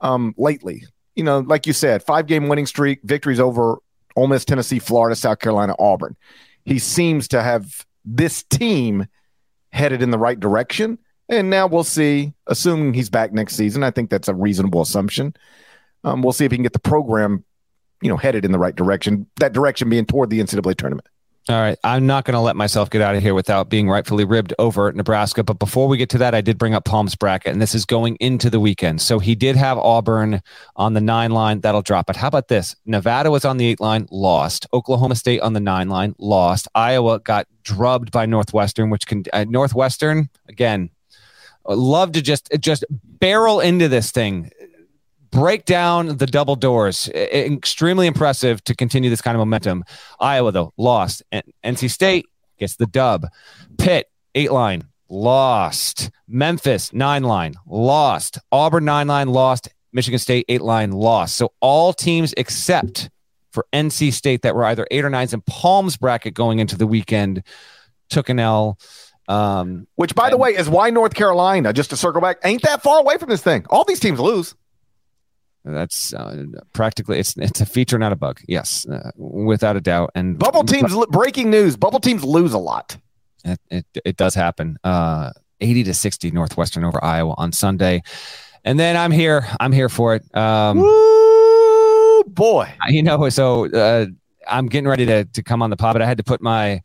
um, 0.00 0.32
lately. 0.38 0.84
You 1.16 1.24
know, 1.24 1.40
like 1.40 1.66
you 1.66 1.72
said, 1.72 2.04
five 2.04 2.26
game 2.28 2.48
winning 2.48 2.66
streak, 2.66 3.00
victories 3.02 3.40
over 3.40 3.78
Ole 4.14 4.28
Miss, 4.28 4.44
Tennessee, 4.44 4.78
Florida, 4.78 5.16
South 5.16 5.40
Carolina, 5.40 5.74
Auburn. 5.80 6.16
He 6.64 6.78
seems 6.78 7.26
to 7.28 7.42
have 7.42 7.84
this 8.04 8.44
team 8.44 9.06
headed 9.72 10.02
in 10.02 10.12
the 10.12 10.18
right 10.18 10.38
direction. 10.38 10.98
And 11.28 11.50
now 11.50 11.66
we'll 11.66 11.84
see, 11.84 12.32
assuming 12.46 12.94
he's 12.94 13.10
back 13.10 13.32
next 13.32 13.56
season. 13.56 13.82
I 13.82 13.90
think 13.90 14.10
that's 14.10 14.28
a 14.28 14.34
reasonable 14.34 14.82
assumption. 14.82 15.34
Um, 16.04 16.22
we'll 16.22 16.32
see 16.32 16.44
if 16.44 16.52
he 16.52 16.58
can 16.58 16.62
get 16.62 16.74
the 16.74 16.78
program 16.78 17.44
you 18.02 18.08
know 18.08 18.16
headed 18.16 18.44
in 18.44 18.52
the 18.52 18.58
right 18.58 18.74
direction. 18.74 19.26
That 19.36 19.52
direction 19.52 19.88
being 19.88 20.06
toward 20.06 20.30
the 20.30 20.40
NCAA 20.40 20.76
tournament. 20.76 21.06
All 21.46 21.60
right. 21.60 21.76
I'm 21.84 22.06
not 22.06 22.24
going 22.24 22.32
to 22.34 22.40
let 22.40 22.56
myself 22.56 22.88
get 22.88 23.02
out 23.02 23.14
of 23.14 23.22
here 23.22 23.34
without 23.34 23.68
being 23.68 23.90
rightfully 23.90 24.24
ribbed 24.24 24.54
over 24.58 24.90
Nebraska. 24.92 25.44
But 25.44 25.58
before 25.58 25.88
we 25.88 25.98
get 25.98 26.08
to 26.10 26.18
that, 26.18 26.34
I 26.34 26.40
did 26.40 26.56
bring 26.56 26.74
up 26.74 26.86
Palm's 26.86 27.14
bracket, 27.14 27.52
and 27.52 27.60
this 27.60 27.74
is 27.74 27.84
going 27.84 28.16
into 28.18 28.48
the 28.48 28.58
weekend. 28.58 29.02
So 29.02 29.18
he 29.18 29.34
did 29.34 29.54
have 29.54 29.76
Auburn 29.76 30.40
on 30.76 30.94
the 30.94 31.02
nine 31.02 31.32
line. 31.32 31.60
That'll 31.60 31.82
drop. 31.82 32.06
But 32.06 32.16
how 32.16 32.28
about 32.28 32.48
this? 32.48 32.74
Nevada 32.86 33.30
was 33.30 33.44
on 33.44 33.58
the 33.58 33.66
eight 33.66 33.78
line, 33.78 34.08
lost. 34.10 34.66
Oklahoma 34.72 35.16
State 35.16 35.40
on 35.42 35.52
the 35.52 35.60
nine 35.60 35.90
line, 35.90 36.14
lost. 36.18 36.66
Iowa 36.74 37.20
got 37.20 37.46
drubbed 37.62 38.10
by 38.10 38.24
Northwestern, 38.24 38.88
which 38.88 39.06
can, 39.06 39.24
uh, 39.34 39.44
Northwestern, 39.46 40.30
again, 40.48 40.88
love 41.68 42.12
to 42.12 42.22
just 42.22 42.48
just 42.60 42.84
barrel 42.90 43.60
into 43.60 43.88
this 43.88 44.10
thing 44.10 44.50
break 45.34 45.64
down 45.64 46.16
the 46.16 46.26
double 46.26 46.54
doors. 46.54 47.08
extremely 47.08 48.06
impressive 48.06 48.62
to 48.64 48.74
continue 48.74 49.10
this 49.10 49.20
kind 49.20 49.34
of 49.34 49.40
momentum. 49.40 49.84
Iowa, 50.20 50.52
though, 50.52 50.72
lost. 50.76 51.22
NC 51.64 51.90
State 51.90 52.26
gets 52.58 52.76
the 52.76 52.86
dub. 52.86 53.26
Pitt, 53.76 54.08
eight 54.36 54.52
line, 54.52 54.84
lost. 55.08 56.10
Memphis, 56.28 56.92
nine 56.92 57.24
line, 57.24 57.54
lost. 57.66 58.38
Auburn, 58.52 58.84
nine 58.84 59.08
line, 59.08 59.28
lost. 59.28 59.68
Michigan 59.92 60.18
State, 60.18 60.44
eight 60.48 60.62
line, 60.62 60.92
lost. 60.92 61.36
So 61.36 61.52
all 61.60 61.92
teams 61.92 62.32
except 62.36 63.10
for 63.50 63.66
NC 63.72 64.12
State 64.12 64.42
that 64.42 64.54
were 64.54 64.64
either 64.64 64.86
eight 64.90 65.04
or 65.04 65.10
nines 65.10 65.34
in 65.34 65.40
Palm's 65.42 65.96
bracket 65.96 66.34
going 66.34 66.60
into 66.60 66.76
the 66.76 66.86
weekend 66.86 67.42
took 68.08 68.28
an 68.28 68.38
L. 68.38 68.78
Um, 69.26 69.86
Which, 69.96 70.14
by 70.14 70.24
and, 70.26 70.32
the 70.32 70.36
way, 70.36 70.54
is 70.54 70.68
why 70.68 70.90
North 70.90 71.14
Carolina, 71.14 71.72
just 71.72 71.90
to 71.90 71.96
circle 71.96 72.20
back, 72.20 72.38
ain't 72.44 72.62
that 72.62 72.82
far 72.82 73.00
away 73.00 73.18
from 73.18 73.30
this 73.30 73.42
thing. 73.42 73.64
All 73.70 73.84
these 73.84 74.00
teams 74.00 74.20
lose. 74.20 74.54
That's 75.64 76.12
uh, 76.12 76.44
practically 76.72 77.18
it's 77.18 77.36
it's 77.38 77.60
a 77.60 77.66
feature, 77.66 77.98
not 77.98 78.12
a 78.12 78.16
bug. 78.16 78.40
Yes, 78.46 78.86
uh, 78.86 79.10
without 79.16 79.76
a 79.76 79.80
doubt. 79.80 80.10
And 80.14 80.38
bubble 80.38 80.64
teams 80.64 80.94
breaking 81.10 81.50
news: 81.50 81.76
bubble 81.76 82.00
teams 82.00 82.22
lose 82.22 82.52
a 82.52 82.58
lot. 82.58 82.96
It 83.44 83.60
it, 83.70 83.86
it 84.04 84.16
does 84.16 84.34
happen. 84.34 84.78
Uh, 84.84 85.30
Eighty 85.60 85.84
to 85.84 85.94
sixty 85.94 86.30
Northwestern 86.30 86.84
over 86.84 87.02
Iowa 87.02 87.34
on 87.38 87.52
Sunday, 87.52 88.02
and 88.64 88.78
then 88.78 88.96
I'm 88.96 89.12
here. 89.12 89.46
I'm 89.60 89.72
here 89.72 89.88
for 89.88 90.14
it. 90.16 90.36
Um, 90.36 90.80
Woo, 90.80 92.24
boy, 92.24 92.70
you 92.88 93.02
know. 93.02 93.28
So 93.30 93.70
uh, 93.72 94.06
I'm 94.46 94.66
getting 94.66 94.88
ready 94.88 95.06
to 95.06 95.24
to 95.24 95.42
come 95.42 95.62
on 95.62 95.70
the 95.70 95.76
pod, 95.76 95.94
but 95.94 96.02
I 96.02 96.06
had 96.06 96.18
to 96.18 96.24
put 96.24 96.42
my 96.42 96.82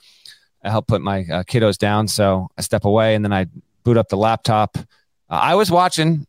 I 0.63 0.69
help 0.69 0.87
put 0.87 1.01
my 1.01 1.21
uh, 1.21 1.43
kiddos 1.43 1.77
down, 1.77 2.07
so 2.07 2.47
I 2.57 2.61
step 2.61 2.85
away 2.85 3.15
and 3.15 3.25
then 3.25 3.33
I 3.33 3.47
boot 3.83 3.97
up 3.97 4.09
the 4.09 4.17
laptop. 4.17 4.77
Uh, 4.77 4.83
I 5.29 5.55
was 5.55 5.71
watching 5.71 6.27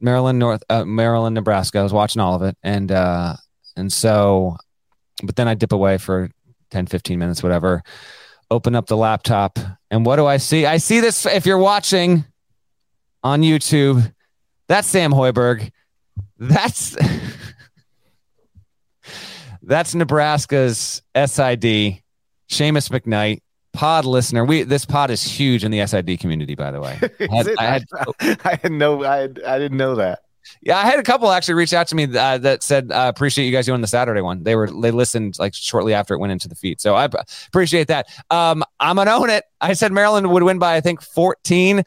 Maryland, 0.00 0.38
North, 0.38 0.62
uh, 0.68 0.84
Maryland, 0.84 1.34
Nebraska. 1.34 1.78
I 1.78 1.82
was 1.82 1.92
watching 1.92 2.20
all 2.20 2.34
of 2.34 2.42
it, 2.42 2.56
and 2.62 2.90
uh, 2.90 3.36
and 3.76 3.92
so, 3.92 4.56
but 5.22 5.36
then 5.36 5.48
I 5.48 5.54
dip 5.54 5.72
away 5.72 5.98
for 5.98 6.30
10, 6.70 6.86
15 6.86 7.18
minutes, 7.18 7.42
whatever. 7.42 7.82
Open 8.50 8.74
up 8.74 8.86
the 8.86 8.96
laptop, 8.96 9.58
and 9.90 10.04
what 10.04 10.16
do 10.16 10.26
I 10.26 10.38
see? 10.38 10.66
I 10.66 10.78
see 10.78 11.00
this. 11.00 11.26
If 11.26 11.46
you're 11.46 11.58
watching 11.58 12.24
on 13.22 13.42
YouTube, 13.42 14.12
that's 14.66 14.88
Sam 14.88 15.12
Hoiberg. 15.12 15.70
That's 16.38 16.96
that's 19.62 19.94
Nebraska's 19.94 21.02
SID, 21.14 22.00
Seamus 22.48 22.88
McKnight. 22.88 23.40
Pod 23.72 24.04
listener. 24.04 24.44
We 24.44 24.62
this 24.62 24.84
pod 24.84 25.10
is 25.10 25.22
huge 25.22 25.64
in 25.64 25.70
the 25.70 25.86
SID 25.86 26.18
community, 26.20 26.54
by 26.54 26.70
the 26.70 26.80
way. 26.80 26.98
I, 27.20 27.36
had, 27.36 27.48
I, 27.58 27.64
had, 28.24 28.40
I 28.44 28.54
had 28.62 28.72
no, 28.72 29.04
I, 29.04 29.16
had, 29.16 29.42
I 29.44 29.58
didn't 29.58 29.78
know 29.78 29.94
that. 29.96 30.20
Yeah, 30.62 30.78
I 30.78 30.82
had 30.82 30.98
a 30.98 31.02
couple 31.02 31.30
actually 31.30 31.54
reach 31.54 31.72
out 31.72 31.86
to 31.88 31.94
me 31.94 32.04
uh, 32.04 32.38
that 32.38 32.62
said, 32.62 32.90
uh, 32.90 33.10
"Appreciate 33.14 33.46
you 33.46 33.52
guys 33.52 33.66
doing 33.66 33.80
the 33.80 33.86
Saturday 33.86 34.20
one." 34.20 34.42
They 34.42 34.56
were 34.56 34.70
they 34.70 34.90
listened 34.90 35.38
like 35.38 35.54
shortly 35.54 35.94
after 35.94 36.14
it 36.14 36.18
went 36.18 36.32
into 36.32 36.48
the 36.48 36.54
feed, 36.54 36.80
so 36.80 36.94
I 36.94 37.08
appreciate 37.48 37.88
that. 37.88 38.08
Um, 38.30 38.64
I'm 38.80 38.96
gonna 38.96 39.12
own 39.12 39.30
it. 39.30 39.44
I 39.60 39.74
said 39.74 39.92
Maryland 39.92 40.30
would 40.32 40.42
win 40.42 40.58
by 40.58 40.76
I 40.76 40.80
think 40.80 41.02
14. 41.02 41.84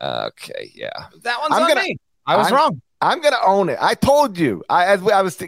Okay, 0.00 0.70
yeah, 0.74 0.90
that 1.22 1.40
one's 1.40 1.54
I'm 1.54 1.62
on 1.62 1.68
gonna, 1.68 1.82
me. 1.82 1.96
I 2.26 2.36
was 2.36 2.48
I'm, 2.48 2.54
wrong. 2.54 2.82
I'm 3.00 3.20
gonna 3.20 3.36
own 3.44 3.68
it. 3.68 3.78
I 3.80 3.94
told 3.94 4.38
you. 4.38 4.62
I 4.70 4.86
as 4.86 5.06
I 5.06 5.22
was, 5.22 5.42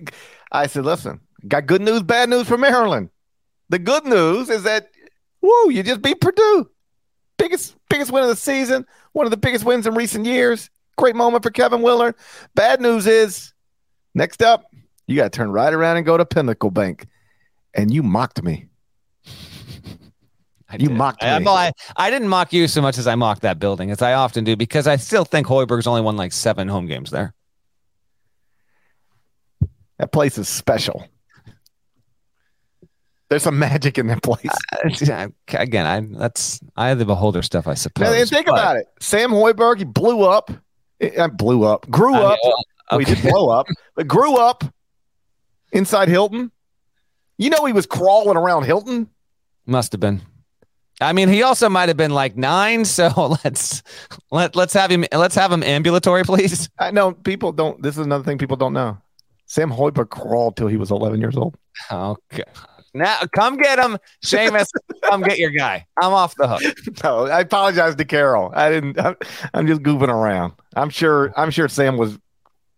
I 0.52 0.66
said, 0.66 0.84
listen, 0.84 1.20
got 1.48 1.66
good 1.66 1.82
news, 1.82 2.02
bad 2.02 2.28
news 2.28 2.46
for 2.46 2.58
Maryland. 2.58 3.10
The 3.70 3.78
good 3.78 4.04
news 4.04 4.50
is 4.50 4.64
that, 4.64 4.90
woo, 5.44 5.70
you 5.70 5.82
just 5.82 6.02
beat 6.02 6.20
Purdue. 6.20 6.68
Biggest 7.36 7.76
biggest 7.88 8.10
win 8.10 8.22
of 8.22 8.28
the 8.28 8.36
season. 8.36 8.86
One 9.12 9.26
of 9.26 9.30
the 9.30 9.36
biggest 9.36 9.64
wins 9.64 9.86
in 9.86 9.94
recent 9.94 10.26
years. 10.26 10.70
Great 10.96 11.16
moment 11.16 11.42
for 11.42 11.50
Kevin 11.50 11.82
Willard. 11.82 12.14
Bad 12.54 12.80
news 12.80 13.06
is, 13.06 13.52
next 14.14 14.42
up, 14.42 14.64
you 15.06 15.16
got 15.16 15.24
to 15.24 15.30
turn 15.30 15.50
right 15.50 15.72
around 15.72 15.96
and 15.96 16.06
go 16.06 16.16
to 16.16 16.24
Pinnacle 16.24 16.70
Bank. 16.70 17.06
And 17.74 17.92
you 17.92 18.02
mocked 18.02 18.42
me. 18.42 18.68
You 20.72 20.88
did. 20.88 20.96
mocked 20.96 21.22
me. 21.22 21.28
I, 21.28 21.38
I, 21.38 21.72
I, 21.96 22.10
didn't 22.10 22.26
mock 22.26 22.52
you 22.52 22.66
so 22.66 22.82
much 22.82 22.98
as 22.98 23.06
I 23.06 23.14
mocked 23.14 23.42
that 23.42 23.60
building, 23.60 23.92
as 23.92 24.02
I 24.02 24.14
often 24.14 24.42
do, 24.42 24.56
because 24.56 24.88
I 24.88 24.96
still 24.96 25.24
think 25.24 25.46
Hoiberg's 25.46 25.86
only 25.86 26.00
won 26.00 26.16
like 26.16 26.32
seven 26.32 26.66
home 26.66 26.86
games 26.86 27.12
there. 27.12 27.32
That 29.98 30.10
place 30.10 30.36
is 30.36 30.48
special. 30.48 31.06
There's 33.34 33.42
some 33.42 33.58
magic 33.58 33.98
in 33.98 34.06
that 34.08 34.22
place. 34.22 34.50
Uh, 35.10 35.28
again, 35.48 35.86
I 35.86 36.18
that's 36.18 36.60
I 36.76 36.94
the 36.94 37.04
beholder 37.04 37.42
stuff, 37.42 37.66
I 37.66 37.74
suppose. 37.74 38.08
and 38.08 38.28
think 38.28 38.46
but, 38.46 38.52
about 38.52 38.76
it. 38.76 38.86
Sam 39.00 39.30
Hoiberg, 39.30 39.78
he 39.78 39.84
blew 39.84 40.22
up 40.22 40.50
I 41.18 41.26
blew 41.28 41.64
up, 41.64 41.88
grew 41.90 42.14
up. 42.14 42.38
I 42.42 42.46
mean, 42.46 42.52
okay. 42.92 42.96
We 42.96 43.04
didn't 43.04 43.30
blow 43.30 43.50
up, 43.50 43.66
but 43.94 44.06
grew 44.06 44.36
up 44.36 44.64
inside 45.72 46.08
Hilton. 46.08 46.50
You 47.38 47.50
know, 47.50 47.64
he 47.64 47.72
was 47.72 47.86
crawling 47.86 48.36
around 48.36 48.64
Hilton. 48.64 49.08
Must 49.66 49.92
have 49.92 50.00
been. 50.00 50.22
I 51.00 51.12
mean, 51.12 51.28
he 51.28 51.42
also 51.42 51.68
might 51.68 51.88
have 51.88 51.96
been 51.96 52.12
like 52.12 52.36
nine. 52.36 52.84
So 52.94 53.36
let's 53.44 53.82
let 54.30 54.54
let's 54.54 54.74
have 54.74 54.90
him 54.90 55.04
let's 55.12 55.34
have 55.34 55.50
him 55.50 55.62
ambulatory, 55.62 56.22
please. 56.24 56.68
I 56.78 56.90
know 56.90 57.12
people 57.12 57.52
don't. 57.52 57.82
This 57.82 57.96
is 57.98 58.06
another 58.06 58.24
thing 58.24 58.38
people 58.38 58.56
don't 58.56 58.72
know. 58.72 58.98
Sam 59.46 59.70
Hoiberg 59.70 60.10
crawled 60.10 60.56
till 60.56 60.68
he 60.68 60.76
was 60.76 60.90
11 60.90 61.20
years 61.20 61.36
old. 61.36 61.56
Okay. 61.90 62.44
Now 62.94 63.22
come 63.34 63.56
get 63.56 63.78
him, 63.78 63.98
Seamus. 64.24 64.68
come 65.02 65.22
get 65.22 65.38
your 65.38 65.50
guy. 65.50 65.84
I'm 66.00 66.12
off 66.12 66.34
the 66.36 66.48
hook. 66.48 66.62
No, 67.02 67.26
I 67.26 67.40
apologize 67.40 67.96
to 67.96 68.04
Carol. 68.04 68.52
I 68.54 68.70
didn't. 68.70 68.98
I'm, 68.98 69.16
I'm 69.52 69.66
just 69.66 69.82
goofing 69.82 70.08
around. 70.08 70.52
I'm 70.76 70.90
sure. 70.90 71.32
I'm 71.36 71.50
sure 71.50 71.68
Sam 71.68 71.96
was 71.96 72.16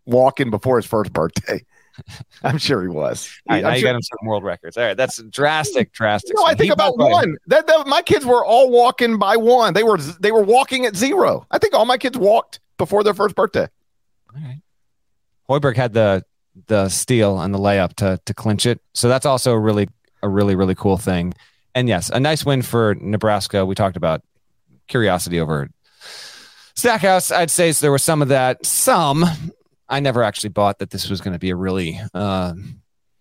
walking 0.07 0.51
before 0.51 0.77
his 0.77 0.87
first 0.87 1.13
birthday. 1.13 1.65
I'm 2.43 2.59
sure 2.59 2.83
he 2.83 2.89
was. 2.89 3.31
Right, 3.49 3.63
now 3.63 3.73
you 3.73 3.81
sure. 3.81 3.89
got 3.89 3.97
him 3.97 4.03
some 4.03 4.27
world 4.27 4.45
records. 4.45 4.77
All 4.77 4.85
right, 4.85 4.97
that's 4.97 5.23
drastic, 5.25 5.93
drastic. 5.93 6.37
No, 6.37 6.45
I 6.45 6.55
think 6.55 6.73
about 6.73 6.99
one. 6.99 7.37
That, 7.47 7.67
that, 7.67 7.87
my 7.87 8.03
kids 8.03 8.25
were 8.25 8.45
all 8.45 8.71
walking 8.71 9.19
by 9.19 9.37
one. 9.37 9.75
They 9.75 9.83
were 9.83 9.99
they 9.99 10.33
were 10.33 10.43
walking 10.43 10.87
at 10.87 10.97
zero. 10.97 11.47
I 11.51 11.59
think 11.59 11.75
all 11.75 11.85
my 11.85 11.99
kids 11.99 12.17
walked 12.17 12.61
before 12.79 13.05
their 13.05 13.15
first 13.15 13.35
birthday. 13.35 13.69
All 14.35 14.41
right. 14.41 14.61
Hoiberg 15.49 15.77
had 15.77 15.93
the 15.93 16.25
the 16.67 16.89
steal 16.89 17.41
and 17.41 17.55
the 17.55 17.59
layup 17.59 17.95
to 17.97 18.21
to 18.25 18.35
clinch 18.35 18.67
it. 18.67 18.81
So 18.95 19.09
that's 19.09 19.27
also 19.27 19.53
a 19.53 19.59
really 19.59 19.89
a 20.27 20.29
really, 20.29 20.55
really 20.55 20.75
cool 20.75 20.97
thing. 20.97 21.35
And 21.75 21.89
yes, 21.89 22.11
a 22.11 22.21
nice 22.21 22.45
win 22.45 22.63
for 22.63 22.95
Nebraska. 23.01 23.65
We 23.65 23.75
talked 23.75 23.97
about 23.97 24.23
curiosity 24.89 25.41
over 25.41 25.69
Stackhouse. 26.75 27.31
I'd 27.31 27.51
say 27.51 27.73
there 27.73 27.93
was 27.93 28.03
some 28.03 28.23
of 28.23 28.29
that. 28.29 28.65
Some. 28.65 29.25
I 29.89 30.01
never 30.01 30.23
actually 30.23 30.51
bought 30.51 30.79
that 30.81 30.91
this 30.91 31.09
was 31.09 31.21
going 31.21 31.33
to 31.33 31.39
be 31.39 31.51
a 31.51 31.57
really 31.57 32.01
uh, 32.13 32.55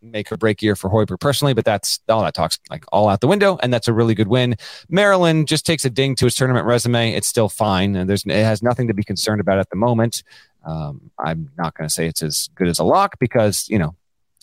make 0.01 0.31
or 0.31 0.37
break 0.37 0.61
year 0.61 0.75
for 0.75 0.89
Hoiberg 0.89 1.19
personally, 1.19 1.53
but 1.53 1.65
that's 1.65 1.99
all 2.09 2.23
that 2.23 2.33
talks 2.33 2.59
like 2.69 2.85
all 2.91 3.09
out 3.09 3.21
the 3.21 3.27
window, 3.27 3.57
and 3.61 3.73
that's 3.73 3.87
a 3.87 3.93
really 3.93 4.15
good 4.15 4.27
win. 4.27 4.55
Maryland 4.89 5.47
just 5.47 5.65
takes 5.65 5.85
a 5.85 5.89
ding 5.89 6.15
to 6.15 6.25
his 6.25 6.35
tournament 6.35 6.65
resume. 6.65 7.13
It's 7.13 7.27
still 7.27 7.49
fine, 7.49 7.95
and 7.95 8.09
there's 8.09 8.25
it 8.25 8.31
has 8.31 8.63
nothing 8.63 8.87
to 8.87 8.93
be 8.93 9.03
concerned 9.03 9.41
about 9.41 9.59
at 9.59 9.69
the 9.69 9.75
moment. 9.75 10.23
Um, 10.65 11.11
I'm 11.19 11.51
not 11.57 11.75
going 11.75 11.87
to 11.87 11.93
say 11.93 12.07
it's 12.07 12.23
as 12.23 12.49
good 12.55 12.67
as 12.67 12.79
a 12.79 12.83
lock 12.83 13.19
because 13.19 13.67
you 13.69 13.79
know 13.79 13.95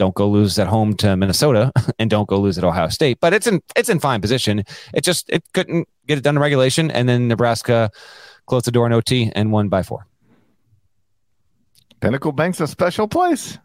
don't 0.02 0.16
go 0.16 0.28
lose 0.28 0.58
at 0.58 0.66
home 0.66 0.96
to 0.96 1.16
Minnesota 1.16 1.70
and 2.00 2.10
don't 2.10 2.28
go 2.28 2.40
lose 2.40 2.58
at 2.58 2.64
Ohio 2.64 2.88
State. 2.88 3.18
But 3.20 3.32
it's 3.32 3.46
in 3.46 3.62
it's 3.76 3.88
in 3.88 4.00
fine 4.00 4.20
position. 4.20 4.64
It 4.92 5.04
just 5.04 5.30
it 5.30 5.44
couldn't 5.54 5.86
get 6.08 6.18
it 6.18 6.24
done 6.24 6.34
in 6.34 6.42
regulation, 6.42 6.90
and 6.90 7.08
then 7.08 7.28
Nebraska 7.28 7.88
closed 8.46 8.66
the 8.66 8.72
door 8.72 8.84
in 8.86 8.92
OT 8.92 9.30
and 9.36 9.52
won 9.52 9.68
by 9.68 9.84
four. 9.84 10.08
Pinnacle 12.00 12.32
Bank's 12.32 12.58
a 12.58 12.66
special 12.66 13.06
place. 13.06 13.58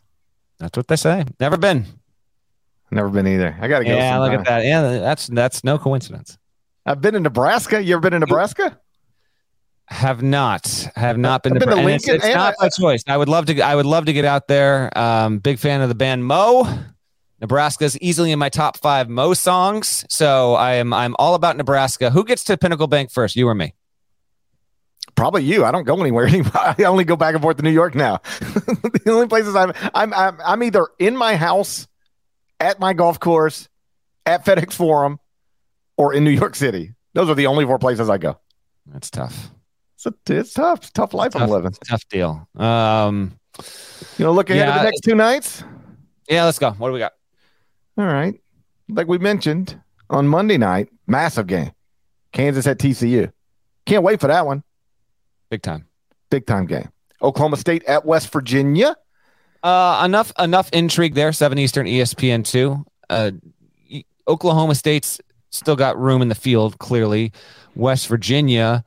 That's 0.59 0.77
what 0.77 0.87
they 0.87 0.95
say. 0.95 1.25
Never 1.39 1.57
been. 1.57 1.87
Never 2.91 3.09
been 3.09 3.25
either. 3.25 3.57
I 3.59 3.67
got 3.67 3.79
to 3.79 3.85
go. 3.85 3.95
Yeah, 3.95 4.13
sometime. 4.13 4.31
look 4.31 4.39
at 4.39 4.45
that. 4.45 4.63
Yeah, 4.63 4.81
that's 4.99 5.25
that's 5.25 5.63
no 5.63 5.79
coincidence. 5.79 6.37
I've 6.85 7.01
been 7.01 7.15
in 7.15 7.23
Nebraska. 7.23 7.81
You 7.81 7.95
ever 7.95 8.01
been 8.01 8.13
in 8.13 8.19
Nebraska? 8.19 8.79
Have 9.89 10.21
not, 10.21 10.67
have 10.95 11.17
not 11.17 11.43
been, 11.43 11.53
to, 11.53 11.59
been 11.61 11.69
to. 11.69 11.87
It's, 11.87 12.07
it's 12.09 12.25
not 12.25 12.55
my 12.59 12.67
choice. 12.67 13.03
I 13.07 13.15
would 13.15 13.29
love 13.29 13.45
to. 13.45 13.61
I 13.61 13.73
would 13.73 13.85
love 13.85 14.05
to 14.05 14.13
get 14.13 14.25
out 14.25 14.49
there. 14.49 14.95
Um, 14.97 15.39
big 15.39 15.59
fan 15.59 15.79
of 15.79 15.87
the 15.87 15.95
band 15.95 16.25
Mo. 16.25 16.67
Nebraska's 17.39 17.97
easily 17.99 18.31
in 18.31 18.39
my 18.39 18.49
top 18.49 18.77
five 18.77 19.07
Mo 19.07 19.33
songs. 19.33 20.03
So 20.09 20.55
I 20.55 20.73
am. 20.73 20.93
I'm 20.93 21.15
all 21.17 21.35
about 21.35 21.55
Nebraska. 21.55 22.09
Who 22.09 22.25
gets 22.25 22.43
to 22.45 22.57
Pinnacle 22.57 22.87
Bank 22.87 23.11
first? 23.11 23.37
You 23.37 23.47
or 23.47 23.55
me? 23.55 23.75
Probably 25.15 25.43
you. 25.43 25.63
I 25.63 25.71
don't 25.71 25.85
go 25.85 25.99
anywhere. 25.99 26.27
I 26.53 26.75
only 26.83 27.05
go 27.05 27.15
back 27.15 27.33
and 27.33 27.41
forth 27.41 27.57
to 27.57 27.63
New 27.63 27.71
York 27.71 27.95
now. 27.95 28.17
the 28.39 29.01
only 29.07 29.27
places 29.27 29.55
I'm, 29.55 29.73
I'm, 29.95 30.13
I'm, 30.13 30.37
I'm 30.45 30.63
either 30.63 30.87
in 30.99 31.15
my 31.15 31.35
house, 31.35 31.87
at 32.59 32.79
my 32.79 32.93
golf 32.93 33.19
course, 33.19 33.69
at 34.25 34.45
FedEx 34.45 34.73
Forum, 34.73 35.19
or 35.95 36.13
in 36.13 36.23
New 36.23 36.31
York 36.31 36.55
City. 36.55 36.93
Those 37.13 37.29
are 37.29 37.35
the 37.35 37.47
only 37.47 37.65
four 37.65 37.79
places 37.79 38.09
I 38.09 38.19
go. 38.19 38.37
That's 38.85 39.09
tough. 39.09 39.49
It's, 40.07 40.29
a, 40.29 40.39
it's 40.39 40.53
tough. 40.53 40.79
It's 40.79 40.91
tough 40.91 41.13
life 41.13 41.33
tough, 41.33 41.43
I'm 41.43 41.49
living. 41.49 41.71
Tough 41.87 42.07
deal. 42.09 42.47
Um, 42.55 43.37
you 44.17 44.25
know, 44.25 44.31
look 44.31 44.49
ahead 44.49 44.67
yeah, 44.67 44.73
to 44.73 44.79
the 44.79 44.85
next 44.85 45.01
two 45.01 45.15
nights. 45.15 45.63
Yeah, 46.29 46.45
let's 46.45 46.59
go. 46.59 46.71
What 46.71 46.89
do 46.89 46.93
we 46.93 46.99
got? 46.99 47.13
All 47.97 48.05
right. 48.05 48.39
Like 48.89 49.07
we 49.07 49.17
mentioned 49.17 49.79
on 50.09 50.27
Monday 50.27 50.57
night, 50.57 50.89
massive 51.07 51.47
game. 51.47 51.71
Kansas 52.31 52.67
at 52.67 52.77
TCU. 52.77 53.31
Can't 53.85 54.03
wait 54.03 54.19
for 54.19 54.27
that 54.27 54.45
one. 54.45 54.63
Big 55.49 55.61
time. 55.61 55.87
Big 56.29 56.45
time 56.45 56.65
game. 56.65 56.89
Oklahoma 57.21 57.57
State 57.57 57.83
at 57.85 58.05
West 58.05 58.31
Virginia. 58.31 58.95
Uh, 59.63 60.03
enough 60.05 60.31
enough 60.37 60.69
intrigue 60.71 61.15
there. 61.15 61.33
Seven 61.33 61.57
Eastern, 61.57 61.87
ESPN 61.87 62.45
two. 62.45 62.85
Uh, 63.09 63.31
Oklahoma 64.27 64.75
State's 64.75 65.19
still 65.49 65.75
got 65.75 65.97
room 65.97 66.21
in 66.21 66.27
the 66.27 66.35
field. 66.35 66.77
Clearly, 66.79 67.31
West 67.75 68.07
Virginia 68.07 68.83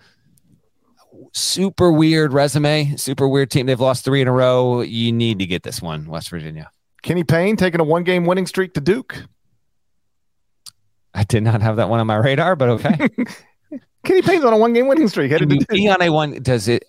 super 1.32 1.90
weird 1.92 2.32
resume, 2.32 2.96
super 2.96 3.28
weird 3.28 3.50
team. 3.50 3.66
They've 3.66 3.80
lost 3.80 4.04
three 4.04 4.20
in 4.20 4.28
a 4.28 4.32
row. 4.32 4.80
You 4.80 5.12
need 5.12 5.38
to 5.38 5.46
get 5.46 5.62
this 5.62 5.80
one, 5.80 6.06
West 6.06 6.30
Virginia. 6.30 6.70
Kenny 7.02 7.24
Payne 7.24 7.56
taking 7.56 7.80
a 7.80 7.84
one 7.84 8.04
game 8.04 8.26
winning 8.26 8.46
streak 8.46 8.74
to 8.74 8.80
Duke. 8.80 9.24
I 11.14 11.24
did 11.24 11.42
not 11.42 11.62
have 11.62 11.76
that 11.76 11.88
one 11.88 12.00
on 12.00 12.06
my 12.06 12.16
radar, 12.16 12.56
but 12.56 12.68
okay. 12.70 13.08
Kenny 14.04 14.22
Payne's 14.22 14.44
on 14.44 14.52
a 14.52 14.56
one 14.56 14.72
game 14.72 14.88
winning 14.88 15.08
streak. 15.08 15.30
Headed 15.30 15.50
to 15.50 15.66
be 15.68 15.88
on 15.88 16.00
a 16.00 16.10
one. 16.10 16.42
Does 16.42 16.68
it? 16.68 16.84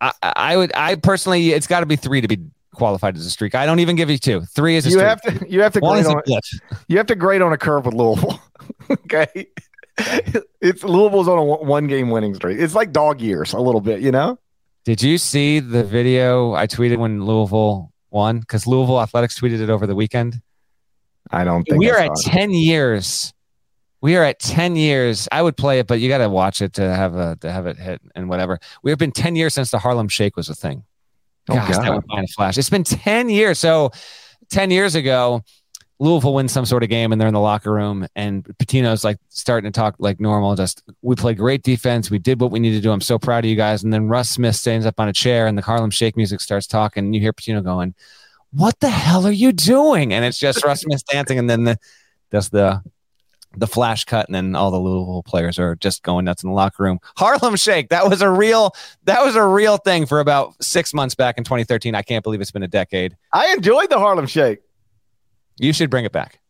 I, 0.00 0.12
I 0.22 0.56
would. 0.56 0.72
I 0.74 0.94
personally, 0.96 1.50
it's 1.50 1.66
got 1.66 1.80
to 1.80 1.86
be 1.86 1.96
three 1.96 2.20
to 2.20 2.28
be 2.28 2.38
qualified 2.74 3.16
as 3.16 3.26
a 3.26 3.30
streak. 3.30 3.54
I 3.54 3.66
don't 3.66 3.80
even 3.80 3.96
give 3.96 4.10
you 4.10 4.18
two. 4.18 4.42
Three 4.42 4.76
is 4.76 4.86
a 4.86 4.90
you 4.90 4.98
streak. 4.98 5.06
have 5.06 5.22
to. 5.22 5.50
You 5.50 5.60
have 5.62 5.72
to 5.72 5.80
grade 5.80 6.06
on. 6.06 6.22
You 6.88 6.96
have 6.96 7.06
to 7.06 7.14
grade 7.14 7.42
on 7.42 7.52
a 7.52 7.58
curve 7.58 7.86
with 7.86 7.94
Louisville. 7.94 8.40
okay. 8.90 9.48
it's 10.60 10.82
Louisville's 10.84 11.28
on 11.28 11.38
a 11.38 11.44
one 11.44 11.86
game 11.86 12.10
winning 12.10 12.34
streak. 12.34 12.58
It's 12.58 12.74
like 12.74 12.92
dog 12.92 13.20
years 13.20 13.52
a 13.52 13.60
little 13.60 13.80
bit, 13.80 14.00
you 14.00 14.10
know? 14.10 14.38
Did 14.84 15.02
you 15.02 15.18
see 15.18 15.60
the 15.60 15.84
video 15.84 16.54
I 16.54 16.66
tweeted 16.66 16.98
when 16.98 17.24
Louisville 17.24 17.92
won? 18.10 18.40
Because 18.40 18.66
Louisville 18.66 19.00
Athletics 19.00 19.38
tweeted 19.38 19.60
it 19.60 19.70
over 19.70 19.86
the 19.86 19.94
weekend. 19.94 20.40
I 21.30 21.44
don't 21.44 21.64
think 21.64 21.78
we 21.78 21.90
are 21.90 21.98
at 21.98 22.16
10 22.16 22.50
years. 22.50 23.32
We 24.00 24.16
are 24.16 24.24
at 24.24 24.38
10 24.38 24.76
years. 24.76 25.28
I 25.30 25.42
would 25.42 25.56
play 25.56 25.78
it, 25.78 25.86
but 25.86 26.00
you 26.00 26.08
got 26.08 26.18
to 26.18 26.28
watch 26.30 26.62
it 26.62 26.72
to 26.74 26.82
have 26.82 27.14
a 27.14 27.36
to 27.36 27.52
have 27.52 27.66
it 27.66 27.76
hit 27.76 28.00
and 28.14 28.28
whatever. 28.28 28.58
We 28.82 28.90
have 28.90 28.98
been 28.98 29.12
10 29.12 29.36
years 29.36 29.52
since 29.52 29.70
the 29.70 29.78
Harlem 29.78 30.08
Shake 30.08 30.36
was 30.36 30.48
a 30.48 30.54
thing. 30.54 30.84
Oh, 31.50 31.54
Gosh, 31.54 31.72
God. 31.72 31.84
that 31.84 31.94
would 31.94 32.04
find 32.06 32.24
a 32.24 32.28
flash. 32.28 32.56
It's 32.56 32.70
been 32.70 32.84
10 32.84 33.28
years. 33.28 33.58
So 33.58 33.90
10 34.50 34.70
years 34.70 34.94
ago, 34.94 35.42
Louisville 36.00 36.32
wins 36.32 36.50
some 36.50 36.64
sort 36.64 36.82
of 36.82 36.88
game 36.88 37.12
and 37.12 37.20
they're 37.20 37.28
in 37.28 37.34
the 37.34 37.40
locker 37.40 37.70
room 37.70 38.06
and 38.16 38.42
Pitino's 38.58 39.04
like 39.04 39.18
starting 39.28 39.70
to 39.70 39.78
talk 39.78 39.96
like 39.98 40.18
normal. 40.18 40.56
Just 40.56 40.82
we 41.02 41.14
play 41.14 41.34
great 41.34 41.62
defense. 41.62 42.10
We 42.10 42.18
did 42.18 42.40
what 42.40 42.50
we 42.50 42.58
needed 42.58 42.76
to 42.76 42.82
do. 42.82 42.90
I'm 42.90 43.02
so 43.02 43.18
proud 43.18 43.44
of 43.44 43.50
you 43.50 43.56
guys. 43.56 43.84
And 43.84 43.92
then 43.92 44.08
Russ 44.08 44.30
Smith 44.30 44.56
stands 44.56 44.86
up 44.86 44.98
on 44.98 45.08
a 45.08 45.12
chair 45.12 45.46
and 45.46 45.58
the 45.58 45.62
Harlem 45.62 45.90
Shake 45.90 46.16
music 46.16 46.40
starts 46.40 46.66
talking. 46.66 47.04
And 47.04 47.14
you 47.14 47.20
hear 47.20 47.34
Pitino 47.34 47.62
going, 47.62 47.94
"What 48.50 48.80
the 48.80 48.88
hell 48.88 49.26
are 49.26 49.30
you 49.30 49.52
doing?" 49.52 50.14
And 50.14 50.24
it's 50.24 50.38
just 50.38 50.64
Russ 50.64 50.80
Smith 50.84 51.04
dancing. 51.04 51.38
And 51.38 51.50
then 51.50 51.64
the 51.64 51.78
does 52.30 52.48
the 52.48 52.82
the 53.56 53.66
flash 53.66 54.04
cut, 54.04 54.26
and 54.26 54.34
then 54.34 54.54
all 54.54 54.70
the 54.70 54.78
Louisville 54.78 55.24
players 55.24 55.58
are 55.58 55.74
just 55.76 56.02
going 56.02 56.24
nuts 56.24 56.42
in 56.42 56.48
the 56.48 56.54
locker 56.54 56.82
room. 56.82 57.00
Harlem 57.16 57.56
Shake, 57.56 57.88
that 57.90 58.08
was 58.08 58.22
a 58.22 58.30
real 58.30 58.74
that 59.04 59.22
was 59.22 59.36
a 59.36 59.44
real 59.44 59.76
thing 59.76 60.06
for 60.06 60.20
about 60.20 60.54
six 60.62 60.94
months 60.94 61.14
back 61.14 61.36
in 61.36 61.44
2013. 61.44 61.94
I 61.94 62.00
can't 62.02 62.22
believe 62.22 62.40
it's 62.40 62.52
been 62.52 62.62
a 62.62 62.68
decade. 62.68 63.16
I 63.32 63.52
enjoyed 63.52 63.90
the 63.90 63.98
Harlem 63.98 64.26
Shake. 64.26 64.60
You 65.58 65.72
should 65.72 65.90
bring 65.90 66.04
it 66.04 66.12
back. 66.12 66.40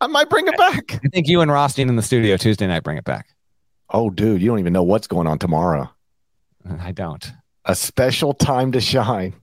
I 0.00 0.06
might 0.08 0.28
bring 0.28 0.48
it 0.48 0.56
back. 0.58 1.00
I 1.04 1.08
think 1.08 1.28
you 1.28 1.40
and 1.40 1.50
Rothstein 1.50 1.88
in 1.88 1.96
the 1.96 2.02
studio 2.02 2.36
Tuesday 2.36 2.66
night 2.66 2.82
bring 2.82 2.98
it 2.98 3.04
back. 3.04 3.28
Oh, 3.90 4.10
dude, 4.10 4.42
you 4.42 4.48
don't 4.48 4.58
even 4.58 4.72
know 4.72 4.82
what's 4.82 5.06
going 5.06 5.26
on 5.26 5.38
tomorrow. 5.38 5.88
I 6.80 6.92
don't. 6.92 7.30
A 7.64 7.74
special 7.74 8.34
time 8.34 8.72
to 8.72 8.80
shine. 8.80 9.34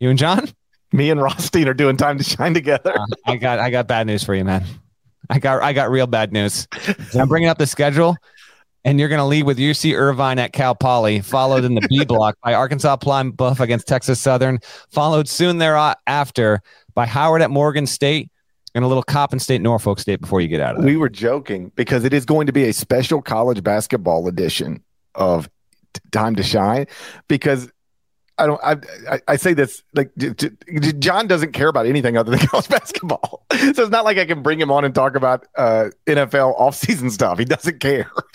You 0.00 0.10
and 0.10 0.18
Jon? 0.18 0.48
Me 0.92 1.10
and 1.10 1.20
Rothstein 1.20 1.68
are 1.68 1.74
doing 1.74 1.96
time 1.96 2.18
to 2.18 2.24
shine 2.24 2.54
together. 2.54 2.92
Uh, 2.98 3.04
I 3.26 3.36
got 3.36 3.58
I 3.58 3.70
got 3.70 3.86
bad 3.88 4.06
news 4.06 4.22
for 4.22 4.34
you, 4.34 4.44
man. 4.44 4.64
I 5.30 5.38
got 5.38 5.62
I 5.62 5.72
got 5.72 5.90
real 5.90 6.06
bad 6.06 6.32
news. 6.32 6.68
I'm 7.14 7.28
bringing 7.28 7.48
up 7.48 7.58
the 7.58 7.66
schedule, 7.66 8.16
and 8.84 9.00
you're 9.00 9.08
going 9.08 9.18
to 9.18 9.24
lead 9.24 9.44
with 9.44 9.58
UC 9.58 9.96
Irvine 9.96 10.38
at 10.38 10.52
Cal 10.52 10.74
Poly, 10.74 11.20
followed 11.20 11.64
in 11.64 11.74
the 11.74 11.86
B 11.88 12.04
block 12.08 12.36
by 12.42 12.54
Arkansas 12.54 12.96
Pine 12.96 13.30
Bluff 13.30 13.60
against 13.60 13.88
Texas 13.88 14.20
Southern, 14.20 14.58
followed 14.90 15.28
soon 15.28 15.58
thereafter 15.58 16.60
by 16.94 17.06
Howard 17.06 17.42
at 17.42 17.50
Morgan 17.50 17.86
State, 17.86 18.30
and 18.74 18.84
a 18.84 18.88
little 18.88 19.02
Coppin 19.02 19.38
State, 19.38 19.60
Norfolk 19.60 20.00
State 20.00 20.20
before 20.20 20.40
you 20.40 20.48
get 20.48 20.60
out 20.60 20.76
of 20.76 20.82
there. 20.82 20.90
We 20.90 20.96
were 20.96 21.08
joking 21.08 21.70
because 21.76 22.04
it 22.04 22.12
is 22.12 22.24
going 22.24 22.46
to 22.46 22.52
be 22.52 22.64
a 22.64 22.72
special 22.72 23.22
college 23.22 23.62
basketball 23.62 24.26
edition 24.26 24.82
of 25.14 25.48
Time 26.10 26.34
to 26.34 26.42
Shine 26.42 26.86
because 27.28 27.70
I 28.36 28.46
don't. 28.46 28.60
I, 28.64 29.20
I 29.28 29.36
say 29.36 29.54
this 29.54 29.82
like 29.94 30.10
Jon 30.98 31.28
doesn't 31.28 31.52
care 31.52 31.68
about 31.68 31.86
anything 31.86 32.16
other 32.16 32.32
than 32.32 32.40
college 32.48 32.68
basketball, 32.68 33.44
so 33.52 33.68
it's 33.68 33.90
not 33.90 34.04
like 34.04 34.18
I 34.18 34.24
can 34.24 34.42
bring 34.42 34.60
him 34.60 34.72
on 34.72 34.84
and 34.84 34.92
talk 34.92 35.14
about 35.14 35.46
uh, 35.56 35.90
NFL 36.06 36.58
offseason 36.58 37.12
stuff. 37.12 37.38
He 37.38 37.44
doesn't 37.44 37.78
care. 37.78 38.10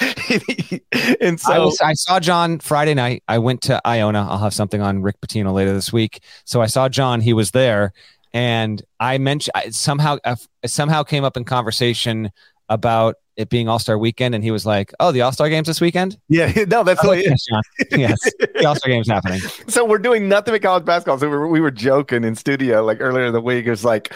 and 1.19 1.39
so 1.39 1.51
I, 1.51 1.59
was, 1.59 1.77
I, 1.81 1.93
saw 1.93 2.19
Jon 2.19 2.59
Friday 2.59 2.93
night. 2.93 3.23
I 3.27 3.39
went 3.39 3.61
to 3.63 3.85
Iona. 3.85 4.26
I'll 4.26 4.38
have 4.38 4.53
something 4.53 4.81
on 4.81 5.01
Rick 5.01 5.19
Pitino 5.19 5.53
later 5.53 5.73
this 5.73 5.91
week. 5.91 6.21
So 6.45 6.61
I 6.61 6.67
saw 6.67 6.88
Jon. 6.88 7.19
He 7.19 7.34
was 7.34 7.51
there, 7.51 7.91
and 8.34 8.81
I 9.01 9.17
mentioned 9.17 9.51
I 9.55 9.69
somehow 9.69 10.17
uh, 10.23 10.38
somehow 10.65 11.03
came 11.03 11.26
up 11.26 11.35
in 11.35 11.43
conversation 11.43 12.31
about 12.70 13.16
it 13.36 13.50
being 13.50 13.70
All 13.70 13.80
Star 13.80 13.98
Weekend, 13.98 14.36
and 14.36 14.44
he 14.44 14.52
was 14.52 14.66
like, 14.66 14.94
"Oh, 15.00 15.12
the 15.12 15.22
All 15.22 15.32
Star 15.32 15.50
Games 15.50 15.68
this 15.68 15.82
weekend." 15.82 16.18
Yeah, 16.28 16.52
no, 16.68 16.84
that's 16.84 17.04
oh, 17.04 17.14
yes, 17.14 17.46
yes, 17.91 18.20
the 18.40 18.66
All 18.66 18.76
Star 18.76 18.90
Games 18.90 19.08
happening. 19.08 19.41
So 19.70 19.86
we're 19.86 20.00
doing 20.00 20.28
nothing 20.28 20.54
but 20.54 20.62
college 20.62 20.86
basketball. 20.86 21.20
So 21.20 21.30
we 21.30 21.38
were, 21.38 21.48
we 21.48 21.62
were 21.62 21.72
joking 21.72 22.24
in 22.24 22.36
studio 22.36 22.84
like 22.84 22.98
earlier 23.00 23.26
in 23.26 23.34
the 23.34 23.41
week. 23.41 23.66
It 23.66 23.70
was 23.70 23.86
like, 23.86 24.14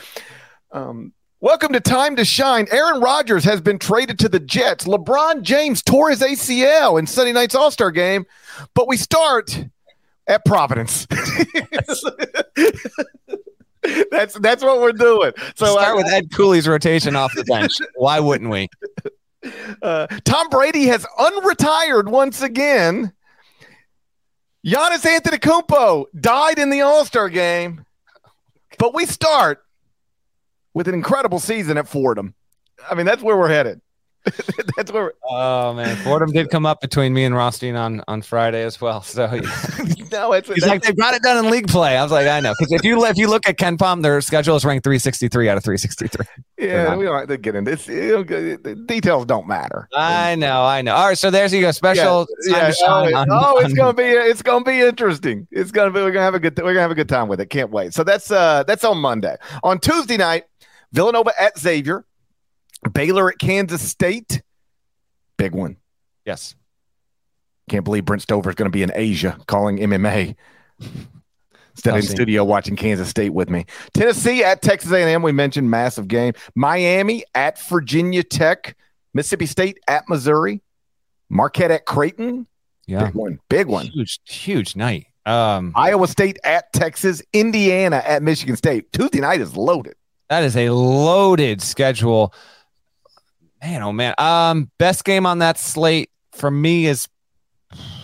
um, 0.72 1.14
"Welcome 1.40 1.74
to 1.74 1.80
Time 1.80 2.16
to 2.18 2.26
Shine." 2.26 2.68
Aaron 2.72 3.02
Rodgers 3.02 3.44
has 3.46 3.62
been 3.62 3.80
traded 3.80 4.20
to 4.20 4.30
the 4.30 4.40
Jets. 4.40 4.86
LeBron 4.86 5.42
James 5.42 5.82
tore 5.82 6.10
his 6.10 6.22
ACL 6.22 7.00
in 7.00 7.08
Sunday 7.08 7.32
night's 7.32 7.56
All 7.56 7.72
Star 7.72 7.92
Game, 7.92 8.26
but 8.74 8.88
we 8.88 8.98
start 8.98 9.66
at 10.28 10.44
Providence. 10.44 11.08
that's 14.12 14.38
that's 14.40 14.64
what 14.64 14.80
we're 14.80 14.92
doing. 14.92 15.34
So 15.56 15.66
start 15.74 15.88
I, 15.90 15.94
with 15.94 16.08
Ed 16.08 16.32
Cooley's 16.32 16.68
rotation 16.68 17.16
off 17.16 17.34
the 17.36 17.44
bench. 17.44 17.74
Why 17.96 18.20
wouldn't 18.20 18.50
we? 18.50 18.70
Uh, 19.82 20.08
Tom 20.24 20.48
Brady 20.48 20.86
has 20.86 21.06
unretired 21.20 22.08
once 22.08 22.42
again. 22.42 23.12
Giannis 24.66 25.04
Antetokounmpo 25.04 26.06
died 26.18 26.60
in 26.60 26.70
the 26.70 26.80
All 26.80 27.04
Star 27.04 27.28
game, 27.28 27.84
but 28.80 28.96
we 28.96 29.06
start 29.06 29.66
with 30.74 30.88
an 30.88 30.94
incredible 30.94 31.42
season 31.42 31.78
at 31.78 31.90
Fordham. 31.90 32.34
I 32.90 32.96
mean, 32.96 33.06
that's 33.06 33.22
where 33.22 33.36
we're 33.36 33.50
headed. 33.50 33.82
That's 34.78 34.90
where. 34.90 35.12
Oh 35.30 35.74
man, 35.74 35.98
Fordham 35.98 36.32
did 36.32 36.50
come 36.50 36.66
up 36.66 36.80
between 36.80 37.14
me 37.14 37.26
and 37.26 37.36
Rothstein 37.36 37.76
on 37.76 38.02
on 38.08 38.22
Friday 38.22 38.64
as 38.64 38.80
well. 38.80 39.02
So 39.02 39.30
no, 40.14 40.32
it's 40.34 40.48
he's 40.48 40.66
like 40.66 40.82
they 40.84 40.94
got 40.94 41.14
it 41.14 41.22
done 41.22 41.44
in 41.44 41.52
league 41.52 41.68
play. 41.68 41.98
I 41.98 42.04
was 42.04 42.12
like, 42.12 42.28
I 42.28 42.40
know 42.40 42.54
because 42.58 42.72
if 42.72 42.84
you 42.84 43.04
if 43.06 43.18
you 43.18 43.28
look 43.28 43.48
at 43.50 43.58
KenPom, 43.58 44.02
their 44.02 44.22
schedule 44.22 44.56
is 44.56 44.64
ranked 44.64 44.84
363 44.84 45.50
out 45.50 45.58
of 45.58 45.64
363. 45.64 46.26
Yeah, 46.58 46.96
we 46.96 47.06
don't 47.06 47.20
have 47.20 47.28
to 47.28 47.38
get 47.38 47.56
into 47.56 47.72
this. 47.72 47.86
The 47.86 48.84
details 48.86 49.26
don't 49.26 49.48
matter. 49.48 49.90
I 49.94 50.36
know, 50.36 50.64
I 50.64 50.82
know. 50.82 50.96
All 50.96 51.08
right, 51.08 51.18
so 51.18 51.30
there's 51.30 51.54
you 51.54 51.62
go. 51.62 51.72
Special. 51.72 52.28
Yeah, 52.46 52.68
yeah. 52.68 52.74
Oh, 52.88 53.16
on, 53.16 53.32
oh 53.32 53.58
on, 53.58 53.66
it's 53.66 53.74
gonna 53.74 53.94
be 53.94 54.04
it's 54.04 54.42
gonna 54.42 54.64
be 54.64 54.80
interesting. 54.80 55.48
It's 55.52 55.72
gonna 55.72 55.92
be 55.92 56.02
we're 56.02 56.12
gonna 56.12 56.24
have 56.24 56.36
a 56.36 56.40
good 56.40 56.58
we're 56.58 56.74
gonna 56.74 56.82
have 56.82 56.92
a 56.92 56.96
good 56.96 57.10
time 57.10 57.28
with 57.28 57.42
it. 57.42 57.48
Can't 57.48 57.72
wait. 57.72 57.94
So 57.94 58.04
that's 58.04 58.32
uh 58.32 58.64
that's 58.64 58.84
on 58.84 59.00
Monday. 59.00 59.36
On 59.64 59.80
Tuesday 59.80 60.18
night, 60.18 60.46
Villanova 60.92 61.34
at 61.40 61.58
Xavier. 61.58 62.06
Baylor 62.92 63.30
at 63.30 63.40
Kansas 63.40 63.82
State. 63.82 64.42
Big 65.38 65.54
one. 65.54 65.78
Yes. 66.26 66.56
Can't 67.70 67.86
believe 67.86 68.06
Brent 68.06 68.22
Stover 68.22 68.50
is 68.50 68.56
going 68.56 68.70
to 68.70 68.76
be 68.76 68.84
in 68.84 68.92
Asia 68.94 69.38
calling 69.48 69.78
MMA 69.78 70.36
instead 71.72 71.96
of 71.96 72.02
in 72.02 72.04
studio 72.04 72.44
watching 72.44 72.76
Kansas 72.76 73.10
State 73.10 73.34
with 73.34 73.50
me. 73.50 73.66
Tennessee 73.94 74.44
at 74.44 74.62
Texas 74.62 74.92
A&M. 74.92 75.22
We 75.22 75.32
mentioned 75.32 75.70
massive 75.70 76.08
game. 76.08 76.34
Miami 76.56 77.24
at 77.36 77.60
Virginia 77.68 78.24
Tech. 78.24 78.76
Mississippi 79.14 79.46
State 79.46 79.80
at 79.88 80.08
Missouri. 80.10 80.62
Marquette 81.30 81.72
at 81.72 81.86
Creighton. 81.86 82.48
Yeah. 82.86 83.06
Big 83.06 83.16
one. 83.16 83.40
Big 83.50 83.68
one. 83.68 83.86
Huge, 83.88 84.20
huge 84.26 84.76
night. 84.76 85.08
Um, 85.26 85.72
Iowa 85.76 86.08
State 86.08 86.38
at 86.44 86.72
Texas. 86.74 87.22
Indiana 87.32 88.04
at 88.06 88.24
Michigan 88.24 88.56
State. 88.58 88.92
Tuesday 88.92 89.22
night 89.22 89.40
is 89.40 89.56
loaded. 89.56 89.96
That 90.30 90.44
is 90.44 90.58
a 90.58 90.70
loaded 90.70 91.62
schedule. 91.62 92.34
Man, 93.62 93.82
oh 93.84 93.94
man. 93.94 94.16
Um, 94.18 94.70
best 94.78 95.06
game 95.06 95.26
on 95.26 95.40
that 95.40 95.58
slate 95.58 96.10
for 96.34 96.52
me 96.52 96.88
is 96.88 97.08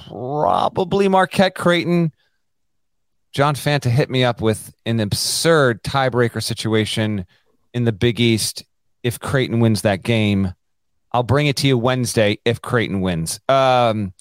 probably 0.10 1.08
Marquette 1.08 1.56
Creighton. 1.56 2.12
John 3.32 3.56
Fanta 3.56 3.90
hit 3.90 4.10
me 4.10 4.24
up 4.24 4.42
with 4.42 4.74
an 4.86 5.00
absurd 5.00 5.84
tiebreaker 5.84 6.42
situation 6.42 7.26
in 7.74 7.84
the 7.86 7.92
Big 7.92 8.20
East 8.20 8.64
if 9.04 9.20
Creighton 9.20 9.60
wins 9.60 9.84
that 9.84 10.04
game. 10.04 10.54
I'll 11.12 11.24
bring 11.24 11.48
it 11.48 11.56
to 11.58 11.68
you 11.68 11.78
Wednesday 11.78 12.40
if 12.46 12.62
Creighton 12.62 13.02
wins. 13.02 13.40
Um, 13.48 14.14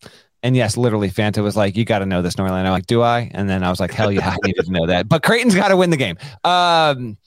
and 0.43 0.57
yes, 0.57 0.77
literally, 0.77 1.11
Fanta 1.11 1.43
was 1.43 1.57
like, 1.57 1.77
"You 1.77 1.85
got 1.85 1.99
to 1.99 2.07
know 2.07 2.23
this, 2.23 2.39
Norland." 2.39 2.67
I'm 2.67 2.73
like, 2.73 2.87
"Do 2.87 3.03
I?" 3.03 3.31
And 3.35 3.49
then 3.49 3.65
I 3.65 3.71
was 3.71 3.81
like, 3.81 3.93
"Hell 3.93 4.13
yeah, 4.13 4.31
I 4.31 4.37
needed 4.45 4.65
to 4.67 4.71
know 4.71 4.87
that." 4.87 5.09
But 5.09 5.23
Creighton's 5.23 5.55
got 5.55 5.69
to 5.69 5.77
win 5.77 5.91
the 5.91 5.97
game. 5.97 6.17
Um, 6.45 7.19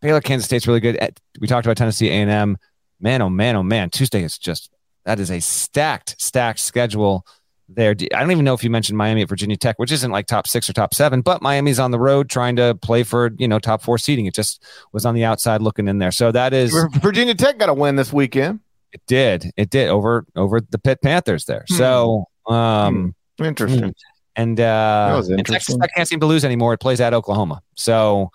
Baylor, 0.00 0.20
Kansas 0.20 0.44
State's 0.44 0.66
really 0.66 0.80
good. 0.80 0.98
We 1.40 1.46
talked 1.46 1.66
about 1.66 1.76
Tennessee 1.76 2.08
A&M 2.10 2.58
man, 3.00 3.22
oh 3.22 3.30
man, 3.30 3.56
oh 3.56 3.62
man, 3.62 3.90
Tuesday 3.90 4.22
is 4.22 4.38
just 4.38 4.70
that 5.04 5.20
is 5.20 5.30
a 5.30 5.40
stacked, 5.40 6.16
stacked 6.18 6.58
schedule 6.58 7.26
there. 7.68 7.90
I 7.90 8.20
don't 8.20 8.30
even 8.30 8.44
know 8.44 8.54
if 8.54 8.64
you 8.64 8.70
mentioned 8.70 8.96
Miami 8.96 9.22
at 9.22 9.28
Virginia 9.28 9.56
Tech, 9.56 9.78
which 9.78 9.92
isn't 9.92 10.10
like 10.10 10.26
top 10.26 10.46
six 10.46 10.68
or 10.68 10.72
top 10.72 10.94
seven, 10.94 11.20
but 11.20 11.42
Miami's 11.42 11.78
on 11.78 11.90
the 11.90 11.98
road 11.98 12.28
trying 12.28 12.56
to 12.56 12.74
play 12.80 13.02
for 13.02 13.30
you 13.38 13.48
know 13.48 13.58
top 13.58 13.82
four 13.82 13.98
seeding. 13.98 14.26
It 14.26 14.34
just 14.34 14.62
was 14.92 15.04
on 15.04 15.14
the 15.14 15.24
outside 15.24 15.62
looking 15.62 15.88
in 15.88 15.98
there. 15.98 16.10
So 16.10 16.32
that 16.32 16.52
is 16.52 16.72
Virginia 17.00 17.34
Tech 17.34 17.58
got 17.58 17.68
a 17.68 17.74
win 17.74 17.96
this 17.96 18.12
weekend. 18.12 18.60
It 18.92 19.02
did. 19.06 19.52
It 19.56 19.70
did 19.70 19.88
over 19.88 20.26
over 20.34 20.60
the 20.60 20.78
Pitt 20.78 21.02
Panthers 21.02 21.44
there. 21.44 21.64
Hmm. 21.68 21.74
So 21.74 22.24
um 22.46 23.14
hmm. 23.38 23.44
interesting. 23.44 23.94
And 24.36 24.58
uh 24.60 25.22
and 25.28 25.44
Texas 25.44 25.76
Tech 25.76 25.90
can't 25.94 26.08
seem 26.08 26.20
to 26.20 26.26
lose 26.26 26.44
anymore. 26.44 26.72
It 26.72 26.78
plays 26.78 27.00
at 27.00 27.12
Oklahoma. 27.12 27.62
So 27.74 28.30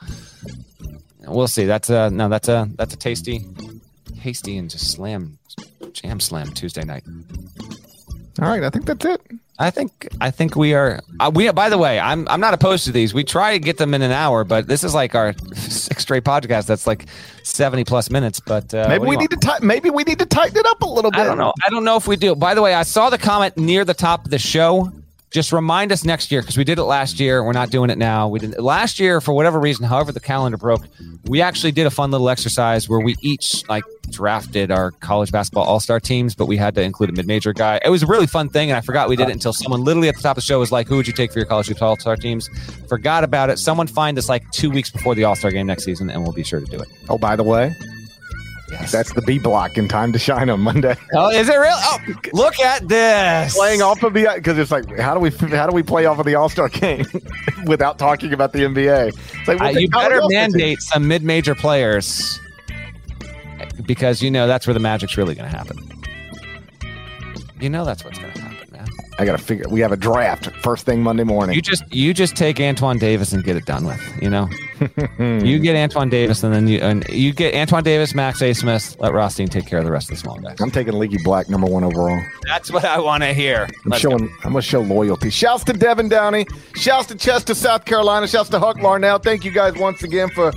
we'll 1.22 1.48
see. 1.48 1.66
That's 1.66 1.90
a 1.90 2.10
no, 2.10 2.30
that's 2.30 2.50
a 2.50 2.70
that's 2.76 2.94
a 2.94 2.98
tasty 2.98 3.46
hasty 4.24 4.58
and 4.58 4.70
just 4.70 4.92
slam, 4.92 5.38
jam 5.92 6.20
slam 6.20 6.52
Tuesday 6.54 6.84
night. 6.84 7.04
All 8.42 8.48
right, 8.48 8.64
I 8.64 8.70
think 8.70 8.86
that's 8.86 9.06
it. 9.06 9.22
I 9.60 9.70
think 9.70 10.08
I 10.20 10.32
think 10.32 10.56
we 10.56 10.74
are. 10.74 11.00
Uh, 11.20 11.32
we 11.34 11.52
by 11.52 11.70
the 11.70 11.78
way, 11.78 12.00
I'm 12.00 12.28
I'm 12.28 12.40
not 12.40 12.56
opposed 12.56 12.86
to 12.86 12.92
these. 12.92 13.14
We 13.14 13.24
try 13.24 13.54
to 13.54 13.60
get 13.60 13.78
them 13.78 13.94
in 13.94 14.02
an 14.02 14.12
hour, 14.12 14.44
but 14.44 14.68
this 14.68 14.84
is 14.84 14.96
like 14.96 15.14
our 15.14 15.34
six 15.54 16.02
straight 16.02 16.24
podcast. 16.24 16.66
That's 16.66 16.88
like 16.88 17.06
seventy 17.44 17.84
plus 17.84 18.10
minutes. 18.10 18.40
But 18.40 18.74
uh, 18.74 18.88
maybe 18.90 19.06
we 19.06 19.16
need 19.16 19.30
to 19.30 19.38
t- 19.38 19.66
maybe 19.66 19.92
we 19.92 20.04
need 20.04 20.18
to 20.20 20.26
tighten 20.26 20.58
it 20.58 20.66
up 20.66 20.82
a 20.82 20.88
little 20.88 21.12
bit. 21.12 21.20
I 21.20 21.26
don't 21.26 21.38
know. 21.38 21.54
I 21.66 21.70
don't 21.70 21.84
know 21.84 21.96
if 21.96 22.08
we 22.08 22.16
do. 22.16 22.36
By 22.36 22.56
the 22.56 22.64
way, 22.64 22.74
I 22.74 22.82
saw 22.82 23.12
the 23.12 23.20
comment 23.20 23.56
near 23.56 23.86
the 23.86 23.94
top 23.94 24.26
of 24.26 24.32
the 24.32 24.40
show 24.40 24.92
just 25.34 25.52
remind 25.52 25.92
us 25.92 26.06
next 26.06 26.32
year 26.32 26.42
because 26.42 26.58
we 26.58 26.64
did 26.64 26.78
it 26.78 26.84
last 26.84 27.20
year. 27.20 27.44
We're 27.44 27.54
not 27.54 27.72
doing 27.72 27.90
it 27.90 27.98
now. 27.98 28.28
We 28.28 28.40
did 28.40 28.60
last 28.60 29.00
year 29.00 29.20
for 29.20 29.34
whatever 29.34 29.60
reason. 29.60 29.84
However, 29.84 30.12
the 30.12 30.20
calendar 30.20 30.58
broke. 30.58 30.84
We 31.26 31.42
actually 31.42 31.72
did 31.72 31.88
a 31.88 31.90
fun 31.90 32.12
little 32.12 32.30
exercise 32.30 32.88
where 32.88 33.00
we 33.00 33.16
each 33.22 33.68
like 33.68 33.84
drafted 34.12 34.70
our 34.70 34.92
college 34.92 35.32
basketball 35.32 35.64
all 35.64 35.80
star 35.80 36.00
teams, 36.00 36.36
but 36.36 36.46
we 36.46 36.56
had 36.56 36.76
to 36.76 36.82
include 36.82 37.10
a 37.10 37.14
mid 37.14 37.26
major 37.26 37.52
guy. 37.52 37.80
It 37.84 37.90
was 37.90 38.04
a 38.04 38.08
really 38.08 38.28
fun 38.28 38.48
thing, 38.50 38.70
and 38.70 38.78
I 38.78 38.82
forgot 38.82 39.10
we 39.10 39.16
did 39.16 39.28
it 39.28 39.34
until 39.34 39.54
someone 39.54 39.84
literally 39.84 40.08
at 40.08 40.16
the 40.16 40.22
top 40.22 40.38
of 40.38 40.44
the 40.44 40.46
show 40.46 40.60
was 40.60 40.72
like, 40.72 40.88
"Who 40.88 40.98
would 40.98 41.08
you 41.08 41.14
take 41.14 41.34
for 41.34 41.40
your 41.40 41.48
college 41.48 41.82
all 41.82 41.98
star 41.98 42.16
teams?" 42.16 42.48
Forgot 42.88 43.24
about 43.24 43.50
it. 43.50 43.58
Someone 43.58 43.88
find 43.88 44.20
us 44.20 44.30
like 44.30 44.50
two 44.52 44.70
weeks 44.70 44.92
before 44.92 45.16
the 45.16 45.24
all 45.24 45.36
star 45.36 45.50
game 45.50 45.66
next 45.66 45.84
season, 45.84 46.12
and 46.12 46.22
we'll 46.22 46.32
be 46.32 46.44
sure 46.44 46.60
to 46.60 46.66
do 46.68 46.80
it. 46.80 46.88
Oh, 47.10 47.18
by 47.18 47.36
the 47.36 47.44
way, 47.44 47.74
Yes. 48.74 48.92
That's 48.92 49.14
the 49.14 49.22
B 49.22 49.38
block 49.38 49.78
in 49.78 49.88
time 49.88 50.12
to 50.14 50.20
shine 50.20 50.50
on 50.50 50.60
Monday. 50.62 50.96
Oh, 51.16 51.30
is 51.30 51.48
it 51.48 51.56
real? 51.58 51.76
Oh, 51.76 52.00
look 52.34 52.60
at 52.60 52.88
this. 52.88 53.56
Playing 53.56 53.84
off 53.84 54.02
of 54.02 54.14
the 54.14 54.32
because 54.36 54.58
it's 54.58 54.72
like 54.72 54.98
how 54.98 55.14
do 55.14 55.20
we 55.20 55.30
how 55.30 55.68
do 55.68 55.74
we 55.76 55.84
play 55.84 56.06
off 56.06 56.18
of 56.18 56.26
the 56.26 56.34
All 56.34 56.50
Star 56.50 56.70
game 56.70 57.06
without 57.66 58.00
talking 58.00 58.34
about 58.34 58.52
the 58.52 58.60
NBA? 58.60 59.16
Like, 59.48 59.62
uh, 59.62 59.80
you 59.80 59.90
better 59.90 60.22
mandate 60.28 60.82
some 60.82 61.08
mid 61.08 61.22
major 61.24 61.54
players 61.54 62.40
because 63.86 64.24
you 64.24 64.32
know 64.32 64.48
that's 64.48 64.66
where 64.66 64.74
the 64.74 64.80
magic's 64.80 65.18
really 65.18 65.36
going 65.36 65.50
to 65.50 65.56
happen. 65.56 65.78
You 67.60 67.70
know 67.70 67.86
that's 67.86 68.04
what's 68.04 68.18
going 68.18 68.33
to. 68.33 68.33
I 69.20 69.26
got 69.26 69.38
to 69.38 69.44
figure. 69.44 69.66
We 69.70 69.80
have 69.82 69.92
a 69.92 69.98
draft 69.98 70.50
first 70.64 70.86
thing 70.86 71.02
Monday 71.02 71.24
morning. 71.24 71.56
You 71.56 71.62
just 71.62 71.84
you 71.94 72.14
just 72.14 72.36
take 72.36 72.60
Antoine 72.60 72.98
Davis 72.98 73.32
and 73.34 73.44
get 73.44 73.56
it 73.56 73.66
done 73.66 73.86
with. 73.86 74.02
You 74.22 74.30
know, 74.30 74.50
you 75.20 75.60
get 75.60 75.76
Antoine 75.76 76.10
Davis 76.10 76.44
and 76.44 76.54
then 76.54 76.68
you 76.68 76.80
and 76.80 77.08
you 77.10 77.32
get 77.32 77.54
Antoine 77.54 77.84
Davis, 77.84 78.16
Max 78.16 78.40
Abmas. 78.42 79.00
Let 79.00 79.14
Rothstein 79.14 79.48
take 79.48 79.68
care 79.68 79.80
of 79.80 79.86
the 79.86 79.92
rest 79.92 80.10
of 80.10 80.16
the 80.16 80.22
small 80.22 80.40
guys. 80.40 80.60
I'm 80.60 80.72
taking 80.72 80.94
Leaky 80.94 81.18
Black 81.24 81.50
number 81.50 81.68
one 81.68 81.84
overall. 81.84 82.20
That's 82.48 82.72
what 82.72 82.86
I 82.86 83.00
want 83.00 83.24
to 83.24 83.34
hear. 83.34 83.68
I'm 83.86 83.92
Let's 83.92 84.02
showing. 84.02 84.28
Go. 84.28 84.34
I'm 84.44 84.52
gonna 84.54 84.62
show 84.62 84.82
loyalty. 84.82 85.30
Shouts 85.30 85.64
to 85.66 85.74
Devin 85.74 86.10
Downey. 86.10 86.48
Shouts 86.76 87.08
to 87.08 87.16
Chester, 87.16 87.54
South 87.54 87.86
Carolina. 87.86 88.28
Shouts 88.28 88.50
to 88.50 88.60
Huck 88.60 88.78
Larnell. 88.78 89.22
Thank 89.22 89.46
you 89.46 89.52
guys 89.52 89.76
once 89.76 90.04
again 90.04 90.30
for 90.30 90.52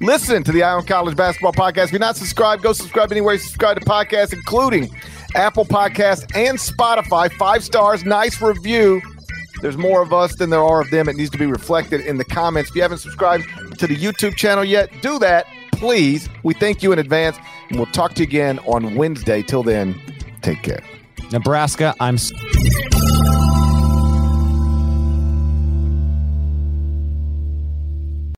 listening 0.00 0.44
to 0.44 0.52
the 0.52 0.62
Eye 0.62 0.72
on 0.72 0.84
College 0.84 1.16
Basketball 1.16 1.52
Podcast. 1.52 1.84
If 1.86 1.92
you're 1.92 2.00
not 2.00 2.16
subscribed, 2.16 2.62
go 2.62 2.72
subscribe 2.72 3.10
anywhere 3.10 3.34
you 3.34 3.40
subscribe 3.40 3.78
to 3.78 3.84
podcasts, 3.86 4.32
including 4.32 4.90
Apple 5.34 5.64
Podcasts 5.64 6.24
and 6.34 6.58
Spotify. 6.58 7.32
Five 7.32 7.64
stars, 7.64 8.04
nice 8.04 8.40
review. 8.40 9.00
There's 9.60 9.76
more 9.76 10.02
of 10.02 10.12
us 10.12 10.34
than 10.36 10.50
there 10.50 10.62
are 10.62 10.80
of 10.80 10.90
them. 10.90 11.08
It 11.08 11.16
needs 11.16 11.30
to 11.30 11.38
be 11.38 11.46
reflected 11.46 12.00
in 12.00 12.18
the 12.18 12.24
comments. 12.24 12.70
If 12.70 12.76
you 12.76 12.82
haven't 12.82 12.98
subscribed 12.98 13.44
to 13.78 13.86
the 13.86 13.96
YouTube 13.96 14.36
channel 14.36 14.64
yet, 14.64 14.90
do 15.02 15.18
that, 15.20 15.46
please. 15.72 16.28
We 16.42 16.54
thank 16.54 16.82
you 16.82 16.92
in 16.92 16.98
advance, 16.98 17.36
and 17.68 17.78
we'll 17.78 17.86
talk 17.86 18.14
to 18.14 18.22
you 18.22 18.26
again 18.26 18.58
on 18.60 18.96
Wednesday. 18.96 19.42
Till 19.42 19.62
then, 19.62 20.00
take 20.42 20.62
care. 20.62 20.82
Nebraska, 21.30 21.94
I'm. 22.00 22.18